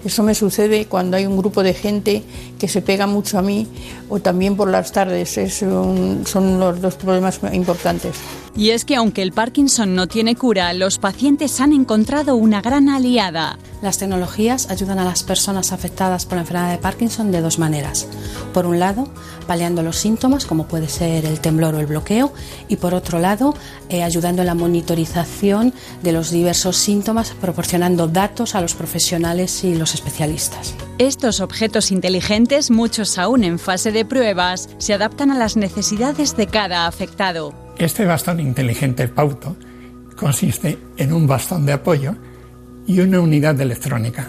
eso 0.04 0.22
me 0.22 0.34
sucede 0.34 0.86
cuando 0.86 1.16
hay 1.16 1.26
un 1.26 1.36
grupo 1.36 1.62
de 1.62 1.74
gente 1.74 2.22
que 2.58 2.68
se 2.68 2.82
pega 2.82 3.06
mucho 3.06 3.38
a 3.38 3.42
mí 3.42 3.66
o 4.08 4.20
también 4.20 4.56
por 4.56 4.68
las 4.68 4.92
tardes. 4.92 5.30
son 5.30 6.60
los 6.60 6.80
dos 6.80 6.94
problemas 6.96 7.40
importantes. 7.52 8.14
Y 8.56 8.70
es 8.70 8.84
que 8.84 8.94
aunque 8.94 9.22
el 9.22 9.32
Parkinson 9.32 9.96
no 9.96 10.06
tiene 10.06 10.36
cura, 10.36 10.72
los 10.74 10.98
pacientes 10.98 11.60
han 11.60 11.72
encontrado 11.72 12.36
una 12.36 12.62
gran 12.62 12.88
aliada. 12.88 13.58
Las 13.82 13.98
tecnologías 13.98 14.70
ayudan 14.70 15.00
a 15.00 15.04
las 15.04 15.24
personas 15.24 15.72
afectadas 15.72 16.24
por 16.24 16.36
la 16.36 16.42
enfermedad 16.42 16.70
de 16.70 16.78
Parkinson 16.78 17.32
de 17.32 17.40
dos 17.40 17.58
maneras. 17.58 18.06
Por 18.52 18.66
un 18.66 18.78
lado, 18.78 19.08
paliando 19.48 19.82
los 19.82 19.96
síntomas, 19.96 20.46
como 20.46 20.68
puede 20.68 20.88
ser 20.88 21.26
el 21.26 21.40
temblor 21.40 21.74
o 21.74 21.80
el 21.80 21.86
bloqueo, 21.86 22.32
y 22.68 22.76
por 22.76 22.94
otro 22.94 23.18
lado, 23.18 23.54
eh, 23.88 24.04
ayudando 24.04 24.42
en 24.42 24.46
la 24.46 24.54
monitorización 24.54 25.74
de 26.04 26.12
los 26.12 26.30
diversos 26.30 26.76
síntomas, 26.76 27.32
proporcionando 27.40 28.06
datos 28.06 28.54
a 28.54 28.60
los 28.60 28.74
profesionales 28.74 29.64
y 29.64 29.74
los 29.74 29.94
especialistas. 29.94 30.74
Estos 30.98 31.40
objetos 31.40 31.90
inteligentes, 31.90 32.70
muchos 32.70 33.18
aún 33.18 33.42
en 33.42 33.58
fase 33.58 33.90
de 33.90 34.04
pruebas, 34.04 34.68
se 34.78 34.94
adaptan 34.94 35.32
a 35.32 35.38
las 35.38 35.56
necesidades 35.56 36.36
de 36.36 36.46
cada 36.46 36.86
afectado. 36.86 37.63
Este 37.78 38.04
bastón 38.04 38.38
inteligente 38.38 39.08
Pauto 39.08 39.56
consiste 40.16 40.78
en 40.96 41.12
un 41.12 41.26
bastón 41.26 41.66
de 41.66 41.72
apoyo 41.72 42.14
y 42.86 43.00
una 43.00 43.20
unidad 43.20 43.60
electrónica 43.60 44.28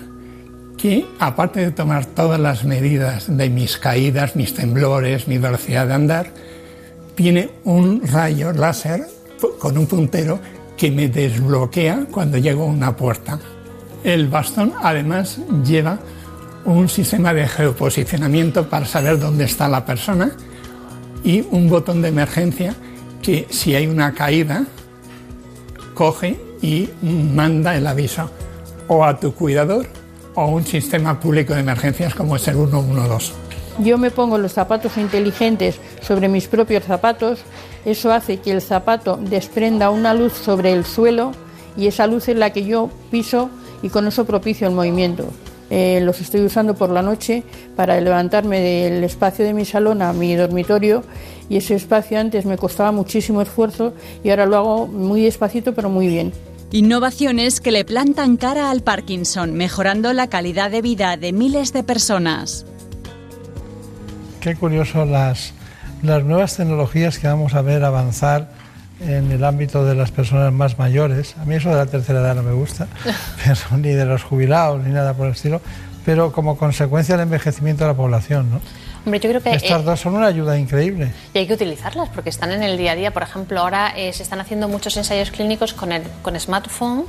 que, 0.77 1.05
aparte 1.19 1.59
de 1.59 1.71
tomar 1.71 2.07
todas 2.07 2.39
las 2.39 2.65
medidas 2.65 3.25
de 3.35 3.49
mis 3.49 3.77
caídas, 3.77 4.35
mis 4.35 4.53
temblores, 4.55 5.27
mi 5.27 5.37
velocidad 5.37 5.87
de 5.87 5.93
andar, 5.93 6.31
tiene 7.13 7.51
un 7.63 8.01
rayo 8.05 8.51
láser 8.51 9.07
con 9.59 9.77
un 9.77 9.85
puntero 9.85 10.39
que 10.75 10.91
me 10.91 11.07
desbloquea 11.07 12.07
cuando 12.11 12.37
llego 12.39 12.63
a 12.63 12.67
una 12.67 12.95
puerta. 12.95 13.39
El 14.03 14.27
bastón 14.27 14.73
además 14.81 15.39
lleva 15.63 15.99
un 16.65 16.89
sistema 16.89 17.31
de 17.31 17.47
geoposicionamiento 17.47 18.67
para 18.67 18.87
saber 18.87 19.19
dónde 19.19 19.45
está 19.45 19.69
la 19.69 19.85
persona 19.85 20.31
y 21.23 21.45
un 21.51 21.69
botón 21.69 22.01
de 22.01 22.09
emergencia 22.09 22.75
que 23.25 23.47
si 23.49 23.73
hay 23.73 23.87
una 23.87 24.13
caída, 24.13 24.65
coge 25.95 26.39
y 26.61 26.89
manda 27.01 27.75
el 27.75 27.87
aviso 27.87 28.29
o 28.87 29.03
a 29.03 29.19
tu 29.19 29.33
cuidador 29.33 29.87
o 30.35 30.41
a 30.41 30.45
un 30.45 30.63
sistema 30.63 31.19
público 31.19 31.55
de 31.55 31.61
emergencias 31.61 32.13
como 32.13 32.35
es 32.35 32.47
el 32.47 32.53
112. 32.53 33.33
Yo 33.79 33.97
me 33.97 34.11
pongo 34.11 34.37
los 34.37 34.53
zapatos 34.53 34.95
inteligentes 34.97 35.79
sobre 36.01 36.27
mis 36.27 36.47
propios 36.47 36.83
zapatos, 36.83 37.39
eso 37.83 38.13
hace 38.13 38.37
que 38.37 38.51
el 38.51 38.61
zapato 38.61 39.17
desprenda 39.17 39.89
una 39.89 40.13
luz 40.13 40.33
sobre 40.33 40.71
el 40.71 40.85
suelo 40.85 41.31
y 41.75 41.87
esa 41.87 42.05
luz 42.05 42.29
es 42.29 42.37
la 42.37 42.51
que 42.51 42.63
yo 42.63 42.91
piso 43.09 43.49
y 43.81 43.89
con 43.89 44.05
eso 44.05 44.25
propicio 44.25 44.67
el 44.67 44.75
movimiento. 44.75 45.25
Eh, 45.71 45.99
los 46.03 46.21
estoy 46.21 46.41
usando 46.41 46.75
por 46.75 46.91
la 46.91 47.01
noche 47.01 47.43
para 47.75 47.99
levantarme 47.99 48.59
del 48.59 49.03
espacio 49.03 49.43
de 49.43 49.55
mi 49.55 49.65
salón 49.65 50.03
a 50.03 50.13
mi 50.13 50.35
dormitorio 50.35 51.03
y 51.49 51.57
ese 51.57 51.75
espacio 51.75 52.19
antes 52.19 52.45
me 52.45 52.57
costaba 52.57 52.91
muchísimo 52.91 53.41
esfuerzo 53.41 53.93
y 54.23 54.29
ahora 54.29 54.45
lo 54.45 54.57
hago 54.57 54.87
muy 54.87 55.21
despacito 55.21 55.73
pero 55.73 55.89
muy 55.89 56.07
bien. 56.07 56.33
Innovaciones 56.71 57.61
que 57.61 57.71
le 57.71 57.85
plantan 57.85 58.37
cara 58.37 58.69
al 58.69 58.81
Parkinson, 58.81 59.53
mejorando 59.53 60.11
la 60.13 60.27
calidad 60.27 60.71
de 60.71 60.81
vida 60.81 61.15
de 61.15 61.31
miles 61.31 61.71
de 61.73 61.83
personas. 61.83 62.65
Qué 64.41 64.55
curioso 64.55 65.05
las, 65.05 65.53
las 66.03 66.23
nuevas 66.23 66.57
tecnologías 66.57 67.19
que 67.19 67.27
vamos 67.27 67.53
a 67.53 67.61
ver 67.61 67.83
avanzar 67.83 68.51
en 68.99 69.31
el 69.31 69.43
ámbito 69.43 69.85
de 69.85 69.95
las 69.95 70.11
personas 70.11 70.51
más 70.53 70.77
mayores. 70.79 71.35
A 71.37 71.45
mí 71.45 71.55
eso 71.55 71.69
de 71.69 71.75
la 71.75 71.85
tercera 71.85 72.19
edad 72.19 72.35
no 72.35 72.43
me 72.43 72.53
gusta, 72.53 72.87
pero, 73.43 73.77
ni 73.77 73.89
de 73.89 74.05
los 74.05 74.23
jubilados 74.23 74.83
ni 74.83 74.91
nada 74.91 75.13
por 75.13 75.27
el 75.27 75.33
estilo, 75.33 75.61
pero 76.05 76.31
como 76.31 76.57
consecuencia 76.57 77.15
del 77.15 77.23
envejecimiento 77.23 77.83
de 77.83 77.91
la 77.91 77.97
población, 77.97 78.49
¿no? 78.51 78.61
Hombre, 79.05 79.19
yo 79.19 79.29
creo 79.29 79.41
que 79.41 79.51
Estas 79.51 79.81
eh, 79.81 79.83
dos 79.83 79.99
son 79.99 80.15
una 80.15 80.25
ayuda 80.27 80.57
increíble. 80.57 81.11
y 81.33 81.37
hay 81.37 81.47
que 81.47 81.53
utilizarlas 81.53 82.09
porque 82.09 82.29
están 82.29 82.51
en 82.51 82.63
el 82.63 82.75
día 82.77 82.93
a 82.93 82.95
día. 82.95 83.11
Por 83.11 83.21
ejemplo, 83.23 83.59
ahora 83.59 83.93
eh, 83.95 84.11
se 84.13 84.23
están 84.23 84.39
haciendo 84.41 84.67
muchos 84.67 84.97
ensayos 84.97 85.29
clínicos 85.31 85.73
con, 85.73 85.91
el, 85.91 86.03
con 86.23 86.39
smartphone 86.39 87.05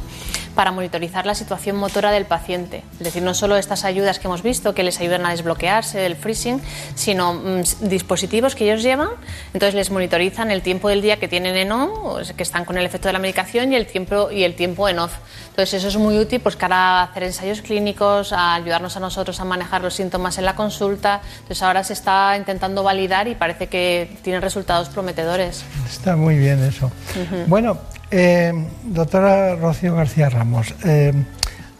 para 0.56 0.72
monitorizar 0.72 1.24
la 1.26 1.34
situación 1.36 1.76
motora 1.76 2.10
del 2.10 2.24
paciente. 2.24 2.82
Es 2.94 3.04
decir, 3.04 3.22
no 3.22 3.34
solo 3.34 3.56
estas 3.56 3.84
ayudas 3.84 4.18
que 4.18 4.26
hemos 4.26 4.42
visto 4.42 4.74
que 4.74 4.82
les 4.82 4.98
ayudan 5.00 5.24
a 5.26 5.30
desbloquearse 5.30 5.98
del 5.98 6.16
freezing, 6.16 6.60
sino 6.96 7.34
mm, 7.34 7.58
s- 7.60 7.76
dispositivos 7.88 8.54
que 8.56 8.64
ellos 8.64 8.82
llevan. 8.82 9.10
Entonces 9.52 9.74
les 9.74 9.90
monitorizan 9.90 10.50
el 10.50 10.62
tiempo 10.62 10.88
del 10.88 11.02
día 11.02 11.18
que 11.18 11.28
tienen 11.28 11.56
en 11.56 11.70
on, 11.70 11.90
o 12.02 12.24
sea, 12.24 12.34
que 12.34 12.42
están 12.42 12.64
con 12.64 12.76
el 12.78 12.84
efecto 12.86 13.06
de 13.08 13.12
la 13.12 13.18
medicación, 13.20 13.72
y 13.72 13.76
el 13.76 13.86
tiempo, 13.86 14.30
y 14.32 14.42
el 14.44 14.56
tiempo 14.56 14.88
en 14.88 14.98
off. 14.98 15.12
Entonces 15.50 15.74
eso 15.74 15.88
es 15.88 15.96
muy 15.98 16.18
útil 16.18 16.40
pues, 16.40 16.56
para 16.56 17.02
hacer 17.02 17.22
ensayos 17.22 17.60
clínicos, 17.62 18.32
a 18.32 18.54
ayudarnos 18.54 18.96
a 18.96 19.00
nosotros 19.00 19.38
a 19.40 19.44
manejar 19.44 19.82
los 19.82 19.94
síntomas 19.94 20.38
en 20.38 20.46
la 20.46 20.54
consulta. 20.56 21.20
Entonces 21.34 21.62
ahora 21.62 21.84
se 21.84 21.92
está 21.92 22.34
intentando 22.36 22.82
validar 22.82 23.28
y 23.28 23.34
parece 23.34 23.66
que 23.68 24.16
tienen 24.22 24.40
resultados 24.42 24.88
prometedores. 24.88 25.64
Está 25.88 26.16
muy 26.16 26.36
bien 26.38 26.64
eso. 26.64 26.86
Ujú. 26.86 27.44
Bueno, 27.46 27.78
eh, 28.10 28.52
doctora 28.84 29.56
Rocío 29.56 29.94
García 29.94 30.28
Ramos, 30.28 30.74
eh, 30.84 31.12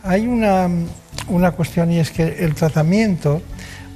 hay 0.02 0.26
una, 0.26 0.68
una 1.28 1.52
cuestión 1.52 1.90
y 1.92 1.98
es 1.98 2.10
que 2.10 2.44
el 2.44 2.54
tratamiento, 2.54 3.42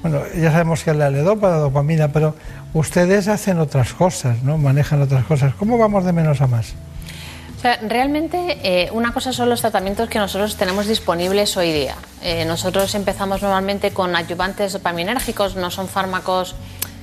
bueno, 0.03 0.23
ya 0.37 0.51
sabemos 0.51 0.83
que 0.83 0.91
es 0.91 0.97
la 0.97 1.11
ledopa, 1.11 1.51
la 1.51 1.57
dopamina, 1.57 2.09
pero 2.09 2.35
ustedes 2.75 3.29
hacen 3.29 3.59
otras 3.59 3.93
cosas, 3.93 4.43
¿no? 4.43 4.59
Manejan 4.59 5.03
otras 5.03 5.25
cosas. 5.25 5.55
¿Cómo 5.55 5.79
vamos 5.79 6.05
de 6.05 6.13
menos 6.13 6.41
a 6.41 6.47
más? 6.47 6.75
O 7.57 7.61
sea, 7.61 7.79
realmente 7.83 8.59
eh, 8.63 8.89
una 8.93 9.13
cosa 9.13 9.35
son 9.35 9.51
los 9.51 9.61
tratamientos 9.61 10.09
que 10.09 10.19
nosotros 10.19 10.57
tenemos 10.57 10.87
disponibles 10.87 11.59
hoy 11.59 11.73
día. 11.73 11.95
Eh, 12.23 12.47
nosotros 12.47 12.95
empezamos 12.95 13.43
normalmente 13.43 13.91
con 13.91 14.17
ayudantes 14.17 14.73
dopaminérgicos, 14.73 15.57
no 15.57 15.71
son 15.71 15.87
fármacos, 15.87 16.55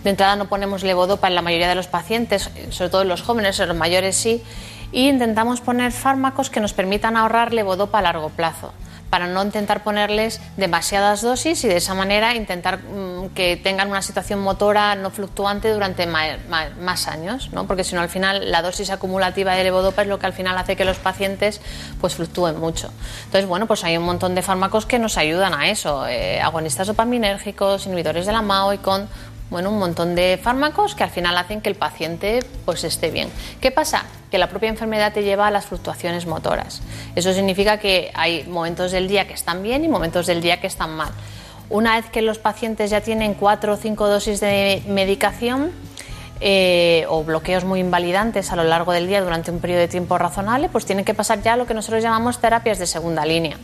de 0.03 0.09
entrada 0.09 0.35
no 0.35 0.49
ponemos 0.49 0.81
levodopa 0.81 1.27
en 1.27 1.35
la 1.35 1.43
mayoría 1.43 1.69
de 1.69 1.75
los 1.75 1.85
pacientes, 1.85 2.49
sobre 2.71 2.89
todo 2.89 3.03
en 3.03 3.07
los 3.07 3.21
jóvenes, 3.21 3.59
en 3.59 3.67
los 3.67 3.77
mayores 3.77 4.15
sí, 4.15 4.41
y 4.91 5.09
intentamos 5.09 5.61
poner 5.61 5.91
fármacos 5.91 6.49
que 6.49 6.59
nos 6.59 6.73
permitan 6.73 7.17
ahorrar 7.17 7.53
levodopa 7.53 7.99
a 7.99 8.01
largo 8.01 8.29
plazo 8.29 8.73
para 9.09 9.27
no 9.27 9.43
intentar 9.43 9.83
ponerles 9.83 10.41
demasiadas 10.57 11.21
dosis 11.21 11.63
y 11.63 11.67
de 11.67 11.77
esa 11.77 11.93
manera 11.93 12.35
intentar 12.35 12.79
mm, 12.79 13.29
que 13.29 13.57
tengan 13.57 13.89
una 13.89 14.01
situación 14.01 14.39
motora 14.39 14.95
no 14.95 15.11
fluctuante 15.11 15.71
durante 15.71 16.07
más 16.07 17.07
años, 17.07 17.49
¿no? 17.53 17.67
porque 17.67 17.83
si 17.83 17.95
no 17.95 18.01
al 18.01 18.09
final 18.09 18.51
la 18.51 18.61
dosis 18.61 18.89
acumulativa 18.89 19.53
de 19.53 19.63
levodopa 19.63 20.01
es 20.01 20.07
lo 20.07 20.19
que 20.19 20.25
al 20.25 20.33
final 20.33 20.57
hace 20.57 20.75
que 20.75 20.85
los 20.85 20.97
pacientes 20.97 21.61
pues 22.01 22.15
fluctúen 22.15 22.59
mucho. 22.59 22.91
Entonces 23.25 23.47
bueno, 23.47 23.65
pues 23.65 23.83
hay 23.83 23.97
un 23.97 24.03
montón 24.03 24.35
de 24.35 24.41
fármacos 24.41 24.85
que 24.85 24.99
nos 24.99 25.17
ayudan 25.17 25.53
a 25.53 25.69
eso, 25.69 26.05
eh, 26.07 26.41
agonistas 26.41 26.87
dopaminérgicos, 26.87 27.85
inhibidores 27.85 28.25
de 28.25 28.33
la 28.33 28.41
MAO 28.41 28.73
y 28.73 28.77
con 28.77 29.07
bueno, 29.49 29.69
un 29.69 29.79
montón 29.79 30.15
de 30.15 30.39
fármacos 30.41 30.93
que 30.93 31.03
al 31.03 31.09
final 31.09 31.37
hacen 31.37 31.61
que 31.61 31.69
el 31.69 31.75
paciente 31.75 32.43
pues 32.65 32.83
esté 32.83 33.11
bien. 33.11 33.29
¿Qué 33.61 33.71
pasa? 33.71 34.05
Que 34.29 34.37
la 34.37 34.49
propia 34.49 34.69
enfermedad 34.69 35.13
te 35.13 35.23
lleva 35.23 35.47
a 35.47 35.51
las 35.51 35.65
fluctuaciones 35.65 36.25
motoras. 36.25 36.81
Eso 37.15 37.31
significa 37.33 37.77
que 37.77 38.11
hay 38.13 38.43
momentos 38.43 38.91
del 38.91 39.07
día 39.07 39.27
que 39.27 39.33
están 39.33 39.63
bien 39.63 39.85
y 39.85 39.87
momentos 39.87 40.27
del 40.27 40.41
día 40.41 40.59
que 40.59 40.67
están 40.67 40.91
mal. 40.91 41.09
Una 41.69 41.95
vez 41.95 42.09
que 42.09 42.21
los 42.21 42.39
pacientes 42.39 42.89
ya 42.89 43.01
tienen 43.01 43.33
cuatro 43.33 43.73
o 43.73 43.77
cinco 43.77 44.07
dosis 44.07 44.39
de 44.39 44.83
medicación 44.87 45.71
eh, 46.39 47.05
o 47.09 47.23
bloqueos 47.23 47.63
muy 47.63 47.79
invalidantes 47.79 48.51
a 48.51 48.55
lo 48.55 48.63
largo 48.63 48.91
del 48.91 49.07
día 49.07 49.21
durante 49.21 49.51
un 49.51 49.59
periodo 49.59 49.81
de 49.81 49.87
tiempo 49.87 50.17
razonable, 50.17 50.69
pues 50.69 50.85
tienen 50.85 51.03
que 51.03 51.13
pasar 51.13 51.41
ya 51.41 51.57
lo 51.57 51.65
que 51.65 51.73
nosotros 51.73 52.03
llamamos 52.03 52.39
terapias 52.39 52.79
de 52.79 52.85
segunda 52.85 53.25
línea. 53.25 53.57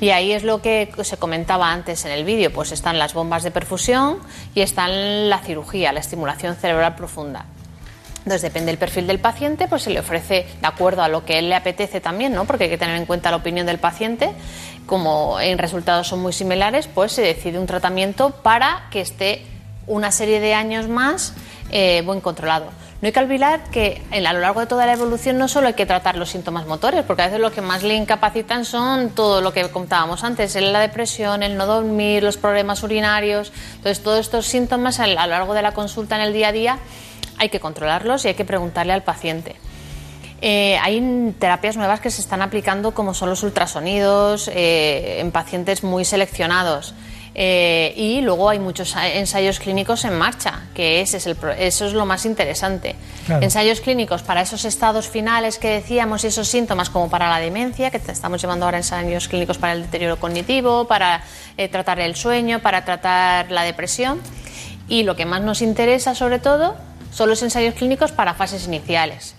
Y 0.00 0.10
ahí 0.10 0.32
es 0.32 0.42
lo 0.42 0.60
que 0.60 0.90
se 1.02 1.16
comentaba 1.16 1.72
antes 1.72 2.04
en 2.04 2.12
el 2.12 2.24
vídeo, 2.24 2.52
pues 2.52 2.72
están 2.72 2.98
las 2.98 3.14
bombas 3.14 3.42
de 3.42 3.50
perfusión 3.50 4.18
y 4.54 4.60
están 4.60 5.30
la 5.30 5.38
cirugía, 5.38 5.92
la 5.92 6.00
estimulación 6.00 6.54
cerebral 6.56 6.94
profunda. 6.96 7.46
Entonces 8.18 8.42
depende 8.42 8.72
del 8.72 8.78
perfil 8.78 9.06
del 9.06 9.20
paciente, 9.20 9.68
pues 9.68 9.82
se 9.82 9.90
le 9.90 10.00
ofrece 10.00 10.46
de 10.60 10.66
acuerdo 10.66 11.02
a 11.02 11.08
lo 11.08 11.24
que 11.24 11.38
él 11.38 11.48
le 11.48 11.54
apetece 11.54 12.00
también, 12.00 12.34
¿no? 12.34 12.44
Porque 12.44 12.64
hay 12.64 12.70
que 12.70 12.76
tener 12.76 12.96
en 12.96 13.06
cuenta 13.06 13.30
la 13.30 13.36
opinión 13.36 13.66
del 13.66 13.78
paciente. 13.78 14.32
Como 14.84 15.40
en 15.40 15.58
resultados 15.58 16.08
son 16.08 16.20
muy 16.20 16.32
similares, 16.32 16.88
pues 16.88 17.12
se 17.12 17.22
decide 17.22 17.58
un 17.58 17.66
tratamiento 17.66 18.30
para 18.30 18.88
que 18.90 19.00
esté 19.00 19.44
una 19.86 20.10
serie 20.10 20.40
de 20.40 20.54
años 20.54 20.88
más 20.88 21.34
eh, 21.70 22.02
buen 22.04 22.20
controlado. 22.20 22.66
No 23.02 23.06
hay 23.06 23.12
que 23.12 23.20
olvidar 23.20 23.64
que 23.64 24.00
a 24.10 24.32
lo 24.32 24.40
largo 24.40 24.60
de 24.60 24.66
toda 24.66 24.86
la 24.86 24.94
evolución 24.94 25.36
no 25.36 25.48
solo 25.48 25.66
hay 25.66 25.74
que 25.74 25.84
tratar 25.84 26.16
los 26.16 26.30
síntomas 26.30 26.66
motores, 26.66 27.04
porque 27.04 27.22
a 27.22 27.26
veces 27.26 27.40
lo 27.40 27.52
que 27.52 27.60
más 27.60 27.82
le 27.82 27.94
incapacitan 27.94 28.64
son 28.64 29.10
todo 29.10 29.42
lo 29.42 29.52
que 29.52 29.68
contábamos 29.68 30.24
antes, 30.24 30.54
la 30.54 30.80
depresión, 30.80 31.42
el 31.42 31.58
no 31.58 31.66
dormir, 31.66 32.22
los 32.22 32.38
problemas 32.38 32.82
urinarios. 32.82 33.52
Entonces, 33.76 34.02
todos 34.02 34.20
estos 34.20 34.46
síntomas 34.46 34.98
a 34.98 35.06
lo 35.06 35.14
largo 35.14 35.52
de 35.52 35.60
la 35.60 35.72
consulta 35.72 36.16
en 36.16 36.22
el 36.22 36.32
día 36.32 36.48
a 36.48 36.52
día 36.52 36.78
hay 37.38 37.50
que 37.50 37.60
controlarlos 37.60 38.24
y 38.24 38.28
hay 38.28 38.34
que 38.34 38.46
preguntarle 38.46 38.94
al 38.94 39.02
paciente. 39.02 39.56
Eh, 40.40 40.78
hay 40.82 41.34
terapias 41.38 41.76
nuevas 41.76 42.00
que 42.00 42.10
se 42.10 42.20
están 42.22 42.40
aplicando 42.40 42.92
como 42.92 43.12
son 43.12 43.28
los 43.28 43.42
ultrasonidos 43.42 44.48
eh, 44.48 45.20
en 45.20 45.32
pacientes 45.32 45.82
muy 45.82 46.04
seleccionados. 46.04 46.94
Eh, 47.38 47.92
y 47.98 48.22
luego 48.22 48.48
hay 48.48 48.58
muchos 48.58 48.96
ensayos 48.96 49.58
clínicos 49.60 50.06
en 50.06 50.16
marcha, 50.16 50.62
que 50.74 51.02
ese 51.02 51.18
es 51.18 51.26
el 51.26 51.36
eso 51.58 51.84
es 51.84 51.92
lo 51.92 52.06
más 52.06 52.24
interesante. 52.24 52.96
Claro. 53.26 53.42
Ensayos 53.44 53.82
clínicos 53.82 54.22
para 54.22 54.40
esos 54.40 54.64
estados 54.64 55.06
finales 55.06 55.58
que 55.58 55.68
decíamos 55.68 56.24
y 56.24 56.28
esos 56.28 56.48
síntomas 56.48 56.88
como 56.88 57.10
para 57.10 57.28
la 57.28 57.38
demencia, 57.38 57.90
que 57.90 57.98
te 57.98 58.10
estamos 58.10 58.40
llevando 58.40 58.64
ahora 58.64 58.78
ensayos 58.78 59.28
clínicos 59.28 59.58
para 59.58 59.74
el 59.74 59.82
deterioro 59.82 60.18
cognitivo, 60.18 60.86
para 60.86 61.24
eh, 61.58 61.68
tratar 61.68 62.00
el 62.00 62.16
sueño, 62.16 62.60
para 62.60 62.86
tratar 62.86 63.50
la 63.50 63.64
depresión. 63.64 64.18
Y 64.88 65.02
lo 65.02 65.14
que 65.14 65.26
más 65.26 65.42
nos 65.42 65.60
interesa 65.60 66.14
sobre 66.14 66.38
todo 66.38 66.74
son 67.12 67.28
los 67.28 67.42
ensayos 67.42 67.74
clínicos 67.74 68.12
para 68.12 68.32
fases 68.32 68.66
iniciales. 68.66 69.34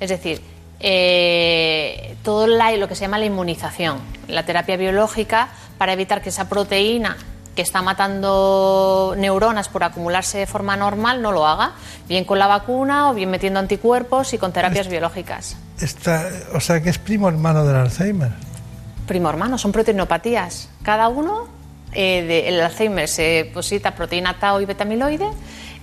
Es 0.00 0.08
decir, 0.08 0.40
eh, 0.80 2.16
todo 2.22 2.46
la- 2.46 2.72
lo 2.76 2.88
que 2.88 2.94
se 2.94 3.02
llama 3.02 3.18
la 3.18 3.26
inmunización, 3.26 3.98
la 4.28 4.44
terapia 4.46 4.78
biológica 4.78 5.48
para 5.76 5.92
evitar 5.92 6.22
que 6.22 6.30
esa 6.30 6.48
proteína 6.48 7.18
que 7.54 7.62
está 7.62 7.82
matando 7.82 9.14
neuronas 9.18 9.68
por 9.68 9.84
acumularse 9.84 10.38
de 10.38 10.46
forma 10.46 10.76
normal 10.76 11.20
no 11.20 11.32
lo 11.32 11.46
haga, 11.46 11.72
bien 12.08 12.24
con 12.24 12.38
la 12.38 12.46
vacuna 12.46 13.10
o 13.10 13.14
bien 13.14 13.30
metiendo 13.30 13.60
anticuerpos 13.60 14.32
y 14.32 14.38
con 14.38 14.52
terapias 14.52 14.88
biológicas. 14.88 15.56
Está, 15.80 16.28
o 16.54 16.60
sea 16.60 16.80
que 16.82 16.90
es 16.90 16.98
primo 16.98 17.28
hermano 17.28 17.64
del 17.64 17.76
Alzheimer. 17.76 18.30
Primo 19.06 19.28
hermano, 19.28 19.58
son 19.58 19.72
proteinopatías. 19.72 20.68
Cada 20.82 21.08
uno, 21.08 21.46
eh, 21.92 22.22
de- 22.22 22.48
el 22.48 22.60
Alzheimer 22.60 23.08
se 23.08 23.50
posita 23.52 23.94
proteína 23.94 24.38
tau 24.38 24.60
y 24.60 24.64
betamiloide 24.64 25.28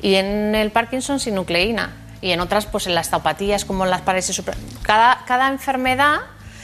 y 0.01 0.15
en 0.15 0.55
el 0.55 0.72
Parkinson 0.72 1.20
sinucleína. 1.20 1.93
Y 2.22 2.32
en 2.32 2.41
otras, 2.41 2.65
pues 2.65 2.86
en 2.88 2.95
las 2.95 3.09
taupatías 3.11 3.63
como 3.63 3.86
en 3.86 3.91
las 3.91 4.01
parálisis 4.01 4.41
Cada, 4.82 5.20
cada 5.26 5.47
enfermedad, 5.49 6.17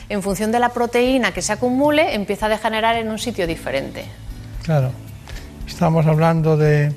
en 0.10 0.22
función 0.22 0.52
de 0.52 0.60
la 0.60 0.70
proteína 0.70 1.32
que 1.32 1.42
se 1.42 1.54
acumule, 1.54 2.14
empieza 2.14 2.48
a 2.48 2.50
degenerar 2.50 2.96
en 2.98 3.10
un 3.10 3.20
sitio 3.20 3.48
diferente. 3.48 4.06
Claro. 4.66 4.92
Estamos 5.68 6.06
hablando 6.06 6.58
de, 6.58 6.92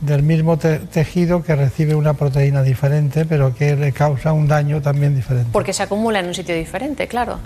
del 0.00 0.22
mismo 0.22 0.56
te- 0.58 0.78
tejido 0.78 1.42
que 1.42 1.54
recibe 1.54 1.94
una 1.94 2.14
proteína 2.14 2.62
diferente, 2.62 3.24
pero 3.24 3.54
que 3.54 3.76
le 3.76 3.92
causa 3.92 4.32
un 4.32 4.48
daño 4.48 4.80
también 4.82 5.14
diferente. 5.14 5.48
Porque 5.52 5.72
se 5.72 5.82
acumula 5.84 6.20
en 6.20 6.26
un 6.26 6.34
sitio 6.34 6.54
diferente, 6.54 7.06
claro. 7.08 7.38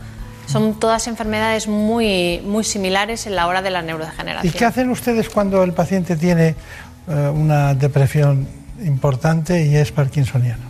Son 0.46 0.80
todas 0.80 1.06
enfermedades 1.08 1.68
muy, 1.68 2.40
muy 2.42 2.64
similares 2.64 3.26
en 3.26 3.36
la 3.36 3.46
hora 3.46 3.60
de 3.60 3.70
la 3.70 3.82
¿Y 3.82 3.86
neurodegeneración. 3.86 4.54
qué 4.54 4.64
hacen 4.64 4.88
ustedes 4.90 5.28
cuando 5.28 5.62
el 5.62 5.74
paciente 5.74 6.16
tiene 6.16 6.54
eh, 7.06 7.30
una 7.34 7.74
depresión 7.74 8.48
importante 8.82 9.66
y 9.66 9.76
es 9.76 9.92
parkinsoniano? 9.92 10.62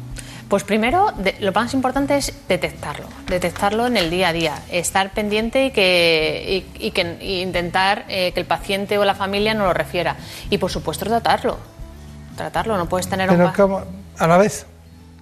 Pues 0.48 0.64
primero, 0.64 1.12
de- 1.18 1.36
lo 1.40 1.52
más 1.52 1.74
importante 1.74 2.16
es 2.16 2.32
detectarlo, 2.48 3.06
detectarlo 3.28 3.86
en 3.86 3.98
el 3.98 4.08
día 4.08 4.28
a 4.28 4.32
día, 4.32 4.62
estar 4.70 5.10
pendiente 5.12 5.66
y 5.66 5.70
que, 5.72 6.64
y, 6.78 6.86
y 6.86 6.90
que 6.92 7.18
y 7.20 7.42
intentar 7.42 8.06
eh, 8.08 8.32
que 8.32 8.40
el 8.40 8.46
paciente 8.46 8.96
o 8.96 9.04
la 9.04 9.14
familia 9.14 9.52
no 9.52 9.64
lo 9.66 9.74
refiera. 9.74 10.16
Y 10.48 10.56
por 10.56 10.70
supuesto 10.70 11.04
tratarlo, 11.04 11.58
tratarlo, 12.34 12.78
no 12.78 12.88
puedes 12.88 13.08
tener 13.08 13.30
un 13.30 13.36
Pero 13.36 13.52
como, 13.54 13.82
a 14.18 14.26
la 14.26 14.38
vez. 14.38 14.64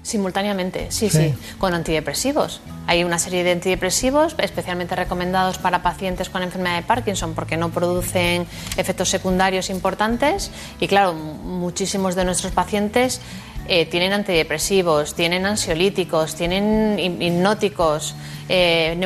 Simultáneamente, 0.05 0.93
sí, 0.93 1.11
Sí. 1.11 1.19
sí, 1.19 1.35
con 1.59 1.75
antidepresivos. 1.75 2.61
Hay 2.87 3.03
una 3.03 3.19
serie 3.19 3.43
de 3.43 3.51
antidepresivos 3.51 4.37
especialmente 4.39 4.95
recomendados 4.95 5.59
para 5.59 5.83
pacientes 5.83 6.31
con 6.31 6.45
enfermedad 6.45 6.77
de 6.77 6.83
Parkinson 6.83 7.35
porque 7.35 7.57
no 7.57 7.71
producen 7.71 8.47
efectos 8.77 9.09
secundarios 9.09 9.69
importantes 9.71 10.53
y 10.79 10.87
claro, 10.87 11.15
muchísimos 11.15 12.15
de 12.15 12.25
nuestros 12.25 12.53
pacientes 12.53 13.21
eh, 13.69 13.87
tienen 13.87 14.13
antidepresivos, 14.13 15.15
tienen 15.15 15.47
ansiolíticos, 15.47 16.35
tienen 16.35 16.99
hipnóticos, 16.99 18.15
eh, 18.49 18.99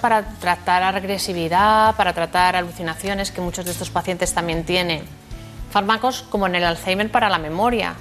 para 0.00 0.22
tratar 0.40 0.82
agresividad, 0.82 1.94
para 1.96 2.12
tratar 2.12 2.56
alucinaciones 2.56 3.30
que 3.30 3.40
muchos 3.40 3.64
de 3.64 3.72
estos 3.72 3.90
pacientes 3.90 4.32
también 4.32 4.64
tienen. 4.64 5.02
Fármacos 5.70 6.22
como 6.28 6.46
en 6.46 6.54
el 6.54 6.64
Alzheimer 6.64 7.10
para 7.10 7.28
la 7.28 7.38
memoria. 7.38 7.94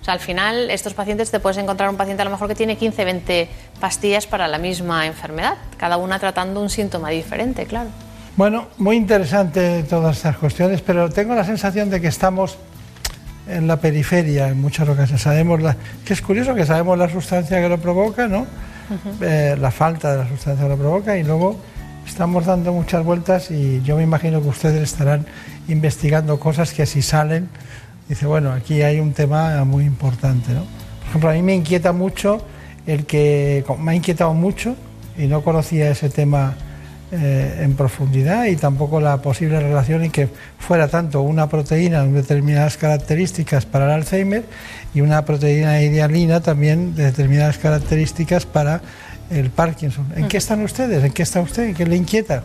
O 0.00 0.04
sea, 0.04 0.14
al 0.14 0.20
final, 0.20 0.70
estos 0.70 0.94
pacientes 0.94 1.30
te 1.30 1.40
puedes 1.40 1.58
encontrar 1.58 1.88
un 1.88 1.96
paciente 1.96 2.22
a 2.22 2.24
lo 2.24 2.30
mejor 2.30 2.48
que 2.48 2.54
tiene 2.54 2.76
15, 2.76 3.04
20 3.04 3.48
pastillas 3.80 4.26
para 4.26 4.46
la 4.46 4.58
misma 4.58 5.06
enfermedad, 5.06 5.54
cada 5.76 5.96
una 5.96 6.18
tratando 6.18 6.60
un 6.60 6.70
síntoma 6.70 7.10
diferente, 7.10 7.66
claro. 7.66 7.90
Bueno, 8.36 8.68
muy 8.76 8.96
interesante 8.96 9.82
todas 9.84 10.18
estas 10.18 10.36
cuestiones, 10.36 10.82
pero 10.82 11.08
tengo 11.08 11.34
la 11.34 11.44
sensación 11.44 11.88
de 11.88 12.00
que 12.00 12.08
estamos 12.08 12.58
en 13.48 13.66
la 13.66 13.76
periferia 13.76 14.48
en 14.48 14.60
muchas 14.60 14.88
ocasiones. 14.88 15.22
Sabemos 15.22 15.62
la, 15.62 15.76
que 16.04 16.12
es 16.12 16.22
curioso 16.22 16.54
que 16.54 16.66
sabemos 16.66 16.98
la 16.98 17.08
sustancia 17.08 17.60
que 17.60 17.68
lo 17.68 17.78
provoca, 17.78 18.28
¿no? 18.28 18.46
Eh, 19.20 19.56
la 19.58 19.70
falta 19.70 20.12
de 20.12 20.18
la 20.18 20.28
sustancia 20.28 20.64
que 20.64 20.68
lo 20.68 20.76
provoca 20.76 21.16
y 21.16 21.24
luego 21.24 21.58
estamos 22.06 22.46
dando 22.46 22.72
muchas 22.72 23.04
vueltas 23.04 23.50
y 23.50 23.82
yo 23.82 23.96
me 23.96 24.04
imagino 24.04 24.40
que 24.40 24.48
ustedes 24.48 24.82
estarán 24.82 25.26
investigando 25.68 26.38
cosas 26.38 26.72
que 26.72 26.86
si 26.86 27.02
salen, 27.02 27.48
dice, 28.08 28.26
bueno, 28.26 28.52
aquí 28.52 28.82
hay 28.82 29.00
un 29.00 29.12
tema 29.12 29.64
muy 29.64 29.84
importante, 29.84 30.52
¿no? 30.52 30.60
Por 31.00 31.08
ejemplo, 31.08 31.30
a 31.30 31.32
mí 31.34 31.42
me 31.42 31.54
inquieta 31.54 31.92
mucho 31.92 32.44
el 32.86 33.06
que 33.06 33.64
me 33.80 33.92
ha 33.92 33.94
inquietado 33.94 34.34
mucho 34.34 34.76
y 35.18 35.26
no 35.26 35.42
conocía 35.42 35.90
ese 35.90 36.08
tema 36.08 36.54
eh, 37.12 37.60
en 37.62 37.76
profundidad 37.76 38.46
y 38.46 38.56
tampoco 38.56 39.00
la 39.00 39.18
posible 39.18 39.60
relación 39.60 40.02
en 40.02 40.10
que 40.10 40.28
fuera 40.58 40.88
tanto 40.88 41.20
una 41.20 41.48
proteína 41.48 42.00
con 42.00 42.14
determinadas 42.14 42.76
características 42.76 43.64
para 43.64 43.84
el 43.84 43.92
Alzheimer 43.92 44.44
y 44.92 45.02
una 45.02 45.24
proteína 45.24 45.80
idealina 45.80 46.40
también 46.40 46.96
de 46.96 47.04
determinadas 47.04 47.58
características 47.58 48.44
para 48.44 48.80
el 49.30 49.50
Parkinson. 49.50 50.12
¿En 50.16 50.26
qué 50.26 50.38
están 50.38 50.62
ustedes? 50.62 51.04
¿En 51.04 51.12
qué 51.12 51.22
está 51.22 51.40
usted? 51.40 51.64
¿En 51.64 51.74
qué 51.74 51.86
le 51.86 51.94
inquieta? 51.94 52.42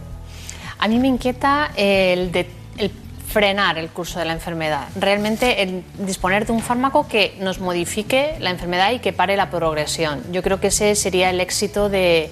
A 0.77 0.87
mí 0.87 0.99
me 0.99 1.07
inquieta 1.07 1.71
el, 1.75 2.31
de, 2.31 2.47
el 2.77 2.91
frenar 3.31 3.79
el 3.79 3.89
curso 3.89 4.19
de 4.19 4.25
la 4.25 4.33
enfermedad. 4.33 4.89
Realmente 4.95 5.63
el 5.63 5.83
disponer 6.05 6.45
de 6.45 6.51
un 6.51 6.61
fármaco 6.61 7.07
que 7.07 7.35
nos 7.39 7.59
modifique 7.59 8.35
la 8.39 8.51
enfermedad 8.51 8.91
y 8.91 8.99
que 8.99 9.11
pare 9.11 9.35
la 9.37 9.49
progresión. 9.49 10.21
Yo 10.31 10.43
creo 10.43 10.59
que 10.59 10.67
ese 10.67 10.93
sería 10.95 11.31
el 11.31 11.39
éxito 11.39 11.89
de, 11.89 12.29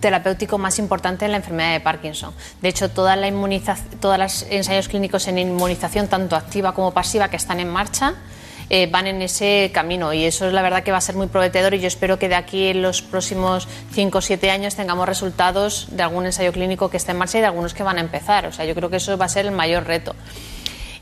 terapéutico 0.00 0.58
más 0.58 0.78
importante 0.78 1.24
en 1.24 1.32
la 1.32 1.38
enfermedad 1.38 1.72
de 1.72 1.80
Parkinson. 1.80 2.32
De 2.60 2.68
hecho, 2.68 2.90
toda 2.90 3.16
la 3.16 3.30
todos 4.00 4.18
los 4.18 4.46
ensayos 4.50 4.88
clínicos 4.88 5.28
en 5.28 5.38
inmunización, 5.38 6.08
tanto 6.08 6.36
activa 6.36 6.72
como 6.74 6.92
pasiva, 6.92 7.28
que 7.28 7.36
están 7.36 7.60
en 7.60 7.68
marcha, 7.68 8.14
eh, 8.70 8.88
van 8.90 9.06
en 9.06 9.20
ese 9.20 9.70
camino 9.74 10.12
y 10.12 10.24
eso 10.24 10.46
es 10.46 10.52
la 10.52 10.62
verdad 10.62 10.82
que 10.82 10.92
va 10.92 10.98
a 10.98 11.02
ser 11.02 11.14
muy 11.14 11.26
prometedor 11.26 11.74
y 11.74 11.80
yo 11.80 11.88
espero 11.88 12.18
que 12.18 12.28
de 12.28 12.36
aquí 12.36 12.68
en 12.68 12.80
los 12.80 13.02
próximos 13.02 13.68
5 13.92 14.16
o 14.16 14.20
7 14.20 14.50
años 14.50 14.76
tengamos 14.76 15.06
resultados 15.06 15.88
de 15.90 16.02
algún 16.02 16.24
ensayo 16.24 16.52
clínico 16.52 16.88
que 16.88 16.96
esté 16.96 17.10
en 17.10 17.18
marcha 17.18 17.38
y 17.38 17.40
de 17.42 17.48
algunos 17.48 17.74
que 17.74 17.82
van 17.82 17.98
a 17.98 18.00
empezar. 18.00 18.46
O 18.46 18.52
sea, 18.52 18.64
yo 18.64 18.74
creo 18.74 18.88
que 18.88 18.96
eso 18.96 19.18
va 19.18 19.26
a 19.26 19.28
ser 19.28 19.46
el 19.46 19.52
mayor 19.52 19.86
reto. 19.86 20.14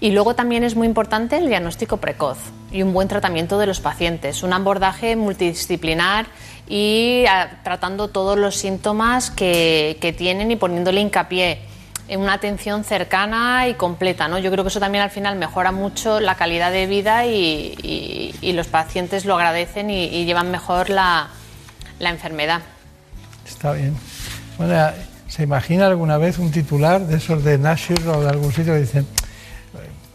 Y 0.01 0.12
luego 0.12 0.34
también 0.34 0.64
es 0.64 0.74
muy 0.74 0.86
importante 0.86 1.36
el 1.36 1.49
diagnóstico 1.49 1.99
precoz 1.99 2.38
y 2.72 2.82
un 2.82 2.93
buen 2.95 3.07
tratamiento 3.07 3.59
de 3.59 3.66
los 3.66 3.80
pacientes, 3.80 4.43
un 4.43 4.53
abordaje 4.53 5.14
multidisciplinar 5.14 6.26
y 6.71 7.25
ah, 7.29 7.51
tratando 7.64 8.09
todos 8.09 8.39
los 8.39 8.55
síntomas 8.55 9.33
que, 9.33 9.99
que 10.01 10.12
tienen 10.12 10.53
y 10.53 10.57
poniéndole 10.57 11.01
hincapié 11.01 11.59
en 12.07 12.21
una 12.21 12.35
atención 12.35 12.85
cercana 12.85 13.66
y 13.66 13.75
completa. 13.75 14.29
¿no? 14.29 14.39
Yo 14.39 14.53
creo 14.53 14.62
que 14.62 14.68
eso 14.68 14.79
también 14.79 15.03
al 15.03 15.11
final 15.11 15.37
mejora 15.37 15.73
mucho 15.73 16.21
la 16.21 16.37
calidad 16.37 16.71
de 16.71 16.87
vida 16.87 17.27
y, 17.27 18.39
y, 18.41 18.53
los 18.53 18.68
pacientes 18.68 19.25
lo 19.25 19.35
agradecen 19.35 19.91
y, 19.91 20.25
llevan 20.25 20.53
mejor 20.53 20.91
la, 20.91 21.29
la, 21.99 22.11
enfermedad. 22.11 22.61
Está 23.49 23.73
bien. 23.73 23.97
Bueno, 24.57 24.75
¿se 25.27 25.43
imagina 25.43 25.89
alguna 25.89 26.18
vez 26.18 26.39
un 26.39 26.53
titular 26.53 27.01
de 27.01 27.16
esos 27.16 27.43
de 27.43 27.59
Nashville 27.59 28.09
o 28.09 28.23
de 28.23 28.29
algún 28.29 28.53
sitio 28.53 28.75
que 28.75 28.81
dicen 28.81 29.07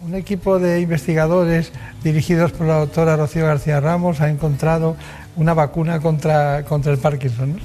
un 0.02 0.14
equipo 0.14 0.60
de 0.60 0.82
investigadores 0.82 1.72
dirigidos 2.04 2.52
por 2.52 2.68
la 2.68 2.76
doctora 2.76 3.16
Rocío 3.16 3.46
García 3.46 3.80
Ramos 3.80 4.22
ha 4.22 4.30
encontrado 4.30 4.96
una 5.36 5.54
vacuna 5.54 6.00
contra, 6.00 6.64
contra 6.64 6.92
el 6.92 6.98
Parkinson. 6.98 7.60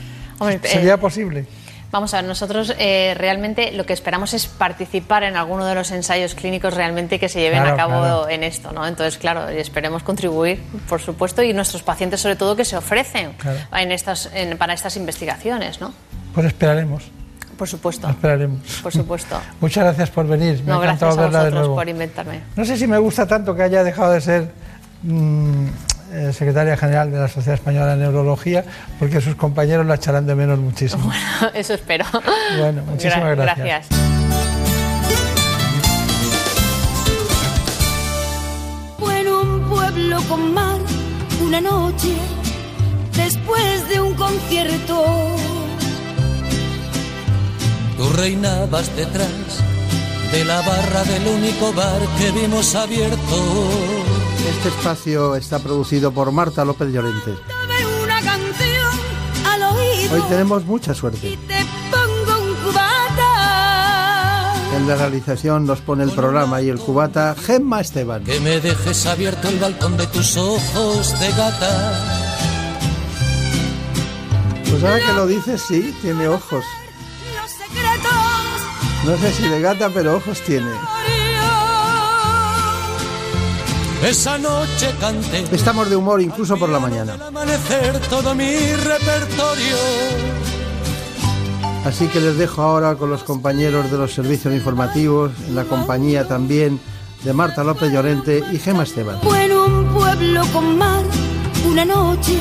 ¿Sería 0.63 0.95
eh, 0.95 0.99
posible? 0.99 1.47
Vamos 1.93 2.15
a 2.15 2.19
ver, 2.19 2.29
nosotros 2.29 2.73
eh, 2.79 3.15
realmente 3.17 3.73
lo 3.73 3.85
que 3.85 3.93
esperamos 3.93 4.33
es 4.33 4.47
participar 4.47 5.25
en 5.25 5.37
alguno 5.37 5.67
de 5.67 5.75
los 5.75 5.91
ensayos 5.91 6.37
clínicos 6.37 6.75
realmente 6.75 7.19
que 7.19 7.29
se 7.29 7.41
lleven 7.41 7.63
a 7.63 7.75
cabo 7.75 8.29
en 8.29 8.45
esto, 8.45 8.73
¿no? 8.73 8.87
Entonces, 8.87 9.19
claro, 9.19 9.49
esperemos 9.49 10.05
contribuir, 10.05 10.63
por 10.89 11.01
supuesto, 11.01 11.43
y 11.43 11.53
nuestros 11.53 11.83
pacientes 11.83 12.21
sobre 12.21 12.37
todo 12.37 12.55
que 12.55 12.65
se 12.65 12.77
ofrecen 12.77 13.33
en 13.77 13.93
estas, 13.93 14.31
para 14.57 14.73
estas 14.73 14.97
investigaciones, 14.97 15.81
¿no? 15.81 15.93
Pues 16.33 16.47
esperaremos. 16.47 17.11
Por 17.61 17.69
supuesto. 17.69 18.09
Esperaremos. 18.09 18.81
Por 18.83 18.91
supuesto. 18.91 19.39
Muchas 19.61 19.85
gracias 19.85 20.09
por 20.09 20.27
venir. 20.27 20.63
Me 20.65 20.73
ha 20.73 20.77
encantado 20.77 21.15
verla 21.15 21.45
de 21.45 21.51
nuevo. 21.51 21.75
por 21.75 21.87
inventarme. 21.87 22.41
No 22.57 22.65
sé 22.65 22.79
si 22.79 22.87
me 22.87 22.97
gusta 22.97 23.27
tanto 23.27 23.55
que 23.55 23.63
haya 23.63 23.85
dejado 23.85 24.13
de 24.13 24.21
ser 24.23 24.51
mm, 25.03 25.67
eh, 26.13 26.33
secretaria 26.33 26.77
general 26.77 27.11
de 27.11 27.19
la 27.19 27.29
Sociedad 27.29 27.55
Española 27.55 27.95
de 27.95 28.03
Neurología, 28.03 28.65
porque 28.99 29.21
sus 29.21 29.35
compañeros 29.37 29.87
la 29.87 29.95
echarán 29.95 30.27
de 30.27 30.35
menos 30.35 30.59
muchísimo. 30.59 31.05
Bueno, 31.05 31.51
eso 31.55 31.75
espero. 31.75 32.05
Bueno, 32.59 32.83
muchísimas 32.83 33.37
gracias. 33.37 33.59
gracias. 33.59 34.01
Bueno, 38.99 39.43
un 39.43 39.69
pueblo 39.69 40.21
con 40.29 40.55
mar, 40.55 40.79
una 41.43 41.61
noche, 41.61 42.17
después 43.17 43.89
de 43.89 44.01
un 44.01 44.15
concierto. 44.15 45.37
Tú 47.97 48.13
reinabas 48.15 48.95
detrás 48.97 49.63
de 50.33 50.45
la 50.45 50.61
barra 50.63 51.05
del 51.05 51.27
único 51.27 51.73
bar 51.73 52.01
que 52.19 52.31
vimos 52.31 52.75
abierto 52.75 54.20
este 54.49 54.69
espacio 54.69 55.37
está 55.37 55.59
producido 55.59 56.13
por 56.13 56.33
Marta 56.33 56.65
López 56.65 56.93
Llorente. 56.93 57.35
Hoy 60.13 60.23
tenemos 60.29 60.65
mucha 60.65 60.95
suerte. 60.95 61.39
En 64.77 64.89
la 64.89 64.97
realización 64.97 65.67
nos 65.67 65.81
pone 65.81 66.05
el 66.05 66.11
programa 66.11 66.63
y 66.63 66.69
el 66.69 66.79
cubata 66.79 67.35
Gemma 67.39 67.81
Esteban. 67.81 68.25
Que 68.25 68.41
me 68.41 68.61
dejes 68.61 69.07
abierto 69.07 69.49
el 69.49 69.59
balcón 69.59 69.97
de 69.97 70.07
tus 70.07 70.37
ojos 70.37 71.19
de 71.21 71.29
gata. 71.33 72.31
Pues 74.71 74.85
ahora 74.85 75.05
que 75.05 75.13
lo 75.13 75.27
dices, 75.27 75.63
sí, 75.67 75.95
tiene 76.01 76.29
ojos. 76.29 76.65
No 79.05 79.17
sé 79.17 79.33
si 79.33 79.49
de 79.49 79.61
gata, 79.61 79.91
pero 79.93 80.17
ojos 80.17 80.41
tiene. 80.41 80.71
Esa 84.03 84.39
noche 84.39 84.95
canté. 84.99 85.45
Estamos 85.53 85.91
de 85.91 85.97
humor 85.97 86.23
incluso 86.23 86.57
por 86.57 86.71
la 86.71 86.81
mañana. 86.81 87.19
Amanecer 87.27 88.01
todo 88.09 88.35
mi 88.35 88.57
repertorio. 88.75 89.77
Así 91.85 92.07
que 92.09 92.21
les 92.21 92.39
dejo 92.39 92.63
ahora 92.63 92.95
con 92.95 93.11
los 93.11 93.23
compañeros 93.23 93.91
de 93.91 93.99
los 93.99 94.13
servicios 94.13 94.55
informativos, 94.55 95.33
en 95.47 95.55
la 95.55 95.65
compañía 95.65 96.27
también 96.27 96.81
de 97.25 97.33
Marta 97.35 97.63
López 97.63 97.93
Llorente 97.93 98.43
y 98.53 98.59
Gema 98.59 98.85
Esteban. 98.85 99.19
Bueno, 99.23 99.67
un 99.67 99.87
pueblo 99.89 100.43
con 100.53 100.79
mar, 100.79 101.05
una 101.67 101.85
noche, 101.85 102.39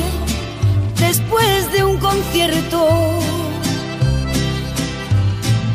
después 0.97 1.71
de 1.73 1.83
un 1.83 1.97
concierto. 1.97 2.87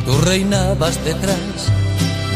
Tú 0.07 0.19
reinabas 0.23 1.03
detrás 1.05 1.71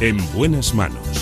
En 0.00 0.18
buenas 0.34 0.74
manos 0.74 1.19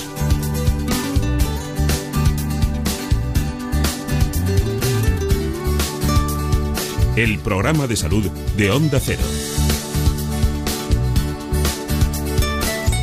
el 7.23 7.41
programa 7.41 7.89
de 7.89 7.97
salud 7.97 8.31
de 8.57 8.71
Onda 8.71 9.01
Cero. 9.01 9.23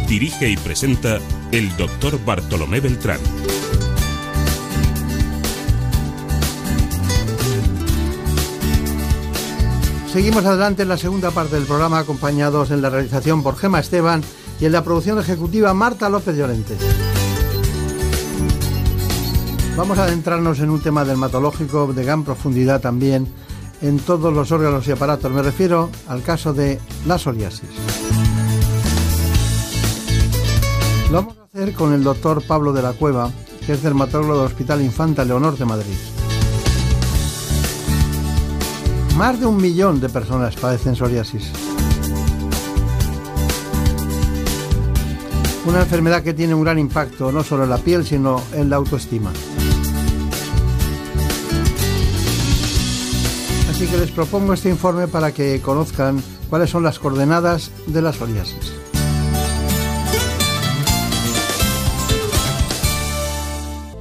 Dirige 0.08 0.48
y 0.48 0.56
presenta 0.56 1.20
el 1.52 1.76
doctor 1.76 2.24
Bartolomé 2.24 2.80
Beltrán. 2.80 3.20
Seguimos 10.14 10.46
adelante 10.46 10.84
en 10.84 10.90
la 10.90 10.98
segunda 10.98 11.32
parte 11.32 11.56
del 11.56 11.66
programa, 11.66 12.00
acompañados 12.00 12.72
en 12.72 12.82
la 12.82 12.90
realización 12.90 13.44
por 13.44 13.58
Gema 13.58 13.82
Esteban 13.82 14.24
y 14.62 14.66
en 14.66 14.72
la 14.72 14.86
producción 14.86 15.20
ejecutiva 15.20 15.74
Marta 15.74 16.08
López 16.08 16.38
Llorente. 16.38 16.78
Vamos 19.76 19.98
a 19.98 20.06
adentrarnos 20.06 20.62
en 20.62 20.70
un 20.70 20.80
tema 20.80 21.04
dermatológico 21.04 21.92
de 21.92 22.06
gran 22.06 22.24
profundidad 22.24 22.80
también 22.80 23.28
en 23.82 24.00
todos 24.00 24.34
los 24.34 24.52
órganos 24.52 24.88
y 24.88 24.92
aparatos. 24.92 25.32
Me 25.32 25.42
refiero 25.42 25.90
al 26.08 26.22
caso 26.22 26.54
de 26.54 26.80
la 27.06 27.18
psoriasis. 27.18 27.70
Lo 31.12 31.18
vamos 31.18 31.38
a 31.38 31.44
hacer 31.44 31.74
con 31.74 31.94
el 31.94 32.04
doctor 32.04 32.42
Pablo 32.42 32.74
de 32.74 32.82
la 32.82 32.94
Cueva, 32.94 33.32
que 33.66 33.74
es 33.74 33.84
dermatólogo 33.84 34.38
del 34.38 34.48
Hospital 34.48 34.82
Infanta 34.82 35.24
Leonor 35.24 35.58
de 35.58 35.66
Madrid. 35.66 35.96
Más 39.16 39.40
de 39.40 39.46
un 39.46 39.58
millón 39.58 40.02
de 40.02 40.10
personas 40.10 40.56
padecen 40.56 40.96
psoriasis. 40.96 41.52
Una 45.66 45.82
enfermedad 45.82 46.22
que 46.22 46.34
tiene 46.34 46.54
un 46.54 46.64
gran 46.64 46.78
impacto 46.78 47.32
no 47.32 47.44
solo 47.44 47.64
en 47.64 47.70
la 47.70 47.78
piel, 47.78 48.06
sino 48.06 48.42
en 48.54 48.70
la 48.70 48.76
autoestima. 48.76 49.32
Así 53.76 53.88
que 53.88 53.98
les 53.98 54.10
propongo 54.10 54.54
este 54.54 54.70
informe 54.70 55.06
para 55.10 55.34
que 55.34 55.60
conozcan 55.60 56.24
cuáles 56.50 56.70
son 56.70 56.82
las 56.82 56.98
coordenadas 56.98 57.72
de 57.88 58.02
la 58.02 58.14
psoriasis. 58.14 58.72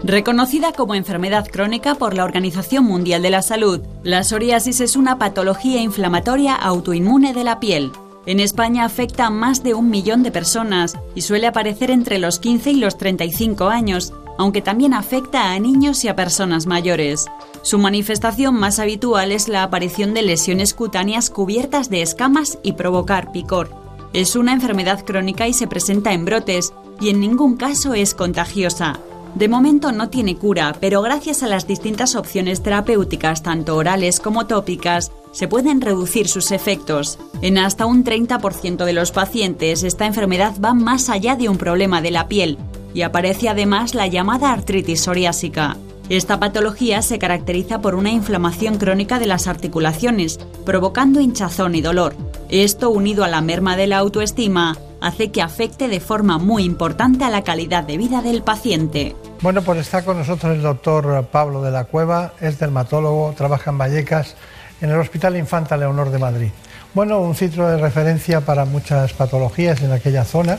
Reconocida 0.05 0.70
como 0.70 0.95
enfermedad 0.95 1.49
crónica 1.51 1.97
por 1.97 2.14
la 2.14 2.22
Organización 2.22 2.85
Mundial 2.85 3.22
de 3.22 3.31
la 3.31 3.43
Salud, 3.43 3.81
la 4.05 4.22
psoriasis 4.22 4.81
es 4.81 4.95
una 4.95 5.18
patología 5.18 5.81
inflamatoria 5.83 6.55
autoinmune 6.55 7.35
de 7.35 7.43
la 7.43 7.59
piel. 7.59 7.91
En 8.27 8.41
España 8.41 8.85
afecta 8.85 9.27
a 9.27 9.31
más 9.31 9.62
de 9.62 9.75
un 9.75 9.91
millón 9.91 10.22
de 10.22 10.31
personas 10.31 10.97
y 11.14 11.20
suele 11.20 11.47
aparecer 11.47 11.91
entre 11.91 12.18
los 12.18 12.39
15 12.39 12.70
y 12.70 12.77
los 12.77 12.97
35 12.97 13.68
años, 13.68 14.14
aunque 14.39 14.62
también 14.62 14.95
afecta 14.95 15.53
a 15.53 15.59
niños 15.59 16.05
y 16.05 16.09
a 16.09 16.16
personas 16.16 16.66
mayores. 16.66 17.27
Su 17.62 17.79
manifestación 17.79 18.55
más 18.55 18.79
habitual 18.79 19.31
es 19.31 19.49
la 19.49 19.62
aparición 19.62 20.14
de 20.14 20.22
lesiones 20.22 20.72
cutáneas 20.72 21.29
cubiertas 21.29 21.91
de 21.91 22.03
escamas 22.03 22.59
y 22.62 22.72
provocar 22.72 23.31
picor. 23.31 23.70
Es 24.14 24.37
una 24.37 24.53
enfermedad 24.53 25.05
crónica 25.05 25.47
y 25.47 25.53
se 25.53 25.66
presenta 25.66 26.12
en 26.12 26.25
brotes, 26.25 26.72
y 27.01 27.11
en 27.11 27.20
ningún 27.20 27.57
caso 27.57 27.95
es 27.95 28.14
contagiosa. 28.14 29.01
De 29.35 29.49
momento 29.49 29.91
no 29.91 30.11
tiene 30.11 30.37
cura, 30.37 30.76
pero 30.80 31.03
gracias 31.03 31.43
a 31.43 31.49
las 31.49 31.66
distintas 31.66 32.14
opciones 32.14 32.62
terapéuticas, 32.62 33.43
tanto 33.43 33.76
orales 33.76 34.20
como 34.20 34.47
tópicas, 34.47 35.11
se 35.32 35.49
pueden 35.49 35.80
reducir 35.80 36.28
sus 36.28 36.53
efectos. 36.53 37.18
En 37.43 37.59
hasta 37.59 37.85
un 37.85 38.05
30% 38.05 38.85
de 38.85 38.93
los 38.93 39.11
pacientes, 39.11 39.82
esta 39.82 40.07
enfermedad 40.07 40.55
va 40.64 40.72
más 40.72 41.09
allá 41.09 41.35
de 41.35 41.49
un 41.49 41.59
problema 41.59 42.01
de 42.01 42.12
la 42.12 42.28
piel 42.28 42.59
y 42.95 43.03
aparece 43.03 43.49
además 43.49 43.95
la 43.95 44.07
llamada 44.07 44.53
artritis 44.53 45.01
psoriásica. 45.01 45.76
Esta 46.09 46.39
patología 46.39 47.03
se 47.03 47.18
caracteriza 47.18 47.80
por 47.80 47.97
una 47.97 48.11
inflamación 48.11 48.78
crónica 48.78 49.18
de 49.18 49.26
las 49.26 49.49
articulaciones, 49.49 50.39
provocando 50.64 51.20
hinchazón 51.20 51.74
y 51.74 51.80
dolor. 51.80 52.14
Esto, 52.51 52.91
unido 52.91 53.24
a 53.24 53.28
la 53.28 53.41
merma 53.41 53.76
de 53.76 53.89
la 53.89 53.99
autoestima, 53.99 54.78
hace 55.05 55.31
que 55.31 55.43
afecte 55.43 55.89
de 55.89 56.01
forma 56.01 56.39
muy 56.39 56.65
importante 56.65 57.25
a 57.25 57.31
la 57.31 57.45
calidad 57.45 57.85
de 57.85 57.99
vida 57.99 58.23
del 58.23 58.43
paciente. 58.43 59.15
Bueno, 59.43 59.61
pues 59.61 59.81
está 59.81 60.03
con 60.03 60.17
nosotros 60.17 60.57
el 60.57 60.63
doctor 60.63 61.27
Pablo 61.31 61.61
de 61.61 61.71
la 61.71 61.85
Cueva, 61.85 62.33
es 62.41 62.59
dermatólogo, 62.59 63.35
trabaja 63.37 63.71
en 63.71 63.77
Vallecas, 63.77 64.35
en 64.81 64.91
el 64.91 64.99
Hospital 64.99 65.37
Infanta 65.37 65.77
Leonor 65.77 66.11
de 66.11 66.19
Madrid. 66.19 66.49
Bueno, 66.95 67.21
un 67.21 67.35
sitio 67.35 67.67
de 67.69 67.77
referencia 67.77 68.41
para 68.41 68.65
muchas 68.65 69.13
patologías 69.13 69.83
en 69.83 69.93
aquella 69.93 70.25
zona, 70.25 70.59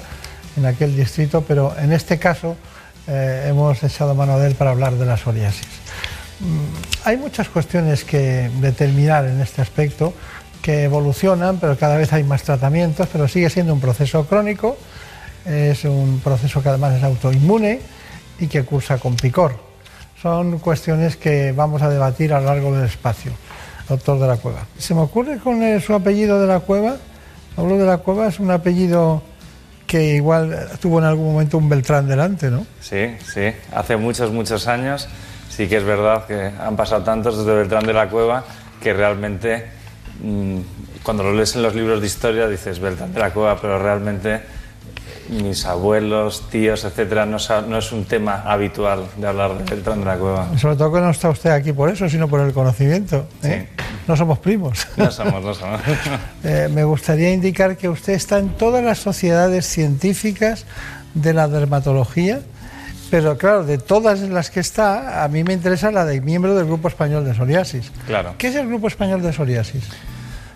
en 0.56 0.68
aquel 0.68 0.96
distrito, 0.96 1.41
pero 1.41 1.76
en 1.80 1.91
este 1.91 2.20
caso 2.20 2.56
eh, 3.08 3.48
hemos 3.50 3.82
echado 3.84 4.14
mano 4.14 4.38
de 4.38 4.48
él 4.48 4.56
para 4.56 4.72
hablar 4.72 4.93
de 4.93 5.08
la 5.08 5.18
psoriasis. 5.18 5.68
Mm, 6.39 7.06
hay 7.06 7.18
muchas 7.18 7.50
cuestiones 7.50 8.04
que 8.04 8.52
determinar 8.60 9.26
en 9.26 9.41
este 9.41 9.64
aspecto 9.64 10.14
que 10.66 10.86
evolucionan, 10.86 11.59
pero 11.59 11.78
cada 11.78 11.95
vez 11.95 12.11
hay 12.11 12.24
más 12.24 12.41
tratamientos, 12.41 13.07
pero 13.11 13.28
sigue 13.28 13.51
siendo 13.51 13.72
un 13.72 13.80
proceso 13.80 14.26
crónico, 14.26 14.76
es 15.45 15.84
un 15.84 16.20
proceso 16.24 16.63
que 16.63 16.70
además 16.70 16.95
es 16.95 17.03
autoinmune 17.03 17.82
y 18.39 18.47
que 18.47 18.63
cursa 18.63 18.97
con 18.97 19.16
picor. 19.16 19.55
Son 20.20 20.57
cuestiones 20.57 21.18
que 21.18 21.51
vamos 21.51 21.84
a 21.84 21.89
debatir 21.89 22.34
a 22.34 22.39
lo 22.39 22.47
largo 22.47 22.76
del 22.76 22.86
espacio, 22.86 23.32
doctor 23.88 24.18
de 24.20 24.26
la 24.26 24.38
Cueva. 24.38 24.66
Se 24.76 24.95
me 24.95 25.01
ocurre 25.01 25.38
con 25.38 25.61
su 25.82 25.93
apellido 25.93 26.41
de 26.41 26.47
la 26.47 26.59
Cueva, 26.61 26.95
Pablo 27.55 27.78
de 27.78 27.86
la 27.86 27.99
Cueva 27.99 28.26
es 28.26 28.39
un 28.39 28.49
apellido 28.49 29.22
que 29.86 30.16
igual 30.16 30.68
tuvo 30.82 30.97
en 30.97 31.05
algún 31.05 31.32
momento 31.32 31.59
un 31.59 31.70
Beltrán 31.70 32.07
delante, 32.07 32.49
¿no? 32.49 32.66
Sí, 32.82 33.16
sí, 33.32 33.53
hace 33.72 33.97
muchos, 33.97 34.32
muchos 34.32 34.68
años 34.68 35.07
sí 35.47 35.68
que 35.68 35.78
es 35.78 35.84
verdad 35.84 36.26
que 36.26 36.51
han 36.59 36.76
pasado 36.76 37.03
tantos 37.03 37.38
desde 37.38 37.53
Beltrán 37.53 37.86
de 37.86 37.93
la 37.93 38.09
Cueva 38.09 38.43
que 38.82 38.93
realmente 38.93 39.85
cuando 41.03 41.24
lo 41.24 41.34
lees 41.34 41.55
en 41.55 41.63
los 41.63 41.76
libros 41.76 42.01
de 42.01 42.07
historia 42.07 42.47
dices 42.47 42.80
Beltrán 42.80 43.13
de 43.13 43.20
la 43.20 43.32
Cueva, 43.32 43.59
pero 43.59 43.78
realmente 43.82 44.41
mis 45.30 45.66
abuelos, 45.66 46.49
tíos, 46.49 46.84
etcétera, 46.84 47.26
no, 47.26 47.38
es 47.38 47.91
un 47.91 48.05
tema 48.05 48.43
habitual 48.45 49.05
de 49.18 49.28
hablar 49.28 49.57
de 49.57 49.63
Beltrán 49.63 49.99
de 49.99 50.05
la 50.05 50.18
Cueva. 50.18 50.57
Sobre 50.57 50.76
todo 50.76 50.93
que 50.93 50.99
no 50.99 51.09
está 51.09 51.30
usted 51.30 51.49
aquí 51.49 51.74
por 51.74 51.89
eso, 51.89 52.07
sino 52.09 52.28
por 52.28 52.41
el 52.41 52.53
conocimiento. 52.53 53.28
¿eh? 53.43 53.68
No 54.07 54.16
somos 54.16 54.39
primos. 54.39 54.88
No 54.97 55.11
somos, 55.11 55.43
no 55.43 55.53
somos. 55.53 55.82
Eh, 56.43 56.70
me 56.72 56.84
gustaría 56.84 57.34
indicar 57.34 57.76
que 57.76 57.89
usted 57.89 58.13
está 58.13 58.38
en 58.38 58.49
todas 58.49 58.84
las 58.84 58.99
sociedades 58.99 59.66
científicas 59.66 60.66
de 61.16 61.34
la 61.34 61.47
dermatología, 61.47 62.41
pero 63.10 63.38
claro, 63.38 63.64
de 63.64 63.78
todas 63.78 64.22
las 64.22 64.49
que 64.49 64.60
está, 64.60 65.24
a 65.24 65.28
mí 65.28 65.43
me 65.43 65.53
interesa 65.53 65.91
la 65.91 66.06
de 66.06 66.22
miembro 66.22 66.56
del 66.56 66.66
Grupo 66.66 66.88
Español 66.88 67.26
de 67.26 67.34
Psoriasis. 67.34 67.91
Claro. 68.06 68.36
¿Qué 68.38 68.47
es 68.47 68.56
el 68.56 68.68
Grupo 68.68 68.88
Español 68.88 69.22
de 69.22 69.32
Psoriasis? 69.32 69.84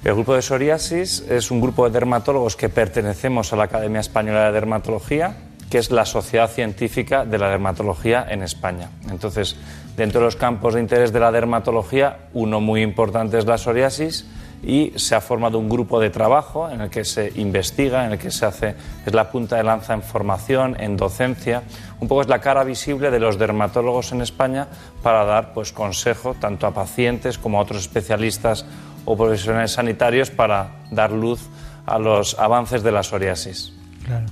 El 0.04 0.14
grupo 0.14 0.34
de 0.34 0.42
psoriasis 0.42 1.26
es 1.30 1.52
un 1.52 1.60
grupo 1.60 1.86
de 1.86 1.92
dermatólogos 1.92 2.56
que 2.56 2.70
pertenecemos 2.70 3.52
a 3.52 3.58
la 3.58 3.66
Academia 3.66 4.00
Española 4.00 4.46
de 4.46 4.54
Dermatología, 4.54 5.36
que 5.70 5.78
es 5.78 5.92
la 5.92 6.06
sociedad 6.06 6.50
científica 6.50 7.26
de 7.26 7.38
la 7.38 7.50
dermatología 7.50 8.26
en 8.30 8.42
España. 8.42 8.92
Entonces, 9.10 9.58
dentro 9.98 10.22
de 10.22 10.26
los 10.26 10.38
campos 10.38 10.76
de 10.76 10.80
interés 10.80 11.12
de 11.12 11.20
la 11.20 11.34
dermatología, 11.34 12.30
uno 12.34 12.62
muy 12.62 12.82
importante 12.82 13.38
es 13.38 13.46
la 13.46 13.58
psoriasis 13.58 14.26
y 14.64 14.94
se 14.96 15.16
ha 15.16 15.22
formado 15.22 15.58
un 15.58 15.70
grupo 15.70 16.00
de 16.00 16.10
trabajo 16.10 16.70
en 16.70 16.82
el 16.82 16.90
que 16.90 17.06
se 17.06 17.32
investiga, 17.36 18.06
en 18.06 18.14
el 18.14 18.20
que 18.20 18.32
se 18.32 18.46
hace, 18.46 18.76
es 19.06 19.14
la 19.14 19.32
punta 19.32 19.56
de 19.56 19.64
lanza 19.64 19.94
en 19.94 20.02
formación, 20.02 20.76
en 20.80 20.98
docencia, 20.98 21.64
un 22.00 22.08
poco 22.08 22.22
es 22.22 22.28
la 22.28 22.40
cara 22.40 22.64
visible 22.64 23.12
de 23.12 23.20
los 23.20 23.40
dermatólogos 23.40 24.12
en 24.12 24.22
España 24.22 24.68
para 25.02 25.24
dar 25.26 25.54
pues 25.54 25.72
consejo 25.72 26.34
tanto 26.34 26.68
a 26.68 26.74
pacientes 26.74 27.38
como 27.38 27.60
a 27.60 27.62
otros 27.62 27.82
especialistas 27.82 28.66
o 29.06 29.16
profesionales 29.16 29.72
sanitarios 29.72 30.30
para 30.30 30.72
dar 30.92 31.12
luz 31.12 31.42
a 31.86 31.98
los 31.98 32.38
avances 32.38 32.84
de 32.84 32.92
la 32.92 33.04
psoriasis. 33.04 33.74
Claro. 34.06 34.26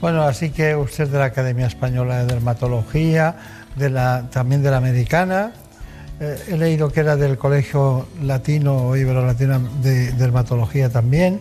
Bueno, 0.00 0.22
así 0.22 0.50
que 0.50 0.74
usted 0.74 1.04
es 1.04 1.12
de 1.12 1.18
la 1.18 1.26
Academia 1.26 1.66
Española 1.66 2.18
de 2.18 2.26
Dermatología, 2.26 3.36
de 3.76 3.88
la, 3.88 4.28
también 4.30 4.62
de 4.62 4.70
la 4.70 4.78
Americana. 4.78 5.52
Eh, 6.22 6.38
he 6.50 6.56
leído 6.56 6.88
que 6.92 7.00
era 7.00 7.16
del 7.16 7.36
Colegio 7.36 8.06
Latino 8.22 8.76
o 8.76 8.96
Ibero-Latino 8.96 9.58
de 9.82 10.12
Dermatología 10.12 10.88
también 10.88 11.40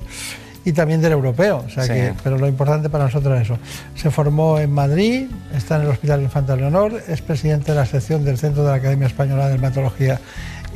y 0.65 0.73
también 0.73 1.01
del 1.01 1.11
europeo. 1.11 1.63
O 1.67 1.69
sea 1.69 1.87
que, 1.87 2.15
pero 2.23 2.39
lo 2.39 2.47
importante 2.47 2.89
para 2.89 3.03
nosotros 3.03 3.39
es 3.39 3.43
eso. 3.43 3.59
Se 3.95 4.09
formó 4.09 4.57
en 4.57 4.71
Madrid, 4.71 5.27
está 5.55 5.75
en 5.75 5.83
el 5.83 5.89
Hospital 5.89 6.23
Infanta 6.23 6.55
Leonor, 6.55 6.99
es 7.07 7.21
presidente 7.21 7.73
de 7.73 7.77
la 7.77 7.85
sección 7.85 8.25
del 8.25 8.39
Centro 8.39 8.63
de 8.63 8.69
la 8.69 8.75
Academia 8.77 9.05
Española 9.05 9.45
de 9.45 9.51
Dermatología 9.51 10.19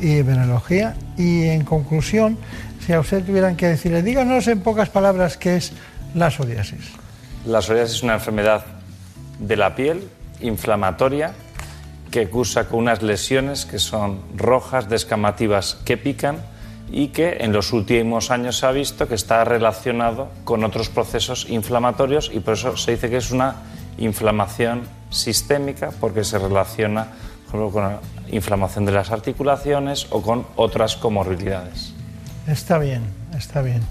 y 0.00 0.22
venología. 0.22 0.94
Y 1.18 1.46
en 1.46 1.64
conclusión, 1.64 2.38
si 2.86 2.92
a 2.92 3.00
usted 3.00 3.24
tuvieran 3.24 3.56
que 3.56 3.66
decirle, 3.66 4.04
díganos 4.04 4.46
en 4.46 4.60
pocas 4.60 4.88
palabras 4.88 5.36
qué 5.36 5.56
es 5.56 5.72
la 6.14 6.30
psoriasis. 6.30 6.92
La 7.44 7.60
psoriasis 7.60 7.96
es 7.96 8.02
una 8.04 8.14
enfermedad 8.14 8.64
de 9.40 9.56
la 9.56 9.74
piel 9.74 10.08
inflamatoria 10.40 11.32
que 12.10 12.28
cursa 12.28 12.68
con 12.68 12.80
unas 12.80 13.02
lesiones 13.02 13.66
que 13.66 13.78
son 13.78 14.20
rojas, 14.36 14.88
descamativas, 14.88 15.76
que 15.84 15.96
pican 15.96 16.38
y 16.90 17.08
que 17.08 17.38
en 17.40 17.52
los 17.52 17.72
últimos 17.72 18.30
años 18.30 18.58
se 18.58 18.66
ha 18.66 18.72
visto 18.72 19.08
que 19.08 19.14
está 19.14 19.44
relacionado 19.44 20.30
con 20.44 20.64
otros 20.64 20.88
procesos 20.88 21.46
inflamatorios 21.48 22.30
y 22.32 22.40
por 22.40 22.54
eso 22.54 22.76
se 22.76 22.92
dice 22.92 23.10
que 23.10 23.16
es 23.16 23.30
una 23.30 23.56
inflamación 23.98 24.82
sistémica 25.10 25.90
porque 26.00 26.24
se 26.24 26.38
relaciona 26.38 27.08
con 27.50 27.98
inflamación 28.28 28.84
de 28.84 28.92
las 28.92 29.10
articulaciones 29.10 30.06
o 30.10 30.22
con 30.22 30.46
otras 30.56 30.96
comorbilidades. 30.96 31.92
Está 32.46 32.78
bien, 32.78 33.02
está 33.36 33.62
bien. 33.62 33.82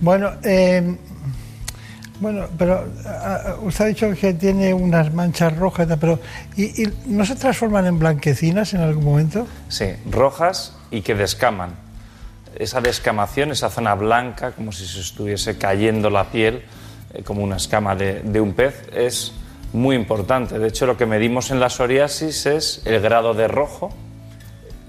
Bueno, 0.00 0.32
eh, 0.44 0.96
bueno, 2.20 2.46
pero 2.58 2.84
ah, 3.06 3.56
usted 3.62 3.84
ha 3.84 3.88
dicho 3.88 4.12
que 4.12 4.34
tiene 4.34 4.74
unas 4.74 5.12
manchas 5.12 5.56
rojas, 5.56 5.88
pero 6.00 6.18
¿y, 6.56 6.82
y 6.82 6.92
no 7.06 7.24
se 7.24 7.36
transforman 7.36 7.86
en 7.86 7.98
blanquecinas 7.98 8.74
en 8.74 8.80
algún 8.80 9.04
momento? 9.04 9.46
Sí, 9.68 9.86
rojas 10.10 10.76
y 10.90 11.02
que 11.02 11.14
descaman. 11.14 11.70
Esa 12.56 12.80
descamación, 12.80 13.52
esa 13.52 13.70
zona 13.70 13.94
blanca, 13.94 14.52
como 14.52 14.72
si 14.72 14.86
se 14.86 15.00
estuviese 15.00 15.58
cayendo 15.58 16.10
la 16.10 16.24
piel, 16.24 16.62
eh, 17.14 17.22
como 17.22 17.42
una 17.42 17.56
escama 17.56 17.94
de, 17.94 18.20
de 18.20 18.40
un 18.40 18.54
pez, 18.54 18.88
es 18.92 19.32
muy 19.72 19.94
importante. 19.94 20.58
De 20.58 20.68
hecho, 20.68 20.86
lo 20.86 20.96
que 20.96 21.06
medimos 21.06 21.50
en 21.50 21.60
la 21.60 21.70
psoriasis 21.70 22.46
es 22.46 22.82
el 22.84 23.00
grado 23.00 23.34
de 23.34 23.48
rojo, 23.48 23.90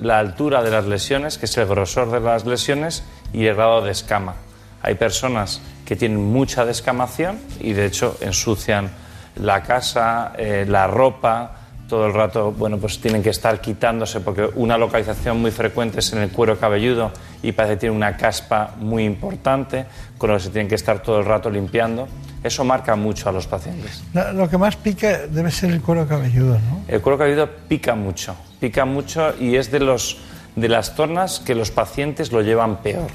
la 0.02 0.20
altura 0.20 0.64
de 0.64 0.72
las 0.72 0.86
lesiones, 0.86 1.38
que 1.38 1.46
es 1.46 1.58
el 1.58 1.68
grosor 1.68 2.12
de 2.12 2.22
las 2.22 2.46
lesiones, 2.46 3.04
y 3.34 3.46
el 3.46 3.56
grado 3.56 3.82
de 3.82 3.92
escama. 3.92 4.36
Hay 4.82 4.96
personas 4.96 5.62
que 5.86 5.96
tienen 5.96 6.24
mucha 6.32 6.66
descamación 6.66 7.40
y 7.60 7.74
de 7.74 7.86
hecho 7.86 8.18
ensucian 8.22 8.90
la 9.36 9.64
casa, 9.64 10.34
eh, 10.38 10.66
la 10.68 10.88
ropa, 10.88 11.56
todo 11.90 12.06
el 12.06 12.14
rato, 12.14 12.52
bueno, 12.52 12.78
pues 12.78 13.00
tienen 13.00 13.24
que 13.24 13.32
estar 13.32 13.60
quitándose 13.60 14.22
porque 14.22 14.48
una 14.56 14.78
localización 14.78 15.42
muy 15.42 15.52
frecuente 15.52 16.00
es 16.00 16.14
en 16.14 16.20
el 16.20 16.30
cuero 16.30 16.58
cabelludo 16.60 17.12
y 17.42 17.52
parece 17.52 17.74
que 17.74 17.80
tiene 17.82 17.96
una 17.96 18.16
caspa 18.16 18.76
muy 18.78 19.04
importante, 19.04 19.86
con 20.18 20.30
lo 20.30 20.38
que 20.38 20.44
se 20.44 20.50
tienen 20.52 20.70
que 20.70 20.76
estar 20.76 21.02
todo 21.02 21.20
el 21.20 21.26
rato 21.26 21.50
limpiando. 21.50 22.08
Eso 22.44 22.64
marca 22.64 22.96
mucho 22.96 23.28
a 23.28 23.32
los 23.34 23.48
pacientes. 23.48 24.04
Lo, 24.14 24.50
que 24.50 24.58
más 24.58 24.78
pica 24.78 25.28
debe 25.28 25.52
ser 25.52 25.72
el 25.72 25.82
cuero 25.82 26.08
cabelludo, 26.08 26.54
¿no? 26.54 26.84
El 26.88 27.02
cuero 27.02 27.18
cabelludo 27.18 27.50
pica 27.68 27.96
mucho, 27.96 28.36
pica 28.60 28.86
mucho 28.86 29.34
y 29.38 29.56
es 29.56 29.72
de, 29.72 29.80
los, 29.80 30.20
de 30.56 30.70
las 30.70 30.96
zonas 30.96 31.42
que 31.42 31.56
los 31.56 31.72
pacientes 31.72 32.32
lo 32.32 32.42
llevan 32.42 32.78
peor. 32.78 33.10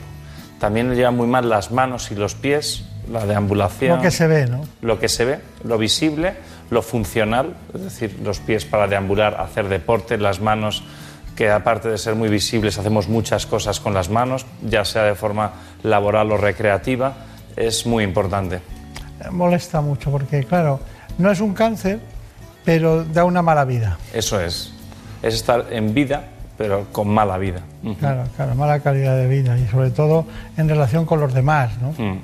También 0.65 0.89
lo 0.89 0.95
llevan 0.95 1.15
muy 1.15 1.27
mal 1.27 1.47
las 1.51 1.73
manos 1.73 2.11
y 2.11 2.15
los 2.15 2.35
pies, 2.35 2.87
la 3.12 3.27
deambulación. 3.27 3.99
Lo 3.99 4.03
que 4.03 4.11
se 4.11 4.27
ve, 4.27 4.47
¿no? 4.47 4.62
Lo 4.81 4.99
que 4.99 5.11
se 5.11 5.27
ve, 5.27 5.41
lo 5.62 5.77
visible, 5.77 6.33
lo 6.71 6.81
funcional, 6.81 7.55
es 7.75 7.83
decir, 7.83 8.19
los 8.25 8.41
pies 8.41 8.65
para 8.65 8.87
deambular, 8.87 9.39
hacer 9.39 9.69
deporte, 9.69 10.17
las 10.17 10.41
manos, 10.41 10.83
que 11.37 11.51
aparte 11.51 11.91
de 11.91 11.99
ser 11.99 12.15
muy 12.15 12.31
visibles, 12.31 12.79
hacemos 12.79 13.09
muchas 13.11 13.45
cosas 13.45 13.79
con 13.79 13.93
las 13.93 14.09
manos, 14.09 14.47
ya 14.62 14.87
sea 14.87 15.03
de 15.03 15.15
forma 15.15 15.53
laboral 15.83 16.33
o 16.33 16.39
recreativa, 16.39 17.12
es 17.57 17.85
muy 17.85 18.03
importante. 18.03 18.62
Molesta 19.31 19.83
mucho 19.83 20.11
porque, 20.11 20.45
claro, 20.45 20.81
no 21.19 21.31
es 21.31 21.41
un 21.41 21.53
cáncer, 21.53 22.01
pero 22.65 23.05
da 23.05 23.25
una 23.25 23.43
mala 23.43 23.67
vida. 23.67 23.99
Eso 24.15 24.41
es. 24.41 24.73
Es 25.23 25.35
estar 25.35 25.67
en 25.71 25.93
vida, 25.93 26.25
pero 26.57 26.86
con 26.92 27.09
mala 27.09 27.38
vida. 27.38 27.61
Claro, 27.98 28.24
claro, 28.36 28.55
mala 28.55 28.80
calidad 28.80 29.16
de 29.16 29.28
vida 29.28 29.59
y 29.59 29.66
sobre 29.68 29.90
todo 29.90 30.24
en 30.57 30.68
relación 30.68 31.05
con 31.05 31.20
los 31.20 31.34
demás, 31.34 31.72
¿no? 31.80 31.90
Mm. 31.90 32.18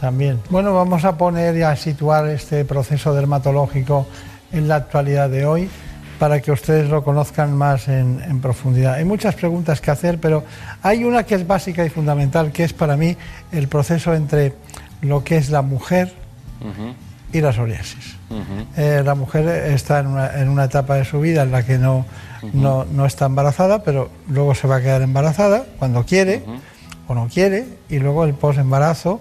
También. 0.00 0.40
Bueno, 0.50 0.74
vamos 0.74 1.04
a 1.04 1.16
poner 1.16 1.56
y 1.56 1.62
a 1.62 1.76
situar 1.76 2.28
este 2.28 2.64
proceso 2.64 3.14
dermatológico 3.14 4.06
en 4.52 4.66
la 4.66 4.76
actualidad 4.76 5.30
de 5.30 5.46
hoy 5.46 5.70
para 6.18 6.40
que 6.40 6.52
ustedes 6.52 6.88
lo 6.88 7.02
conozcan 7.04 7.56
más 7.56 7.88
en, 7.88 8.20
en 8.24 8.40
profundidad. 8.40 8.94
Hay 8.94 9.04
muchas 9.04 9.34
preguntas 9.34 9.80
que 9.80 9.90
hacer, 9.90 10.18
pero 10.18 10.44
hay 10.82 11.04
una 11.04 11.24
que 11.24 11.36
es 11.36 11.46
básica 11.46 11.84
y 11.84 11.88
fundamental, 11.88 12.52
que 12.52 12.64
es 12.64 12.72
para 12.72 12.96
mí 12.96 13.16
el 13.52 13.68
proceso 13.68 14.14
entre 14.14 14.54
lo 15.02 15.24
que 15.24 15.36
es 15.36 15.50
la 15.50 15.62
mujer 15.62 16.12
y 17.32 17.40
la 17.40 17.52
psoriasis. 17.52 18.16
Eh, 18.76 19.02
la 19.04 19.14
mujer 19.14 19.48
está 19.48 20.00
en 20.00 20.06
una, 20.06 20.40
en 20.40 20.48
una 20.48 20.64
etapa 20.64 20.96
de 20.96 21.04
su 21.04 21.20
vida 21.20 21.42
en 21.42 21.50
la 21.50 21.64
que 21.64 21.78
no, 21.78 22.06
no, 22.52 22.84
no 22.84 23.06
está 23.06 23.26
embarazada, 23.26 23.82
pero 23.82 24.10
luego 24.28 24.54
se 24.54 24.66
va 24.66 24.76
a 24.76 24.80
quedar 24.80 25.02
embarazada 25.02 25.64
cuando 25.78 26.04
quiere 26.04 26.42
o 27.06 27.14
no 27.14 27.28
quiere, 27.28 27.66
y 27.88 27.98
luego 27.98 28.24
el 28.24 28.34
posembarazo, 28.34 29.20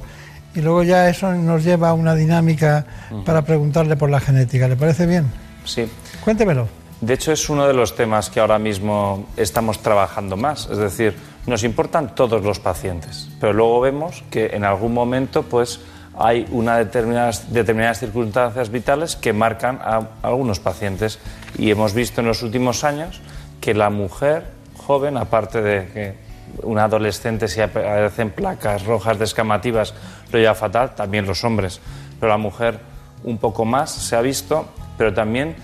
y 0.53 0.61
luego 0.61 0.84
ya 0.84 1.09
eso 1.09 1.32
nos 1.34 1.63
lleva 1.63 1.89
a 1.89 1.93
una 1.93 2.15
dinámica 2.15 2.86
para 3.26 3.43
preguntarle 3.43 3.95
por 3.95 4.09
la 4.09 4.19
genética. 4.19 4.67
¿Le 4.67 4.76
parece 4.76 5.05
bien? 5.05 5.26
Sí. 5.65 5.88
Cuéntemelo. 6.24 6.67
De 7.01 7.15
hecho, 7.15 7.32
es 7.32 7.49
uno 7.49 7.67
de 7.67 7.74
los 7.74 7.95
temas 7.95 8.30
que 8.30 8.39
ahora 8.39 8.59
mismo 8.59 9.26
estamos 9.36 9.80
trabajando 9.80 10.38
más. 10.38 10.69
Es 10.69 10.78
decir, 10.78 11.15
nos 11.47 11.63
importan 11.63 12.13
todos 12.13 12.43
los 12.43 12.59
pacientes, 12.59 13.30
pero 13.39 13.53
luego 13.53 13.82
vemos 13.82 14.24
que 14.30 14.47
en 14.47 14.63
algún 14.63 14.93
momento, 14.93 15.41
pues, 15.41 15.80
hay 16.24 16.45
una 16.51 16.78
determinadas, 16.78 17.51
determinadas 17.51 17.99
circunstancias 17.99 18.69
vitales 18.69 19.15
que 19.15 19.34
marcan 19.34 19.80
a 19.82 20.07
algunos 20.22 20.59
pacientes. 20.59 21.19
Y 21.57 21.72
hemos 21.72 21.93
visto 21.93 22.22
en 22.22 22.28
los 22.28 22.43
últimos 22.43 22.84
años 22.84 23.22
que 23.59 23.74
la 23.74 23.89
mujer 23.89 24.45
joven, 24.78 25.17
aparte 25.17 25.61
de 25.61 25.88
que 25.88 26.15
una 26.63 26.84
adolescente 26.84 27.47
si 27.47 27.61
aparecen 27.61 28.30
placas 28.30 28.86
rojas 28.86 29.17
descamativas 29.17 29.93
lo 30.32 30.38
lleva 30.38 30.53
fatal, 30.53 30.93
también 30.95 31.26
los 31.26 31.43
hombres. 31.43 31.80
Pero 32.19 32.30
la 32.30 32.38
mujer 32.38 32.80
un 33.24 33.38
poco 33.38 33.65
más 33.65 33.91
se 33.91 34.15
ha 34.15 34.22
visto, 34.22 34.67
pero 34.97 35.13
también 35.13 35.55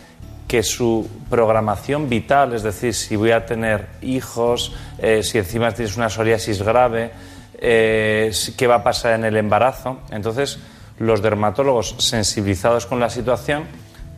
que 0.47 0.63
su 0.63 1.07
programación 1.29 2.09
vital, 2.09 2.53
es 2.53 2.63
decir, 2.63 2.93
si 2.93 3.15
voy 3.15 3.31
a 3.31 3.45
tener 3.45 3.87
hijos, 4.01 4.73
eh, 4.97 5.21
si 5.21 5.37
encima 5.37 5.71
tienes 5.73 5.97
una 5.97 6.09
psoriasis 6.09 6.63
grave, 6.63 7.11
eh, 7.57 8.31
qué 8.55 8.67
va 8.67 8.75
a 8.75 8.83
pasar 8.83 9.13
en 9.13 9.25
el 9.25 9.37
embarazo. 9.37 9.99
Entonces, 10.11 10.59
los 10.99 11.21
dermatólogos 11.21 11.95
sensibilizados 11.99 12.85
con 12.85 12.99
la 12.99 13.09
situación 13.09 13.65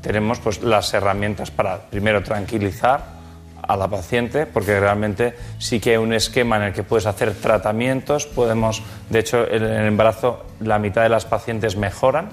tenemos 0.02 0.40
pues 0.40 0.64
las 0.64 0.94
herramientas 0.94 1.52
para 1.52 1.78
primero 1.90 2.24
tranquilizar 2.24 3.20
a 3.62 3.78
la 3.78 3.88
paciente, 3.88 4.46
porque 4.46 4.80
realmente 4.80 5.36
sí 5.60 5.80
que 5.80 5.92
hay 5.92 5.98
un 5.98 6.14
esquema 6.14 6.58
en 6.58 6.64
el 6.64 6.74
que 6.74 6.84
puedes 6.84 7.06
hacer 7.06 7.34
tratamientos, 7.36 8.26
podemos, 8.26 8.82
de 9.10 9.20
hecho, 9.20 9.48
en 9.48 9.64
el 9.64 9.86
embarazo 9.86 10.46
la 10.60 10.80
mitad 10.80 11.04
de 11.04 11.10
las 11.10 11.26
pacientes 11.26 11.76
mejoran. 11.76 12.30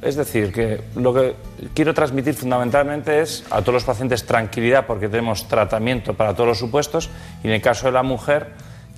Es 0.00 0.16
decir, 0.16 0.52
que 0.52 0.82
lo 0.96 1.14
que 1.14 1.36
quiero 1.74 1.94
transmitir 1.94 2.34
fundamentalmente 2.34 3.20
es 3.20 3.44
a 3.50 3.60
todos 3.60 3.74
los 3.74 3.84
pacientes 3.84 4.26
tranquilidad 4.26 4.84
porque 4.84 5.08
tenemos 5.08 5.46
tratamiento 5.46 6.14
para 6.14 6.34
todos 6.34 6.48
los 6.48 6.58
supuestos 6.58 7.08
y 7.44 7.46
en 7.46 7.52
el 7.52 7.62
caso 7.62 7.86
de 7.86 7.92
la 7.92 8.02
mujer 8.02 8.48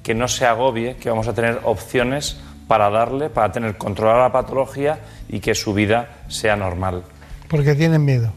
que 0.04 0.14
no 0.14 0.28
se 0.28 0.44
agobie, 0.44 0.96
que 0.96 1.08
vamos 1.08 1.26
a 1.26 1.34
tener 1.34 1.60
opciones 1.64 2.36
para 2.68 2.90
darle, 2.90 3.30
para 3.30 3.50
tener 3.50 3.76
controlada 3.76 4.24
la 4.24 4.32
patología 4.32 5.00
y 5.28 5.40
que 5.40 5.54
su 5.54 5.72
vida 5.74 6.18
sea 6.28 6.54
normal. 6.54 7.02
Porque 7.48 7.74
tienen 7.74 8.04
miedo. 8.04 8.30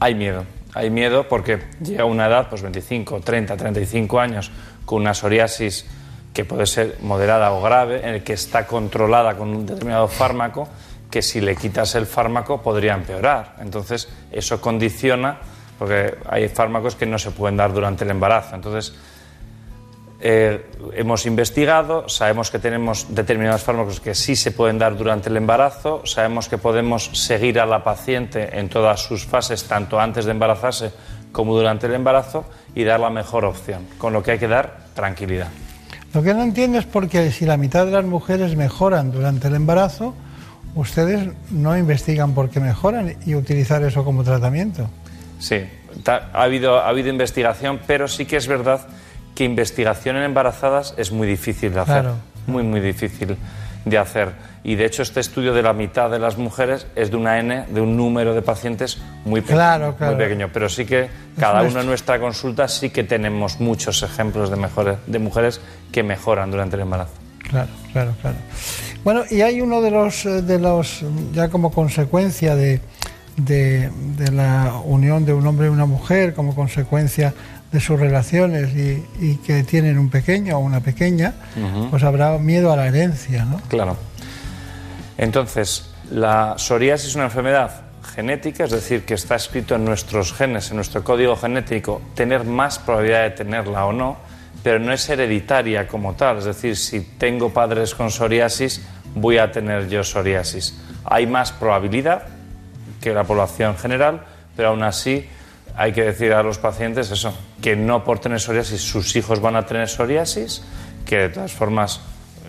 Hay 0.00 0.14
miedo, 0.14 0.44
hay 0.74 0.90
miedo 0.90 1.28
porque 1.28 1.60
llega 1.80 2.04
una 2.04 2.26
edad, 2.26 2.48
pues 2.50 2.62
25, 2.62 3.20
30, 3.20 3.56
35 3.56 4.20
años, 4.20 4.50
con 4.84 5.02
una 5.02 5.14
psoriasis 5.14 5.86
que 6.34 6.44
puede 6.44 6.66
ser 6.66 6.96
moderada 7.02 7.52
o 7.52 7.62
grave, 7.62 8.00
en 8.00 8.14
el 8.16 8.22
que 8.24 8.32
está 8.32 8.66
controlada 8.66 9.36
con 9.36 9.50
un 9.50 9.66
determinado 9.66 10.08
fármaco, 10.08 10.68
que 11.08 11.22
si 11.22 11.40
le 11.40 11.54
quitas 11.54 11.94
el 11.94 12.06
fármaco 12.06 12.62
podría 12.62 12.94
empeorar. 12.94 13.56
Entonces, 13.60 14.08
eso 14.32 14.60
condiciona, 14.60 15.38
porque 15.78 16.16
hay 16.28 16.48
fármacos 16.48 16.96
que 16.96 17.06
no 17.06 17.18
se 17.18 17.30
pueden 17.30 17.56
dar 17.56 17.72
durante 17.72 18.04
el 18.04 18.10
embarazo. 18.10 18.56
Entonces, 18.56 18.94
eh, 20.22 20.66
hemos 20.94 21.24
investigado, 21.24 22.08
sabemos 22.08 22.50
que 22.50 22.58
tenemos 22.58 23.06
determinados 23.08 23.62
fármacos 23.62 24.00
que 24.00 24.14
sí 24.14 24.36
se 24.36 24.50
pueden 24.50 24.78
dar 24.78 24.96
durante 24.96 25.30
el 25.30 25.36
embarazo, 25.36 26.02
sabemos 26.04 26.48
que 26.48 26.58
podemos 26.58 27.10
seguir 27.14 27.58
a 27.58 27.64
la 27.64 27.82
paciente 27.82 28.58
en 28.58 28.68
todas 28.68 29.00
sus 29.00 29.24
fases, 29.24 29.64
tanto 29.64 29.98
antes 29.98 30.26
de 30.26 30.32
embarazarse 30.32 30.92
como 31.32 31.56
durante 31.56 31.86
el 31.86 31.94
embarazo, 31.94 32.44
y 32.74 32.84
dar 32.84 33.00
la 33.00 33.08
mejor 33.08 33.44
opción, 33.44 33.86
con 33.98 34.12
lo 34.12 34.22
que 34.22 34.32
hay 34.32 34.38
que 34.38 34.48
dar 34.48 34.80
tranquilidad. 34.94 35.48
Lo 36.12 36.22
que 36.22 36.34
no 36.34 36.42
entiendo 36.42 36.78
es 36.78 36.86
porque 36.86 37.30
si 37.30 37.46
la 37.46 37.56
mitad 37.56 37.86
de 37.86 37.92
las 37.92 38.04
mujeres 38.04 38.56
mejoran 38.56 39.12
durante 39.12 39.48
el 39.48 39.54
embarazo, 39.54 40.14
ustedes 40.74 41.30
no 41.50 41.78
investigan 41.78 42.34
por 42.34 42.50
qué 42.50 42.60
mejoran 42.60 43.16
y 43.24 43.34
utilizar 43.34 43.82
eso 43.84 44.04
como 44.04 44.22
tratamiento. 44.22 44.90
Sí, 45.38 45.62
ha 46.04 46.42
habido, 46.42 46.78
ha 46.78 46.88
habido 46.88 47.08
investigación, 47.08 47.80
pero 47.86 48.06
sí 48.08 48.26
que 48.26 48.36
es 48.36 48.46
verdad 48.46 48.86
que 49.40 49.44
investigación 49.44 50.16
en 50.16 50.24
embarazadas 50.24 50.92
es 50.98 51.12
muy 51.12 51.26
difícil 51.26 51.72
de 51.72 51.80
hacer. 51.80 52.02
Claro. 52.02 52.16
Muy, 52.46 52.62
muy 52.62 52.78
difícil 52.78 53.38
de 53.86 53.96
hacer. 53.96 54.32
Y 54.62 54.74
de 54.74 54.84
hecho, 54.84 55.00
este 55.00 55.20
estudio 55.20 55.54
de 55.54 55.62
la 55.62 55.72
mitad 55.72 56.10
de 56.10 56.18
las 56.18 56.36
mujeres 56.36 56.86
es 56.94 57.10
de 57.10 57.16
una 57.16 57.38
N, 57.38 57.64
de 57.70 57.80
un 57.80 57.96
número 57.96 58.34
de 58.34 58.42
pacientes 58.42 58.98
muy 59.24 59.40
pequeño. 59.40 59.56
Claro, 59.56 59.96
claro. 59.96 60.14
Muy 60.14 60.24
pequeño. 60.24 60.50
Pero 60.52 60.68
sí 60.68 60.84
que 60.84 61.08
cada 61.38 61.62
un 61.62 61.68
uno 61.68 61.80
en 61.80 61.86
nuestra 61.86 62.20
consulta 62.20 62.68
sí 62.68 62.90
que 62.90 63.02
tenemos 63.02 63.60
muchos 63.60 64.02
ejemplos 64.02 64.50
de, 64.50 64.56
mejores, 64.56 64.98
de 65.06 65.18
mujeres 65.18 65.62
que 65.90 66.02
mejoran 66.02 66.50
durante 66.50 66.76
el 66.76 66.82
embarazo. 66.82 67.14
Claro, 67.38 67.70
claro, 67.94 68.12
claro. 68.20 68.36
Bueno, 69.04 69.22
y 69.30 69.40
hay 69.40 69.62
uno 69.62 69.80
de 69.80 69.90
los, 69.90 70.26
eh, 70.26 70.42
de 70.42 70.58
los 70.58 71.02
ya 71.32 71.48
como 71.48 71.72
consecuencia 71.72 72.56
de, 72.56 72.82
de, 73.38 73.90
de 74.18 74.32
la 74.32 74.74
unión 74.84 75.24
de 75.24 75.32
un 75.32 75.46
hombre 75.46 75.68
y 75.68 75.70
una 75.70 75.86
mujer, 75.86 76.34
como 76.34 76.54
consecuencia 76.54 77.32
de 77.72 77.80
sus 77.80 77.98
relaciones 77.98 78.74
y, 78.76 79.04
y 79.20 79.36
que 79.36 79.62
tienen 79.62 79.98
un 79.98 80.10
pequeño 80.10 80.56
o 80.56 80.60
una 80.60 80.80
pequeña, 80.80 81.34
pues 81.90 82.02
habrá 82.02 82.38
miedo 82.38 82.72
a 82.72 82.76
la 82.76 82.86
herencia, 82.86 83.44
¿no? 83.44 83.60
Claro. 83.68 83.96
Entonces, 85.18 85.90
¿la 86.10 86.54
psoriasis 86.56 87.10
es 87.10 87.14
una 87.14 87.24
enfermedad? 87.24 87.90
genética, 88.14 88.64
es 88.64 88.70
decir, 88.70 89.04
que 89.04 89.14
está 89.14 89.36
escrito 89.36 89.74
en 89.76 89.84
nuestros 89.84 90.32
genes, 90.32 90.70
en 90.70 90.76
nuestro 90.76 91.04
código 91.04 91.36
genético, 91.36 92.02
tener 92.14 92.44
más 92.44 92.78
probabilidad 92.78 93.22
de 93.22 93.30
tenerla 93.30 93.86
o 93.86 93.92
no, 93.92 94.16
pero 94.62 94.78
no 94.78 94.92
es 94.92 95.08
hereditaria 95.08 95.86
como 95.86 96.14
tal. 96.14 96.38
Es 96.38 96.44
decir, 96.44 96.76
si 96.76 97.00
tengo 97.00 97.50
padres 97.50 97.94
con 97.94 98.10
psoriasis, 98.10 98.82
voy 99.14 99.38
a 99.38 99.50
tener 99.50 99.88
yo 99.88 100.04
psoriasis. 100.04 100.78
Hay 101.04 101.26
más 101.26 101.52
probabilidad 101.52 102.24
que 103.00 103.14
la 103.14 103.24
población 103.24 103.76
general, 103.76 104.22
pero 104.56 104.68
aún 104.68 104.82
así 104.82 105.26
hay 105.76 105.92
que 105.92 106.02
decir 106.02 106.32
a 106.32 106.42
los 106.42 106.58
pacientes 106.58 107.10
eso, 107.10 107.32
que 107.60 107.76
no 107.76 108.04
por 108.04 108.18
tener 108.18 108.40
psoriasis 108.40 108.80
sus 108.80 109.14
hijos 109.16 109.40
van 109.40 109.56
a 109.56 109.66
tener 109.66 109.88
psoriasis, 109.88 110.62
que 111.04 111.18
de 111.18 111.28
todas 111.28 111.52
formas, 111.52 112.00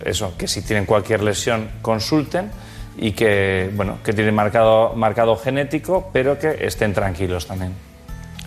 eso, 0.04 0.34
que 0.36 0.48
si 0.48 0.62
tienen 0.62 0.86
cualquier 0.86 1.22
lesión 1.22 1.68
consulten 1.82 2.50
y 2.96 3.12
que, 3.12 3.70
bueno, 3.74 3.98
que 4.04 4.12
tienen 4.12 4.34
marcado, 4.34 4.94
marcado 4.94 5.36
genético, 5.36 6.10
pero 6.12 6.38
que 6.38 6.66
estén 6.66 6.92
tranquilos 6.92 7.46
también. 7.46 7.72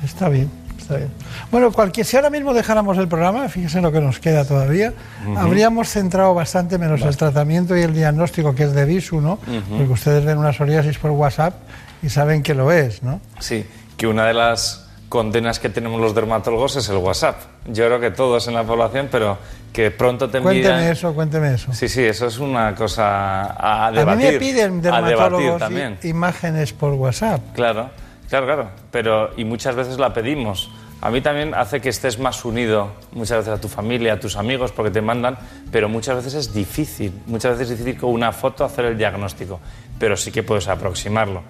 Está 0.03 0.29
bien, 0.29 0.49
está 0.77 0.97
bien. 0.97 1.09
Bueno, 1.51 1.71
cualquier, 1.71 2.05
si 2.05 2.15
ahora 2.15 2.29
mismo 2.29 2.53
dejáramos 2.53 2.97
el 2.97 3.07
programa, 3.07 3.47
fíjense 3.49 3.81
lo 3.81 3.91
que 3.91 4.01
nos 4.01 4.19
queda 4.19 4.45
todavía, 4.45 4.93
habríamos 5.35 5.89
centrado 5.89 6.33
bastante 6.33 6.77
menos 6.77 7.01
el 7.01 7.17
tratamiento 7.17 7.75
y 7.75 7.81
el 7.81 7.93
diagnóstico, 7.93 8.53
que 8.53 8.63
es 8.65 8.73
de 8.73 8.85
visu, 8.85 9.21
¿no? 9.21 9.39
Porque 9.69 9.91
ustedes 9.91 10.23
ven 10.25 10.37
una 10.37 10.53
psoriasis 10.53 10.97
por 10.97 11.11
WhatsApp 11.11 11.55
y 12.03 12.09
saben 12.09 12.43
que 12.43 12.53
lo 12.53 12.71
es, 12.71 13.01
¿no? 13.01 13.19
Sí, 13.39 13.65
que 13.97 14.07
una 14.07 14.25
de 14.25 14.33
las 14.33 14.87
condenas 15.09 15.59
que 15.59 15.69
tenemos 15.69 16.01
los 16.01 16.13
dermatólogos 16.15 16.75
es 16.75 16.89
el 16.89 16.97
WhatsApp. 16.97 17.37
Yo 17.67 17.85
creo 17.85 17.99
que 17.99 18.11
todos 18.11 18.47
en 18.47 18.53
la 18.55 18.63
población, 18.63 19.07
pero 19.11 19.37
que 19.71 19.91
pronto 19.91 20.29
te 20.29 20.41
Cuénteme 20.41 20.69
envían- 20.75 20.91
eso, 20.91 21.13
cuénteme 21.13 21.53
eso. 21.53 21.71
Sí, 21.73 21.87
sí, 21.87 22.03
eso 22.03 22.27
es 22.27 22.37
una 22.39 22.73
cosa 22.75 23.43
a 23.51 23.87
A 23.87 23.91
debatir. 23.91 24.25
mí 24.25 24.33
me 24.33 24.39
piden 24.39 24.79
a 24.87 25.01
dermatólogos 25.01 25.59
también. 25.59 25.97
imágenes 26.03 26.73
por 26.73 26.93
WhatsApp. 26.93 27.41
Claro, 27.53 27.89
claro, 28.29 28.45
claro. 28.45 28.69
Pero, 28.91 29.31
y 29.37 29.45
muchas 29.45 29.75
veces 29.75 29.97
la 29.99 30.13
pedimos. 30.13 30.69
A 31.01 31.11
mí 31.11 31.21
también 31.21 31.53
hace 31.53 31.81
que 31.81 31.89
estés 31.89 32.17
más 32.19 32.43
unido 32.45 32.89
muchas 33.11 33.39
veces 33.39 33.53
a 33.53 33.61
tu 33.61 33.67
familia, 33.67 34.13
a 34.13 34.19
tus 34.19 34.37
amigos, 34.37 34.71
porque 34.71 34.91
te 34.91 35.01
mandan, 35.01 35.37
pero 35.71 35.87
muchas 35.87 36.15
veces 36.15 36.33
es 36.33 36.53
difícil. 36.53 37.11
Muchas 37.27 37.51
veces 37.57 37.71
es 37.71 37.77
difícil 37.77 37.99
con 38.01 38.11
una 38.11 38.31
foto 38.31 38.63
hacer 38.65 38.85
el 38.85 38.97
diagnóstico, 38.97 39.59
pero 39.99 40.17
sí 40.17 40.31
que 40.31 40.41
puedes 40.41 40.67
aproximarlo. 40.67 41.43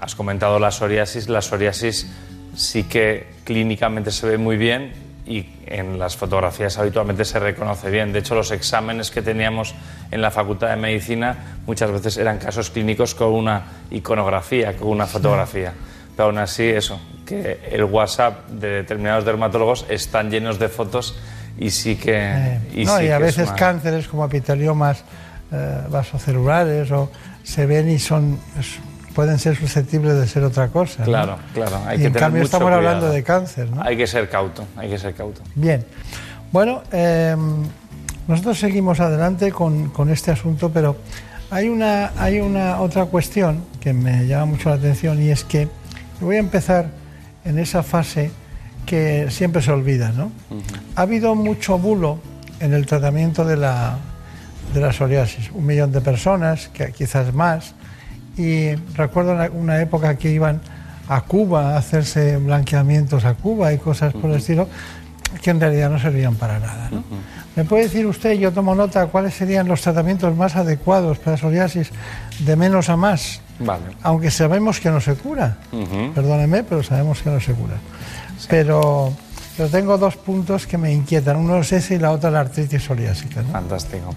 Has 0.00 0.14
comentado 0.14 0.58
la 0.58 0.70
psoriasis. 0.70 1.28
La 1.28 1.42
psoriasis 1.42 2.06
sí 2.56 2.84
que 2.84 3.26
clínicamente 3.44 4.10
se 4.10 4.26
ve 4.26 4.38
muy 4.38 4.56
bien 4.56 4.92
y 5.26 5.46
en 5.66 5.98
las 5.98 6.16
fotografías 6.16 6.78
habitualmente 6.78 7.24
se 7.24 7.38
reconoce 7.38 7.90
bien. 7.90 8.12
De 8.12 8.20
hecho, 8.20 8.34
los 8.34 8.50
exámenes 8.50 9.10
que 9.10 9.20
teníamos 9.22 9.74
en 10.10 10.22
la 10.22 10.30
Facultad 10.30 10.70
de 10.70 10.76
Medicina 10.76 11.58
muchas 11.66 11.90
veces 11.90 12.16
eran 12.16 12.38
casos 12.38 12.70
clínicos 12.70 13.14
con 13.14 13.32
una 13.34 13.62
iconografía, 13.90 14.74
con 14.76 14.88
una 14.88 15.06
fotografía. 15.06 15.72
Pero 16.16 16.28
aún 16.30 16.38
así, 16.38 16.64
eso, 16.64 17.00
que 17.26 17.60
el 17.70 17.84
WhatsApp 17.84 18.48
de 18.48 18.68
determinados 18.68 19.24
dermatólogos 19.24 19.84
están 19.90 20.30
llenos 20.30 20.58
de 20.58 20.68
fotos 20.68 21.16
y 21.58 21.70
sí 21.70 21.96
que... 21.96 22.14
Eh, 22.16 22.60
y 22.74 22.84
no, 22.86 22.96
sí 22.98 23.04
y 23.04 23.08
a 23.10 23.18
veces 23.18 23.48
una- 23.48 23.56
cánceres 23.56 24.08
como 24.08 24.24
epiteliomas 24.24 25.04
eh, 25.52 25.82
vasocelulares 25.90 26.90
o 26.90 27.10
se 27.44 27.66
ven 27.66 27.88
y 27.90 27.98
son 27.98 28.38
es- 28.58 28.78
pueden 29.18 29.40
ser 29.40 29.56
susceptibles 29.56 30.14
de 30.14 30.28
ser 30.28 30.44
otra 30.44 30.68
cosa. 30.68 31.00
¿no? 31.00 31.06
Claro, 31.06 31.38
claro. 31.52 31.80
Hay 31.88 31.96
y 31.96 32.02
que 32.02 32.06
en 32.06 32.12
tener 32.12 32.20
cambio 32.20 32.42
mucho 32.42 32.56
estamos 32.56 32.72
hablando 32.72 33.10
de 33.10 33.24
cáncer, 33.24 33.68
¿no? 33.68 33.82
Hay 33.82 33.96
que 33.96 34.06
ser 34.06 34.30
cauto, 34.30 34.64
hay 34.76 34.88
que 34.88 34.96
ser 34.96 35.12
cauto. 35.12 35.40
Bien. 35.56 35.84
Bueno, 36.52 36.84
eh, 36.92 37.34
nosotros 38.28 38.60
seguimos 38.60 39.00
adelante 39.00 39.50
con, 39.50 39.88
con 39.88 40.08
este 40.10 40.30
asunto, 40.30 40.70
pero 40.70 40.98
hay 41.50 41.68
una, 41.68 42.12
hay 42.16 42.38
una 42.38 42.80
otra 42.80 43.06
cuestión 43.06 43.64
que 43.80 43.92
me 43.92 44.24
llama 44.28 44.52
mucho 44.52 44.68
la 44.68 44.76
atención 44.76 45.20
y 45.20 45.30
es 45.30 45.42
que 45.42 45.66
voy 46.20 46.36
a 46.36 46.38
empezar 46.38 46.86
en 47.44 47.58
esa 47.58 47.82
fase 47.82 48.30
que 48.86 49.32
siempre 49.32 49.62
se 49.62 49.72
olvida, 49.72 50.12
¿no? 50.12 50.30
Ha 50.94 51.02
habido 51.02 51.34
mucho 51.34 51.76
bulo 51.76 52.20
en 52.60 52.72
el 52.72 52.86
tratamiento 52.86 53.44
de 53.44 53.56
la, 53.56 53.98
de 54.72 54.80
la 54.80 54.92
psoriasis. 54.92 55.50
Un 55.52 55.66
millón 55.66 55.90
de 55.90 56.00
personas, 56.02 56.68
que 56.68 56.92
quizás 56.92 57.34
más. 57.34 57.74
Y 58.38 58.74
recuerdo 58.94 59.36
una, 59.52 59.80
época 59.80 60.16
que 60.16 60.30
iban 60.30 60.60
a 61.08 61.22
Cuba 61.22 61.74
a 61.74 61.78
hacerse 61.78 62.36
blanqueamientos 62.36 63.24
a 63.24 63.34
Cuba 63.34 63.72
y 63.72 63.78
cosas 63.78 64.12
por 64.14 64.30
el 64.30 64.36
estilo, 64.36 64.68
que 65.42 65.50
en 65.50 65.60
realidad 65.60 65.90
no 65.90 65.98
servían 65.98 66.36
para 66.36 66.58
nada. 66.58 66.88
¿no? 66.90 67.02
¿Me 67.56 67.64
puede 67.64 67.84
decir 67.84 68.06
usted, 68.06 68.34
yo 68.34 68.52
tomo 68.52 68.74
nota, 68.76 69.06
cuáles 69.06 69.34
serían 69.34 69.66
los 69.66 69.80
tratamientos 69.80 70.36
más 70.36 70.54
adecuados 70.54 71.18
para 71.18 71.36
psoriasis 71.36 71.90
de 72.38 72.54
menos 72.54 72.88
a 72.88 72.96
más? 72.96 73.40
Vale. 73.58 73.82
Aunque 74.02 74.30
sabemos 74.30 74.78
que 74.78 74.90
no 74.90 75.00
se 75.00 75.14
cura. 75.14 75.58
Ujú. 75.72 76.12
Perdóneme, 76.14 76.62
pero 76.62 76.84
sabemos 76.84 77.20
que 77.20 77.30
no 77.30 77.40
se 77.40 77.52
cura. 77.54 77.74
Pero, 78.48 79.12
pero 79.56 79.68
tengo 79.68 79.98
dos 79.98 80.16
puntos 80.16 80.68
que 80.68 80.78
me 80.78 80.92
inquietan. 80.92 81.36
Uno 81.36 81.58
es 81.58 81.72
ese 81.72 81.96
y 81.96 81.98
la 81.98 82.12
otra 82.12 82.30
la 82.30 82.40
artritis 82.40 82.84
psoriásica. 82.84 83.42
¿no? 83.42 83.48
Fantástico. 83.48 84.14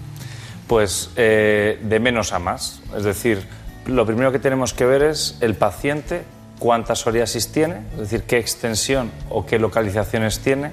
Pues 0.68 1.10
eh, 1.16 1.80
de 1.82 1.98
menos 1.98 2.32
a 2.32 2.38
más. 2.38 2.80
Es 2.96 3.02
decir, 3.02 3.44
lo 3.86 4.06
primero 4.06 4.32
que 4.32 4.38
tenemos 4.38 4.74
que 4.74 4.86
ver 4.86 5.02
es 5.02 5.36
el 5.40 5.54
paciente, 5.54 6.22
cuánta 6.58 6.94
psoriasis 6.94 7.50
tiene, 7.50 7.80
es 7.94 7.98
decir, 7.98 8.22
qué 8.22 8.38
extensión 8.38 9.10
o 9.28 9.44
qué 9.44 9.58
localizaciones 9.58 10.38
tiene 10.38 10.70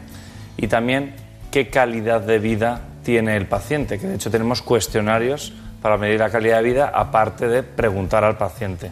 y 0.57 0.67
también 0.67 1.15
qué 1.51 1.69
calidad 1.69 2.21
de 2.21 2.37
vida 2.39 2.81
tiene 3.03 3.35
el 3.35 3.47
paciente, 3.47 3.97
que 3.97 4.07
de 4.07 4.15
hecho 4.15 4.29
tenemos 4.29 4.61
cuestionarios 4.61 5.53
para 5.81 5.97
medir 5.97 6.19
la 6.19 6.29
calidad 6.29 6.57
de 6.57 6.63
vida 6.63 6.91
aparte 6.93 7.47
de 7.47 7.63
preguntar 7.63 8.23
al 8.23 8.37
paciente. 8.37 8.91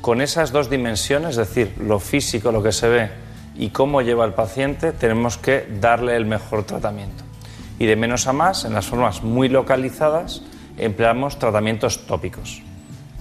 Con 0.00 0.22
esas 0.22 0.50
dos 0.52 0.70
dimensiones, 0.70 1.30
es 1.30 1.36
decir, 1.36 1.74
lo 1.78 2.00
físico, 2.00 2.52
lo 2.52 2.62
que 2.62 2.72
se 2.72 2.88
ve 2.88 3.10
y 3.56 3.68
cómo 3.68 4.00
lleva 4.00 4.24
el 4.24 4.32
paciente, 4.32 4.92
tenemos 4.92 5.36
que 5.36 5.66
darle 5.80 6.16
el 6.16 6.24
mejor 6.24 6.64
tratamiento. 6.64 7.24
Y 7.78 7.84
de 7.84 7.96
menos 7.96 8.26
a 8.26 8.32
más, 8.32 8.64
en 8.64 8.72
las 8.72 8.86
formas 8.86 9.22
muy 9.22 9.48
localizadas, 9.48 10.42
empleamos 10.78 11.38
tratamientos 11.38 12.06
tópicos. 12.06 12.62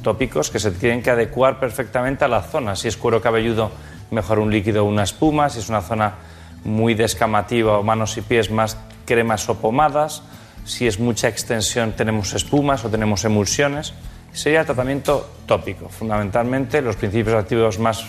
Tópicos 0.04 0.50
que 0.50 0.60
se 0.60 0.72
tienen 0.72 1.02
que 1.02 1.12
adecuar 1.12 1.60
perfectamente 1.60 2.26
a 2.26 2.28
la 2.28 2.41
zona. 2.41 2.76
Si 2.76 2.88
es 2.88 2.97
cuero 2.97 3.22
cabelludo, 3.22 3.72
mejor 4.12 4.39
un 4.39 4.52
líquido 4.52 4.86
o 4.86 4.88
una 4.88 5.04
espuma. 5.04 5.50
Si 5.50 5.60
es 5.60 5.70
una 5.70 5.82
zona 5.82 6.16
muy 6.64 6.93
descamativa 6.93 7.78
o 7.78 7.84
manos 7.84 8.18
y 8.18 8.22
pies, 8.22 8.52
más 8.52 8.78
cremas 9.06 9.47
o 9.50 9.56
pomadas. 9.56 10.24
Si 10.66 10.88
es 10.88 11.00
mucha 11.00 11.28
extensión, 11.28 11.93
tenemos 11.93 12.34
espumas 12.34 12.86
o 12.86 12.89
tenemos 12.89 13.26
emulsiones. 13.26 13.93
Sería 14.32 14.62
el 14.62 14.66
tratamiento 14.66 15.30
tópico. 15.45 15.89
Fundamentalmente, 15.89 16.82
los 16.82 16.95
principios 16.95 17.36
activos 17.36 17.80
más 17.80 18.06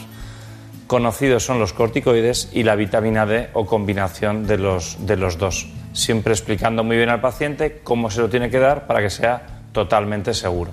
conocidos 0.86 1.44
son 1.44 1.58
los 1.58 1.72
corticoides 1.72 2.50
y 2.52 2.64
la 2.64 2.74
vitamina 2.74 3.24
D 3.24 3.48
o 3.54 3.64
combinación 3.64 4.46
de 4.46 4.58
los, 4.58 5.06
de 5.06 5.16
los 5.16 5.38
dos. 5.38 5.68
Siempre 5.92 6.32
explicando 6.32 6.84
muy 6.84 6.96
bien 6.96 7.08
al 7.08 7.20
paciente 7.20 7.80
cómo 7.82 8.10
se 8.10 8.20
lo 8.20 8.28
tiene 8.28 8.50
que 8.50 8.58
dar 8.58 8.86
para 8.86 9.00
que 9.00 9.10
sea 9.10 9.62
totalmente 9.72 10.34
seguro. 10.34 10.72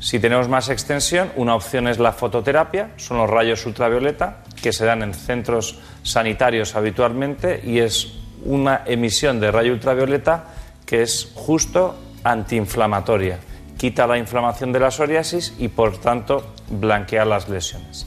Si 0.00 0.20
tenemos 0.20 0.48
más 0.48 0.68
extensión, 0.68 1.32
una 1.34 1.56
opción 1.56 1.88
es 1.88 1.98
la 1.98 2.12
fototerapia, 2.12 2.90
son 2.96 3.18
los 3.18 3.28
rayos 3.28 3.66
ultravioleta 3.66 4.44
que 4.62 4.72
se 4.72 4.84
dan 4.84 5.02
en 5.02 5.12
centros 5.12 5.80
sanitarios 6.04 6.76
habitualmente 6.76 7.60
y 7.64 7.80
es 7.80 8.14
una 8.44 8.82
emisión 8.86 9.40
de 9.40 9.50
rayo 9.50 9.72
ultravioleta 9.72 10.44
que 10.86 11.02
es 11.02 11.32
justo 11.34 11.98
antiinflamatoria. 12.22 13.40
Quita 13.76 14.06
la 14.06 14.18
inflamación 14.18 14.72
de 14.72 14.80
la 14.80 14.92
psoriasis 14.92 15.54
y 15.58 15.66
por 15.66 15.98
tanto 15.98 16.54
blanquea 16.70 17.24
las 17.24 17.48
lesiones. 17.48 18.06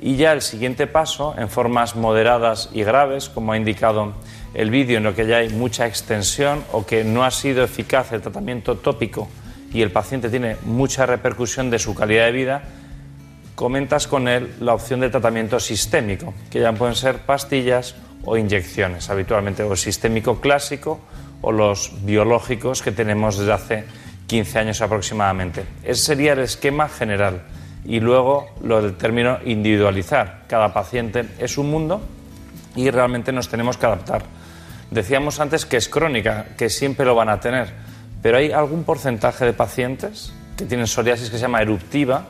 Y 0.00 0.16
ya 0.16 0.32
el 0.32 0.42
siguiente 0.42 0.86
paso, 0.86 1.34
en 1.38 1.48
formas 1.48 1.96
moderadas 1.96 2.68
y 2.72 2.84
graves, 2.84 3.30
como 3.30 3.52
ha 3.52 3.56
indicado 3.56 4.12
el 4.54 4.70
vídeo, 4.70 4.98
en 4.98 5.04
lo 5.04 5.14
que 5.14 5.26
ya 5.26 5.38
hay 5.38 5.48
mucha 5.48 5.86
extensión 5.86 6.64
o 6.70 6.86
que 6.86 7.02
no 7.02 7.24
ha 7.24 7.30
sido 7.30 7.64
eficaz 7.64 8.12
el 8.12 8.20
tratamiento 8.20 8.76
tópico 8.76 9.28
y 9.72 9.82
el 9.82 9.90
paciente 9.90 10.30
tiene 10.30 10.56
mucha 10.64 11.06
repercusión 11.06 11.70
de 11.70 11.78
su 11.78 11.94
calidad 11.94 12.26
de 12.26 12.32
vida, 12.32 12.62
comentas 13.54 14.06
con 14.06 14.28
él 14.28 14.54
la 14.60 14.74
opción 14.74 15.00
de 15.00 15.10
tratamiento 15.10 15.60
sistémico, 15.60 16.34
que 16.50 16.60
ya 16.60 16.72
pueden 16.72 16.94
ser 16.94 17.18
pastillas 17.18 17.96
o 18.24 18.36
inyecciones, 18.36 19.10
habitualmente 19.10 19.62
o 19.62 19.72
el 19.72 19.78
sistémico 19.78 20.40
clásico 20.40 21.00
o 21.40 21.52
los 21.52 21.92
biológicos 22.04 22.82
que 22.82 22.92
tenemos 22.92 23.38
desde 23.38 23.52
hace 23.52 23.84
15 24.26 24.58
años 24.58 24.80
aproximadamente. 24.80 25.64
Ese 25.82 26.02
sería 26.02 26.32
el 26.32 26.40
esquema 26.40 26.88
general 26.88 27.42
y 27.84 28.00
luego 28.00 28.50
lo 28.62 28.82
del 28.82 28.96
término 28.96 29.38
individualizar. 29.44 30.44
Cada 30.46 30.72
paciente 30.72 31.24
es 31.38 31.58
un 31.58 31.70
mundo 31.70 32.02
y 32.76 32.90
realmente 32.90 33.32
nos 33.32 33.48
tenemos 33.48 33.76
que 33.76 33.86
adaptar. 33.86 34.22
Decíamos 34.90 35.40
antes 35.40 35.66
que 35.66 35.76
es 35.76 35.88
crónica, 35.88 36.46
que 36.56 36.70
siempre 36.70 37.04
lo 37.06 37.14
van 37.14 37.28
a 37.28 37.40
tener, 37.40 37.72
pero 38.22 38.38
hay 38.38 38.50
algún 38.50 38.84
porcentaje 38.84 39.44
de 39.44 39.52
pacientes 39.52 40.32
que 40.56 40.64
tienen 40.64 40.86
psoriasis 40.86 41.30
que 41.30 41.36
se 41.36 41.42
llama 41.42 41.62
eruptiva, 41.62 42.26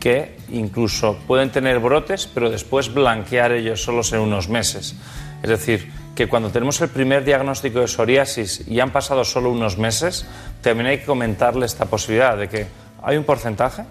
que 0.00 0.36
incluso 0.50 1.18
pueden 1.26 1.50
tener 1.50 1.78
brotes, 1.78 2.26
pero 2.26 2.50
después 2.50 2.92
blanquear 2.92 3.52
ellos 3.52 3.82
solos 3.82 4.12
en 4.12 4.20
unos 4.20 4.48
meses. 4.48 4.96
Es 5.42 5.50
decir, 5.50 5.90
que 6.14 6.26
cuando 6.26 6.50
tenemos 6.50 6.80
el 6.80 6.88
primer 6.88 7.24
diagnóstico 7.24 7.80
de 7.80 7.86
psoriasis 7.86 8.66
y 8.66 8.80
han 8.80 8.90
pasado 8.90 9.24
solo 9.24 9.50
unos 9.50 9.78
meses, 9.78 10.26
también 10.62 10.88
hay 10.88 10.98
que 10.98 11.04
comentarle 11.04 11.66
esta 11.66 11.86
posibilidad 11.86 12.36
de 12.36 12.48
que 12.48 12.66
hay 13.02 13.16
un 13.16 13.24
porcentaje 13.24 13.84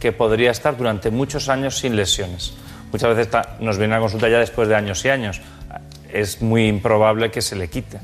que 0.00 0.12
podría 0.12 0.50
estar 0.50 0.76
durante 0.76 1.10
muchos 1.10 1.48
años 1.48 1.78
sin 1.78 1.94
lesiones. 1.94 2.54
Muchas 2.92 3.14
veces 3.14 3.28
nos 3.60 3.76
viene 3.76 3.94
a 3.94 4.00
consulta 4.00 4.28
ya 4.28 4.38
después 4.38 4.68
de 4.68 4.74
años 4.74 5.04
y 5.04 5.10
años. 5.10 5.40
Es 6.10 6.40
muy 6.40 6.66
improbable 6.66 7.30
que 7.30 7.42
se 7.42 7.56
le 7.56 7.68
quite. 7.68 7.98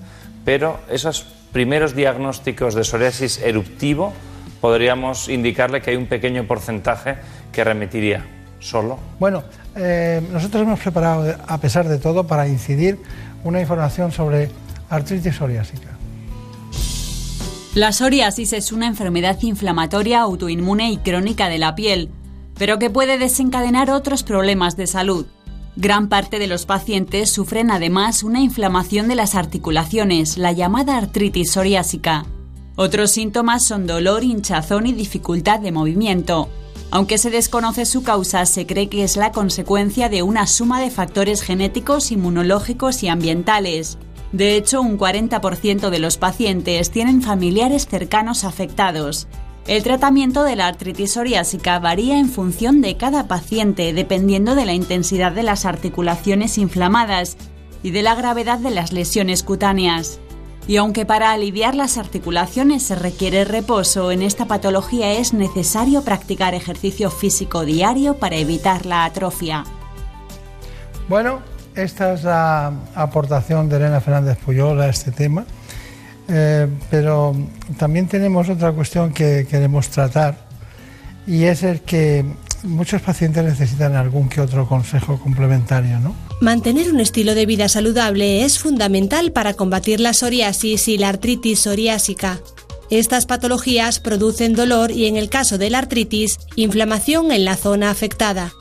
Pero 0.44 0.80
esos 0.90 1.26
primeros 1.52 1.94
diagnósticos 1.94 2.74
de 2.74 2.84
psoriasis 2.84 3.40
eruptivo 3.42 4.12
podríamos 4.60 5.28
indicarle 5.28 5.82
que 5.82 5.90
hay 5.90 5.96
un 5.96 6.06
pequeño 6.06 6.46
porcentaje 6.46 7.16
que 7.52 7.64
remitiría 7.64 8.24
solo 8.58 8.98
Bueno, 9.18 9.42
eh, 9.74 10.22
nosotros 10.32 10.62
hemos 10.62 10.78
preparado, 10.78 11.34
a 11.46 11.58
pesar 11.58 11.88
de 11.88 11.98
todo, 11.98 12.26
para 12.26 12.46
incidir 12.46 12.98
una 13.44 13.60
información 13.60 14.12
sobre 14.12 14.50
artritis 14.88 15.34
psoriásica. 15.34 15.88
La 17.74 17.90
psoriasis 17.90 18.52
es 18.52 18.70
una 18.70 18.86
enfermedad 18.86 19.38
inflamatoria 19.42 20.20
autoinmune 20.20 20.90
y 20.92 20.98
crónica 20.98 21.48
de 21.48 21.58
la 21.58 21.74
piel, 21.74 22.10
pero 22.56 22.78
que 22.78 22.90
puede 22.90 23.18
desencadenar 23.18 23.90
otros 23.90 24.22
problemas 24.22 24.76
de 24.76 24.86
salud. 24.86 25.26
Gran 25.76 26.08
parte 26.08 26.38
de 26.38 26.46
los 26.46 26.66
pacientes 26.66 27.30
sufren 27.30 27.70
además 27.70 28.22
una 28.22 28.40
inflamación 28.40 29.08
de 29.08 29.14
las 29.14 29.34
articulaciones, 29.34 30.36
la 30.36 30.52
llamada 30.52 30.98
artritis 30.98 31.52
psoriásica. 31.52 32.26
Otros 32.76 33.10
síntomas 33.12 33.64
son 33.64 33.86
dolor, 33.86 34.22
hinchazón 34.22 34.86
y 34.86 34.92
dificultad 34.92 35.60
de 35.60 35.72
movimiento. 35.72 36.48
Aunque 36.90 37.16
se 37.16 37.30
desconoce 37.30 37.86
su 37.86 38.02
causa, 38.02 38.44
se 38.44 38.66
cree 38.66 38.90
que 38.90 39.02
es 39.02 39.16
la 39.16 39.32
consecuencia 39.32 40.10
de 40.10 40.22
una 40.22 40.46
suma 40.46 40.78
de 40.78 40.90
factores 40.90 41.40
genéticos, 41.40 42.12
inmunológicos 42.12 43.02
y 43.02 43.08
ambientales. 43.08 43.96
De 44.32 44.56
hecho, 44.56 44.82
un 44.82 44.98
40% 44.98 45.88
de 45.88 45.98
los 45.98 46.18
pacientes 46.18 46.90
tienen 46.90 47.22
familiares 47.22 47.86
cercanos 47.86 48.44
afectados. 48.44 49.26
El 49.66 49.84
tratamiento 49.84 50.42
de 50.42 50.56
la 50.56 50.66
artritis 50.66 51.12
psoriásica 51.12 51.78
varía 51.78 52.18
en 52.18 52.28
función 52.28 52.80
de 52.80 52.96
cada 52.96 53.28
paciente, 53.28 53.92
dependiendo 53.92 54.56
de 54.56 54.66
la 54.66 54.72
intensidad 54.72 55.30
de 55.30 55.44
las 55.44 55.66
articulaciones 55.66 56.58
inflamadas 56.58 57.36
y 57.84 57.92
de 57.92 58.02
la 58.02 58.16
gravedad 58.16 58.58
de 58.58 58.70
las 58.70 58.92
lesiones 58.92 59.44
cutáneas. 59.44 60.18
Y 60.66 60.78
aunque 60.78 61.06
para 61.06 61.30
aliviar 61.30 61.76
las 61.76 61.96
articulaciones 61.96 62.82
se 62.82 62.96
requiere 62.96 63.44
reposo, 63.44 64.10
en 64.10 64.22
esta 64.22 64.46
patología 64.46 65.12
es 65.12 65.32
necesario 65.32 66.02
practicar 66.02 66.54
ejercicio 66.54 67.10
físico 67.10 67.64
diario 67.64 68.18
para 68.18 68.36
evitar 68.36 68.84
la 68.84 69.04
atrofia. 69.04 69.64
Bueno, 71.08 71.40
esta 71.76 72.14
es 72.14 72.24
la 72.24 72.72
aportación 72.94 73.68
de 73.68 73.76
Elena 73.76 74.00
Fernández 74.00 74.38
Puyol 74.38 74.80
a 74.80 74.88
este 74.88 75.10
tema, 75.12 75.44
Eh, 76.34 76.66
pero 76.90 77.36
también 77.76 78.08
tenemos 78.08 78.48
otra 78.48 78.72
cuestión 78.72 79.12
que 79.12 79.46
queremos 79.50 79.90
tratar 79.90 80.38
y 81.26 81.44
es 81.44 81.62
el 81.62 81.82
que 81.82 82.24
muchos 82.62 83.02
pacientes 83.02 83.44
necesitan 83.44 83.96
algún 83.96 84.30
que 84.30 84.40
otro 84.40 84.66
consejo 84.66 85.20
complementario, 85.20 86.00
¿no? 86.00 86.14
Mantener 86.40 86.90
un 86.90 87.00
estilo 87.00 87.34
de 87.34 87.44
vida 87.44 87.68
saludable 87.68 88.44
es 88.44 88.58
fundamental 88.58 89.32
para 89.32 89.52
combatir 89.52 90.00
la 90.00 90.14
psoriasis 90.14 90.88
y 90.88 90.96
la 90.96 91.10
artritis 91.10 91.60
psoriásica. 91.60 92.40
Estas 92.88 93.26
patologías 93.26 94.00
producen 94.00 94.54
dolor 94.54 94.90
y, 94.90 95.06
en 95.06 95.16
el 95.16 95.28
caso 95.28 95.58
de 95.58 95.68
la 95.68 95.78
artritis, 95.78 96.38
inflamación 96.56 97.30
en 97.30 97.44
la 97.44 97.56
zona 97.56 97.90
afectada. 97.90 98.52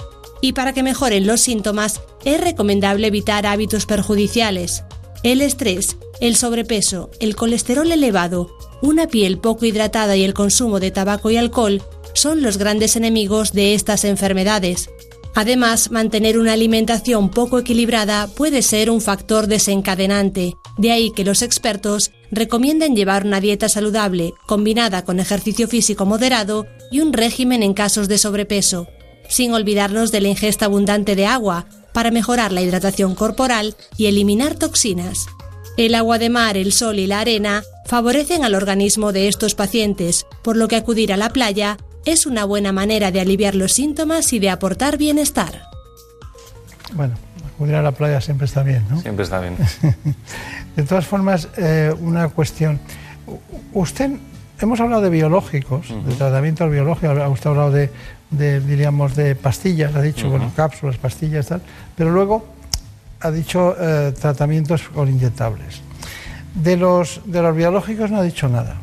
Y 0.41 0.53
para 0.53 0.73
que 0.73 0.83
mejoren 0.83 1.25
los 1.25 1.41
síntomas, 1.41 2.01
es 2.25 2.39
recomendable 2.41 3.07
evitar 3.07 3.45
hábitos 3.45 3.85
perjudiciales. 3.85 4.83
El 5.23 5.41
estrés, 5.41 5.97
el 6.21 6.35
sobrepeso, 6.35 7.09
el 7.19 7.35
colesterol 7.35 7.91
elevado, 7.91 8.55
una 8.81 9.07
piel 9.07 9.39
poco 9.39 9.65
hidratada 9.65 10.15
y 10.15 10.23
el 10.23 10.33
consumo 10.33 10.79
de 10.79 10.91
tabaco 10.91 11.31
y 11.31 11.37
alcohol 11.37 11.81
son 12.13 12.43
los 12.43 12.57
grandes 12.57 12.95
enemigos 12.95 13.51
de 13.53 13.73
estas 13.73 14.05
enfermedades. 14.05 14.89
Además, 15.33 15.91
mantener 15.91 16.37
una 16.37 16.53
alimentación 16.53 17.29
poco 17.29 17.57
equilibrada 17.57 18.27
puede 18.27 18.61
ser 18.61 18.91
un 18.91 19.01
factor 19.01 19.47
desencadenante, 19.47 20.57
de 20.77 20.91
ahí 20.91 21.11
que 21.11 21.23
los 21.23 21.41
expertos 21.41 22.11
recomienden 22.31 22.95
llevar 22.95 23.25
una 23.25 23.39
dieta 23.39 23.67
saludable, 23.67 24.33
combinada 24.45 25.03
con 25.03 25.19
ejercicio 25.19 25.67
físico 25.67 26.05
moderado 26.05 26.67
y 26.91 26.99
un 26.99 27.13
régimen 27.13 27.63
en 27.63 27.73
casos 27.73 28.07
de 28.07 28.17
sobrepeso, 28.17 28.87
sin 29.27 29.53
olvidarnos 29.53 30.11
de 30.11 30.21
la 30.21 30.27
ingesta 30.27 30.65
abundante 30.65 31.15
de 31.15 31.25
agua 31.25 31.65
para 31.93 32.11
mejorar 32.11 32.51
la 32.51 32.61
hidratación 32.61 33.15
corporal 33.15 33.75
y 33.97 34.05
eliminar 34.05 34.55
toxinas. 34.55 35.27
El 35.77 35.95
agua 35.95 36.19
de 36.19 36.29
mar, 36.29 36.57
el 36.57 36.73
sol 36.73 36.99
y 36.99 37.07
la 37.07 37.21
arena 37.21 37.63
favorecen 37.85 38.43
al 38.43 38.55
organismo 38.55 39.13
de 39.13 39.27
estos 39.27 39.55
pacientes, 39.55 40.25
por 40.43 40.57
lo 40.57 40.67
que 40.67 40.75
acudir 40.75 41.13
a 41.13 41.17
la 41.17 41.29
playa 41.29 41.77
es 42.05 42.25
una 42.25 42.45
buena 42.45 42.71
manera 42.71 43.11
de 43.11 43.21
aliviar 43.21 43.55
los 43.55 43.73
síntomas 43.73 44.33
y 44.33 44.39
de 44.39 44.49
aportar 44.49 44.97
bienestar. 44.97 45.61
Bueno, 46.93 47.15
acudir 47.55 47.75
a 47.75 47.81
la 47.81 47.93
playa 47.93 48.19
siempre 48.19 48.45
está 48.45 48.63
bien, 48.63 48.85
¿no? 48.89 49.01
siempre 49.01 49.23
está 49.23 49.39
bien. 49.39 49.55
De 50.75 50.83
todas 50.83 51.05
formas, 51.05 51.47
eh, 51.57 51.93
una 51.99 52.29
cuestión. 52.29 52.79
Usted, 53.73 54.11
hemos 54.59 54.79
hablado 54.79 55.01
de 55.01 55.09
biológicos, 55.09 55.87
de 55.89 56.15
tratamientos 56.15 56.71
biológicos, 56.71 57.17
usted 57.29 57.47
ha 57.47 57.49
hablado 57.49 57.71
de, 57.71 57.89
de, 58.29 58.61
diríamos, 58.61 59.15
de 59.15 59.35
pastillas, 59.35 59.95
ha 59.95 60.01
dicho, 60.01 60.29
bueno, 60.29 60.51
cápsulas, 60.55 60.97
pastillas, 60.97 61.47
tal, 61.47 61.61
pero 61.95 62.11
luego 62.11 62.45
ha 63.21 63.31
dicho 63.31 63.75
eh, 63.79 64.13
tratamientos 64.19 64.89
con 64.89 65.07
inyectables. 65.07 65.81
De 66.55 66.75
los, 66.75 67.21
de 67.25 67.41
los 67.41 67.55
biológicos 67.55 68.11
no 68.11 68.17
ha 68.17 68.23
dicho 68.23 68.49
nada. 68.49 68.77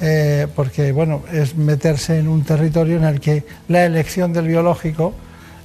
Eh, 0.00 0.46
porque 0.54 0.92
bueno, 0.92 1.24
es 1.32 1.56
meterse 1.56 2.18
en 2.18 2.28
un 2.28 2.44
territorio 2.44 2.96
en 2.96 3.04
el 3.04 3.20
que 3.20 3.44
la 3.66 3.84
elección 3.84 4.32
del 4.32 4.46
biológico 4.46 5.14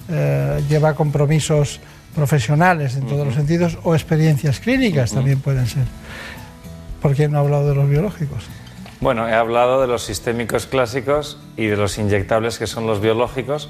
eh, 0.09 0.63
lleva 0.67 0.95
compromisos 0.95 1.79
profesionales 2.15 2.95
en 2.95 3.07
todos 3.07 3.25
los 3.25 3.35
sentidos 3.35 3.77
o 3.83 3.93
experiencias 3.93 4.59
clínicas 4.59 5.11
también 5.11 5.39
pueden 5.39 5.67
ser. 5.67 5.83
¿Por 7.01 7.15
qué 7.15 7.27
no 7.27 7.37
ha 7.37 7.41
hablado 7.41 7.69
de 7.69 7.75
los 7.75 7.89
biológicos? 7.89 8.45
Bueno, 8.99 9.27
he 9.27 9.33
hablado 9.33 9.81
de 9.81 9.87
los 9.87 10.03
sistémicos 10.03 10.65
clásicos 10.65 11.39
y 11.57 11.67
de 11.67 11.75
los 11.75 11.97
inyectables 11.97 12.57
que 12.57 12.67
son 12.67 12.87
los 12.87 13.01
biológicos 13.01 13.69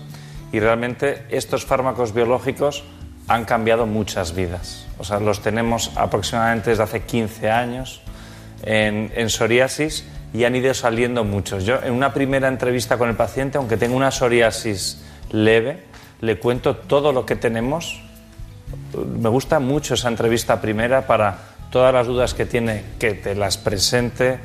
y 0.52 0.60
realmente 0.60 1.26
estos 1.30 1.66
fármacos 1.66 2.14
biológicos 2.14 2.84
han 3.28 3.46
cambiado 3.46 3.86
muchas 3.86 4.36
vidas. 4.36 4.86
O 4.98 5.04
sea, 5.04 5.20
los 5.20 5.42
tenemos 5.42 5.92
aproximadamente 5.96 6.70
desde 6.70 6.84
hace 6.84 7.02
15 7.02 7.50
años 7.50 8.02
en, 8.64 9.12
en 9.16 9.30
psoriasis 9.30 10.06
y 10.34 10.44
han 10.46 10.56
ido 10.56 10.74
saliendo 10.74 11.24
muchos. 11.24 11.66
Yo 11.66 11.82
en 11.84 11.94
una 11.94 12.14
primera 12.14 12.48
entrevista 12.48 12.98
con 12.98 13.10
el 13.10 13.16
paciente, 13.16 13.58
aunque 13.58 13.78
tenga 13.78 13.96
una 13.96 14.12
psoriasis 14.12 15.04
leve, 15.32 15.84
le 16.22 16.40
cuento 16.40 16.78
todo 16.78 17.12
lo 17.12 17.26
que 17.26 17.36
tenemos. 17.36 18.02
Me 18.96 19.30
gusta 19.30 19.60
mucho 19.60 19.94
esa 19.94 20.08
entrevista 20.08 20.62
primera 20.62 21.06
para 21.06 21.38
todas 21.70 21.94
las 21.94 22.08
dudas 22.08 22.34
que 22.34 22.46
tiene, 22.46 22.84
que 23.00 23.14
te 23.14 23.36
las 23.36 23.58
presente, 23.58 24.40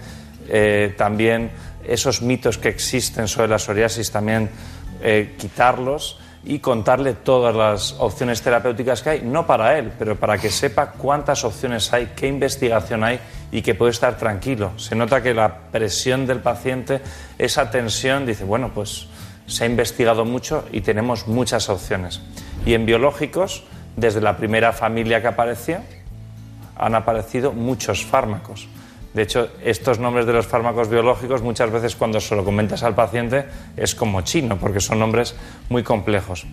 eh, 0.48 0.94
también 0.96 1.50
esos 1.86 2.22
mitos 2.22 2.58
que 2.58 2.68
existen 2.68 3.28
sobre 3.28 3.48
la 3.48 3.58
psoriasis, 3.58 4.10
también 4.10 4.50
eh, 5.02 5.36
quitarlos 5.38 6.18
y 6.44 6.60
contarle 6.60 7.14
todas 7.14 7.54
las 7.54 7.96
opciones 7.98 8.40
terapéuticas 8.42 9.02
que 9.02 9.10
hay, 9.10 9.22
no 9.22 9.46
para 9.46 9.78
él, 9.78 9.92
pero 9.98 10.16
para 10.16 10.38
que 10.38 10.50
sepa 10.50 10.92
cuántas 10.92 11.44
opciones 11.44 11.92
hay, 11.92 12.12
qué 12.16 12.28
investigación 12.28 13.04
hay 13.04 13.20
y 13.50 13.62
que 13.62 13.74
puede 13.74 13.90
estar 13.90 14.16
tranquilo. 14.16 14.72
Se 14.76 14.94
nota 14.94 15.22
que 15.22 15.34
la 15.34 15.54
presión 15.70 16.26
del 16.26 16.40
paciente, 16.40 17.00
esa 17.38 17.70
tensión, 17.70 18.24
dice, 18.24 18.44
bueno, 18.44 18.70
pues 18.72 19.08
se 19.46 19.64
ha 19.64 19.66
investigado 19.66 20.24
mucho 20.24 20.64
y 20.72 20.82
tenemos 20.82 21.26
muchas 21.26 21.68
opciones. 21.68 22.20
Y 22.64 22.74
en 22.74 22.86
biológicos, 22.86 23.64
desde 23.96 24.20
la 24.20 24.36
primera 24.36 24.72
familia 24.72 25.20
que 25.20 25.28
apareció, 25.28 25.80
han 26.76 26.94
aparecido 26.94 27.52
muchos 27.52 28.04
fármacos. 28.04 28.68
De 29.14 29.22
hecho, 29.22 29.48
estos 29.64 29.98
nombres 29.98 30.26
de 30.26 30.32
los 30.32 30.46
fármacos 30.46 30.88
biológicos 30.88 31.42
muchas 31.42 31.70
veces 31.70 31.96
cuando 31.96 32.20
se 32.20 32.36
lo 32.36 32.44
comentas 32.44 32.82
al 32.82 32.94
paciente 32.94 33.46
es 33.76 33.94
como 33.94 34.20
chino, 34.22 34.58
porque 34.58 34.80
son 34.80 34.98
nombres 34.98 35.34
muy 35.70 35.82
complejos. 35.82 36.46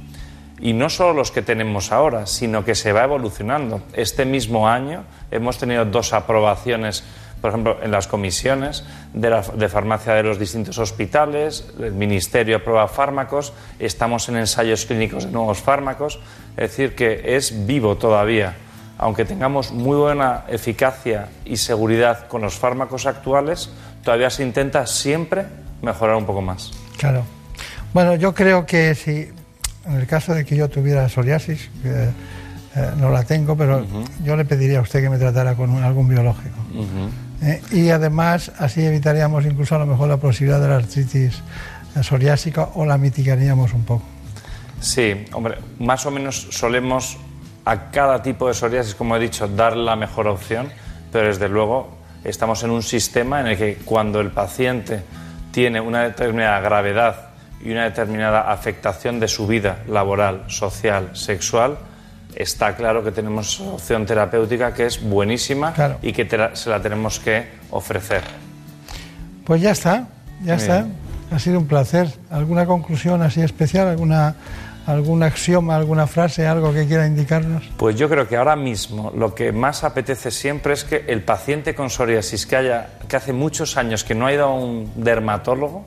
Y 0.59 0.71
no 0.71 0.89
solo 0.89 1.13
los 1.13 1.31
que 1.31 1.41
tenemos 1.41 1.91
ahora, 1.91 2.25
sino 2.25 2.63
que 2.63 2.75
se 2.75 2.93
va 2.93 3.03
evolucionando. 3.03 3.81
Este 3.93 4.23
mismo 4.23 4.69
año 4.69 5.03
hemos 5.31 5.57
tenido 5.57 5.83
dos 5.83 6.13
aprobaciones, 6.13 7.03
por 7.41 7.49
ejemplo, 7.49 7.77
en 7.83 7.91
las 7.91 8.07
comisiones 8.07 8.85
de, 9.13 9.69
farmacia 9.69 10.13
de 10.13 10.23
los 10.23 10.39
distintos 10.39 10.77
hospitales, 10.77 11.73
el 11.77 11.91
Ministerio 11.91 12.55
aprueba 12.55 12.87
fármacos, 12.87 13.51
estamos 13.79 14.29
en 14.29 14.37
ensayos 14.37 14.85
clínicos 14.85 15.25
de 15.25 15.31
nuevos 15.31 15.59
fármacos, 15.59 16.21
es 16.51 16.69
decir, 16.69 16.95
que 16.95 17.35
es 17.35 17.67
vivo 17.67 17.97
todavía 17.97 18.55
aunque 18.97 19.25
tengamos 19.25 19.71
muy 19.71 19.97
buena 19.97 20.45
eficacia 20.47 21.27
y 21.45 21.57
seguridad 21.57 22.27
con 22.27 22.41
los 22.41 22.55
fármacos 22.55 23.05
actuales, 23.05 23.69
todavía 24.03 24.29
se 24.29 24.43
intenta 24.43 24.85
siempre 24.87 25.45
mejorar 25.81 26.15
un 26.15 26.25
poco 26.25 26.41
más. 26.41 26.71
Claro. 26.97 27.23
Bueno, 27.93 28.15
yo 28.15 28.33
creo 28.33 28.65
que 28.65 28.95
si, 28.95 29.29
en 29.85 29.95
el 29.95 30.07
caso 30.07 30.33
de 30.33 30.45
que 30.45 30.55
yo 30.55 30.69
tuviera 30.69 31.07
psoriasis, 31.09 31.69
eh, 31.83 32.11
no 32.97 33.09
la 33.09 33.23
tengo, 33.23 33.55
pero 33.55 33.79
uh 33.79 33.81
-huh. 33.81 34.23
yo 34.23 34.35
le 34.35 34.45
pediría 34.45 34.79
a 34.79 34.81
usted 34.81 35.01
que 35.01 35.09
me 35.09 35.17
tratara 35.17 35.55
con 35.55 35.69
un, 35.69 35.83
algún 35.83 36.07
biológico. 36.07 36.57
Uh 36.73 36.83
-huh. 36.83 37.09
eh, 37.41 37.61
y 37.71 37.89
además, 37.89 38.51
así 38.59 38.83
evitaríamos 38.83 39.45
incluso 39.45 39.75
a 39.75 39.79
lo 39.79 39.85
mejor 39.85 40.09
la 40.09 40.17
posibilidad 40.17 40.59
de 40.59 40.67
la 40.67 40.75
artritis 40.75 41.41
psoriásica 42.01 42.69
o 42.75 42.85
la 42.85 42.97
mitigaríamos 42.97 43.73
un 43.73 43.83
poco. 43.83 44.03
Sí, 44.81 45.25
hombre, 45.31 45.57
más 45.79 46.05
o 46.05 46.11
menos 46.11 46.47
solemos 46.51 47.17
a 47.65 47.91
cada 47.91 48.21
tipo 48.21 48.47
de 48.47 48.53
psoriasis, 48.53 48.95
como 48.95 49.15
he 49.15 49.19
dicho, 49.19 49.47
dar 49.47 49.75
la 49.75 49.95
mejor 49.95 50.27
opción, 50.27 50.69
pero 51.11 51.27
desde 51.27 51.49
luego 51.49 51.89
estamos 52.23 52.63
en 52.63 52.69
un 52.69 52.83
sistema 52.83 53.41
en 53.41 53.47
el 53.47 53.57
que 53.57 53.75
cuando 53.83 54.21
el 54.21 54.31
paciente 54.31 55.01
tiene 55.51 55.81
una 55.81 56.03
determinada 56.03 56.59
gravedad 56.59 57.29
y 57.63 57.71
una 57.71 57.85
determinada 57.85 58.51
afectación 58.51 59.19
de 59.19 59.27
su 59.27 59.47
vida 59.47 59.79
laboral, 59.87 60.43
social, 60.47 61.09
sexual, 61.13 61.77
está 62.35 62.75
claro 62.75 63.03
que 63.03 63.11
tenemos 63.11 63.59
opción 63.59 64.05
terapéutica 64.05 64.73
que 64.73 64.85
es 64.85 65.01
buenísima 65.01 65.73
y 66.01 66.13
que 66.13 66.27
se 66.53 66.69
la 66.69 66.81
tenemos 66.81 67.19
que 67.19 67.47
ofrecer. 67.71 68.21
Pues 69.45 69.61
ya 69.61 69.71
está, 69.71 70.07
ya 70.43 70.55
está. 70.55 70.85
Ha 71.31 71.39
sido 71.39 71.59
un 71.59 71.67
placer. 71.67 72.07
¿Alguna 72.29 72.65
conclusión 72.65 73.21
así 73.21 73.41
especial? 73.41 73.87
¿Alguna, 73.87 74.35
¿Algún 74.85 75.23
axioma, 75.23 75.75
alguna 75.75 76.05
frase, 76.05 76.45
algo 76.45 76.71
que 76.71 76.85
quiera 76.85 77.07
indicarnos? 77.07 77.63
Pues 77.77 77.95
yo 77.95 78.07
creo 78.07 78.27
que 78.27 78.37
ahora 78.37 78.55
mismo 78.55 79.11
lo 79.15 79.33
que 79.33 79.51
más 79.51 79.83
apetece 79.83 80.29
siempre 80.29 80.73
es 80.73 80.83
que 80.83 81.05
el 81.07 81.23
paciente 81.23 81.73
con 81.73 81.89
psoriasis 81.89 82.45
que, 82.45 82.55
haya, 82.55 82.89
que 83.07 83.15
hace 83.15 83.33
muchos 83.33 83.77
años 83.77 84.03
que 84.03 84.13
no 84.13 84.27
ha 84.27 84.33
ido 84.33 84.45
a 84.45 84.53
un 84.53 84.91
dermatólogo, 84.95 85.85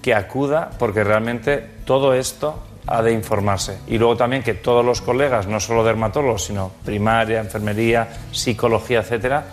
que 0.00 0.14
acuda 0.14 0.70
porque 0.78 1.04
realmente 1.04 1.58
todo 1.84 2.14
esto 2.14 2.62
ha 2.86 3.02
de 3.02 3.12
informarse. 3.12 3.78
Y 3.86 3.98
luego 3.98 4.16
también 4.16 4.42
que 4.42 4.54
todos 4.54 4.84
los 4.84 5.00
colegas, 5.02 5.46
no 5.46 5.60
solo 5.60 5.84
dermatólogos, 5.84 6.46
sino 6.46 6.72
primaria, 6.84 7.40
enfermería, 7.40 8.08
psicología, 8.32 9.00
etcétera, 9.00 9.44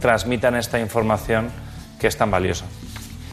transmitan 0.00 0.56
esta 0.56 0.80
información 0.80 1.50
que 1.98 2.06
es 2.06 2.16
tan 2.16 2.30
valiosa. 2.30 2.66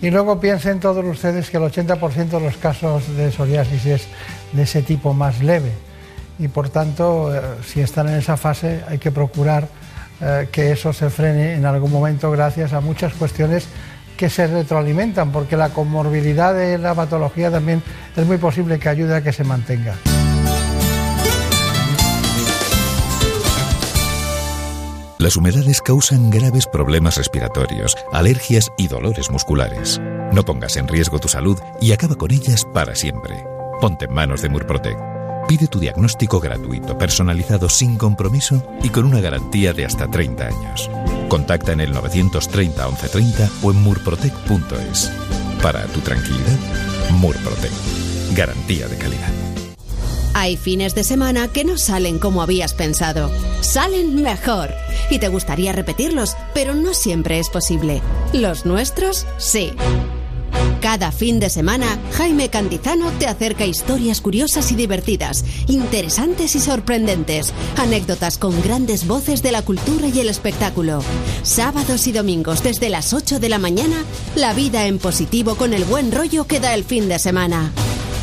Y 0.01 0.11
luego 0.11 0.39
piensen 0.39 0.79
todos 0.79 1.03
ustedes 1.03 1.49
que 1.49 1.57
el 1.57 1.63
80% 1.63 2.29
de 2.29 2.39
los 2.39 2.57
casos 2.57 3.15
de 3.17 3.31
psoriasis 3.31 3.85
es 3.85 4.07
de 4.53 4.63
ese 4.63 4.81
tipo 4.81 5.13
más 5.13 5.41
leve. 5.41 5.71
Y 6.37 6.47
por 6.47 6.69
tanto, 6.69 7.35
eh, 7.35 7.41
si 7.65 7.81
están 7.81 8.07
en 8.07 8.15
esa 8.15 8.37
fase, 8.37 8.83
hay 8.87 8.97
que 8.97 9.11
procurar 9.11 9.67
eh, 10.21 10.47
que 10.51 10.71
eso 10.71 10.93
se 10.93 11.09
frene 11.09 11.53
en 11.53 11.65
algún 11.65 11.91
momento 11.91 12.31
gracias 12.31 12.73
a 12.73 12.81
muchas 12.81 13.13
cuestiones 13.13 13.67
que 14.17 14.29
se 14.29 14.47
retroalimentan, 14.47 15.31
porque 15.31 15.55
la 15.55 15.69
comorbilidad 15.69 16.53
de 16.53 16.77
la 16.77 16.93
patología 16.93 17.49
también 17.49 17.81
es 18.15 18.25
muy 18.25 18.37
posible 18.37 18.77
que 18.77 18.89
ayude 18.89 19.15
a 19.15 19.21
que 19.21 19.31
se 19.31 19.45
mantenga. 19.45 19.95
Las 25.19 25.35
humedades 25.35 25.81
causan 25.81 26.29
graves 26.29 26.65
problemas 26.65 27.17
respiratorios, 27.17 27.97
alergias 28.13 28.71
y 28.77 28.87
dolores 28.87 29.29
musculares. 29.29 29.99
No 30.31 30.43
pongas 30.43 30.77
en 30.77 30.87
riesgo 30.87 31.19
tu 31.19 31.27
salud 31.27 31.59
y 31.81 31.91
acaba 31.91 32.15
con 32.15 32.31
ellas 32.31 32.65
para 32.73 32.95
siempre. 32.95 33.58
Ponte 33.79 34.05
en 34.05 34.13
manos 34.13 34.41
de 34.41 34.49
Murprotec. 34.49 34.97
Pide 35.47 35.67
tu 35.67 35.79
diagnóstico 35.79 36.39
gratuito, 36.39 36.97
personalizado 36.97 37.69
sin 37.69 37.97
compromiso 37.97 38.61
y 38.83 38.89
con 38.89 39.05
una 39.05 39.21
garantía 39.21 39.71
de 39.71 39.85
hasta 39.85 40.07
30 40.07 40.47
años. 40.47 40.89
Contacta 41.29 41.71
en 41.71 41.79
el 41.79 41.93
930 41.93 42.85
1130 42.85 43.49
o 43.63 43.71
en 43.71 43.81
murprotec.es. 43.81 45.11
Para 45.63 45.85
tu 45.87 46.01
tranquilidad, 46.01 46.57
Murprotec. 47.11 47.71
Garantía 48.35 48.87
de 48.87 48.97
calidad. 48.97 49.31
Hay 50.33 50.57
fines 50.57 50.93
de 50.93 51.03
semana 51.03 51.47
que 51.47 51.63
no 51.63 51.77
salen 51.77 52.19
como 52.19 52.41
habías 52.41 52.73
pensado. 52.73 53.31
Salen 53.61 54.21
mejor. 54.21 54.73
Y 55.09 55.19
te 55.19 55.29
gustaría 55.29 55.71
repetirlos, 55.71 56.35
pero 56.53 56.75
no 56.75 56.93
siempre 56.93 57.39
es 57.39 57.49
posible. 57.49 58.01
Los 58.33 58.65
nuestros, 58.65 59.25
sí. 59.37 59.73
Cada 60.81 61.11
fin 61.11 61.39
de 61.39 61.49
semana, 61.49 61.99
Jaime 62.13 62.49
Cantizano 62.49 63.11
te 63.19 63.27
acerca 63.27 63.65
historias 63.65 64.21
curiosas 64.21 64.71
y 64.71 64.75
divertidas, 64.75 65.43
interesantes 65.67 66.55
y 66.55 66.59
sorprendentes, 66.59 67.53
anécdotas 67.77 68.37
con 68.37 68.61
grandes 68.61 69.05
voces 69.05 69.43
de 69.43 69.51
la 69.51 69.61
cultura 69.61 70.07
y 70.07 70.19
el 70.19 70.29
espectáculo. 70.29 71.03
Sábados 71.43 72.07
y 72.07 72.11
domingos 72.11 72.63
desde 72.63 72.89
las 72.89 73.13
8 73.13 73.39
de 73.39 73.49
la 73.49 73.59
mañana, 73.59 74.03
la 74.35 74.53
vida 74.53 74.87
en 74.87 74.99
positivo 74.99 75.55
con 75.55 75.73
el 75.73 75.83
buen 75.83 76.11
rollo 76.11 76.45
que 76.45 76.59
da 76.59 76.73
el 76.73 76.83
fin 76.83 77.09
de 77.09 77.19
semana. 77.19 77.71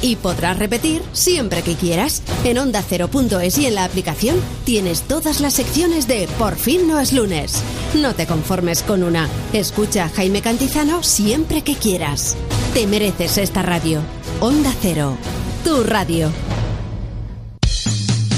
Y 0.02 0.16
podrás 0.16 0.58
repetir 0.58 1.02
siempre 1.12 1.62
que 1.62 1.74
quieras. 1.74 2.22
En 2.44 2.58
onda 2.58 2.80
ondacero.es 2.80 3.58
y 3.58 3.66
en 3.66 3.74
la 3.74 3.84
aplicación 3.84 4.36
tienes 4.64 5.02
todas 5.02 5.40
las 5.40 5.54
secciones 5.54 6.06
de 6.06 6.28
Por 6.38 6.56
fin 6.56 6.86
no 6.86 6.98
es 6.98 7.12
lunes. 7.12 7.62
No 7.94 8.14
te 8.14 8.26
conformes 8.26 8.82
con 8.82 9.02
una. 9.02 9.28
Escucha 9.52 10.04
a 10.04 10.08
Jaime 10.08 10.42
Cantizano 10.42 11.02
siempre 11.02 11.62
que 11.62 11.74
quieras. 11.74 12.36
Te 12.74 12.86
mereces 12.86 13.38
esta 13.38 13.62
radio. 13.62 14.00
Onda 14.40 14.72
Cero. 14.80 15.16
Tu 15.64 15.82
radio. 15.84 16.30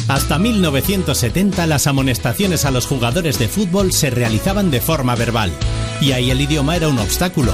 Hasta 0.08 0.38
1970 0.38 1.66
las 1.66 1.86
amonestaciones 1.86 2.64
a 2.64 2.70
los 2.70 2.86
jugadores 2.86 3.38
de 3.38 3.46
fútbol 3.46 3.92
se 3.92 4.08
realizaban 4.08 4.70
de 4.70 4.80
forma 4.80 5.14
verbal, 5.14 5.52
y 6.00 6.12
ahí 6.12 6.30
el 6.30 6.40
idioma 6.40 6.76
era 6.76 6.88
un 6.88 6.98
obstáculo. 6.98 7.52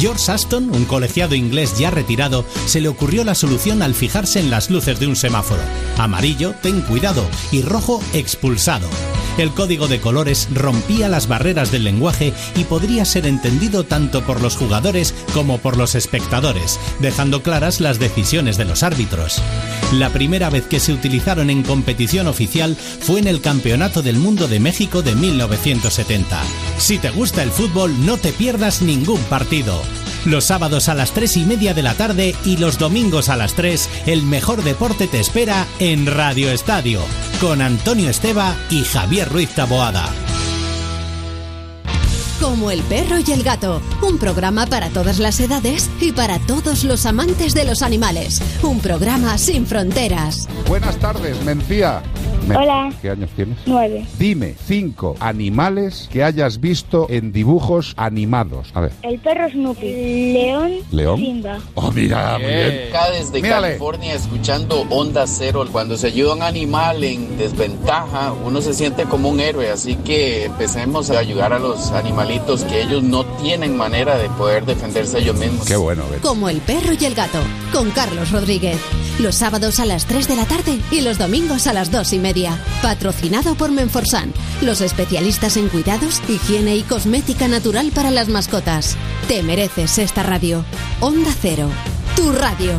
George 0.00 0.32
Aston, 0.32 0.70
un 0.70 0.84
colegiado 0.84 1.34
inglés 1.34 1.78
ya 1.78 1.90
retirado, 1.90 2.44
se 2.66 2.80
le 2.80 2.88
ocurrió 2.88 3.24
la 3.24 3.34
solución 3.34 3.82
al 3.82 3.94
fijarse 3.94 4.40
en 4.40 4.50
las 4.50 4.70
luces 4.70 4.98
de 4.98 5.06
un 5.06 5.16
semáforo. 5.16 5.62
Amarillo, 5.98 6.54
ten 6.62 6.80
cuidado, 6.82 7.24
y 7.50 7.62
rojo, 7.62 8.02
expulsado. 8.12 8.88
El 9.38 9.52
código 9.52 9.88
de 9.88 10.00
colores 10.00 10.48
rompía 10.52 11.08
las 11.08 11.26
barreras 11.26 11.72
del 11.72 11.84
lenguaje 11.84 12.32
y 12.54 12.64
podría 12.64 13.04
ser 13.04 13.26
entendido 13.26 13.84
tanto 13.84 14.22
por 14.22 14.42
los 14.42 14.56
jugadores 14.56 15.14
como 15.32 15.58
por 15.58 15.76
los 15.76 15.94
espectadores, 15.94 16.78
dejando 17.00 17.42
claras 17.42 17.80
las 17.80 17.98
decisiones 17.98 18.58
de 18.58 18.66
los 18.66 18.82
árbitros. 18.82 19.40
La 19.92 20.10
primera 20.10 20.50
vez 20.50 20.66
que 20.66 20.80
se 20.80 20.92
utilizaron 20.92 21.50
en 21.50 21.62
competición 21.62 22.26
oficial 22.26 22.76
fue 22.76 23.20
en 23.20 23.26
el 23.26 23.40
Campeonato 23.40 24.02
del 24.02 24.16
Mundo 24.16 24.48
de 24.48 24.60
México 24.60 25.02
de 25.02 25.14
1970. 25.14 26.42
Si 26.78 26.98
te 26.98 27.10
gusta 27.10 27.42
el 27.42 27.50
fútbol, 27.50 28.04
no 28.04 28.18
te 28.18 28.32
pierdas 28.32 28.82
ningún 28.82 29.20
partido. 29.24 29.80
Los 30.24 30.44
sábados 30.44 30.88
a 30.88 30.94
las 30.94 31.12
3 31.12 31.38
y 31.38 31.44
media 31.44 31.74
de 31.74 31.82
la 31.82 31.94
tarde 31.94 32.36
y 32.44 32.56
los 32.56 32.78
domingos 32.78 33.28
a 33.28 33.36
las 33.36 33.54
3, 33.54 33.88
el 34.06 34.22
mejor 34.22 34.62
deporte 34.62 35.08
te 35.08 35.18
espera 35.18 35.66
en 35.80 36.06
Radio 36.06 36.50
Estadio, 36.50 37.00
con 37.40 37.60
Antonio 37.60 38.08
Esteba 38.08 38.54
y 38.70 38.84
Javier 38.84 39.28
Ruiz 39.28 39.50
Taboada. 39.50 40.08
Como 42.40 42.70
el 42.70 42.82
perro 42.82 43.16
y 43.24 43.32
el 43.32 43.42
gato, 43.42 43.82
un 44.00 44.18
programa 44.18 44.66
para 44.66 44.90
todas 44.90 45.18
las 45.18 45.40
edades 45.40 45.90
y 46.00 46.12
para 46.12 46.38
todos 46.40 46.84
los 46.84 47.06
amantes 47.06 47.54
de 47.54 47.64
los 47.64 47.82
animales. 47.82 48.40
Un 48.62 48.80
programa 48.80 49.38
sin 49.38 49.66
fronteras. 49.66 50.48
Buenas 50.68 50.96
tardes, 50.98 51.40
Mencía. 51.44 52.02
Hola. 52.48 52.92
¿Qué 53.00 53.10
años 53.10 53.30
tienes? 53.36 53.58
Nueve. 53.66 54.04
Dime 54.18 54.54
cinco 54.66 55.14
animales 55.20 56.08
que 56.12 56.24
hayas 56.24 56.60
visto 56.60 57.06
en 57.08 57.32
dibujos 57.32 57.94
animados. 57.96 58.70
A 58.74 58.80
ver. 58.80 58.92
El 59.02 59.18
perro 59.20 59.48
Snoopy. 59.48 60.32
León. 60.32 60.72
¿León? 60.90 61.18
Simba. 61.18 61.58
Oh, 61.74 61.90
mira, 61.92 62.38
muy 62.38 62.48
bien. 62.48 62.88
Acá 62.88 63.10
desde 63.10 63.40
Mírale. 63.40 63.68
California 63.68 64.14
escuchando 64.14 64.86
Onda 64.90 65.26
Cero. 65.26 65.64
Cuando 65.70 65.96
se 65.96 66.08
ayuda 66.08 66.32
a 66.32 66.36
un 66.36 66.42
animal 66.42 67.04
en 67.04 67.38
desventaja, 67.38 68.32
uno 68.44 68.60
se 68.60 68.74
siente 68.74 69.04
como 69.04 69.28
un 69.28 69.40
héroe. 69.40 69.70
Así 69.70 69.94
que 69.96 70.46
empecemos 70.46 71.10
a 71.10 71.18
ayudar 71.18 71.52
a 71.52 71.58
los 71.58 71.92
animalitos 71.92 72.64
que 72.64 72.82
ellos 72.82 73.02
no 73.02 73.24
tienen 73.42 73.76
manera 73.76 74.18
de 74.18 74.28
poder 74.30 74.66
defenderse 74.66 75.18
ellos 75.20 75.36
mismos. 75.36 75.66
Qué 75.66 75.76
bueno, 75.76 76.02
Como 76.22 76.48
el 76.48 76.58
perro 76.58 76.92
y 76.98 77.04
el 77.04 77.14
gato, 77.14 77.38
con 77.72 77.90
Carlos 77.90 78.32
Rodríguez. 78.32 78.78
Los 79.18 79.36
sábados 79.36 79.78
a 79.78 79.84
las 79.84 80.06
3 80.06 80.26
de 80.26 80.36
la 80.36 80.46
tarde 80.46 80.78
y 80.90 81.02
los 81.02 81.18
domingos 81.18 81.66
a 81.66 81.72
las 81.72 81.90
2 81.90 82.14
y 82.14 82.18
media. 82.18 82.31
Patrocinado 82.80 83.54
por 83.56 83.70
Menforsan, 83.70 84.32
los 84.62 84.80
especialistas 84.80 85.58
en 85.58 85.68
cuidados, 85.68 86.22
higiene 86.28 86.76
y 86.76 86.82
cosmética 86.82 87.46
natural 87.46 87.92
para 87.94 88.10
las 88.10 88.28
mascotas. 88.28 88.96
Te 89.28 89.42
mereces 89.42 89.98
esta 89.98 90.22
radio. 90.22 90.64
Onda 91.00 91.30
Cero, 91.38 91.68
tu 92.16 92.32
radio. 92.32 92.72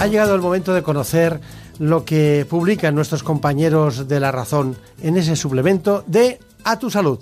Ha 0.00 0.06
llegado 0.06 0.34
el 0.34 0.42
momento 0.42 0.74
de 0.74 0.82
conocer 0.82 1.40
lo 1.78 2.04
que 2.04 2.46
publican 2.48 2.94
nuestros 2.94 3.22
compañeros 3.22 4.06
de 4.06 4.20
La 4.20 4.32
Razón 4.32 4.76
en 5.02 5.16
ese 5.16 5.34
suplemento 5.34 6.04
de 6.06 6.38
A 6.64 6.78
tu 6.78 6.90
Salud. 6.90 7.18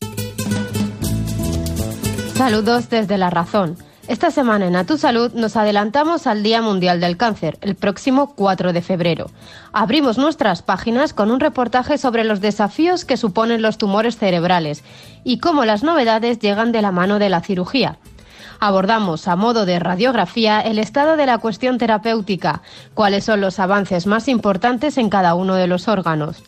Saludos 2.38 2.88
desde 2.88 3.18
La 3.18 3.30
Razón. 3.30 3.76
Esta 4.06 4.30
semana 4.30 4.68
en 4.68 4.76
A 4.76 4.84
Tu 4.84 4.96
Salud 4.96 5.32
nos 5.32 5.56
adelantamos 5.56 6.28
al 6.28 6.44
Día 6.44 6.62
Mundial 6.62 7.00
del 7.00 7.16
Cáncer, 7.16 7.58
el 7.62 7.74
próximo 7.74 8.32
4 8.36 8.72
de 8.72 8.80
febrero. 8.80 9.28
Abrimos 9.72 10.18
nuestras 10.18 10.62
páginas 10.62 11.12
con 11.12 11.32
un 11.32 11.40
reportaje 11.40 11.98
sobre 11.98 12.22
los 12.22 12.40
desafíos 12.40 13.04
que 13.04 13.16
suponen 13.16 13.60
los 13.60 13.76
tumores 13.76 14.18
cerebrales 14.18 14.84
y 15.24 15.40
cómo 15.40 15.64
las 15.64 15.82
novedades 15.82 16.38
llegan 16.38 16.70
de 16.70 16.80
la 16.80 16.92
mano 16.92 17.18
de 17.18 17.28
la 17.28 17.40
cirugía. 17.40 17.98
Abordamos 18.60 19.26
a 19.26 19.34
modo 19.34 19.66
de 19.66 19.80
radiografía 19.80 20.60
el 20.60 20.78
estado 20.78 21.16
de 21.16 21.26
la 21.26 21.38
cuestión 21.38 21.76
terapéutica, 21.76 22.62
cuáles 22.94 23.24
son 23.24 23.40
los 23.40 23.58
avances 23.58 24.06
más 24.06 24.28
importantes 24.28 24.96
en 24.96 25.10
cada 25.10 25.34
uno 25.34 25.56
de 25.56 25.66
los 25.66 25.88
órganos. 25.88 26.44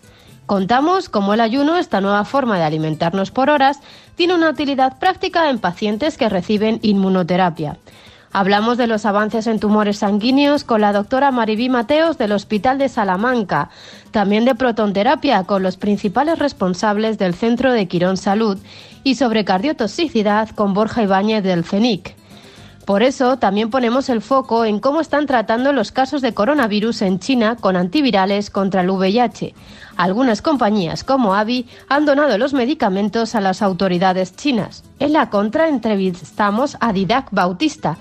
Contamos 0.51 1.09
cómo 1.09 1.33
el 1.33 1.41
ayuno, 1.41 1.77
esta 1.77 2.01
nueva 2.01 2.25
forma 2.25 2.59
de 2.59 2.65
alimentarnos 2.65 3.31
por 3.31 3.51
horas, 3.51 3.79
tiene 4.17 4.35
una 4.35 4.51
utilidad 4.51 4.99
práctica 4.99 5.49
en 5.49 5.61
pacientes 5.61 6.19
que 6.19 6.29
reciben 6.29 6.81
inmunoterapia. 6.83 7.79
Hablamos 8.33 8.77
de 8.77 8.89
los 8.89 9.07
avances 9.07 9.47
en 9.47 9.61
tumores 9.61 9.99
sanguíneos 9.99 10.65
con 10.65 10.81
la 10.81 10.93
doctora 10.93 11.31
Maribí 11.31 11.69
Mateos 11.69 12.19
del 12.19 12.33
Hospital 12.33 12.79
de 12.79 12.89
Salamanca, 12.89 13.71
también 14.11 14.45
de 14.45 14.57
protonterapia 14.57 15.45
con 15.45 15.63
los 15.63 15.77
principales 15.77 16.41
responsables 16.41 17.17
del 17.17 17.35
Centro 17.35 17.73
de 17.73 17.87
Quirón 17.87 18.17
Salud 18.17 18.59
y 19.05 19.15
sobre 19.15 19.45
cardiotoxicidad 19.45 20.49
con 20.49 20.75
Borja 20.75 21.05
Ibáñez 21.05 21.45
del 21.45 21.63
CENIC. 21.63 22.17
Por 22.91 23.05
eso 23.05 23.37
también 23.37 23.71
ponemos 23.71 24.09
el 24.09 24.21
foco 24.21 24.65
en 24.65 24.81
cómo 24.81 25.01
están 25.01 25.27
tratando 25.27 25.73
los 25.73 25.93
casos 25.93 26.23
de 26.23 26.35
coronavirus 26.35 27.03
en 27.03 27.21
China 27.21 27.55
con 27.55 27.77
antivirales 27.77 28.51
contra 28.51 28.81
el 28.81 28.91
VIH. 28.91 29.55
Algunas 30.01 30.41
compañías 30.41 31.05
como 31.05 31.35
AVI 31.35 31.67
han 31.91 32.07
donado 32.07 32.39
los 32.39 32.55
medicamentos 32.55 33.35
a 33.35 33.43
las 33.43 33.61
autoridades 33.61 34.35
chinas. 34.35 34.83
En 34.99 35.13
la 35.13 35.29
contra 35.29 35.69
entrevistamos 35.69 36.79
a 36.81 36.95
Didac 36.95 37.29
Bautista, 37.33 37.99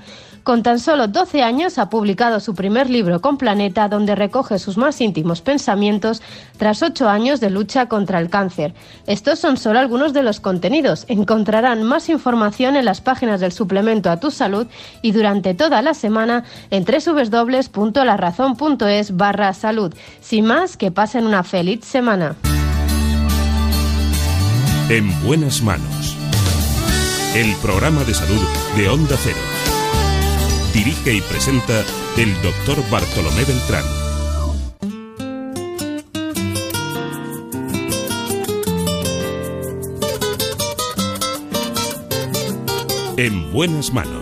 con 0.50 0.64
tan 0.64 0.80
solo 0.80 1.08
12 1.08 1.44
años 1.44 1.78
ha 1.78 1.92
publicado 1.92 2.40
su 2.40 2.56
primer 2.56 2.90
libro 2.90 3.22
con 3.22 3.38
Planeta, 3.38 3.88
donde 3.88 4.16
recoge 4.16 4.58
sus 4.58 4.78
más 4.78 5.00
íntimos 5.00 5.42
pensamientos 5.42 6.24
tras 6.58 6.82
ocho 6.82 7.08
años 7.08 7.40
de 7.40 7.52
lucha 7.52 7.86
contra 7.86 8.20
el 8.20 8.32
cáncer. 8.32 8.74
Estos 9.06 9.38
son 9.38 9.58
solo 9.58 9.78
algunos 9.78 10.12
de 10.12 10.24
los 10.24 10.40
contenidos. 10.40 11.06
Encontrarán 11.08 11.84
más 11.84 12.10
información 12.10 12.76
en 12.78 12.86
las 12.86 13.00
páginas 13.00 13.42
del 13.42 13.52
suplemento 13.52 14.10
a 14.10 14.20
tu 14.20 14.32
salud 14.32 14.66
y 15.04 15.12
durante 15.12 15.54
toda 15.54 15.84
la 15.84 15.94
semana 15.94 16.46
en 16.72 16.84
www.larazón.es 16.84 19.16
barra 19.16 19.54
salud. 19.54 19.94
Sin 20.20 20.48
más, 20.48 20.78
que 20.78 20.90
pasen 20.90 21.28
una 21.28 21.44
feliz 21.44 21.86
semana. 21.86 22.36
En 24.90 25.24
buenas 25.24 25.62
manos. 25.62 26.18
El 27.36 27.54
programa 27.58 28.04
de 28.06 28.16
salud 28.16 28.42
de 28.76 28.90
Onda 28.90 29.16
Cero. 29.22 29.59
Dirige 30.74 31.14
y 31.14 31.22
presenta 31.22 31.84
el 32.18 32.34
doctor 32.42 32.78
Bartolomé 32.90 33.44
Beltrán. 33.44 33.84
En 43.18 43.52
buenas 43.52 43.92
manos. 43.92 44.19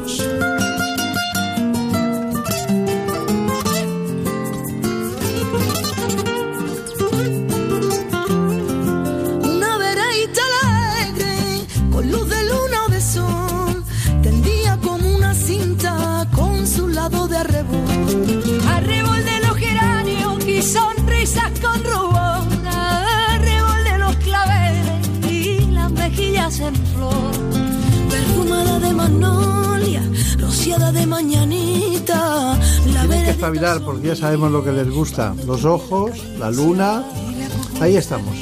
Espabilar 33.47 33.81
porque 33.81 34.07
ya 34.07 34.15
sabemos 34.15 34.51
lo 34.51 34.63
que 34.63 34.71
les 34.71 34.89
gusta. 34.89 35.33
Los 35.45 35.63
ojos, 35.63 36.11
la 36.37 36.51
luna. 36.51 37.03
Ahí 37.79 37.95
estamos. 37.95 38.35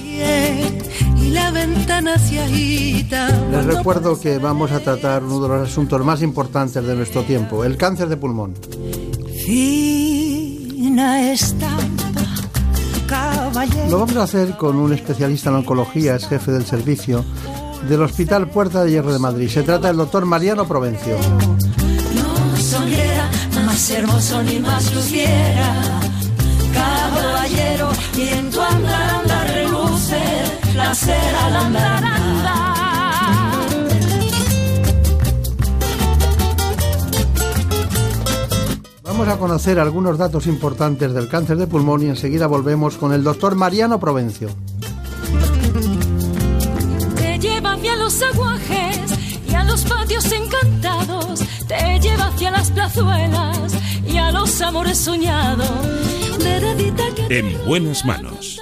Les 3.51 3.65
recuerdo 3.65 4.19
que 4.19 4.39
vamos 4.39 4.71
a 4.71 4.79
tratar 4.79 5.23
uno 5.23 5.41
de 5.41 5.49
los 5.49 5.69
asuntos 5.69 6.03
más 6.03 6.21
importantes 6.21 6.83
de 6.83 6.95
nuestro 6.95 7.23
tiempo, 7.23 7.63
el 7.63 7.77
cáncer 7.77 8.07
de 8.09 8.17
pulmón. 8.17 8.55
Lo 13.89 13.99
vamos 13.99 14.15
a 14.15 14.23
hacer 14.23 14.57
con 14.57 14.77
un 14.77 14.93
especialista 14.93 15.51
en 15.51 15.57
oncología, 15.57 16.15
es 16.15 16.27
jefe 16.27 16.51
del 16.51 16.65
servicio 16.65 17.23
del 17.87 18.01
Hospital 18.01 18.49
Puerta 18.49 18.83
de 18.83 18.91
Hierro 18.91 19.13
de 19.13 19.19
Madrid. 19.19 19.49
Se 19.49 19.61
trata 19.61 19.87
del 19.87 19.97
doctor 19.97 20.25
Mariano 20.25 20.67
Provencio. 20.67 21.17
Más 23.85 23.97
hermoso 23.99 24.41
ni 24.41 24.57
más 24.57 24.95
luciera. 24.95 25.99
Caballero, 26.73 27.91
y 28.17 28.21
en 28.29 28.49
tu 28.49 28.59
andar, 28.59 29.09
andar 29.19 29.47
reluce 29.53 30.23
la 30.75 30.95
cera 30.95 31.45
al 31.45 31.55
andar, 31.55 32.03
andar. 32.03 32.75
Vamos 39.03 39.27
a 39.27 39.37
conocer 39.37 39.79
algunos 39.79 40.17
datos 40.17 40.47
importantes 40.47 41.13
del 41.13 41.29
cáncer 41.29 41.57
de 41.57 41.67
pulmón 41.67 42.01
y 42.01 42.07
enseguida 42.07 42.47
volvemos 42.47 42.97
con 42.97 43.13
el 43.13 43.23
doctor 43.23 43.53
Mariano 43.53 43.99
Provencio. 43.99 44.49
Te 47.17 47.37
lleva 47.37 47.73
hacia 47.73 47.95
los 47.97 48.19
aguajes 48.23 48.97
y 49.47 49.53
a 49.53 49.63
los 49.63 49.83
patios 49.83 50.25
encantados. 50.31 51.43
Te 51.67 51.99
lleva 51.99 52.27
hacia 52.27 52.51
las 52.51 52.71
plazuelas 52.71 53.75
y 54.07 54.17
a 54.17 54.31
los 54.31 54.61
amores 54.61 54.97
soñados. 54.97 55.67
En 57.29 57.65
buenas 57.65 58.05
manos. 58.05 58.61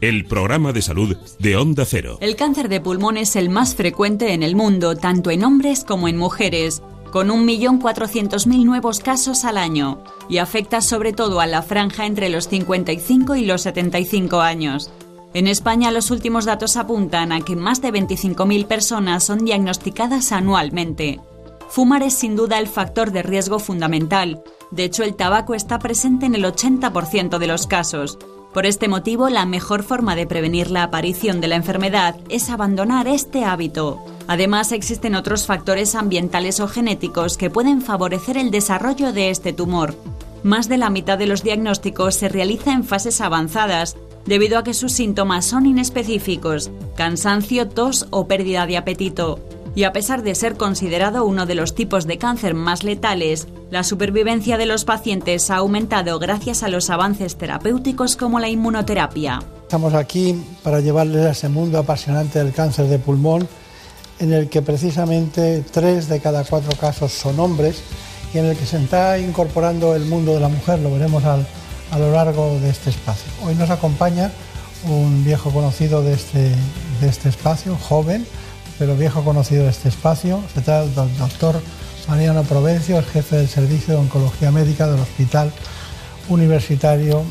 El 0.00 0.26
programa 0.26 0.72
de 0.72 0.82
salud 0.82 1.16
de 1.38 1.56
Onda 1.56 1.86
Cero. 1.86 2.18
El 2.20 2.36
cáncer 2.36 2.68
de 2.68 2.80
pulmón 2.80 3.16
es 3.16 3.36
el 3.36 3.48
más 3.48 3.74
frecuente 3.74 4.34
en 4.34 4.42
el 4.42 4.56
mundo, 4.56 4.96
tanto 4.96 5.30
en 5.30 5.42
hombres 5.42 5.84
como 5.84 6.08
en 6.08 6.18
mujeres, 6.18 6.82
con 7.10 7.28
1.400.000 7.28 8.64
nuevos 8.64 9.00
casos 9.00 9.44
al 9.44 9.56
año, 9.56 10.04
y 10.28 10.38
afecta 10.38 10.82
sobre 10.82 11.14
todo 11.14 11.40
a 11.40 11.46
la 11.46 11.62
franja 11.62 12.04
entre 12.04 12.28
los 12.28 12.48
55 12.48 13.36
y 13.36 13.46
los 13.46 13.62
75 13.62 14.40
años. 14.42 14.90
En 15.32 15.46
España 15.46 15.90
los 15.90 16.10
últimos 16.10 16.44
datos 16.44 16.76
apuntan 16.76 17.32
a 17.32 17.40
que 17.40 17.56
más 17.56 17.80
de 17.80 17.92
25.000 17.92 18.66
personas 18.66 19.24
son 19.24 19.44
diagnosticadas 19.44 20.32
anualmente. 20.32 21.20
Fumar 21.68 22.02
es 22.02 22.14
sin 22.14 22.36
duda 22.36 22.58
el 22.58 22.68
factor 22.68 23.10
de 23.10 23.22
riesgo 23.22 23.58
fundamental. 23.58 24.42
De 24.70 24.84
hecho, 24.84 25.02
el 25.02 25.14
tabaco 25.16 25.54
está 25.54 25.78
presente 25.78 26.26
en 26.26 26.34
el 26.34 26.44
80% 26.44 27.38
de 27.38 27.46
los 27.46 27.66
casos. 27.66 28.18
Por 28.52 28.66
este 28.66 28.86
motivo, 28.86 29.28
la 29.30 29.46
mejor 29.46 29.82
forma 29.82 30.14
de 30.14 30.28
prevenir 30.28 30.70
la 30.70 30.84
aparición 30.84 31.40
de 31.40 31.48
la 31.48 31.56
enfermedad 31.56 32.16
es 32.28 32.50
abandonar 32.50 33.08
este 33.08 33.44
hábito. 33.44 34.04
Además, 34.28 34.70
existen 34.70 35.16
otros 35.16 35.46
factores 35.46 35.96
ambientales 35.96 36.60
o 36.60 36.68
genéticos 36.68 37.36
que 37.36 37.50
pueden 37.50 37.82
favorecer 37.82 38.36
el 38.36 38.52
desarrollo 38.52 39.12
de 39.12 39.30
este 39.30 39.52
tumor. 39.52 39.96
Más 40.44 40.68
de 40.68 40.76
la 40.76 40.90
mitad 40.90 41.18
de 41.18 41.26
los 41.26 41.42
diagnósticos 41.42 42.14
se 42.14 42.28
realiza 42.28 42.72
en 42.72 42.84
fases 42.84 43.20
avanzadas, 43.20 43.96
debido 44.24 44.58
a 44.58 44.62
que 44.62 44.74
sus 44.74 44.92
síntomas 44.92 45.46
son 45.46 45.66
inespecíficos, 45.66 46.70
cansancio, 46.96 47.68
tos 47.68 48.06
o 48.10 48.28
pérdida 48.28 48.66
de 48.66 48.76
apetito. 48.76 49.40
Y 49.76 49.82
a 49.82 49.92
pesar 49.92 50.22
de 50.22 50.36
ser 50.36 50.56
considerado 50.56 51.24
uno 51.24 51.46
de 51.46 51.56
los 51.56 51.74
tipos 51.74 52.06
de 52.06 52.16
cáncer 52.16 52.54
más 52.54 52.84
letales, 52.84 53.48
la 53.70 53.82
supervivencia 53.82 54.56
de 54.56 54.66
los 54.66 54.84
pacientes 54.84 55.50
ha 55.50 55.56
aumentado 55.56 56.20
gracias 56.20 56.62
a 56.62 56.68
los 56.68 56.90
avances 56.90 57.36
terapéuticos 57.36 58.14
como 58.14 58.38
la 58.38 58.48
inmunoterapia. 58.48 59.42
Estamos 59.62 59.94
aquí 59.94 60.40
para 60.62 60.78
llevarles 60.78 61.26
a 61.26 61.30
ese 61.30 61.48
mundo 61.48 61.78
apasionante 61.78 62.38
del 62.38 62.52
cáncer 62.52 62.86
de 62.86 63.00
pulmón, 63.00 63.48
en 64.20 64.32
el 64.32 64.48
que 64.48 64.62
precisamente 64.62 65.64
tres 65.72 66.08
de 66.08 66.20
cada 66.20 66.44
cuatro 66.44 66.78
casos 66.78 67.12
son 67.12 67.40
hombres 67.40 67.82
y 68.32 68.38
en 68.38 68.44
el 68.44 68.56
que 68.56 68.66
se 68.66 68.76
está 68.80 69.18
incorporando 69.18 69.96
el 69.96 70.04
mundo 70.04 70.34
de 70.34 70.40
la 70.40 70.48
mujer, 70.48 70.78
lo 70.78 70.92
veremos 70.92 71.24
a 71.24 71.98
lo 71.98 72.12
largo 72.12 72.60
de 72.60 72.70
este 72.70 72.90
espacio. 72.90 73.32
Hoy 73.44 73.56
nos 73.56 73.70
acompaña 73.70 74.30
un 74.88 75.24
viejo 75.24 75.50
conocido 75.50 76.02
de 76.02 76.12
este, 76.12 76.50
de 77.00 77.08
este 77.08 77.28
espacio, 77.28 77.76
joven, 77.76 78.24
pero 78.78 78.96
viejo 78.96 79.24
conocido 79.24 79.64
de 79.64 79.70
este 79.70 79.88
espacio. 79.88 80.40
Se 80.52 80.60
trata 80.60 80.86
del 80.86 81.16
doctor 81.18 81.60
Mariano 82.08 82.42
Provencio, 82.42 82.98
el 82.98 83.04
jefe 83.04 83.36
del 83.36 83.48
Servicio 83.48 83.94
de 83.94 84.00
Oncología 84.00 84.50
Médica 84.50 84.86
del 84.86 85.00
Hospital 85.00 85.52
Universitario, 86.28 87.22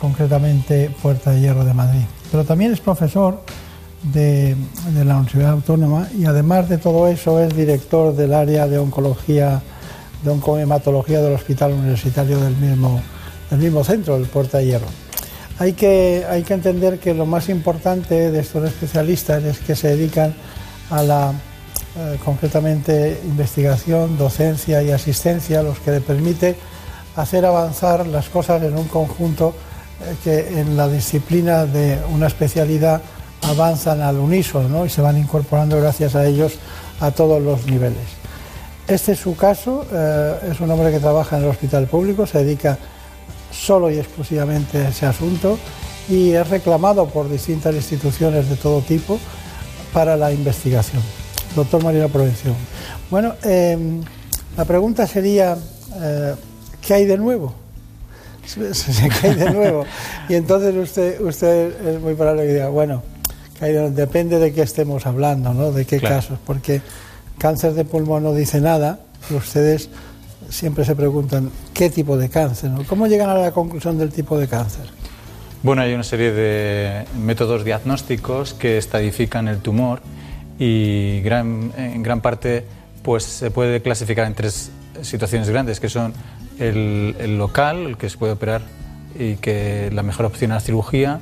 concretamente 0.00 0.90
Puerta 1.02 1.30
de 1.30 1.40
Hierro 1.40 1.64
de 1.64 1.74
Madrid. 1.74 2.02
Pero 2.30 2.44
también 2.44 2.72
es 2.72 2.80
profesor 2.80 3.40
de, 4.02 4.56
la 4.94 5.16
Universidad 5.16 5.50
Autónoma 5.50 6.08
y 6.18 6.24
además 6.24 6.68
de 6.68 6.78
todo 6.78 7.08
eso 7.08 7.40
es 7.40 7.54
director 7.54 8.14
del 8.14 8.34
área 8.34 8.66
de 8.66 8.78
oncología, 8.78 9.62
de 10.22 10.30
oncohematología 10.30 11.20
del 11.20 11.34
Hospital 11.34 11.72
Universitario 11.72 12.38
del 12.40 12.56
mismo, 12.56 13.00
del 13.50 13.60
mismo 13.60 13.84
centro, 13.84 14.16
el 14.16 14.26
Puerta 14.26 14.58
de 14.58 14.66
Hierro. 14.66 14.86
Hay 15.58 15.72
que, 15.72 16.26
hay 16.28 16.42
que 16.42 16.54
entender 16.54 16.98
que 16.98 17.14
lo 17.14 17.24
más 17.24 17.48
importante 17.48 18.30
de 18.30 18.40
estos 18.40 18.68
especialistas 18.68 19.42
es 19.44 19.58
que 19.58 19.74
se 19.74 19.88
dedican 19.88 20.34
a 20.90 21.02
la 21.02 21.32
eh, 21.98 22.18
concretamente 22.24 23.20
investigación, 23.24 24.18
docencia 24.18 24.82
y 24.82 24.90
asistencia, 24.90 25.62
los 25.62 25.78
que 25.78 25.92
le 25.92 26.00
permite 26.00 26.56
hacer 27.16 27.46
avanzar 27.46 28.06
las 28.06 28.28
cosas 28.28 28.62
en 28.62 28.76
un 28.76 28.86
conjunto 28.86 29.54
eh, 30.02 30.14
que 30.22 30.60
en 30.60 30.76
la 30.76 30.88
disciplina 30.88 31.64
de 31.64 31.98
una 32.12 32.26
especialidad 32.26 33.00
avanzan 33.42 34.02
al 34.02 34.18
unísono 34.18 34.84
y 34.84 34.90
se 34.90 35.00
van 35.00 35.16
incorporando 35.16 35.80
gracias 35.80 36.14
a 36.14 36.26
ellos 36.26 36.58
a 37.00 37.10
todos 37.10 37.40
los 37.40 37.64
niveles. 37.66 38.04
Este 38.86 39.12
es 39.12 39.18
su 39.18 39.34
caso, 39.34 39.86
eh, 39.90 40.50
es 40.50 40.60
un 40.60 40.70
hombre 40.70 40.90
que 40.90 41.00
trabaja 41.00 41.38
en 41.38 41.44
el 41.44 41.48
hospital 41.48 41.86
público, 41.86 42.26
se 42.26 42.44
dedica 42.44 42.78
solo 43.50 43.90
y 43.90 43.98
exclusivamente 43.98 44.78
a 44.78 44.88
ese 44.90 45.06
asunto 45.06 45.58
y 46.08 46.32
es 46.32 46.48
reclamado 46.48 47.06
por 47.06 47.28
distintas 47.28 47.74
instituciones 47.74 48.48
de 48.48 48.56
todo 48.56 48.82
tipo 48.82 49.18
para 49.92 50.16
la 50.16 50.32
investigación. 50.32 51.02
Doctor 51.54 51.82
Marino 51.82 52.08
Provención. 52.08 52.54
Bueno, 53.10 53.34
em, 53.42 54.02
la 54.56 54.64
pregunta 54.64 55.06
sería, 55.06 55.56
eh, 56.00 56.34
¿qué 56.80 56.94
hay 56.94 57.04
de 57.04 57.16
nuevo? 57.16 57.54
¿Qué 59.20 59.28
hay 59.28 59.34
de 59.34 59.50
nuevo? 59.50 59.84
Y 60.28 60.34
entonces 60.34 60.74
usted, 60.74 61.20
usted 61.20 61.88
es 61.88 62.00
muy 62.00 62.14
probable 62.14 62.46
que 62.46 62.52
diga, 62.54 62.68
bueno, 62.68 63.02
depende 63.60 64.38
de 64.38 64.52
qué 64.52 64.62
estemos 64.62 65.06
hablando, 65.06 65.54
¿no? 65.54 65.72
De 65.72 65.84
qué 65.84 66.00
casos, 66.00 66.38
porque 66.44 66.82
cáncer 67.38 67.74
de 67.74 67.84
pulmón 67.84 68.22
no 68.22 68.34
dice 68.34 68.60
nada, 68.60 69.00
y 69.30 69.34
ustedes 69.34 69.88
siempre 70.50 70.84
se 70.84 70.94
preguntan 70.94 71.50
qué 71.72 71.90
tipo 71.90 72.16
de 72.16 72.28
cáncer, 72.28 72.70
¿no? 72.70 72.84
¿Cómo 72.86 73.06
llegan 73.06 73.30
a 73.30 73.34
la 73.34 73.52
conclusión 73.52 73.98
del 73.98 74.10
tipo 74.10 74.38
de 74.38 74.46
cáncer? 74.46 74.84
Bueno, 75.62 75.82
hay 75.82 75.94
una 75.94 76.04
serie 76.04 76.32
de 76.32 77.04
métodos 77.18 77.64
diagnósticos 77.64 78.54
que 78.54 78.78
estadifican 78.78 79.48
el 79.48 79.58
tumor 79.58 80.00
y 80.58 81.20
gran, 81.22 81.72
en 81.76 82.02
gran 82.02 82.20
parte 82.20 82.64
pues 83.02 83.24
se 83.24 83.50
puede 83.50 83.82
clasificar 83.82 84.26
en 84.26 84.34
tres 84.34 84.70
situaciones 85.02 85.48
grandes, 85.48 85.80
que 85.80 85.88
son 85.88 86.12
el, 86.58 87.16
el 87.18 87.38
local, 87.38 87.86
el 87.86 87.96
que 87.96 88.10
se 88.10 88.18
puede 88.18 88.32
operar 88.32 88.62
y 89.18 89.36
que 89.36 89.90
la 89.92 90.02
mejor 90.02 90.26
opción 90.26 90.50
es 90.50 90.56
la 90.56 90.60
cirugía, 90.60 91.20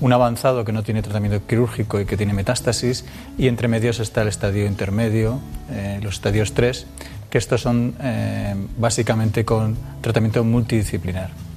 un 0.00 0.12
avanzado 0.12 0.64
que 0.64 0.72
no 0.72 0.82
tiene 0.82 1.02
tratamiento 1.02 1.46
quirúrgico 1.46 2.00
y 2.00 2.06
que 2.06 2.16
tiene 2.16 2.32
metástasis, 2.32 3.04
y 3.36 3.48
entre 3.48 3.68
medios 3.68 4.00
está 4.00 4.22
el 4.22 4.28
estadio 4.28 4.66
intermedio, 4.66 5.40
eh, 5.70 6.00
los 6.02 6.14
estadios 6.14 6.52
3, 6.54 6.86
que 7.30 7.38
estos 7.38 7.60
son 7.60 7.94
eh, 8.00 8.54
básicamente 8.78 9.44
con 9.44 9.76
tratamiento 10.00 10.44
multidisciplinar. 10.44 11.47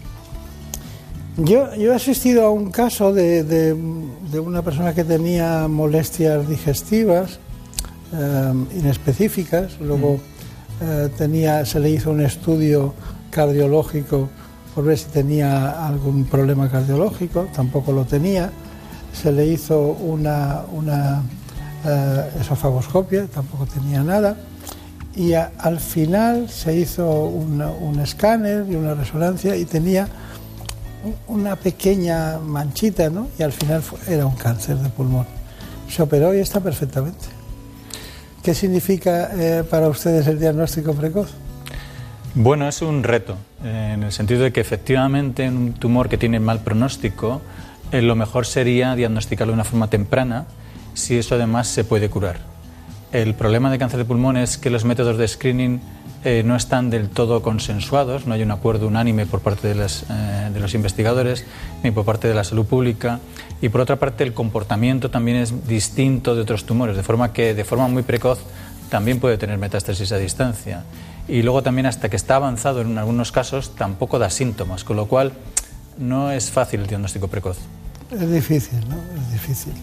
Yo, 1.38 1.74
yo, 1.76 1.94
he 1.94 1.95
asistido 1.95 2.45
a 2.45 2.52
un 2.52 2.72
caso 2.72 3.14
de, 3.14 3.44
de, 3.44 4.40
una 4.40 4.62
persona 4.62 4.94
que 4.94 5.06
tenía 5.06 5.68
molestias 5.70 6.48
digestivas 6.48 7.40
eh, 8.14 8.53
inespecíficas, 8.78 9.80
luego 9.80 10.20
mm. 10.82 11.18
tenía, 11.18 11.66
se 11.66 11.80
le 11.80 11.90
hizo 11.90 12.12
un 12.12 12.20
estudio 12.20 12.94
cardiológico 13.30 14.30
por 14.76 14.84
ver 14.84 14.98
si 14.98 15.06
tenía 15.06 15.88
algún 15.88 16.26
problema 16.26 16.70
cardiológico, 16.70 17.48
tampoco 17.53 17.94
lo 17.94 18.06
tenía. 18.06 18.52
Se 19.14 19.32
le 19.32 19.45
hizo 19.45 19.80
una, 19.80 20.64
una 20.74 21.24
eh, 21.86 22.30
esofagoscopia, 22.41 23.28
tampoco 23.28 23.66
tenía 23.66 24.03
nada. 24.03 24.38
Y 25.16 25.34
al 25.34 25.80
final 25.80 26.49
se 26.49 26.76
hizo 26.78 27.26
un 27.26 27.99
escáner 27.99 28.66
y 28.70 28.76
una 28.76 28.94
resonancia 28.94 29.58
y 29.58 29.66
tenía 29.66 30.08
una 31.28 31.56
pequeña 31.56 32.38
manchita, 32.40 33.10
¿no? 33.10 33.28
Y 33.38 33.44
al 33.44 33.52
final 33.52 33.82
era 34.07 34.26
un 34.26 34.36
cáncer 34.36 34.78
de 34.78 34.90
pulmón. 34.90 35.26
Se 35.90 36.02
operó 36.02 36.34
y 36.34 36.40
está 36.40 36.60
perfectamente. 36.60 37.26
¿Qué 38.44 38.56
significa 38.56 39.30
eh, 39.34 39.64
para 39.64 39.88
ustedes 39.88 40.26
el 40.28 40.40
diagnóstico 40.40 40.94
precoz? 40.94 41.30
Bueno, 42.34 42.68
es 42.68 42.82
un 42.82 43.03
reto, 43.03 43.36
eh, 43.64 43.91
en 43.94 44.03
el 44.03 44.11
sentido 44.11 44.44
de 44.44 44.52
que 44.52 44.61
efectivamente 44.61 45.44
en 45.44 45.57
un 45.57 45.73
tumor 45.73 46.10
que 46.10 46.18
tiene 46.18 46.40
mal 46.40 46.60
pronóstico, 46.60 47.41
eh, 47.91 48.02
lo 48.02 48.15
mejor 48.15 48.45
sería 48.45 48.95
diagnosticarlo 48.95 49.52
de 49.52 49.56
una 49.56 49.64
forma 49.64 49.90
temprana, 49.90 50.45
si 50.94 51.18
eso 51.18 51.36
además 51.36 51.68
se 51.68 51.84
puede 51.84 52.10
curar. 52.10 52.40
El 53.11 53.34
problema 53.36 53.69
de 53.69 53.78
cáncer 53.78 53.99
de 53.99 54.06
pulmón 54.06 54.38
es 54.38 54.57
que 54.57 54.69
los 54.69 54.86
métodos 54.86 55.18
de 55.18 55.28
screening 55.28 55.82
eh, 56.23 56.43
no 56.45 56.56
están 56.56 56.89
del 56.89 57.10
todo 57.10 57.41
consensuados, 57.41 58.27
no 58.27 58.34
hay 58.34 58.43
un 58.43 58.52
acuerdo 58.52 58.88
unánime 58.88 59.26
por 59.26 59.41
parte 59.41 59.73
de, 59.73 59.73
de 59.76 60.60
los 60.60 60.73
investigadores 60.73 61.45
ni 61.84 61.91
por 61.91 62.06
parte 62.06 62.27
de 62.27 62.35
la 62.35 62.43
salud 62.43 62.65
pública. 62.65 63.19
Y 63.61 63.69
por 63.69 63.81
otra 63.81 63.98
parte, 63.98 64.23
el 64.23 64.34
comportamiento 64.34 65.10
también 65.10 65.38
es 65.38 65.68
distinto 65.68 66.35
de 66.35 66.41
otros 66.41 66.65
tumores, 66.65 66.95
de 66.95 67.03
forma 67.03 67.34
que 67.34 67.53
de 67.53 67.64
forma 67.64 67.88
muy 67.88 68.03
precoz 68.03 68.39
también 68.89 69.19
puede 69.19 69.38
tener 69.38 69.57
metástasis 69.57 70.11
a 70.11 70.18
distancia 70.18 70.84
y 71.27 71.43
luego 71.43 71.64
también 71.64 71.85
hasta 71.85 72.10
que 72.10 72.18
está 72.18 72.35
avanzado 72.35 72.81
en 72.81 72.98
algunos 72.98 73.31
casos 73.31 73.73
tampoco 73.76 74.19
da 74.19 74.30
síntomas, 74.30 74.84
con 74.84 74.98
lo 74.98 75.07
cual 75.07 75.31
no 75.98 76.30
es 76.31 76.52
fácil 76.52 76.81
el 76.81 76.88
diagnóstico 76.88 77.27
precoz. 77.30 77.57
Es 78.11 78.30
difícil, 78.30 78.80
¿no? 78.89 78.98
Es 79.22 79.31
difícil. 79.31 79.73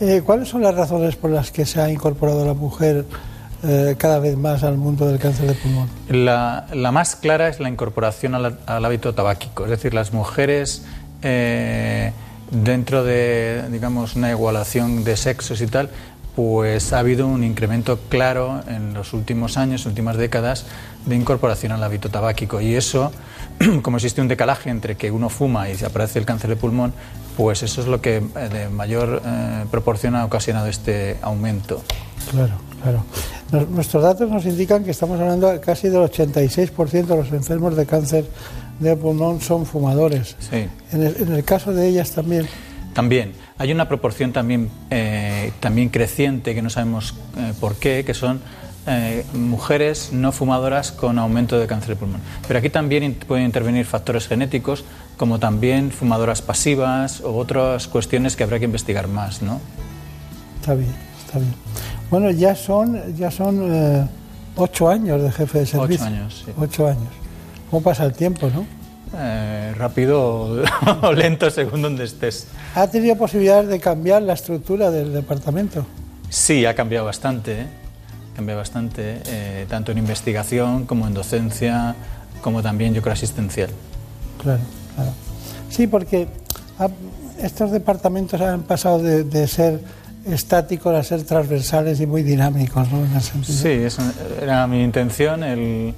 Eh, 0.00 0.22
¿Cuáles 0.24 0.48
son 0.48 0.60
las 0.62 0.74
razones 0.74 1.16
por 1.16 1.30
las 1.30 1.50
que 1.50 1.64
se 1.64 1.80
ha 1.80 1.90
incorporado 1.90 2.44
la 2.44 2.54
mujer 2.54 3.06
eh, 3.62 3.94
cada 3.98 4.18
vez 4.18 4.36
más 4.36 4.62
al 4.62 4.76
mundo 4.76 5.06
del 5.06 5.18
cáncer 5.18 5.48
de 5.48 5.54
pulmón? 5.54 5.88
La, 6.08 6.66
la 6.72 6.92
más 6.92 7.16
clara 7.16 7.48
es 7.48 7.60
la 7.60 7.68
incorporación 7.68 8.34
al, 8.34 8.58
hábito 8.66 9.14
tabáquico, 9.14 9.64
es 9.64 9.70
decir, 9.70 9.94
las 9.94 10.12
mujeres 10.12 10.84
eh, 11.22 12.12
dentro 12.50 13.04
de, 13.04 13.64
digamos, 13.70 14.16
una 14.16 14.30
igualación 14.30 15.04
de 15.04 15.16
sexos 15.16 15.60
y 15.60 15.66
tal, 15.66 15.90
pues 16.36 16.92
ha 16.92 17.00
habido 17.00 17.26
un 17.26 17.44
incremento 17.44 17.98
claro 18.08 18.62
en 18.68 18.94
los 18.94 19.12
últimos 19.12 19.56
años, 19.56 19.84
últimas 19.86 20.16
décadas, 20.16 20.66
de 21.06 21.16
incorporación 21.16 21.72
al 21.72 21.82
hábito 21.82 22.08
tabáquico. 22.08 22.60
Y 22.60 22.74
eso, 22.74 23.12
como 23.82 23.96
existe 23.96 24.20
un 24.20 24.28
decalaje 24.28 24.70
entre 24.70 24.96
que 24.96 25.10
uno 25.10 25.28
fuma 25.28 25.68
y 25.68 25.76
se 25.76 25.86
aparece 25.86 26.18
el 26.18 26.24
cáncer 26.24 26.50
de 26.50 26.56
pulmón, 26.56 26.92
pues 27.36 27.62
eso 27.62 27.80
es 27.80 27.86
lo 27.86 28.00
que 28.00 28.16
eh, 28.16 28.48
de 28.52 28.68
mayor 28.68 29.22
eh, 29.24 29.64
proporción 29.70 30.14
ha 30.14 30.24
ocasionado 30.24 30.66
este 30.66 31.18
aumento. 31.22 31.82
Claro, 32.30 32.54
claro. 32.82 33.04
nuestros 33.70 34.02
datos 34.02 34.30
nos 34.30 34.44
indican 34.46 34.84
que 34.84 34.90
estamos 34.90 35.20
hablando 35.20 35.60
casi 35.60 35.88
del 35.88 36.00
86% 36.00 37.06
de 37.06 37.16
los 37.16 37.32
enfermos 37.32 37.76
de 37.76 37.86
cáncer 37.86 38.24
de 38.78 38.96
pulmón 38.96 39.40
son 39.40 39.66
fumadores. 39.66 40.36
Sí. 40.40 40.66
en 40.92 41.32
el 41.32 41.44
caso 41.44 41.72
de 41.72 41.88
ellas 41.88 42.10
también. 42.12 42.46
También. 42.94 43.32
Hay 43.58 43.72
una 43.72 43.88
proporción 43.88 44.32
también, 44.32 44.70
eh, 44.90 45.52
también 45.60 45.90
creciente, 45.90 46.54
que 46.54 46.62
no 46.62 46.70
sabemos 46.70 47.14
eh, 47.36 47.52
por 47.60 47.76
qué, 47.76 48.04
que 48.04 48.14
son 48.14 48.40
eh, 48.86 49.24
mujeres 49.34 50.10
no 50.12 50.32
fumadoras 50.32 50.90
con 50.90 51.18
aumento 51.18 51.58
de 51.58 51.66
cáncer 51.66 51.90
de 51.90 51.96
pulmón. 51.96 52.20
Pero 52.48 52.58
aquí 52.58 52.70
también 52.70 53.14
pueden 53.14 53.44
intervenir 53.44 53.84
factores 53.84 54.26
genéticos, 54.26 54.84
como 55.16 55.38
también 55.38 55.90
fumadoras 55.90 56.42
pasivas 56.42 57.20
o 57.20 57.36
otras 57.36 57.86
cuestiones 57.86 58.34
que 58.34 58.44
habrá 58.44 58.58
que 58.58 58.64
investigar 58.64 59.08
más, 59.08 59.42
¿no? 59.42 59.60
Está 60.60 60.74
bien, 60.74 60.94
está 61.24 61.38
bien. 61.38 61.54
Bueno, 62.10 62.30
ya 62.30 62.54
son, 62.54 63.16
ya 63.16 63.30
son 63.30 64.08
ocho 64.56 64.88
años 64.88 65.22
de 65.22 65.30
jefe 65.30 65.60
de 65.60 65.66
servicio. 65.66 66.06
Ocho 66.06 66.14
años, 66.14 66.42
sí. 66.44 66.52
Ocho 66.58 66.86
años. 66.88 67.08
¿Cómo 67.70 67.82
pasa 67.82 68.04
el 68.04 68.12
tiempo, 68.12 68.50
no? 68.52 68.66
Eh, 69.16 69.74
rápido 69.76 70.62
o 71.02 71.12
lento 71.12 71.50
según 71.50 71.82
donde 71.82 72.04
estés. 72.04 72.46
¿Ha 72.74 72.86
tenido 72.86 73.16
posibilidad 73.16 73.64
de 73.64 73.80
cambiar 73.80 74.22
la 74.22 74.34
estructura 74.34 74.90
del 74.90 75.12
departamento? 75.12 75.84
Sí, 76.28 76.64
ha 76.64 76.74
cambiado 76.74 77.06
bastante, 77.06 77.62
¿eh? 77.62 77.66
cambiado 78.36 78.60
bastante, 78.60 79.20
eh, 79.26 79.66
tanto 79.68 79.90
en 79.90 79.98
investigación 79.98 80.86
como 80.86 81.06
en 81.08 81.14
docencia, 81.14 81.96
como 82.40 82.62
también 82.62 82.94
yo 82.94 83.02
creo 83.02 83.12
asistencial. 83.12 83.70
Claro, 84.40 84.60
claro. 84.94 85.10
Sí, 85.68 85.88
porque 85.88 86.28
estos 87.42 87.72
departamentos 87.72 88.40
han 88.40 88.62
pasado 88.62 89.02
de, 89.02 89.48
ser 89.48 89.80
estáticos 90.26 90.94
a 90.94 91.02
ser 91.02 91.22
transversales 91.22 92.00
y 92.00 92.06
muy 92.06 92.22
dinámicos, 92.22 92.88
¿no? 92.90 93.06
Sí, 93.42 93.80
era 94.42 94.66
mi 94.66 94.82
intención 94.82 95.42
el 95.42 95.94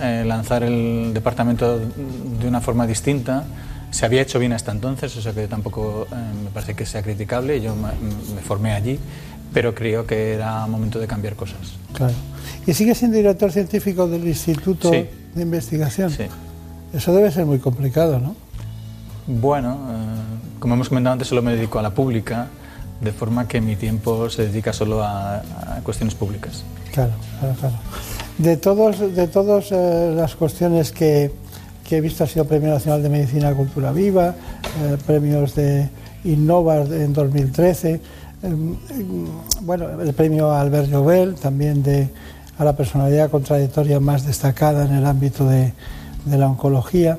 eh, 0.00 0.24
lanzar 0.26 0.64
el 0.64 1.12
departamento 1.14 1.78
de 1.78 2.48
una 2.48 2.60
forma 2.60 2.84
distinta. 2.84 3.44
Se 3.92 4.04
había 4.04 4.22
hecho 4.22 4.40
bien 4.40 4.52
hasta 4.52 4.72
entonces, 4.72 5.16
o 5.16 5.22
sea 5.22 5.32
que 5.32 5.46
tampoco 5.46 6.08
eh, 6.10 6.14
me 6.44 6.50
parece 6.50 6.74
que 6.74 6.84
sea 6.84 7.00
criticable. 7.00 7.60
Yo 7.60 7.76
me, 7.76 8.40
formé 8.42 8.72
allí, 8.72 8.98
pero 9.52 9.72
creo 9.72 10.04
que 10.04 10.34
era 10.34 10.66
momento 10.66 10.98
de 10.98 11.06
cambiar 11.06 11.36
cosas. 11.36 11.76
Claro. 11.92 12.12
¿Y 12.66 12.74
sigue 12.74 12.94
siendo 12.96 13.16
director 13.16 13.52
científico 13.52 14.08
del 14.08 14.26
Instituto 14.26 14.90
de 14.90 15.08
Investigación? 15.36 16.10
Sí. 16.10 16.24
Eso 16.92 17.14
debe 17.14 17.30
ser 17.30 17.46
muy 17.46 17.60
complicado, 17.60 18.18
¿no? 18.18 18.34
Bueno, 19.28 19.78
eh, 19.90 20.58
como 20.58 20.74
hemos 20.74 20.88
comentado 20.88 21.12
antes, 21.12 21.28
solo 21.28 21.42
me 21.42 21.54
dedico 21.54 21.78
a 21.78 21.82
la 21.82 21.90
pública, 21.90 22.48
de 23.00 23.12
forma 23.12 23.48
que 23.48 23.60
mi 23.60 23.76
tiempo 23.76 24.30
se 24.30 24.46
dedica 24.46 24.72
solo 24.72 25.02
a, 25.02 25.36
a 25.36 25.80
cuestiones 25.82 26.14
públicas. 26.14 26.64
Claro, 26.92 27.12
claro, 27.40 27.54
claro. 27.58 27.74
De 28.38 28.56
todas 28.56 28.98
de 28.98 29.28
todos, 29.28 29.70
eh, 29.70 30.12
las 30.14 30.34
cuestiones 30.34 30.90
que, 30.90 31.30
he 31.90 32.00
visto, 32.00 32.24
ha 32.24 32.26
sido 32.26 32.44
Premio 32.46 32.70
Nacional 32.70 33.02
de 33.02 33.08
Medicina 33.08 33.54
Cultura 33.54 33.92
Viva, 33.92 34.34
eh, 34.82 34.96
premios 35.06 35.54
de 35.54 35.88
Innova 36.24 36.82
en 36.82 37.12
2013. 37.12 38.00
em, 38.42 38.76
em, 38.90 39.26
bueno, 39.62 39.88
el 40.00 40.12
premio 40.14 40.52
Albert 40.52 40.90
Jovel, 40.90 41.34
también 41.36 41.82
de, 41.82 42.08
a 42.58 42.64
la 42.64 42.76
personalidad 42.76 43.30
contradictoria 43.30 44.00
más 44.00 44.26
destacada 44.26 44.84
en 44.84 44.94
el 44.94 45.06
ámbito 45.06 45.48
de, 45.48 45.72
de 46.24 46.38
la 46.38 46.48
oncología. 46.48 47.18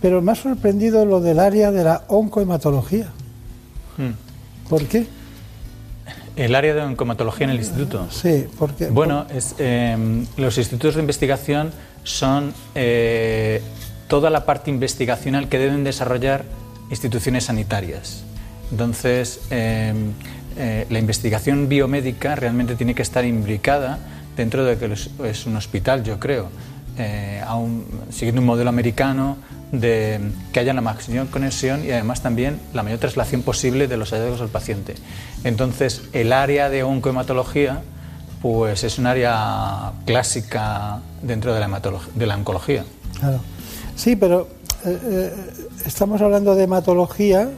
Pero 0.00 0.20
me 0.20 0.32
ha 0.32 0.34
sorprendido 0.34 1.04
lo 1.04 1.20
del 1.20 1.38
área 1.38 1.70
de 1.70 1.84
la 1.84 2.04
oncohematología. 2.08 3.08
Hmm. 3.96 4.23
¿Por 4.74 4.86
qué? 4.88 5.06
El 6.34 6.56
área 6.56 6.74
de 6.74 6.80
oncomatología 6.80 7.44
en 7.44 7.50
el 7.50 7.58
instituto. 7.58 8.08
Sí, 8.10 8.46
porque. 8.58 8.86
Bueno, 8.86 9.24
es, 9.32 9.54
eh, 9.58 10.26
los 10.36 10.58
institutos 10.58 10.96
de 10.96 11.00
investigación 11.00 11.70
son 12.02 12.52
eh, 12.74 13.62
toda 14.08 14.30
la 14.30 14.44
parte 14.44 14.70
investigacional 14.70 15.48
que 15.48 15.58
deben 15.60 15.84
desarrollar 15.84 16.44
instituciones 16.90 17.44
sanitarias. 17.44 18.24
Entonces, 18.72 19.42
eh, 19.52 19.94
eh, 20.56 20.86
la 20.90 20.98
investigación 20.98 21.68
biomédica 21.68 22.34
realmente 22.34 22.74
tiene 22.74 22.96
que 22.96 23.02
estar 23.02 23.24
imbricada 23.24 24.00
dentro 24.36 24.64
de 24.64 24.76
que 24.76 24.92
es 24.92 25.46
un 25.46 25.54
hospital, 25.54 26.02
yo 26.02 26.18
creo, 26.18 26.48
eh, 26.98 27.42
a 27.46 27.56
un- 27.56 27.84
siguiendo 28.10 28.40
un 28.40 28.46
modelo 28.46 28.68
americano 28.68 29.36
de 29.72 30.20
que 30.52 30.60
haya 30.60 30.72
la 30.72 30.80
máxima 30.80 31.24
conexión 31.30 31.84
y 31.84 31.90
además 31.90 32.22
también 32.22 32.60
la 32.72 32.82
mayor 32.82 33.00
traslación 33.00 33.42
posible 33.42 33.88
de 33.88 33.96
los 33.96 34.10
hallazgos 34.12 34.40
al 34.40 34.48
paciente. 34.48 34.94
Entonces, 35.42 36.02
el 36.12 36.32
área 36.32 36.70
de 36.70 36.82
oncohematología 36.84 37.82
pues 38.40 38.84
es 38.84 38.98
un 38.98 39.06
área 39.06 39.92
clásica 40.04 41.00
dentro 41.22 41.54
de 41.54 41.60
la, 41.60 41.80
de 42.14 42.26
la 42.26 42.36
oncología. 42.36 42.84
Claro. 43.18 43.40
Sí, 43.96 44.16
pero 44.16 44.48
eh, 44.84 44.98
eh, 45.02 45.32
estamos 45.86 46.20
hablando 46.20 46.54
de 46.54 46.64
hematología, 46.64 47.48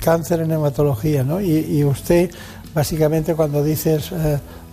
cáncer 0.00 0.40
en 0.40 0.52
hematología, 0.52 1.24
¿no? 1.24 1.40
Y, 1.40 1.50
y 1.78 1.84
usted, 1.84 2.30
básicamente, 2.74 3.34
cuando 3.34 3.64
dices 3.64 4.12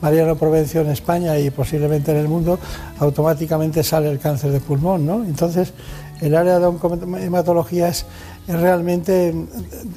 Mariano 0.01 0.35
Provencio 0.35 0.81
en 0.81 0.89
España 0.89 1.37
y 1.39 1.49
posiblemente 1.49 2.11
en 2.11 2.17
el 2.17 2.27
mundo, 2.27 2.59
automáticamente 2.99 3.83
sale 3.83 4.09
el 4.09 4.19
cáncer 4.19 4.51
de 4.51 4.59
pulmón, 4.59 5.05
¿no? 5.05 5.23
Entonces, 5.23 5.73
el 6.21 6.35
área 6.35 6.59
de 6.59 6.65
oncohematología 6.65 7.87
es, 7.89 8.05
es 8.47 8.59
realmente 8.59 9.33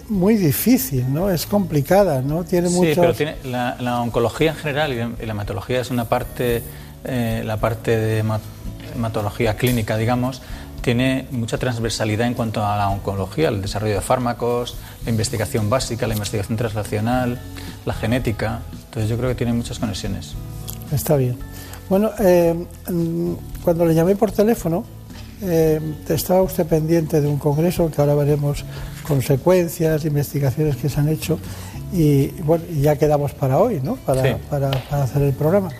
muy 0.08 0.36
difícil, 0.36 1.12
¿no? 1.12 1.30
Es 1.30 1.46
complicada, 1.46 2.22
¿no? 2.22 2.44
Tiene 2.44 2.68
Sí, 2.68 2.74
muchos... 2.76 2.96
pero 2.98 3.14
tiene, 3.14 3.36
la, 3.44 3.76
la 3.80 4.00
oncología 4.00 4.50
en 4.50 4.56
general 4.56 4.92
y 4.92 4.96
la, 5.26 5.32
hematología 5.32 5.80
es 5.80 5.90
una 5.90 6.06
parte, 6.06 6.62
eh, 7.04 7.42
la 7.44 7.56
parte 7.58 7.96
de 7.96 8.22
hema- 8.24 8.40
hematología 8.94 9.56
clínica, 9.56 9.96
digamos, 9.96 10.42
tiene 10.82 11.26
mucha 11.30 11.58
transversalidad 11.58 12.26
en 12.26 12.32
cuanto 12.34 12.64
a 12.64 12.76
la 12.78 12.88
oncología, 12.88 13.48
el 13.50 13.60
desarrollo 13.60 13.94
de 13.96 14.00
fármacos, 14.00 14.76
la 15.04 15.10
investigación 15.10 15.68
básica, 15.68 16.06
la 16.06 16.14
investigación 16.14 16.56
translacional, 16.56 17.38
la 17.84 17.92
genética. 17.94 18.60
Entonces 18.90 19.08
yo 19.08 19.16
creo 19.16 19.28
que 19.30 19.36
tiene 19.36 19.52
muchas 19.52 19.78
conexiones. 19.78 20.32
Está 20.92 21.16
bien. 21.16 21.36
Bueno, 21.88 22.10
eh, 22.18 22.66
cuando 23.64 23.84
le 23.86 23.94
llamé 23.94 24.16
por 24.16 24.32
teléfono, 24.32 24.84
eh, 25.42 25.80
estaba 26.08 26.42
usted 26.42 26.66
pendiente 26.66 27.20
de 27.20 27.28
un 27.28 27.38
congreso 27.38 27.88
que 27.90 28.00
ahora 28.00 28.14
veremos 28.16 28.64
consecuencias, 29.06 30.04
investigaciones 30.04 30.76
que 30.76 30.88
se 30.88 31.00
han 31.00 31.08
hecho 31.08 31.38
y 31.92 32.28
bueno, 32.42 32.64
ya 32.80 32.96
quedamos 32.96 33.32
para 33.32 33.58
hoy, 33.58 33.80
¿no? 33.82 33.94
Para, 33.96 34.22
Sí. 34.22 34.28
para- 34.50 34.70
para 34.70 35.04
hacer 35.04 35.22
el 35.22 35.32
programa. 35.32 35.70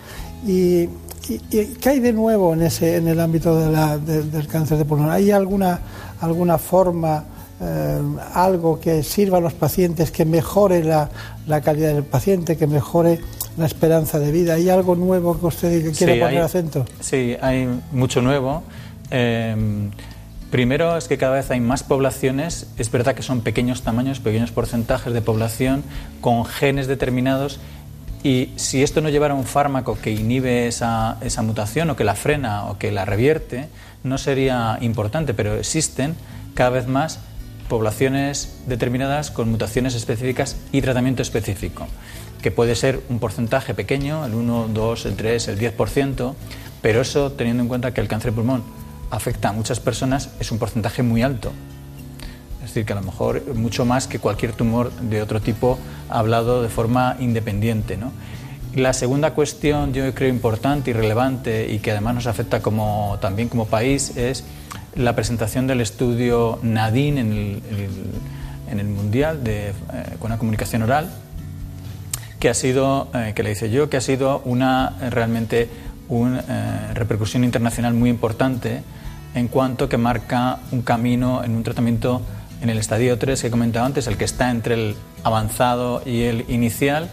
Y, 0.45 0.83
y- 1.29 1.41
y 1.51 1.65
¿qué 1.79 1.89
hay 1.89 1.99
de 1.99 2.11
nuevo 2.13 2.53
en 2.53 2.61
ese 2.63 2.95
en 2.95 3.07
el 3.07 3.19
ámbito 3.19 3.57
de 3.59 3.71
la- 3.71 3.97
de- 3.97 4.23
del 4.23 4.47
cáncer 4.47 4.77
de 4.77 4.85
pulmón? 4.85 5.11
¿Hay 5.11 5.31
alguna 5.31 5.79
alguna 6.21 6.57
forma 6.57 7.23
eh, 7.61 7.99
algo 8.33 8.79
que 8.79 9.03
sirva 9.03 9.37
a 9.37 9.41
los 9.41 9.53
pacientes, 9.53 10.11
que 10.11 10.25
mejore 10.25 10.83
la, 10.83 11.09
la 11.47 11.61
calidad 11.61 11.93
del 11.93 12.03
paciente, 12.03 12.57
que 12.57 12.67
mejore 12.67 13.19
la 13.57 13.65
esperanza 13.65 14.17
de 14.19 14.31
vida. 14.31 14.55
¿Hay 14.55 14.69
algo 14.69 14.95
nuevo 14.95 15.39
que 15.39 15.45
usted 15.45 15.81
quiere 15.95 16.15
Sí, 16.15 16.19
poner 16.19 16.37
hay- 16.37 16.37
acento? 16.37 16.85
Sí, 17.01 17.35
hay 17.41 17.67
mucho 17.91 18.21
nuevo. 18.21 18.63
Eh, 19.11 19.55
primero 20.49 20.97
es 20.97 21.07
que 21.07 21.17
cada 21.17 21.35
vez 21.35 21.51
hay 21.51 21.59
más 21.59 21.83
poblaciones, 21.83 22.67
es 22.77 22.89
verdad 22.91 23.13
que 23.15 23.23
son 23.23 23.41
pequeños 23.41 23.83
tamaños, 23.83 24.19
pequeños 24.19 24.51
porcentajes 24.51 25.13
de 25.13 25.21
población 25.21 25.83
con 26.21 26.45
genes 26.45 26.87
determinados 26.87 27.59
y 28.23 28.49
si 28.55 28.83
esto 28.83 29.01
no 29.01 29.09
llevara 29.09 29.33
un 29.33 29.45
fármaco 29.45 29.97
que 30.01 30.11
inhibe 30.11 30.67
esa, 30.67 31.17
esa 31.21 31.41
mutación 31.41 31.89
o 31.89 31.95
que 31.95 32.03
la 32.03 32.15
frena 32.15 32.65
o 32.65 32.77
que 32.77 32.91
la 32.91 33.03
revierte, 33.05 33.67
no 34.03 34.17
sería 34.17 34.77
importante, 34.81 35.33
pero 35.33 35.55
existen 35.55 36.15
cada 36.53 36.69
vez 36.71 36.87
más 36.87 37.19
poblaciones 37.67 38.57
determinadas 38.67 39.31
con 39.31 39.49
mutaciones 39.49 39.95
específicas 39.95 40.57
y 40.71 40.81
tratamiento 40.81 41.21
específico, 41.21 41.87
que 42.41 42.51
puede 42.51 42.75
ser 42.75 43.01
un 43.09 43.19
porcentaje 43.19 43.73
pequeño, 43.73 44.25
el 44.25 44.33
1, 44.33 44.69
2, 44.73 45.05
el 45.05 45.15
3, 45.15 45.47
el 45.49 45.59
10%, 45.59 46.33
pero 46.81 47.01
eso, 47.01 47.31
teniendo 47.31 47.63
en 47.63 47.69
cuenta 47.69 47.93
que 47.93 48.01
el 48.01 48.07
cáncer 48.07 48.31
de 48.31 48.35
pulmón 48.35 48.63
afecta 49.09 49.49
a 49.49 49.51
muchas 49.51 49.79
personas, 49.79 50.29
es 50.39 50.51
un 50.51 50.57
porcentaje 50.57 51.03
muy 51.03 51.21
alto. 51.21 51.51
Es 52.55 52.69
decir, 52.69 52.85
que 52.85 52.93
a 52.93 52.95
lo 52.95 53.01
mejor 53.01 53.55
mucho 53.55 53.85
más 53.85 54.07
que 54.07 54.19
cualquier 54.19 54.53
tumor 54.53 54.91
de 54.91 55.21
otro 55.21 55.41
tipo 55.41 55.77
hablado 56.09 56.61
de 56.61 56.69
forma 56.69 57.17
independiente. 57.19 57.97
¿no? 57.97 58.11
La 58.75 58.93
segunda 58.93 59.33
cuestión, 59.33 59.93
yo 59.93 60.13
creo 60.13 60.29
importante 60.29 60.91
y 60.91 60.93
relevante 60.93 61.71
y 61.71 61.79
que 61.79 61.91
además 61.91 62.15
nos 62.15 62.27
afecta 62.27 62.61
como, 62.61 63.17
también 63.19 63.49
como 63.49 63.65
país 63.65 64.15
es 64.15 64.45
la 64.95 65.15
presentación 65.15 65.67
del 65.67 65.81
estudio 65.81 66.59
NADIN 66.61 67.17
en 67.17 67.33
el, 67.33 68.85
Mundial 68.85 69.43
de, 69.43 69.69
eh, 69.69 69.73
con 70.19 70.31
la 70.31 70.37
comunicación 70.37 70.81
oral, 70.83 71.09
que 72.39 72.49
ha 72.49 72.53
sido, 72.53 73.09
eh, 73.13 73.33
que 73.35 73.43
le 73.43 73.51
hice 73.51 73.69
yo, 73.69 73.89
que 73.89 73.97
ha 73.97 74.01
sido 74.01 74.41
una 74.45 74.97
eh, 75.01 75.09
realmente 75.09 75.69
una 76.07 76.93
repercusión 76.93 77.45
internacional 77.45 77.93
muy 77.93 78.09
importante 78.09 78.81
en 79.33 79.47
cuanto 79.47 79.87
que 79.87 79.97
marca 79.97 80.59
un 80.71 80.81
camino 80.81 81.41
en 81.43 81.55
un 81.55 81.63
tratamiento 81.63 82.21
en 82.61 82.69
el 82.69 82.77
estadio 82.77 83.17
3 83.17 83.39
que 83.41 83.47
he 83.47 83.51
comentado 83.51 83.85
antes, 83.85 84.07
el 84.07 84.17
que 84.17 84.25
está 84.25 84.51
entre 84.51 84.73
el 84.73 84.95
avanzado 85.23 86.01
y 86.05 86.23
el 86.23 86.43
inicial, 86.49 87.09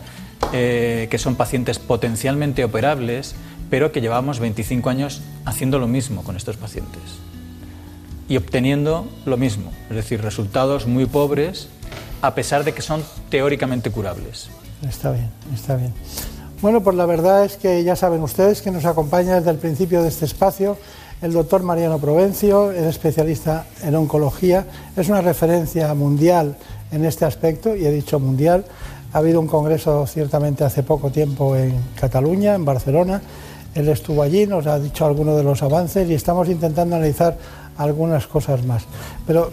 que 0.51 1.17
son 1.17 1.37
pacientes 1.37 1.79
potencialmente 1.79 2.65
operables, 2.65 3.37
pero 3.71 3.93
que 3.93 4.01
llevamos 4.01 4.41
25 4.41 4.91
años 4.91 5.23
haciendo 5.45 5.79
lo 5.79 5.87
mismo 5.87 6.25
con 6.25 6.37
estos 6.37 6.57
pacientes 6.57 7.28
y 8.29 8.37
obteniendo 8.37 9.07
lo 9.25 9.37
mismo, 9.37 9.73
es 9.91 9.97
decir, 9.97 10.21
resultados 10.23 10.87
muy 10.87 11.07
pobres 11.07 11.69
a 12.21 12.35
pesar 12.35 12.65
de 12.65 12.73
que 12.75 12.83
son 12.83 13.03
teóricamente 13.31 13.91
curables. 13.91 14.51
Está 14.89 15.13
bien, 15.13 15.31
está 15.55 15.77
bien. 15.77 15.93
Bueno, 16.61 16.83
pues 16.83 16.97
la 16.97 17.07
verdad 17.07 17.45
es 17.45 17.57
que 17.57 17.85
ya 17.85 17.97
saben 17.97 18.23
ustedes 18.23 18.63
que 18.63 18.71
nos 18.71 18.85
acompaña 18.85 19.37
desde 19.37 19.51
el 19.51 19.59
principio 19.59 20.03
de 20.03 20.09
este 20.09 20.25
espacio 20.25 20.77
el 21.21 21.33
doctor 21.33 21.65
Mariano 21.65 21.99
Provencio, 21.99 22.71
es 22.71 22.85
especialista 22.85 23.67
en 23.83 23.97
oncología, 23.97 24.67
es 24.97 25.09
una 25.09 25.21
referencia 25.21 25.93
mundial 25.95 26.57
en 26.93 27.05
este 27.05 27.25
aspecto, 27.25 27.75
y 27.75 27.85
he 27.85 27.91
dicho 27.91 28.21
mundial. 28.21 28.65
Ha 29.13 29.19
habido 29.19 29.41
un 29.41 29.49
congreso 29.49 30.07
ciertamente 30.07 30.63
hace 30.63 30.85
poco 30.85 31.11
tiempo 31.11 31.57
en 31.57 31.75
Cataluña, 31.99 32.55
en 32.55 32.65
Barcelona. 32.65 33.21
Él 33.75 33.89
estuvo 33.89 34.23
allí, 34.23 34.47
nos 34.47 34.67
ha 34.67 34.79
dicho 34.79 35.07
algunos 35.07 35.37
de 35.37 35.43
los 35.43 35.63
avances 35.63 36.09
y 36.09 36.15
estamos 36.15 36.49
intentando 36.49 36.95
analizar 36.95 37.37
algunas 37.79 38.27
cosas 38.27 38.65
más. 38.65 38.85
Pero 39.27 39.51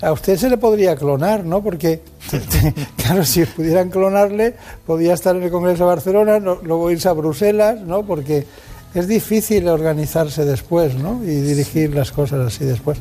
a 0.00 0.12
usted 0.12 0.36
se 0.36 0.48
le 0.48 0.56
podría 0.56 0.96
clonar, 0.96 1.44
¿no? 1.44 1.62
Porque, 1.62 2.02
claro, 2.96 3.24
si 3.24 3.44
pudieran 3.44 3.90
clonarle, 3.90 4.54
podría 4.86 5.14
estar 5.14 5.36
en 5.36 5.42
el 5.42 5.50
Congreso 5.50 5.84
de 5.84 5.88
Barcelona, 5.88 6.38
luego 6.38 6.90
irse 6.90 7.08
a 7.08 7.12
Bruselas, 7.12 7.80
¿no? 7.80 8.04
Porque 8.04 8.46
es 8.94 9.08
difícil 9.08 9.68
organizarse 9.68 10.44
después, 10.44 10.94
¿no? 10.94 11.22
Y 11.22 11.26
dirigir 11.26 11.94
las 11.94 12.12
cosas 12.12 12.46
así 12.46 12.64
después. 12.64 12.98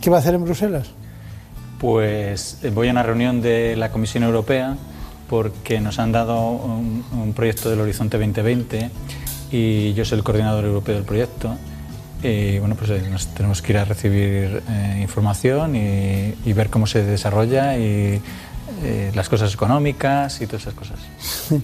¿Qué 0.00 0.10
va 0.10 0.16
a 0.16 0.20
hacer 0.20 0.34
en 0.34 0.44
Bruselas? 0.44 0.88
Pues 1.78 2.58
eh, 2.62 2.70
voy 2.70 2.88
a 2.88 2.92
una 2.92 3.02
reunión 3.02 3.40
de 3.40 3.74
la 3.76 3.90
Comisión 3.90 4.22
Europea 4.22 4.76
porque 5.28 5.80
nos 5.80 5.98
han 5.98 6.12
dado 6.12 6.50
un, 6.50 7.04
un 7.12 7.32
proyecto 7.32 7.70
del 7.70 7.80
Horizonte 7.80 8.18
2020 8.18 8.90
y 9.50 9.94
yo 9.94 10.04
soy 10.04 10.18
el 10.18 10.24
coordinador 10.24 10.64
europeo 10.64 10.94
del 10.94 11.04
proyecto. 11.04 11.56
Y 12.22 12.58
bueno, 12.58 12.76
pues 12.76 12.90
eh, 12.90 13.02
nos 13.10 13.26
tenemos 13.28 13.60
que 13.62 13.72
ir 13.72 13.78
a 13.78 13.84
recibir 13.84 14.62
eh, 14.68 14.98
información 15.02 15.74
y, 15.74 16.34
y 16.44 16.52
ver 16.52 16.70
cómo 16.70 16.86
se 16.86 17.02
desarrolla 17.04 17.76
y 17.76 18.20
eh, 18.82 19.12
las 19.14 19.28
cosas 19.28 19.54
económicas 19.54 20.40
y 20.40 20.46
todas 20.46 20.62
esas 20.62 20.74
cosas. 20.74 20.98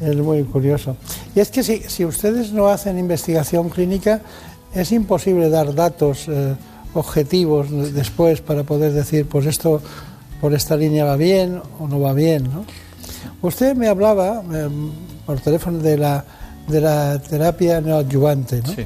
Es 0.00 0.16
muy 0.16 0.42
curioso. 0.42 0.96
Y 1.32 1.38
es 1.38 1.50
que 1.50 1.62
si, 1.62 1.78
si 1.86 2.04
ustedes 2.04 2.52
no 2.52 2.66
hacen 2.66 2.98
investigación 2.98 3.68
clínica, 3.68 4.20
es 4.74 4.90
imposible 4.90 5.48
dar 5.48 5.72
datos 5.76 6.26
eh, 6.26 6.56
objetivos 6.94 7.70
después 7.94 8.40
para 8.40 8.64
poder 8.64 8.92
decir, 8.92 9.26
pues 9.26 9.46
esto 9.46 9.80
por 10.40 10.54
esta 10.54 10.76
línea 10.76 11.04
va 11.04 11.14
bien 11.14 11.62
o 11.78 11.86
no 11.86 12.00
va 12.00 12.14
bien, 12.14 12.44
¿no? 12.44 12.64
Usted 13.42 13.76
me 13.76 13.86
hablaba 13.86 14.42
eh, 14.52 14.68
por 15.24 15.38
teléfono 15.38 15.78
de 15.78 15.96
la, 15.96 16.24
de 16.66 16.80
la 16.80 17.20
terapia 17.20 17.80
neoadyuvante, 17.80 18.60
¿no? 18.60 18.74
Sí. 18.74 18.84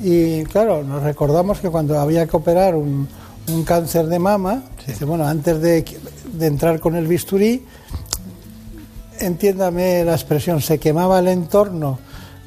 Y 0.00 0.44
claro, 0.44 0.82
nos 0.82 1.02
recordamos 1.02 1.60
que 1.60 1.68
cuando 1.70 1.98
había 1.98 2.26
que 2.26 2.36
operar 2.36 2.74
un, 2.74 3.08
un 3.48 3.64
cáncer 3.64 4.06
de 4.06 4.18
mama, 4.18 4.62
dice, 4.86 5.04
bueno, 5.04 5.26
antes 5.26 5.60
de, 5.60 5.84
de 6.32 6.46
entrar 6.46 6.80
con 6.80 6.96
el 6.96 7.06
bisturí, 7.06 7.64
entiéndame 9.20 10.04
la 10.04 10.12
expresión, 10.12 10.60
se 10.60 10.78
quemaba 10.78 11.18
el 11.18 11.28
entorno 11.28 11.98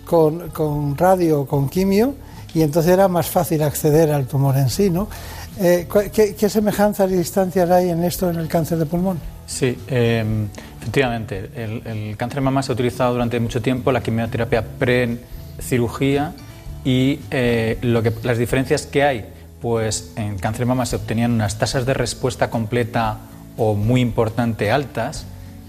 con, 0.06 0.50
con 0.50 0.98
radio, 0.98 1.46
con 1.46 1.70
quimio, 1.70 2.16
y 2.54 2.62
entonces 2.62 2.94
era 2.94 3.08
más 3.08 3.28
fácil 3.28 3.64
acceder 3.64 4.12
al 4.12 4.28
tumor 4.28 4.56
en 4.58 4.70
sí, 4.70 4.90
¿no? 4.90 5.08
Eh, 5.60 5.88
¿qué, 6.12 6.36
¿qué, 6.36 6.50
semejanzas 6.50 7.10
y 7.12 7.16
distancias 7.16 7.70
hay 7.70 7.90
en 7.90 8.04
esto 8.04 8.30
en 8.30 8.38
el 8.38 8.48
cáncer 8.48 8.78
de 8.78 8.86
pulmón? 8.86 9.20
Sí, 9.48 9.78
eh, 9.88 10.48
efectivamente. 10.82 11.50
El, 11.56 11.82
el, 11.86 12.18
cáncer 12.18 12.38
de 12.38 12.42
mama 12.42 12.62
se 12.62 12.72
ha 12.72 12.74
utilizado 12.74 13.14
durante 13.14 13.40
mucho 13.40 13.62
tiempo 13.62 13.92
la 13.92 14.02
quimioterapia 14.02 14.64
pre-cirugía 14.78 16.34
y 16.86 17.20
eh, 17.32 17.80
lo 17.82 18.04
que, 18.04 18.14
las 18.24 18.38
diferencias 18.38 18.86
que 18.86 19.04
hay, 19.04 19.26
pues 19.60 20.14
en 20.16 20.38
cáncer 20.38 20.60
de 20.60 20.66
mama 20.68 20.86
se 20.86 20.96
obtenían 20.96 21.32
unas 21.32 21.58
tasas 21.58 21.86
de 21.88 21.96
respuesta 21.96 22.52
completa 22.52 23.18
o 23.58 23.74
muy 23.74 24.02
importante 24.02 24.72
altas 24.72 25.26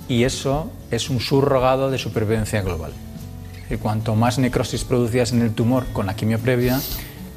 y 0.08 0.24
eso 0.24 0.70
es 0.90 1.08
un 1.08 1.20
subrogado 1.20 1.90
de 1.90 1.98
supervivencia 1.98 2.60
global. 2.60 2.92
Y 3.70 3.76
cuanto 3.76 4.14
más 4.14 4.38
necrosis 4.38 4.84
producías 4.84 5.32
en 5.32 5.40
el 5.40 5.52
tumor 5.52 5.86
con 5.92 6.06
la 6.06 6.14
quimio 6.14 6.38
previa, 6.38 6.80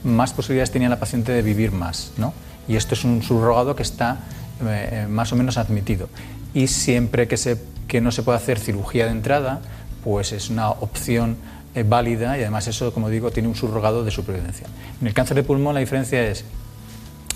más 0.04 0.34
posibilidades 0.34 0.72
tenía 0.72 0.90
la 0.90 1.00
paciente 1.00 1.32
de 1.32 1.42
vivir 1.42 1.72
más. 1.72 2.12
¿no? 2.18 2.34
Y 2.68 2.76
esto 2.76 2.94
es 2.94 3.06
un 3.06 3.24
subrogado 3.24 3.76
que 3.76 3.84
está 3.84 4.20
eh, 4.62 5.08
más 5.10 5.32
o 5.32 5.38
menos 5.38 5.58
admitido. 5.58 6.10
Y 6.54 6.68
siempre 6.68 7.28
que, 7.28 7.38
se, 7.38 7.58
que 7.88 8.02
no 8.02 8.12
se 8.12 8.24
puede 8.24 8.38
hacer 8.38 8.60
cirugía 8.60 9.06
de 9.06 9.12
entrada, 9.12 9.62
pues 10.04 10.34
es 10.34 10.50
una 10.50 10.70
opción 10.70 11.38
eh, 11.76 11.84
válida 11.84 12.38
y 12.38 12.42
además 12.42 12.68
eso, 12.68 12.94
como 12.94 13.10
digo, 13.10 13.32
tiene 13.32 13.48
un 13.48 13.56
subrogado 13.56 14.04
de 14.04 14.12
supervivencia. 14.12 14.68
En 15.02 15.08
el 15.08 15.14
cáncer 15.14 15.36
de 15.36 15.44
pulmón 15.44 15.74
la 15.74 15.80
diferencia 15.80 16.22
es, 16.24 16.44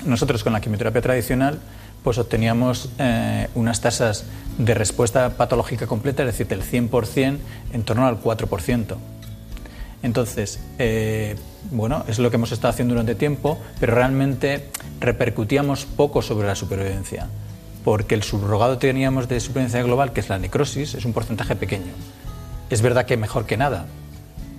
nosotros 0.05 0.43
con 0.43 0.53
la 0.53 0.61
quimioterapia 0.61 1.01
tradicional, 1.01 1.59
pues 2.03 2.17
obteníamos 2.17 2.89
eh, 2.99 3.47
unas 3.55 3.79
tasas 3.81 4.25
de 4.57 4.73
respuesta 4.73 5.29
patológica 5.31 5.87
completa, 5.87 6.23
es 6.23 6.27
decir, 6.27 6.47
del 6.47 6.61
100% 6.61 7.37
en 7.73 7.83
torno 7.83 8.05
al 8.05 8.21
4%. 8.21 8.97
Entonces, 10.03 10.59
eh, 10.79 11.37
bueno, 11.71 12.03
es 12.07 12.19
lo 12.19 12.29
que 12.29 12.35
hemos 12.35 12.51
estado 12.51 12.73
haciendo 12.73 12.93
durante 12.93 13.15
tiempo, 13.15 13.57
pero 13.79 13.95
realmente 13.95 14.69
repercutíamos 14.99 15.85
poco 15.85 16.21
sobre 16.21 16.47
la 16.47 16.55
supervivencia, 16.55 17.27
porque 17.85 18.15
el 18.15 18.23
subrogado 18.23 18.77
que 18.79 18.87
teníamos 18.87 19.29
de 19.29 19.39
supervivencia 19.39 19.81
global, 19.81 20.11
que 20.11 20.19
es 20.19 20.27
la 20.27 20.39
necrosis, 20.39 20.93
es 20.93 21.05
un 21.05 21.13
porcentaje 21.13 21.55
pequeño. 21.55 21.93
Es 22.69 22.81
verdad 22.81 23.05
que 23.05 23.15
mejor 23.15 23.45
que 23.45 23.55
nada. 23.55 23.85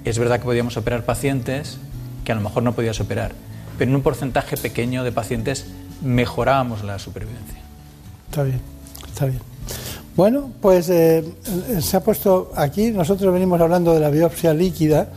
Es 0.04 0.18
verdad 0.18 0.38
que 0.38 0.44
podíamos 0.44 0.76
operar 0.76 1.04
pacientes 1.04 1.78
que 2.24 2.32
a 2.32 2.34
lo 2.34 2.40
mejor 2.40 2.62
no 2.62 2.74
podías 2.74 3.00
operar, 3.00 3.32
pero 3.78 3.90
en 3.90 3.96
un 3.96 4.02
porcentaje 4.02 4.56
pequeño 4.56 5.04
de 5.04 5.12
pacientes 5.12 5.66
mejorábamos 6.02 6.84
la 6.84 6.98
supervivencia. 6.98 7.58
Está 8.30 8.42
bien, 8.42 8.60
está 9.06 9.26
bien. 9.26 9.40
Bueno, 10.16 10.50
pues 10.60 10.88
eh, 10.90 11.24
se 11.80 11.96
ha 11.96 12.00
puesto 12.00 12.52
aquí, 12.54 12.92
nosotros 12.92 13.32
venimos 13.32 13.60
hablando 13.60 13.92
de 13.94 14.00
la 14.00 14.10
biopsia 14.10 14.54
líquida, 14.54 15.08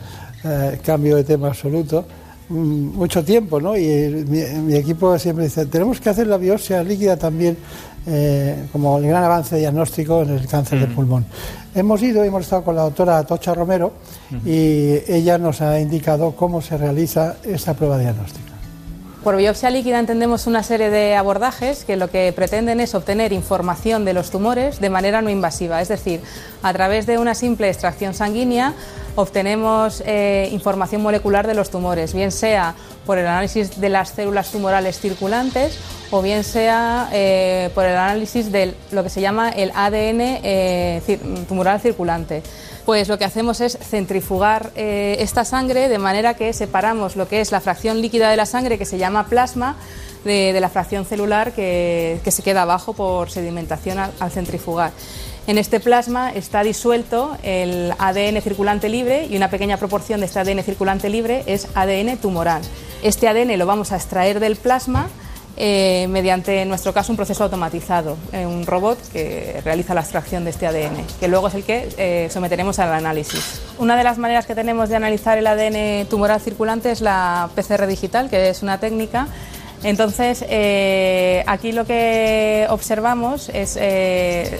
eh, 0.44 0.80
cambio 0.84 1.16
de 1.16 1.24
tema 1.24 1.48
absoluto, 1.48 2.04
mm, 2.48 2.54
mucho 2.96 3.24
tiempo, 3.24 3.60
¿no? 3.60 3.76
Y 3.76 3.86
mi, 3.86 4.74
equipo 4.74 5.16
siempre 5.18 5.44
dice, 5.44 5.66
tenemos 5.66 6.00
que 6.00 6.10
hacer 6.10 6.26
la 6.26 6.36
biopsia 6.36 6.82
líquida 6.82 7.16
también 7.16 7.56
eh, 8.10 8.66
como 8.72 8.98
el 8.98 9.06
gran 9.06 9.22
avance 9.24 9.56
diagnóstico 9.56 10.22
en 10.22 10.30
el 10.30 10.46
cáncer 10.46 10.80
de 10.80 10.86
pulmón. 10.86 11.26
Hemos 11.74 12.02
ido, 12.02 12.24
hemos 12.24 12.42
estado 12.42 12.64
con 12.64 12.74
la 12.74 12.82
doctora 12.82 13.22
Tocha 13.24 13.52
Romero 13.52 13.92
y 14.44 14.94
ella 15.06 15.36
nos 15.36 15.60
ha 15.60 15.78
indicado 15.78 16.32
cómo 16.32 16.62
se 16.62 16.78
realiza 16.78 17.36
esta 17.44 17.74
prueba 17.74 17.98
diagnóstica. 17.98 18.47
Por 19.22 19.36
biopsia 19.36 19.70
líquida 19.70 19.98
entendemos 19.98 20.46
una 20.46 20.62
serie 20.62 20.90
de 20.90 21.16
abordajes 21.16 21.84
que 21.84 21.96
lo 21.96 22.08
que 22.08 22.32
pretenden 22.32 22.78
es 22.78 22.94
obtener 22.94 23.32
información 23.32 24.04
de 24.04 24.12
los 24.12 24.30
tumores 24.30 24.80
de 24.80 24.90
manera 24.90 25.22
no 25.22 25.28
invasiva, 25.28 25.82
es 25.82 25.88
decir, 25.88 26.20
a 26.62 26.72
través 26.72 27.04
de 27.06 27.18
una 27.18 27.34
simple 27.34 27.68
extracción 27.68 28.14
sanguínea 28.14 28.74
obtenemos 29.16 30.00
eh, 30.06 30.48
información 30.52 31.02
molecular 31.02 31.46
de 31.48 31.54
los 31.54 31.70
tumores, 31.70 32.14
bien 32.14 32.30
sea 32.30 32.76
por 33.04 33.18
el 33.18 33.26
análisis 33.26 33.80
de 33.80 33.88
las 33.88 34.10
células 34.10 34.52
tumorales 34.52 35.00
circulantes 35.00 35.76
o 36.12 36.22
bien 36.22 36.44
sea 36.44 37.08
eh, 37.12 37.70
por 37.74 37.84
el 37.84 37.96
análisis 37.96 38.52
de 38.52 38.74
lo 38.92 39.02
que 39.02 39.10
se 39.10 39.20
llama 39.20 39.50
el 39.50 39.72
ADN 39.74 40.20
eh, 40.20 41.18
tumoral 41.48 41.80
circulante 41.80 42.44
pues 42.88 43.06
lo 43.06 43.18
que 43.18 43.26
hacemos 43.26 43.60
es 43.60 43.76
centrifugar 43.76 44.70
eh, 44.74 45.16
esta 45.18 45.44
sangre 45.44 45.90
de 45.90 45.98
manera 45.98 46.32
que 46.32 46.54
separamos 46.54 47.16
lo 47.16 47.28
que 47.28 47.42
es 47.42 47.52
la 47.52 47.60
fracción 47.60 48.00
líquida 48.00 48.30
de 48.30 48.36
la 48.38 48.46
sangre, 48.46 48.78
que 48.78 48.86
se 48.86 48.96
llama 48.96 49.26
plasma, 49.26 49.76
de, 50.24 50.58
la 50.58 50.70
fracción 50.70 51.04
celular 51.04 51.52
que, 51.52 52.18
se 52.24 52.42
queda 52.42 52.62
abajo 52.62 52.94
por 52.94 53.30
sedimentación 53.30 53.98
al, 53.98 54.30
centrifugar. 54.30 54.92
En 55.46 55.58
este 55.58 55.80
plasma 55.80 56.32
está 56.32 56.62
disuelto 56.62 57.36
el 57.42 57.92
ADN 57.98 58.40
circulante 58.40 58.88
libre 58.88 59.26
y 59.26 59.36
una 59.36 59.50
pequeña 59.50 59.76
proporción 59.76 60.20
de 60.20 60.26
este 60.26 60.38
ADN 60.38 60.62
circulante 60.62 61.10
libre 61.10 61.42
es 61.44 61.68
ADN 61.74 62.16
tumoral. 62.16 62.62
Este 63.02 63.28
ADN 63.28 63.58
lo 63.58 63.66
vamos 63.66 63.92
a 63.92 63.96
extraer 63.96 64.40
del 64.40 64.56
plasma 64.56 65.10
eh, 65.60 66.06
mediante, 66.08 66.62
en 66.62 66.68
nuestro 66.68 66.94
caso, 66.94 67.12
un 67.12 67.16
proceso 67.16 67.42
automatizado, 67.42 68.16
eh, 68.32 68.46
un 68.46 68.64
robot 68.64 68.96
que 69.10 69.60
realiza 69.64 69.92
la 69.92 70.02
extracción 70.02 70.44
de 70.44 70.50
este 70.50 70.68
ADN, 70.68 71.04
que 71.18 71.26
luego 71.26 71.48
es 71.48 71.54
el 71.54 71.64
que 71.64 71.88
eh, 71.98 72.28
someteremos 72.30 72.78
al 72.78 72.92
análisis. 72.92 73.60
Una 73.76 73.96
de 73.96 74.04
las 74.04 74.18
maneras 74.18 74.46
que 74.46 74.54
tenemos 74.54 74.88
de 74.88 74.94
analizar 74.94 75.36
el 75.36 75.48
ADN 75.48 76.06
tumoral 76.06 76.40
circulante 76.40 76.92
es 76.92 77.00
la 77.00 77.50
PCR 77.56 77.88
digital, 77.88 78.30
que 78.30 78.50
es 78.50 78.62
una 78.62 78.78
técnica 78.78 79.26
entonces, 79.84 80.42
aquí 81.46 81.70
lo 81.70 81.84
que 81.86 82.66
observamos 82.68 83.48
es 83.48 83.78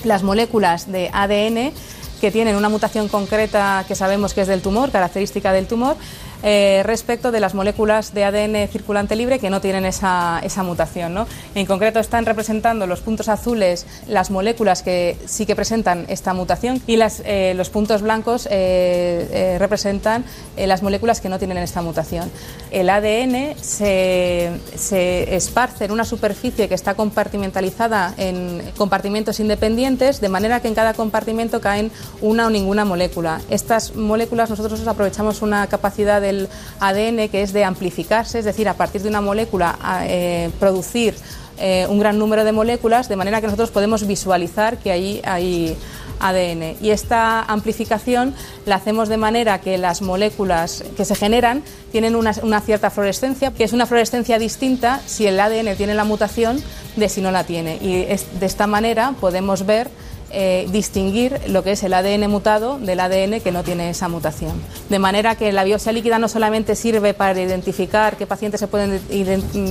las 0.04 0.22
moléculas 0.22 0.92
de 0.92 1.10
ADN 1.12 1.72
que 2.20 2.30
tienen 2.30 2.56
una 2.56 2.68
mutación 2.68 3.08
concreta 3.08 3.84
que 3.88 3.96
sabemos 3.96 4.32
que 4.32 4.42
es 4.42 4.48
del 4.48 4.62
tumor, 4.62 4.92
característica 4.92 5.52
del 5.52 5.66
tumor, 5.66 5.96
eh, 6.42 6.82
respecto 6.84 7.32
de 7.32 7.40
las 7.40 7.54
moléculas 7.54 8.14
de 8.14 8.24
ADN 8.24 8.68
circulante 8.68 9.16
libre 9.16 9.38
que 9.38 9.50
no 9.50 9.60
tienen 9.60 9.84
esa, 9.84 10.40
mutación. 10.64 11.14
¿no? 11.14 11.26
En 11.54 11.66
concreto 11.66 12.00
están 12.00 12.26
representando 12.26 12.86
los 12.86 13.00
puntos 13.00 13.28
azules 13.28 13.86
las 14.06 14.30
moléculas 14.30 14.82
que 14.82 15.16
sí 15.26 15.46
que 15.46 15.56
presentan 15.56 16.04
esta 16.08 16.34
mutación 16.34 16.82
y 16.86 16.98
eh, 17.00 17.54
los 17.56 17.70
puntos 17.70 18.02
blancos 18.02 18.48
eh, 18.50 19.56
representan 19.58 20.24
las 20.56 20.82
moléculas 20.82 21.20
que 21.20 21.28
no 21.28 21.38
tienen 21.38 21.58
esta 21.58 21.82
mutación. 21.82 22.30
El 22.70 22.90
ADN 22.90 23.54
se, 23.60 24.50
se 24.76 25.34
esparce 25.36 25.84
en 25.84 25.92
una 25.92 26.04
superficie 26.04 26.68
que 26.68 26.74
está 26.74 26.94
compartimentalizada 26.94 28.14
en 28.16 28.62
compartimentos 28.76 29.40
independientes, 29.40 30.20
de 30.20 30.28
manera 30.28 30.60
que 30.60 30.68
en 30.68 30.74
cada 30.74 30.94
compartimento 30.94 31.60
caen 31.60 31.90
una 32.20 32.46
o 32.46 32.50
ninguna 32.50 32.84
molécula. 32.84 33.40
Estas 33.48 33.94
moléculas 33.94 34.50
nosotros 34.50 34.86
aprovechamos 34.86 35.42
una 35.42 35.66
capacidad 35.66 36.20
de 36.20 36.27
del 36.28 36.48
ADN 36.80 37.28
que 37.28 37.42
es 37.42 37.52
de 37.52 37.64
amplificarse, 37.64 38.38
es 38.38 38.44
decir, 38.44 38.68
a 38.68 38.74
partir 38.74 39.02
de 39.02 39.08
una 39.08 39.20
molécula 39.20 39.78
eh, 40.04 40.50
producir 40.60 41.14
eh, 41.60 41.86
un 41.88 41.98
gran 41.98 42.18
número 42.18 42.44
de 42.44 42.52
moléculas, 42.52 43.08
de 43.08 43.16
manera 43.16 43.40
que 43.40 43.46
nosotros 43.46 43.70
podemos 43.70 44.06
visualizar 44.06 44.78
que 44.78 44.92
ahí 44.92 45.20
hay 45.24 45.76
ADN. 46.20 46.76
Y 46.80 46.90
esta 46.90 47.42
amplificación 47.42 48.34
la 48.64 48.76
hacemos 48.76 49.08
de 49.08 49.16
manera 49.16 49.60
que 49.60 49.76
las 49.76 50.00
moléculas 50.02 50.84
que 50.96 51.04
se 51.04 51.16
generan 51.16 51.62
tienen 51.90 52.14
una, 52.14 52.32
una, 52.42 52.60
cierta 52.60 52.90
fluorescencia, 52.90 53.50
que 53.52 53.64
es 53.64 53.72
una 53.72 53.86
fluorescencia 53.86 54.38
distinta 54.38 55.00
si 55.06 55.26
el 55.26 55.40
ADN 55.40 55.74
tiene 55.76 55.94
la 55.94 56.04
mutación 56.04 56.62
de 56.96 57.08
si 57.08 57.20
no 57.20 57.32
la 57.32 57.44
tiene. 57.44 57.76
Y 57.80 58.04
de 58.04 58.46
esta 58.46 58.66
manera 58.66 59.14
podemos 59.20 59.66
ver 59.66 59.90
eh, 60.30 60.68
distinguir 60.70 61.40
lo 61.48 61.62
que 61.62 61.72
es 61.72 61.82
el 61.82 61.94
ADN 61.94 62.30
mutado 62.30 62.78
del 62.78 63.00
ADN 63.00 63.40
que 63.40 63.50
no 63.50 63.62
tiene 63.62 63.90
esa 63.90 64.08
mutación. 64.08 64.60
De 64.88 64.98
manera 64.98 65.36
que 65.36 65.52
la 65.52 65.64
biopsia 65.64 65.92
líquida 65.92 66.18
no 66.18 66.28
solamente 66.28 66.74
sirve 66.76 67.14
para 67.14 67.40
identificar 67.40 68.16
qué 68.16 68.26
pacientes 68.26 68.60
se 68.60 68.68
pueden 68.68 69.00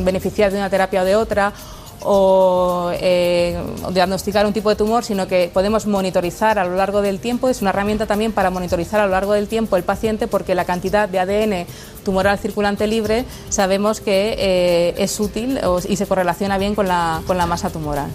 beneficiar 0.05 0.51
de 0.51 0.57
una 0.57 0.69
terapia 0.69 1.01
o 1.01 1.05
de 1.05 1.15
otra, 1.15 1.53
o 2.01 2.91
eh, 2.93 3.57
diagnosticar 3.91 4.45
un 4.45 4.53
tipo 4.53 4.69
de 4.69 4.75
tumor, 4.75 5.03
sino 5.03 5.27
que 5.27 5.49
podemos 5.53 5.87
monitorizar 5.87 6.59
a 6.59 6.65
lo 6.65 6.75
largo 6.75 7.01
del 7.01 7.19
tiempo. 7.19 7.49
Es 7.49 7.61
una 7.61 7.71
herramienta 7.71 8.05
también 8.05 8.31
para 8.31 8.49
monitorizar 8.49 8.99
a 8.99 9.05
lo 9.05 9.11
largo 9.11 9.33
del 9.33 9.47
tiempo 9.47 9.77
el 9.77 9.83
paciente 9.83 10.27
porque 10.27 10.55
la 10.55 10.65
cantidad 10.65 11.09
de 11.09 11.19
ADN 11.19 11.65
tumoral 12.03 12.37
circulante 12.37 12.87
libre 12.87 13.25
sabemos 13.49 13.99
que 13.99 14.35
eh, 14.37 14.95
es 14.97 15.19
útil 15.19 15.59
y 15.87 15.95
se 15.95 16.05
correlaciona 16.05 16.57
bien 16.57 16.75
con 16.75 16.87
la 16.87 17.45
masa 17.47 17.69
tumoral. 17.69 18.09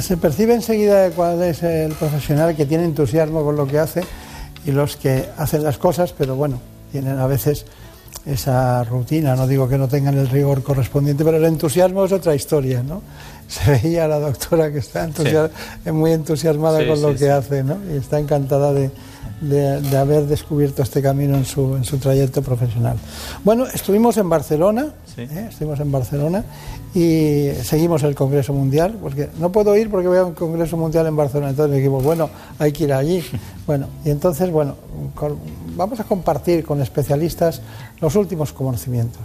Se 0.00 0.16
percibe 0.16 0.54
enseguida 0.54 1.10
cuál 1.10 1.42
es 1.42 1.62
el 1.62 1.92
profesional 1.92 2.56
que 2.56 2.64
tiene 2.64 2.84
entusiasmo 2.84 3.44
con 3.44 3.56
lo 3.56 3.66
que 3.66 3.78
hace 3.78 4.02
y 4.64 4.72
los 4.72 4.96
que 4.96 5.28
hacen 5.36 5.62
las 5.62 5.78
cosas, 5.78 6.14
pero 6.16 6.36
bueno, 6.36 6.58
tienen 6.90 7.18
a 7.18 7.26
veces 7.26 7.66
esa 8.24 8.82
rutina, 8.84 9.36
no 9.36 9.46
digo 9.46 9.68
que 9.68 9.76
no 9.76 9.86
tengan 9.88 10.16
el 10.16 10.28
rigor 10.28 10.62
correspondiente, 10.62 11.24
pero 11.24 11.36
el 11.36 11.44
entusiasmo 11.44 12.04
es 12.04 12.12
otra 12.12 12.34
historia, 12.34 12.82
¿no? 12.82 13.02
Se 13.48 13.70
veía 13.72 14.06
a 14.06 14.08
la 14.08 14.18
doctora 14.18 14.72
que 14.72 14.78
está 14.78 15.06
muy 15.92 16.12
entusiasmada 16.12 16.86
con 16.86 17.02
lo 17.02 17.14
que 17.14 17.30
hace, 17.30 17.62
¿no? 17.62 17.76
Y 17.92 17.98
está 17.98 18.18
encantada 18.18 18.72
de, 18.72 18.90
de, 19.40 19.80
de 19.80 19.96
haber 19.96 20.26
descubierto 20.26 20.82
este 20.82 21.02
camino 21.02 21.36
en 21.36 21.44
su, 21.44 21.76
en 21.76 21.84
su 21.84 21.98
trayecto 21.98 22.42
profesional. 22.42 22.96
Bueno, 23.44 23.66
estuvimos 23.66 24.16
en 24.16 24.28
Barcelona, 24.28 24.88
¿eh? 25.16 25.46
estuvimos 25.50 25.80
en 25.80 25.90
Barcelona 25.92 26.44
y 26.94 27.48
seguimos 27.62 28.02
el 28.04 28.14
Congreso 28.14 28.52
Mundial, 28.52 28.96
porque 29.02 29.28
no 29.38 29.50
puedo 29.50 29.76
ir 29.76 29.90
porque 29.90 30.08
voy 30.08 30.18
a 30.18 30.24
un 30.24 30.34
Congreso 30.34 30.76
Mundial 30.76 31.06
en 31.06 31.16
Barcelona, 31.16 31.50
entonces 31.50 31.76
dijimos, 31.76 32.02
bueno, 32.04 32.30
hay 32.58 32.72
que 32.72 32.84
ir 32.84 32.92
allí. 32.92 33.22
Bueno, 33.66 33.86
y 34.04 34.10
entonces, 34.10 34.50
bueno, 34.50 34.74
con- 35.14 35.38
vamos 35.74 35.98
a 35.98 36.04
compartir 36.04 36.64
con 36.66 36.82
especialistas 36.82 37.62
los 37.98 38.14
últimos 38.14 38.52
conocimientos. 38.52 39.22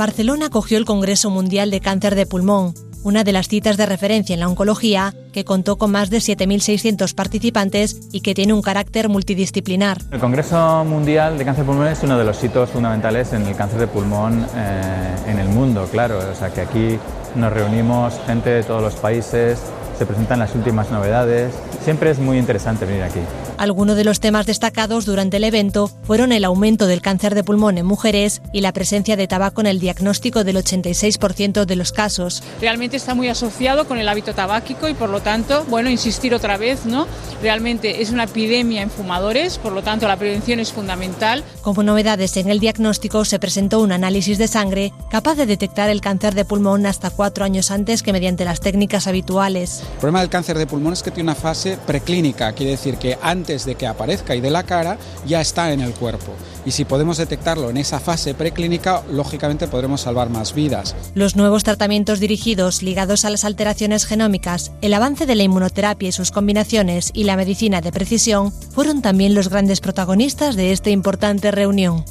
Barcelona 0.00 0.46
acogió 0.46 0.78
el 0.78 0.86
Congreso 0.86 1.28
Mundial 1.28 1.70
de 1.70 1.82
Cáncer 1.82 2.14
de 2.14 2.24
Pulmón, 2.24 2.72
una 3.02 3.22
de 3.22 3.32
las 3.32 3.48
citas 3.48 3.76
de 3.76 3.84
referencia 3.84 4.32
en 4.32 4.40
la 4.40 4.48
oncología, 4.48 5.14
que 5.34 5.44
contó 5.44 5.76
con 5.76 5.90
más 5.90 6.08
de 6.08 6.20
7.600 6.20 7.14
participantes 7.14 8.08
y 8.10 8.22
que 8.22 8.32
tiene 8.32 8.54
un 8.54 8.62
carácter 8.62 9.10
multidisciplinar. 9.10 9.98
El 10.10 10.18
Congreso 10.18 10.86
Mundial 10.86 11.36
de 11.36 11.44
Cáncer 11.44 11.66
de 11.66 11.68
Pulmón 11.70 11.88
es 11.88 12.02
uno 12.02 12.16
de 12.16 12.24
los 12.24 12.42
hitos 12.42 12.70
fundamentales 12.70 13.34
en 13.34 13.46
el 13.46 13.54
cáncer 13.54 13.78
de 13.78 13.88
pulmón 13.88 14.46
eh, 14.56 15.16
en 15.26 15.38
el 15.38 15.50
mundo, 15.50 15.86
claro. 15.92 16.18
O 16.32 16.34
sea 16.34 16.48
que 16.48 16.62
aquí 16.62 16.98
nos 17.34 17.52
reunimos 17.52 18.18
gente 18.26 18.48
de 18.48 18.62
todos 18.62 18.80
los 18.80 18.94
países, 18.94 19.60
se 20.00 20.06
presentan 20.06 20.38
las 20.38 20.54
últimas 20.54 20.90
novedades. 20.90 21.52
Siempre 21.84 22.10
es 22.10 22.18
muy 22.18 22.38
interesante 22.38 22.86
venir 22.86 23.02
aquí. 23.02 23.20
Algunos 23.58 23.96
de 23.96 24.04
los 24.04 24.18
temas 24.18 24.46
destacados 24.46 25.04
durante 25.04 25.36
el 25.36 25.44
evento 25.44 25.90
fueron 26.04 26.32
el 26.32 26.46
aumento 26.46 26.86
del 26.86 27.02
cáncer 27.02 27.34
de 27.34 27.44
pulmón 27.44 27.76
en 27.76 27.84
mujeres 27.84 28.40
y 28.50 28.62
la 28.62 28.72
presencia 28.72 29.16
de 29.16 29.28
tabaco 29.28 29.60
en 29.60 29.66
el 29.66 29.78
diagnóstico 29.78 30.42
del 30.42 30.56
86% 30.56 31.66
de 31.66 31.76
los 31.76 31.92
casos. 31.92 32.42
realmente 32.62 32.96
está 32.96 33.14
muy 33.14 33.28
asociado 33.28 33.86
con 33.86 33.98
el 33.98 34.08
hábito 34.08 34.34
tabáquico 34.34 34.88
y 34.88 34.94
por 34.94 35.10
lo 35.10 35.20
tanto, 35.20 35.66
bueno, 35.68 35.90
insistir 35.90 36.34
otra 36.34 36.56
vez, 36.56 36.86
¿no? 36.86 37.06
Realmente 37.42 38.00
es 38.00 38.08
una 38.08 38.24
epidemia 38.24 38.80
en 38.80 38.90
fumadores, 38.90 39.58
por 39.58 39.72
lo 39.72 39.82
tanto 39.82 40.08
la 40.08 40.16
prevención 40.16 40.60
es 40.60 40.72
fundamental. 40.72 41.44
Como 41.60 41.82
novedades 41.82 42.38
en 42.38 42.48
el 42.48 42.58
diagnóstico 42.58 43.26
se 43.26 43.38
presentó 43.38 43.80
un 43.80 43.92
análisis 43.92 44.38
de 44.38 44.48
sangre 44.48 44.94
capaz 45.10 45.34
de 45.34 45.44
detectar 45.44 45.90
el 45.90 46.00
cáncer 46.00 46.34
de 46.34 46.46
pulmón 46.46 46.86
hasta 46.86 47.10
cuatro 47.10 47.44
años 47.44 47.70
antes 47.70 48.02
que 48.02 48.14
mediante 48.14 48.46
las 48.46 48.60
técnicas 48.60 49.06
habituales. 49.06 49.82
El 49.94 49.98
problema 50.00 50.20
del 50.20 50.30
cáncer 50.30 50.56
de 50.56 50.66
pulmón 50.66 50.94
es 50.94 51.02
que 51.02 51.10
tiene 51.10 51.30
una 51.30 51.34
fase 51.34 51.78
preclínica, 51.86 52.52
quiere 52.52 52.72
decir 52.72 52.96
que 52.96 53.18
antes 53.20 53.66
de 53.66 53.74
que 53.74 53.86
aparezca 53.86 54.34
y 54.34 54.40
de 54.40 54.50
la 54.50 54.62
cara 54.62 54.96
ya 55.26 55.42
está 55.42 55.72
en 55.72 55.80
el 55.80 55.92
cuerpo. 55.92 56.32
Y 56.64 56.70
si 56.70 56.84
podemos 56.84 57.18
detectarlo 57.18 57.68
en 57.68 57.76
esa 57.76 58.00
fase 58.00 58.34
preclínica, 58.34 59.02
lógicamente 59.10 59.68
podremos 59.68 60.00
salvar 60.00 60.30
más 60.30 60.54
vidas. 60.54 60.96
Los 61.14 61.36
nuevos 61.36 61.64
tratamientos 61.64 62.18
dirigidos 62.18 62.82
ligados 62.82 63.24
a 63.24 63.30
las 63.30 63.44
alteraciones 63.44 64.06
genómicas, 64.06 64.72
el 64.80 64.94
avance 64.94 65.26
de 65.26 65.34
la 65.34 65.42
inmunoterapia 65.42 66.08
y 66.08 66.12
sus 66.12 66.30
combinaciones 66.30 67.10
y 67.12 67.24
la 67.24 67.36
medicina 67.36 67.80
de 67.80 67.92
precisión 67.92 68.52
fueron 68.52 69.02
también 69.02 69.34
los 69.34 69.50
grandes 69.50 69.80
protagonistas 69.80 70.56
de 70.56 70.72
esta 70.72 70.90
importante 70.90 71.50
reunión. 71.50 72.04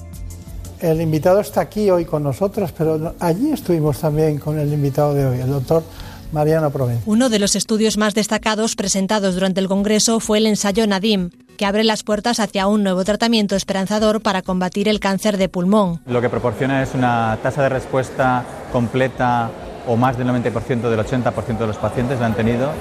El 0.79 1.01
invitado 1.01 1.41
está 1.41 1.61
aquí 1.61 1.89
hoy 1.89 2.05
con 2.05 2.23
nosotros, 2.23 2.71
pero 2.71 3.13
allí 3.19 3.51
estuvimos 3.51 3.99
también 3.99 4.37
con 4.37 4.57
el 4.57 4.71
invitado 4.71 5.13
de 5.13 5.25
hoy, 5.25 5.39
el 5.39 5.49
doctor 5.49 5.83
Mariano 6.31 6.69
Provenza. 6.71 7.03
Uno 7.05 7.29
de 7.29 7.39
los 7.39 7.55
estudios 7.55 7.97
más 7.97 8.13
destacados 8.13 8.75
presentados 8.75 9.35
durante 9.35 9.59
el 9.59 9.67
Congreso 9.67 10.19
fue 10.19 10.37
el 10.37 10.47
ensayo 10.47 10.85
Nadim, 10.85 11.29
que 11.57 11.65
abre 11.65 11.83
las 11.83 12.03
puertas 12.03 12.39
hacia 12.39 12.67
un 12.67 12.83
nuevo 12.83 13.03
tratamiento 13.03 13.55
esperanzador 13.55 14.21
para 14.21 14.41
combatir 14.41 14.87
el 14.87 14.99
cáncer 14.99 15.37
de 15.37 15.49
pulmón. 15.49 16.01
Lo 16.05 16.21
que 16.21 16.29
proporciona 16.29 16.83
es 16.83 16.93
una 16.93 17.37
tasa 17.41 17.63
de 17.63 17.69
respuesta 17.69 18.45
completa 18.71 19.49
o 19.87 19.95
más 19.95 20.17
del 20.17 20.27
90% 20.27 20.89
del 20.89 20.99
80% 20.99 21.57
de 21.57 21.67
los 21.67 21.77
pacientes 21.77 22.19
la 22.19 22.27
han 22.27 22.35
tenido 22.35 22.71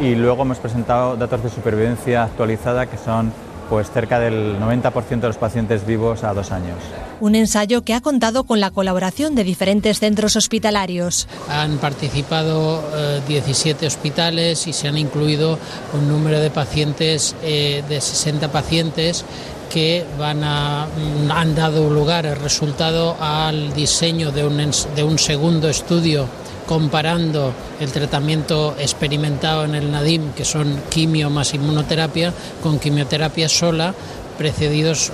y 0.00 0.14
luego 0.14 0.42
hemos 0.42 0.58
presentado 0.58 1.16
datos 1.16 1.42
de 1.42 1.50
supervivencia 1.50 2.24
actualizada 2.24 2.86
que 2.86 2.98
son 2.98 3.32
pues 3.68 3.90
cerca 3.90 4.18
del 4.18 4.58
90% 4.58 5.20
de 5.20 5.28
los 5.28 5.36
pacientes 5.36 5.86
vivos 5.86 6.24
a 6.24 6.34
dos 6.34 6.52
años. 6.52 6.76
Un 7.20 7.34
ensayo 7.34 7.82
que 7.82 7.94
ha 7.94 8.00
contado 8.00 8.44
con 8.44 8.60
la 8.60 8.70
colaboración 8.70 9.34
de 9.34 9.44
diferentes 9.44 10.00
centros 10.00 10.36
hospitalarios. 10.36 11.28
Han 11.48 11.78
participado 11.78 12.82
eh, 12.94 13.20
17 13.26 13.86
hospitales 13.86 14.66
y 14.66 14.72
se 14.72 14.88
han 14.88 14.98
incluido 14.98 15.58
un 15.94 16.08
número 16.08 16.40
de 16.40 16.50
pacientes 16.50 17.34
eh, 17.42 17.82
de 17.88 18.00
60 18.00 18.52
pacientes 18.52 19.24
que 19.72 20.04
van 20.18 20.44
a, 20.44 20.86
mm, 20.86 21.30
han 21.30 21.54
dado 21.54 21.90
lugar, 21.90 22.26
el 22.26 22.36
resultado, 22.36 23.16
al 23.20 23.72
diseño 23.74 24.30
de 24.30 24.44
un, 24.44 24.70
de 24.94 25.02
un 25.02 25.18
segundo 25.18 25.68
estudio 25.68 26.28
comparando 26.66 27.52
el 27.80 27.92
tratamiento 27.92 28.74
experimentado 28.78 29.64
en 29.64 29.74
el 29.74 29.90
NADIM, 29.90 30.32
que 30.32 30.44
son 30.44 30.80
quimio 30.90 31.30
más 31.30 31.54
inmunoterapia, 31.54 32.32
con 32.62 32.78
quimioterapia 32.78 33.48
sola, 33.48 33.94
precedidos 34.36 35.12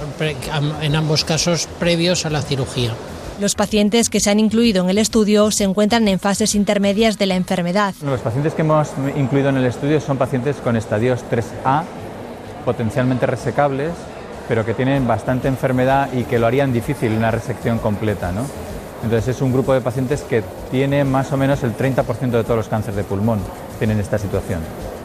en 0.80 0.96
ambos 0.96 1.24
casos 1.24 1.68
previos 1.78 2.26
a 2.26 2.30
la 2.30 2.42
cirugía. 2.42 2.92
Los 3.40 3.54
pacientes 3.54 4.10
que 4.10 4.20
se 4.20 4.30
han 4.30 4.38
incluido 4.38 4.84
en 4.84 4.90
el 4.90 4.98
estudio 4.98 5.50
se 5.50 5.64
encuentran 5.64 6.06
en 6.06 6.18
fases 6.18 6.54
intermedias 6.54 7.18
de 7.18 7.26
la 7.26 7.34
enfermedad. 7.34 7.94
Los 8.04 8.20
pacientes 8.20 8.54
que 8.54 8.62
hemos 8.62 8.90
incluido 9.16 9.48
en 9.48 9.56
el 9.56 9.64
estudio 9.64 10.00
son 10.00 10.16
pacientes 10.16 10.56
con 10.56 10.76
estadios 10.76 11.20
3A, 11.30 11.82
potencialmente 12.64 13.26
resecables, 13.26 13.92
pero 14.48 14.64
que 14.64 14.74
tienen 14.74 15.06
bastante 15.06 15.48
enfermedad 15.48 16.12
y 16.12 16.24
que 16.24 16.38
lo 16.38 16.46
harían 16.46 16.72
difícil 16.72 17.12
una 17.12 17.30
resección 17.30 17.78
completa. 17.78 18.32
¿no? 18.32 18.42
Entonces 19.02 19.36
es 19.36 19.42
un 19.42 19.52
grupo 19.52 19.74
de 19.74 19.80
pacientes 19.80 20.22
que 20.22 20.44
tiene 20.70 21.04
más 21.04 21.32
o 21.32 21.36
menos 21.36 21.62
el 21.62 21.76
30% 21.76 22.30
de 22.30 22.44
todos 22.44 22.56
los 22.56 22.68
cánceres 22.68 22.96
de 22.96 23.04
pulmón, 23.04 23.40
tienen 23.78 23.98
esta 23.98 24.18
situación. 24.18 24.60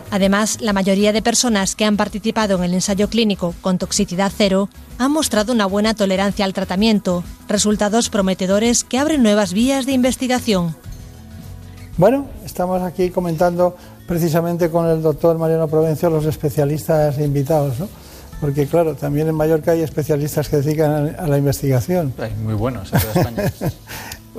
Además, 0.09 0.61
la 0.61 0.71
mayoría 0.71 1.11
de 1.11 1.21
personas 1.21 1.75
que 1.75 1.83
han 1.83 1.97
participado 1.97 2.57
en 2.57 2.63
el 2.63 2.73
ensayo 2.75 3.09
clínico 3.09 3.53
con 3.61 3.77
toxicidad 3.77 4.31
cero 4.35 4.69
han 4.97 5.11
mostrado 5.11 5.51
una 5.51 5.65
buena 5.65 5.93
tolerancia 5.95 6.45
al 6.45 6.53
tratamiento, 6.53 7.23
resultados 7.49 8.09
prometedores 8.09 8.83
que 8.83 8.99
abren 8.99 9.21
nuevas 9.21 9.51
vías 9.51 9.85
de 9.85 9.91
investigación. 9.91 10.75
Bueno, 11.97 12.27
estamos 12.45 12.81
aquí 12.83 13.09
comentando 13.09 13.75
precisamente 14.07 14.69
con 14.69 14.87
el 14.87 15.01
doctor 15.01 15.37
Mariano 15.37 15.67
Provencio 15.67 16.09
los 16.09 16.25
especialistas 16.25 17.17
invitados, 17.19 17.79
¿no? 17.79 17.89
Porque 18.39 18.67
claro, 18.67 18.93
también 18.95 19.27
en 19.27 19.35
Mallorca 19.35 19.71
hay 19.71 19.81
especialistas 19.81 20.47
que 20.49 20.57
dedican 20.57 21.15
a 21.17 21.23
a 21.23 21.27
la 21.27 21.37
investigación. 21.37 22.13
Hay 22.19 22.33
muy 22.35 22.53
buenos 22.53 22.91
en 22.93 22.99
toda 22.99 23.13
España. 23.13 23.51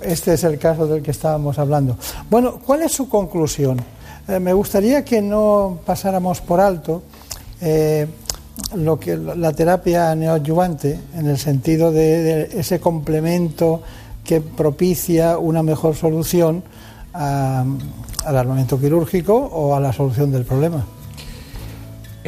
Este 0.03 0.35
es 0.35 0.45
el 0.45 0.59
caso 0.61 0.87
del 0.87 1.03
que 1.03 1.11
estábamos 1.11 1.59
hablando. 1.59 1.97
Bueno, 2.31 2.61
¿cuál 2.65 2.83
es 2.83 2.93
su 2.93 3.09
conclusión? 3.09 3.81
Eh, 4.29 4.39
me 4.39 4.53
gustaría 4.53 5.05
que 5.05 5.21
no 5.21 5.81
pasáramos 5.85 6.41
por 6.41 6.61
alto 6.61 7.03
eh, 7.61 8.07
lo 8.77 9.01
que 9.01 9.17
la 9.17 9.53
terapia 9.53 10.15
neoadyuvante 10.15 11.01
en 11.17 11.27
el 11.27 11.37
sentido 11.37 11.91
de, 11.91 12.23
de 12.23 12.61
ese 12.61 12.79
complemento 12.79 13.83
que 14.23 14.41
propicia 14.41 15.37
una 15.39 15.65
mejor 15.65 15.97
solución 15.97 16.63
a- 17.13 17.65
al 18.25 18.37
armamento 18.37 18.79
quirúrgico 18.79 19.35
o 19.37 19.75
a 19.75 19.81
la 19.81 19.93
solución 19.93 20.31
del 20.31 20.45
problema. 20.45 20.85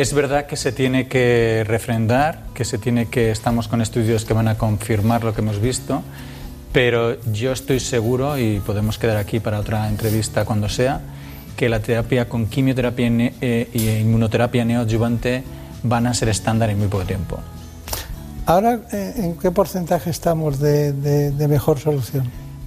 Es 0.01 0.14
verdad 0.14 0.47
que 0.47 0.56
se 0.56 0.72
tiene 0.72 1.09
que 1.09 1.62
refrendar, 1.66 2.40
que 2.55 2.64
se 2.64 2.78
tiene 2.78 3.06
que 3.10 3.31
estamos 3.31 3.68
con 3.68 3.82
estudios 3.82 4.24
que 4.24 4.32
van 4.32 4.48
a 4.48 4.56
confirmar 4.56 5.24
lo 5.24 5.35
que 5.35 5.43
hemos 5.43 5.60
visto, 5.60 6.02
pero 6.72 7.20
yo 7.32 7.52
estoy 7.52 7.81
seguro 7.81 8.39
y 8.39 8.60
podemos 8.60 8.97
quedar 8.97 9.18
aquí 9.18 9.40
para 9.40 9.59
otra 9.60 9.89
entrevista 9.90 10.47
cuando 10.47 10.70
sea 10.70 11.01
que 11.55 11.68
la 11.68 11.81
terapia 11.81 12.31
con 12.31 12.47
quimioterapia 12.47 13.06
y 13.09 13.35
eh, 13.43 13.68
y 13.74 13.89
inmunoterapia 13.90 14.64
neoadyuvante 14.64 15.43
van 15.82 16.06
a 16.06 16.14
ser 16.14 16.31
estándar 16.31 16.70
en 16.70 16.78
muy 16.78 16.89
poco 16.89 17.05
tiempo. 17.05 17.39
Ahora, 18.47 18.81
eh, 18.93 19.12
¿en 19.18 19.36
qué 19.36 19.51
porcentaje 19.51 20.09
estamos 20.09 20.60
de, 20.60 20.94
de- 20.94 21.31
de 21.31 21.47
mejor 21.48 21.78
solución? 21.78 22.24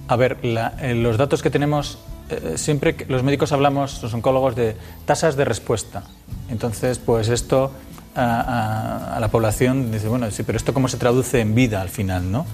A 0.08 0.16
ver, 0.18 0.38
la- 0.46 0.76
eh, 0.80 0.94
los 0.94 1.18
datos 1.18 1.42
que 1.42 1.50
tenemos, 1.50 1.98
eh, 2.34 2.58
siempre 2.58 2.96
que 2.96 3.06
los 3.06 3.24
médicos 3.24 3.52
hablamos, 3.52 4.02
los 4.02 4.14
oncólogos, 4.14 4.56
de 4.56 4.76
tasas 5.06 5.36
de 5.36 5.46
respuesta. 5.46 6.04
Entonces, 6.50 7.00
pues 7.00 7.30
esto 7.30 7.72
a, 8.16 8.22
a- 8.42 9.16
a 9.16 9.20
la 9.20 9.28
población 9.30 9.92
dice, 9.92 10.08
bueno, 10.08 10.30
sí, 10.32 10.44
pero 10.44 10.58
esto 10.58 10.74
cómo 10.74 10.88
se 10.88 10.98
traduce 10.98 11.40
en 11.42 11.56
vida 11.56 11.82
al 11.82 11.90
final, 11.90 12.32
¿no? 12.32 12.46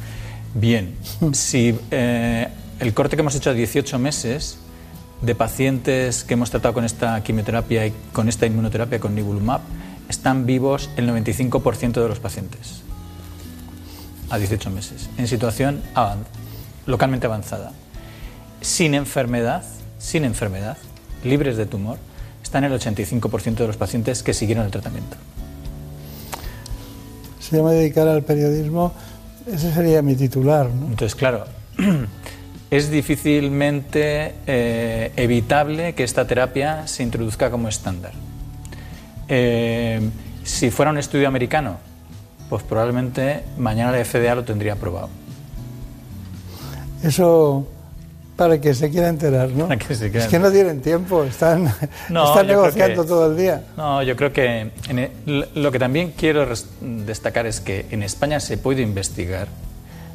Bien, 0.53 0.95
si 1.34 1.77
eh, 1.91 2.47
el 2.80 2.93
corte 2.93 3.15
que 3.15 3.22
hemos 3.22 3.35
hecho 3.35 3.49
a 3.49 3.53
18 3.53 3.99
meses 3.99 4.57
de 5.22 5.35
pacientes 5.35 6.23
que 6.23 6.35
hemos 6.35 6.49
tratado 6.49 6.73
con 6.73 6.85
esta 6.85 7.22
quimioterapia 7.23 7.85
y 7.88 7.93
con 8.14 8.30
esta 8.30 8.45
inmunoterapia, 8.45 8.99
con 8.99 9.14
nivolumab, 9.15 9.60
están 10.07 10.45
vivos 10.45 10.89
el 10.97 11.07
95% 11.10 12.01
de 12.01 12.07
los 12.07 12.19
pacientes 12.19 12.81
a 14.30 14.38
18 14.38 14.69
meses, 14.69 15.10
en 15.18 15.27
situación 15.27 15.81
avan- 15.95 16.23
localmente 16.85 17.27
avanzada. 17.27 17.73
Sin 18.61 18.94
enfermedad, 18.94 19.64
sin 19.98 20.23
enfermedad, 20.26 20.77
libres 21.23 21.57
de 21.57 21.65
tumor, 21.65 21.98
están 22.44 22.64
el 22.64 22.73
85% 22.73 23.56
de 23.56 23.68
los 23.68 23.77
pacientes 23.77 24.23
que 24.23 24.34
siguieron 24.34 24.65
el 24.65 24.72
tratamiento. 24.72 25.18
Si 27.40 27.56
yo 27.56 27.64
me 27.64 27.73
dedicara 27.73 28.14
al 28.14 28.23
periodismo, 28.23 28.94
ese 29.45 29.73
sería 29.73 30.02
mi 30.02 30.15
titular. 30.15 30.69
¿no? 30.69 30.88
Entonces, 30.88 31.15
claro, 31.15 31.45
es 32.72 32.90
difícilmente 32.91 34.36
eh, 34.45 35.11
evitable 35.15 35.95
que 35.95 36.03
esta 36.03 36.27
terapia 36.27 36.88
se 36.88 37.03
introduzca 37.03 37.49
como 37.49 37.68
estándar. 37.68 38.14
Eh, 39.27 40.02
Si 40.44 40.72
fuera 40.72 40.90
un 40.91 40.98
estudio 40.98 41.27
americano, 41.27 41.77
pues 42.49 42.64
probablemente 42.64 43.44
mañana 43.57 43.91
la 43.91 44.03
FDA 44.03 44.34
lo 44.34 44.44
tendría 44.44 44.73
aprobado. 44.73 45.10
Eso 47.03 47.68
para 48.40 48.61
que 48.61 48.74
se 48.74 48.90
quiera 48.90 49.10
enterar, 49.10 49.49
¿no? 49.49 49.68
que 49.78 49.94
se 49.94 50.07
es 50.07 50.28
que 50.28 50.40
no 50.40 50.49
tienen 50.49 50.82
tiempo, 50.82 51.26
están, 51.26 51.66
No, 52.10 52.41
negociando 52.41 53.02
que- 53.03 53.07
todo 53.10 53.30
el 53.30 53.36
día. 53.38 53.64
No, 53.76 54.02
yo 54.02 54.16
creo 54.16 54.32
que 54.32 54.72
en 54.88 54.98
e- 54.99 55.11
lo 55.56 55.72
que 55.74 55.78
también 55.78 56.14
quiero 56.16 56.48
destacar 56.80 57.45
es 57.45 57.60
que 57.60 57.86
en 57.91 58.02
España 58.02 58.40
se 58.40 58.57
puede 58.57 58.82
investigar, 58.82 59.49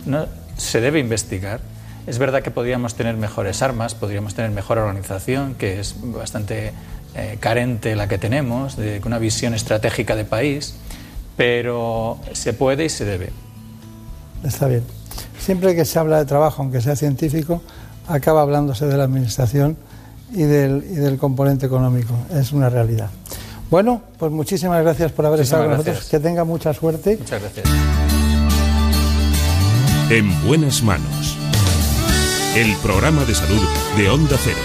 no 0.07 0.25
se 0.57 0.81
debe 0.81 1.01
investigar. 1.01 1.61
Es 2.07 2.19
verdad 2.19 2.43
que 2.43 2.51
podríamos 2.51 2.95
tener 2.95 3.15
mejores 3.17 3.61
armas, 3.61 3.95
podríamos 3.95 4.35
tener 4.35 4.51
mejor 4.51 4.79
organización, 4.79 5.55
que 5.55 5.81
es 5.81 5.95
bastante 6.01 6.73
eh, 7.15 7.37
carente 7.41 7.95
la 7.95 8.09
que 8.09 8.17
tenemos, 8.17 8.77
de 8.77 9.03
una 9.05 9.19
visión 9.19 9.53
estratégica 9.53 10.17
de 10.17 10.25
país, 10.25 10.75
pero 11.37 12.19
se 12.33 12.55
puede 12.55 12.87
y 12.87 12.89
se 12.89 13.05
debe. 13.05 13.31
Está 14.43 14.67
bien. 14.67 14.83
Siempre 15.39 15.75
que 15.75 15.85
se 15.85 15.99
habla 15.99 16.19
de 16.19 16.25
trabajo, 16.25 16.63
aunque 16.63 16.81
sea 16.81 16.97
científico, 16.97 17.61
acaba 18.07 18.43
hablándose 18.43 18.87
de 18.87 18.97
la 18.97 19.05
administración 19.05 19.77
y 20.33 20.43
del, 20.43 20.85
y 20.91 20.95
del 20.97 21.19
componente 21.19 21.67
económico. 21.67 22.15
Es 22.33 22.53
una 22.53 22.69
realidad. 22.69 23.11
Bueno, 23.71 24.03
pues 24.19 24.31
muchísimas 24.31 24.83
gracias 24.83 25.13
por 25.13 25.27
haber 25.27 25.41
Muchísimas 25.41 25.63
estado 25.63 25.79
con 25.79 25.87
nosotros. 25.87 26.11
Que 26.11 26.21
tenga 26.21 26.45
mucha 26.45 26.73
suerte. 26.73 27.17
Muchas 27.19 27.41
gracias. 27.41 27.67
En 30.11 30.47
buenas 30.47 30.83
manos. 30.83 31.37
El 32.55 32.77
programa 32.77 33.25
de 33.25 33.35
salud 33.35 33.63
de 33.97 34.11
Onda 34.11 34.37
Cero. 34.43 34.59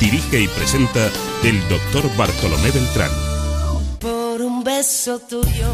Dirige 0.00 0.40
y 0.40 0.48
presenta 0.48 1.06
el 1.44 1.60
doctor 1.68 2.04
Bartolomé 2.16 2.70
Beltrán. 2.70 3.10
Por 3.98 4.42
un 4.42 4.64
beso 4.64 5.18
tuyo, 5.20 5.68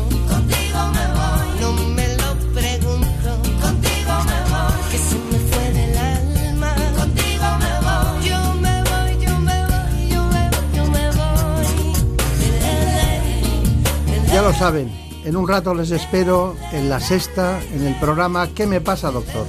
lo 14.47 14.53
saben, 14.53 14.89
en 15.25 15.35
un 15.35 15.49
rato 15.49 15.75
les 15.75 15.91
espero 15.91 16.55
en 16.71 16.89
la 16.89 17.01
sexta, 17.01 17.59
en 17.75 17.85
el 17.85 17.97
programa 17.97 18.47
¿Qué 18.55 18.65
me 18.65 18.81
pasa, 18.81 19.11
doctor? 19.11 19.45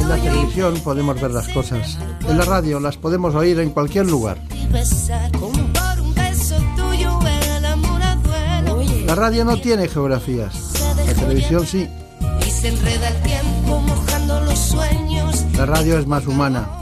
En 0.00 0.08
la 0.08 0.16
televisión 0.16 0.80
podemos 0.82 1.20
ver 1.20 1.30
las 1.30 1.46
cosas, 1.50 1.96
en 2.28 2.38
la 2.38 2.44
radio 2.44 2.80
las 2.80 2.96
podemos 2.96 3.36
oír 3.36 3.60
en 3.60 3.70
cualquier 3.70 4.06
lugar. 4.06 4.36
La 9.06 9.14
radio 9.14 9.44
no 9.44 9.60
tiene 9.60 9.86
geografías, 9.86 10.72
la 11.06 11.14
televisión 11.14 11.64
sí. 11.64 11.88
La 15.56 15.66
radio 15.66 15.98
es 15.98 16.06
más 16.08 16.26
humana, 16.26 16.81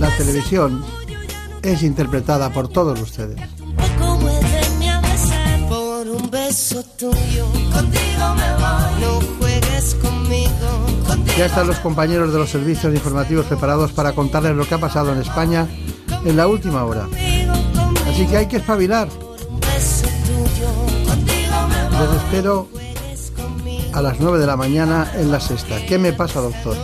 la 0.00 0.14
televisión 0.16 0.84
es 1.62 1.82
interpretada 1.82 2.50
por 2.50 2.68
todos 2.68 3.00
ustedes. 3.00 3.40
poco 3.76 4.16
muéveme 4.18 4.90
a 4.90 5.00
besar. 5.00 5.68
Por 5.68 6.08
un 6.08 6.30
beso 6.30 6.82
tuyo. 6.98 7.46
Contigo 7.72 8.34
me 8.36 8.52
voy. 8.54 9.00
No 9.00 9.20
juegues 9.38 9.94
conmigo. 10.02 10.86
Contigo 11.06 11.38
Ya 11.38 11.46
están 11.46 11.66
los 11.66 11.78
compañeros 11.78 12.32
de 12.32 12.38
los 12.38 12.50
servicios 12.50 12.94
informativos 12.94 13.46
preparados 13.46 13.92
para 13.92 14.12
contarles 14.12 14.54
lo 14.54 14.66
que 14.66 14.74
ha 14.74 14.78
pasado 14.78 15.12
en 15.12 15.20
España 15.20 15.66
en 16.24 16.36
la 16.36 16.46
última 16.46 16.84
hora. 16.84 17.08
Así 18.08 18.26
que 18.26 18.36
hay 18.36 18.46
que 18.46 18.58
espabilar. 18.58 19.08
Les 21.98 22.22
espero 22.22 22.68
a 23.92 24.02
las 24.02 24.20
9 24.20 24.38
de 24.38 24.46
la 24.46 24.56
mañana 24.56 25.10
en 25.14 25.32
la 25.32 25.40
sexta. 25.40 25.76
¿Qué 25.86 25.98
me 25.98 26.12
pasa, 26.12 26.40
doctor? 26.40 26.76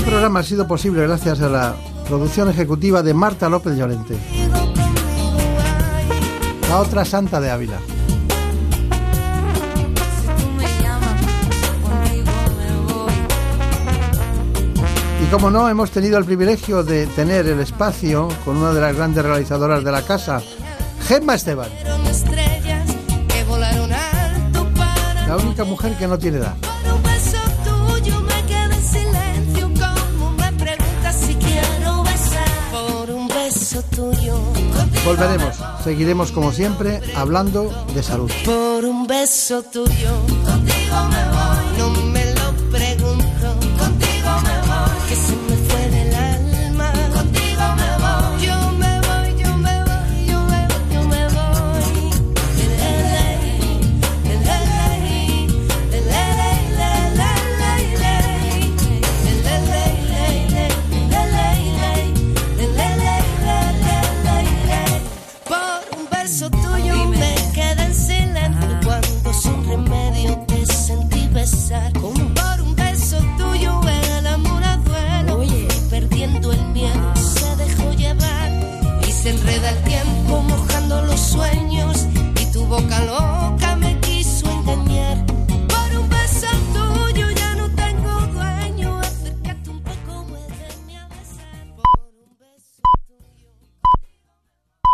Este 0.00 0.12
programa 0.12 0.40
ha 0.40 0.42
sido 0.42 0.66
posible 0.66 1.02
gracias 1.02 1.42
a 1.42 1.48
la 1.50 1.74
producción 2.08 2.48
ejecutiva 2.48 3.02
de 3.02 3.12
Marta 3.12 3.50
López 3.50 3.76
Llorente. 3.76 4.16
La 6.70 6.78
otra 6.78 7.04
santa 7.04 7.38
de 7.38 7.50
Ávila. 7.50 7.78
Y 15.22 15.30
como 15.30 15.50
no, 15.50 15.68
hemos 15.68 15.90
tenido 15.90 16.16
el 16.16 16.24
privilegio 16.24 16.82
de 16.82 17.06
tener 17.08 17.46
el 17.46 17.60
espacio 17.60 18.28
con 18.46 18.56
una 18.56 18.72
de 18.72 18.80
las 18.80 18.96
grandes 18.96 19.22
realizadoras 19.22 19.84
de 19.84 19.92
la 19.92 20.00
casa, 20.00 20.40
Gemma 21.06 21.34
Esteban, 21.34 21.68
la 25.28 25.36
única 25.36 25.64
mujer 25.64 25.94
que 25.98 26.08
no 26.08 26.18
tiene 26.18 26.38
edad. 26.38 26.69
Volveremos, 35.04 35.56
seguiremos 35.82 36.32
como 36.32 36.52
siempre 36.52 37.00
hablando 37.16 37.70
de 37.94 38.02
salud. 38.02 38.30
por 38.44 38.84
un 38.84 39.06
beso 39.06 39.62
tuyo. 39.62 40.10
Contigo 40.44 40.96
me 41.10 41.24
voy. 41.30 41.78
No 41.78 41.90
me 42.12 42.29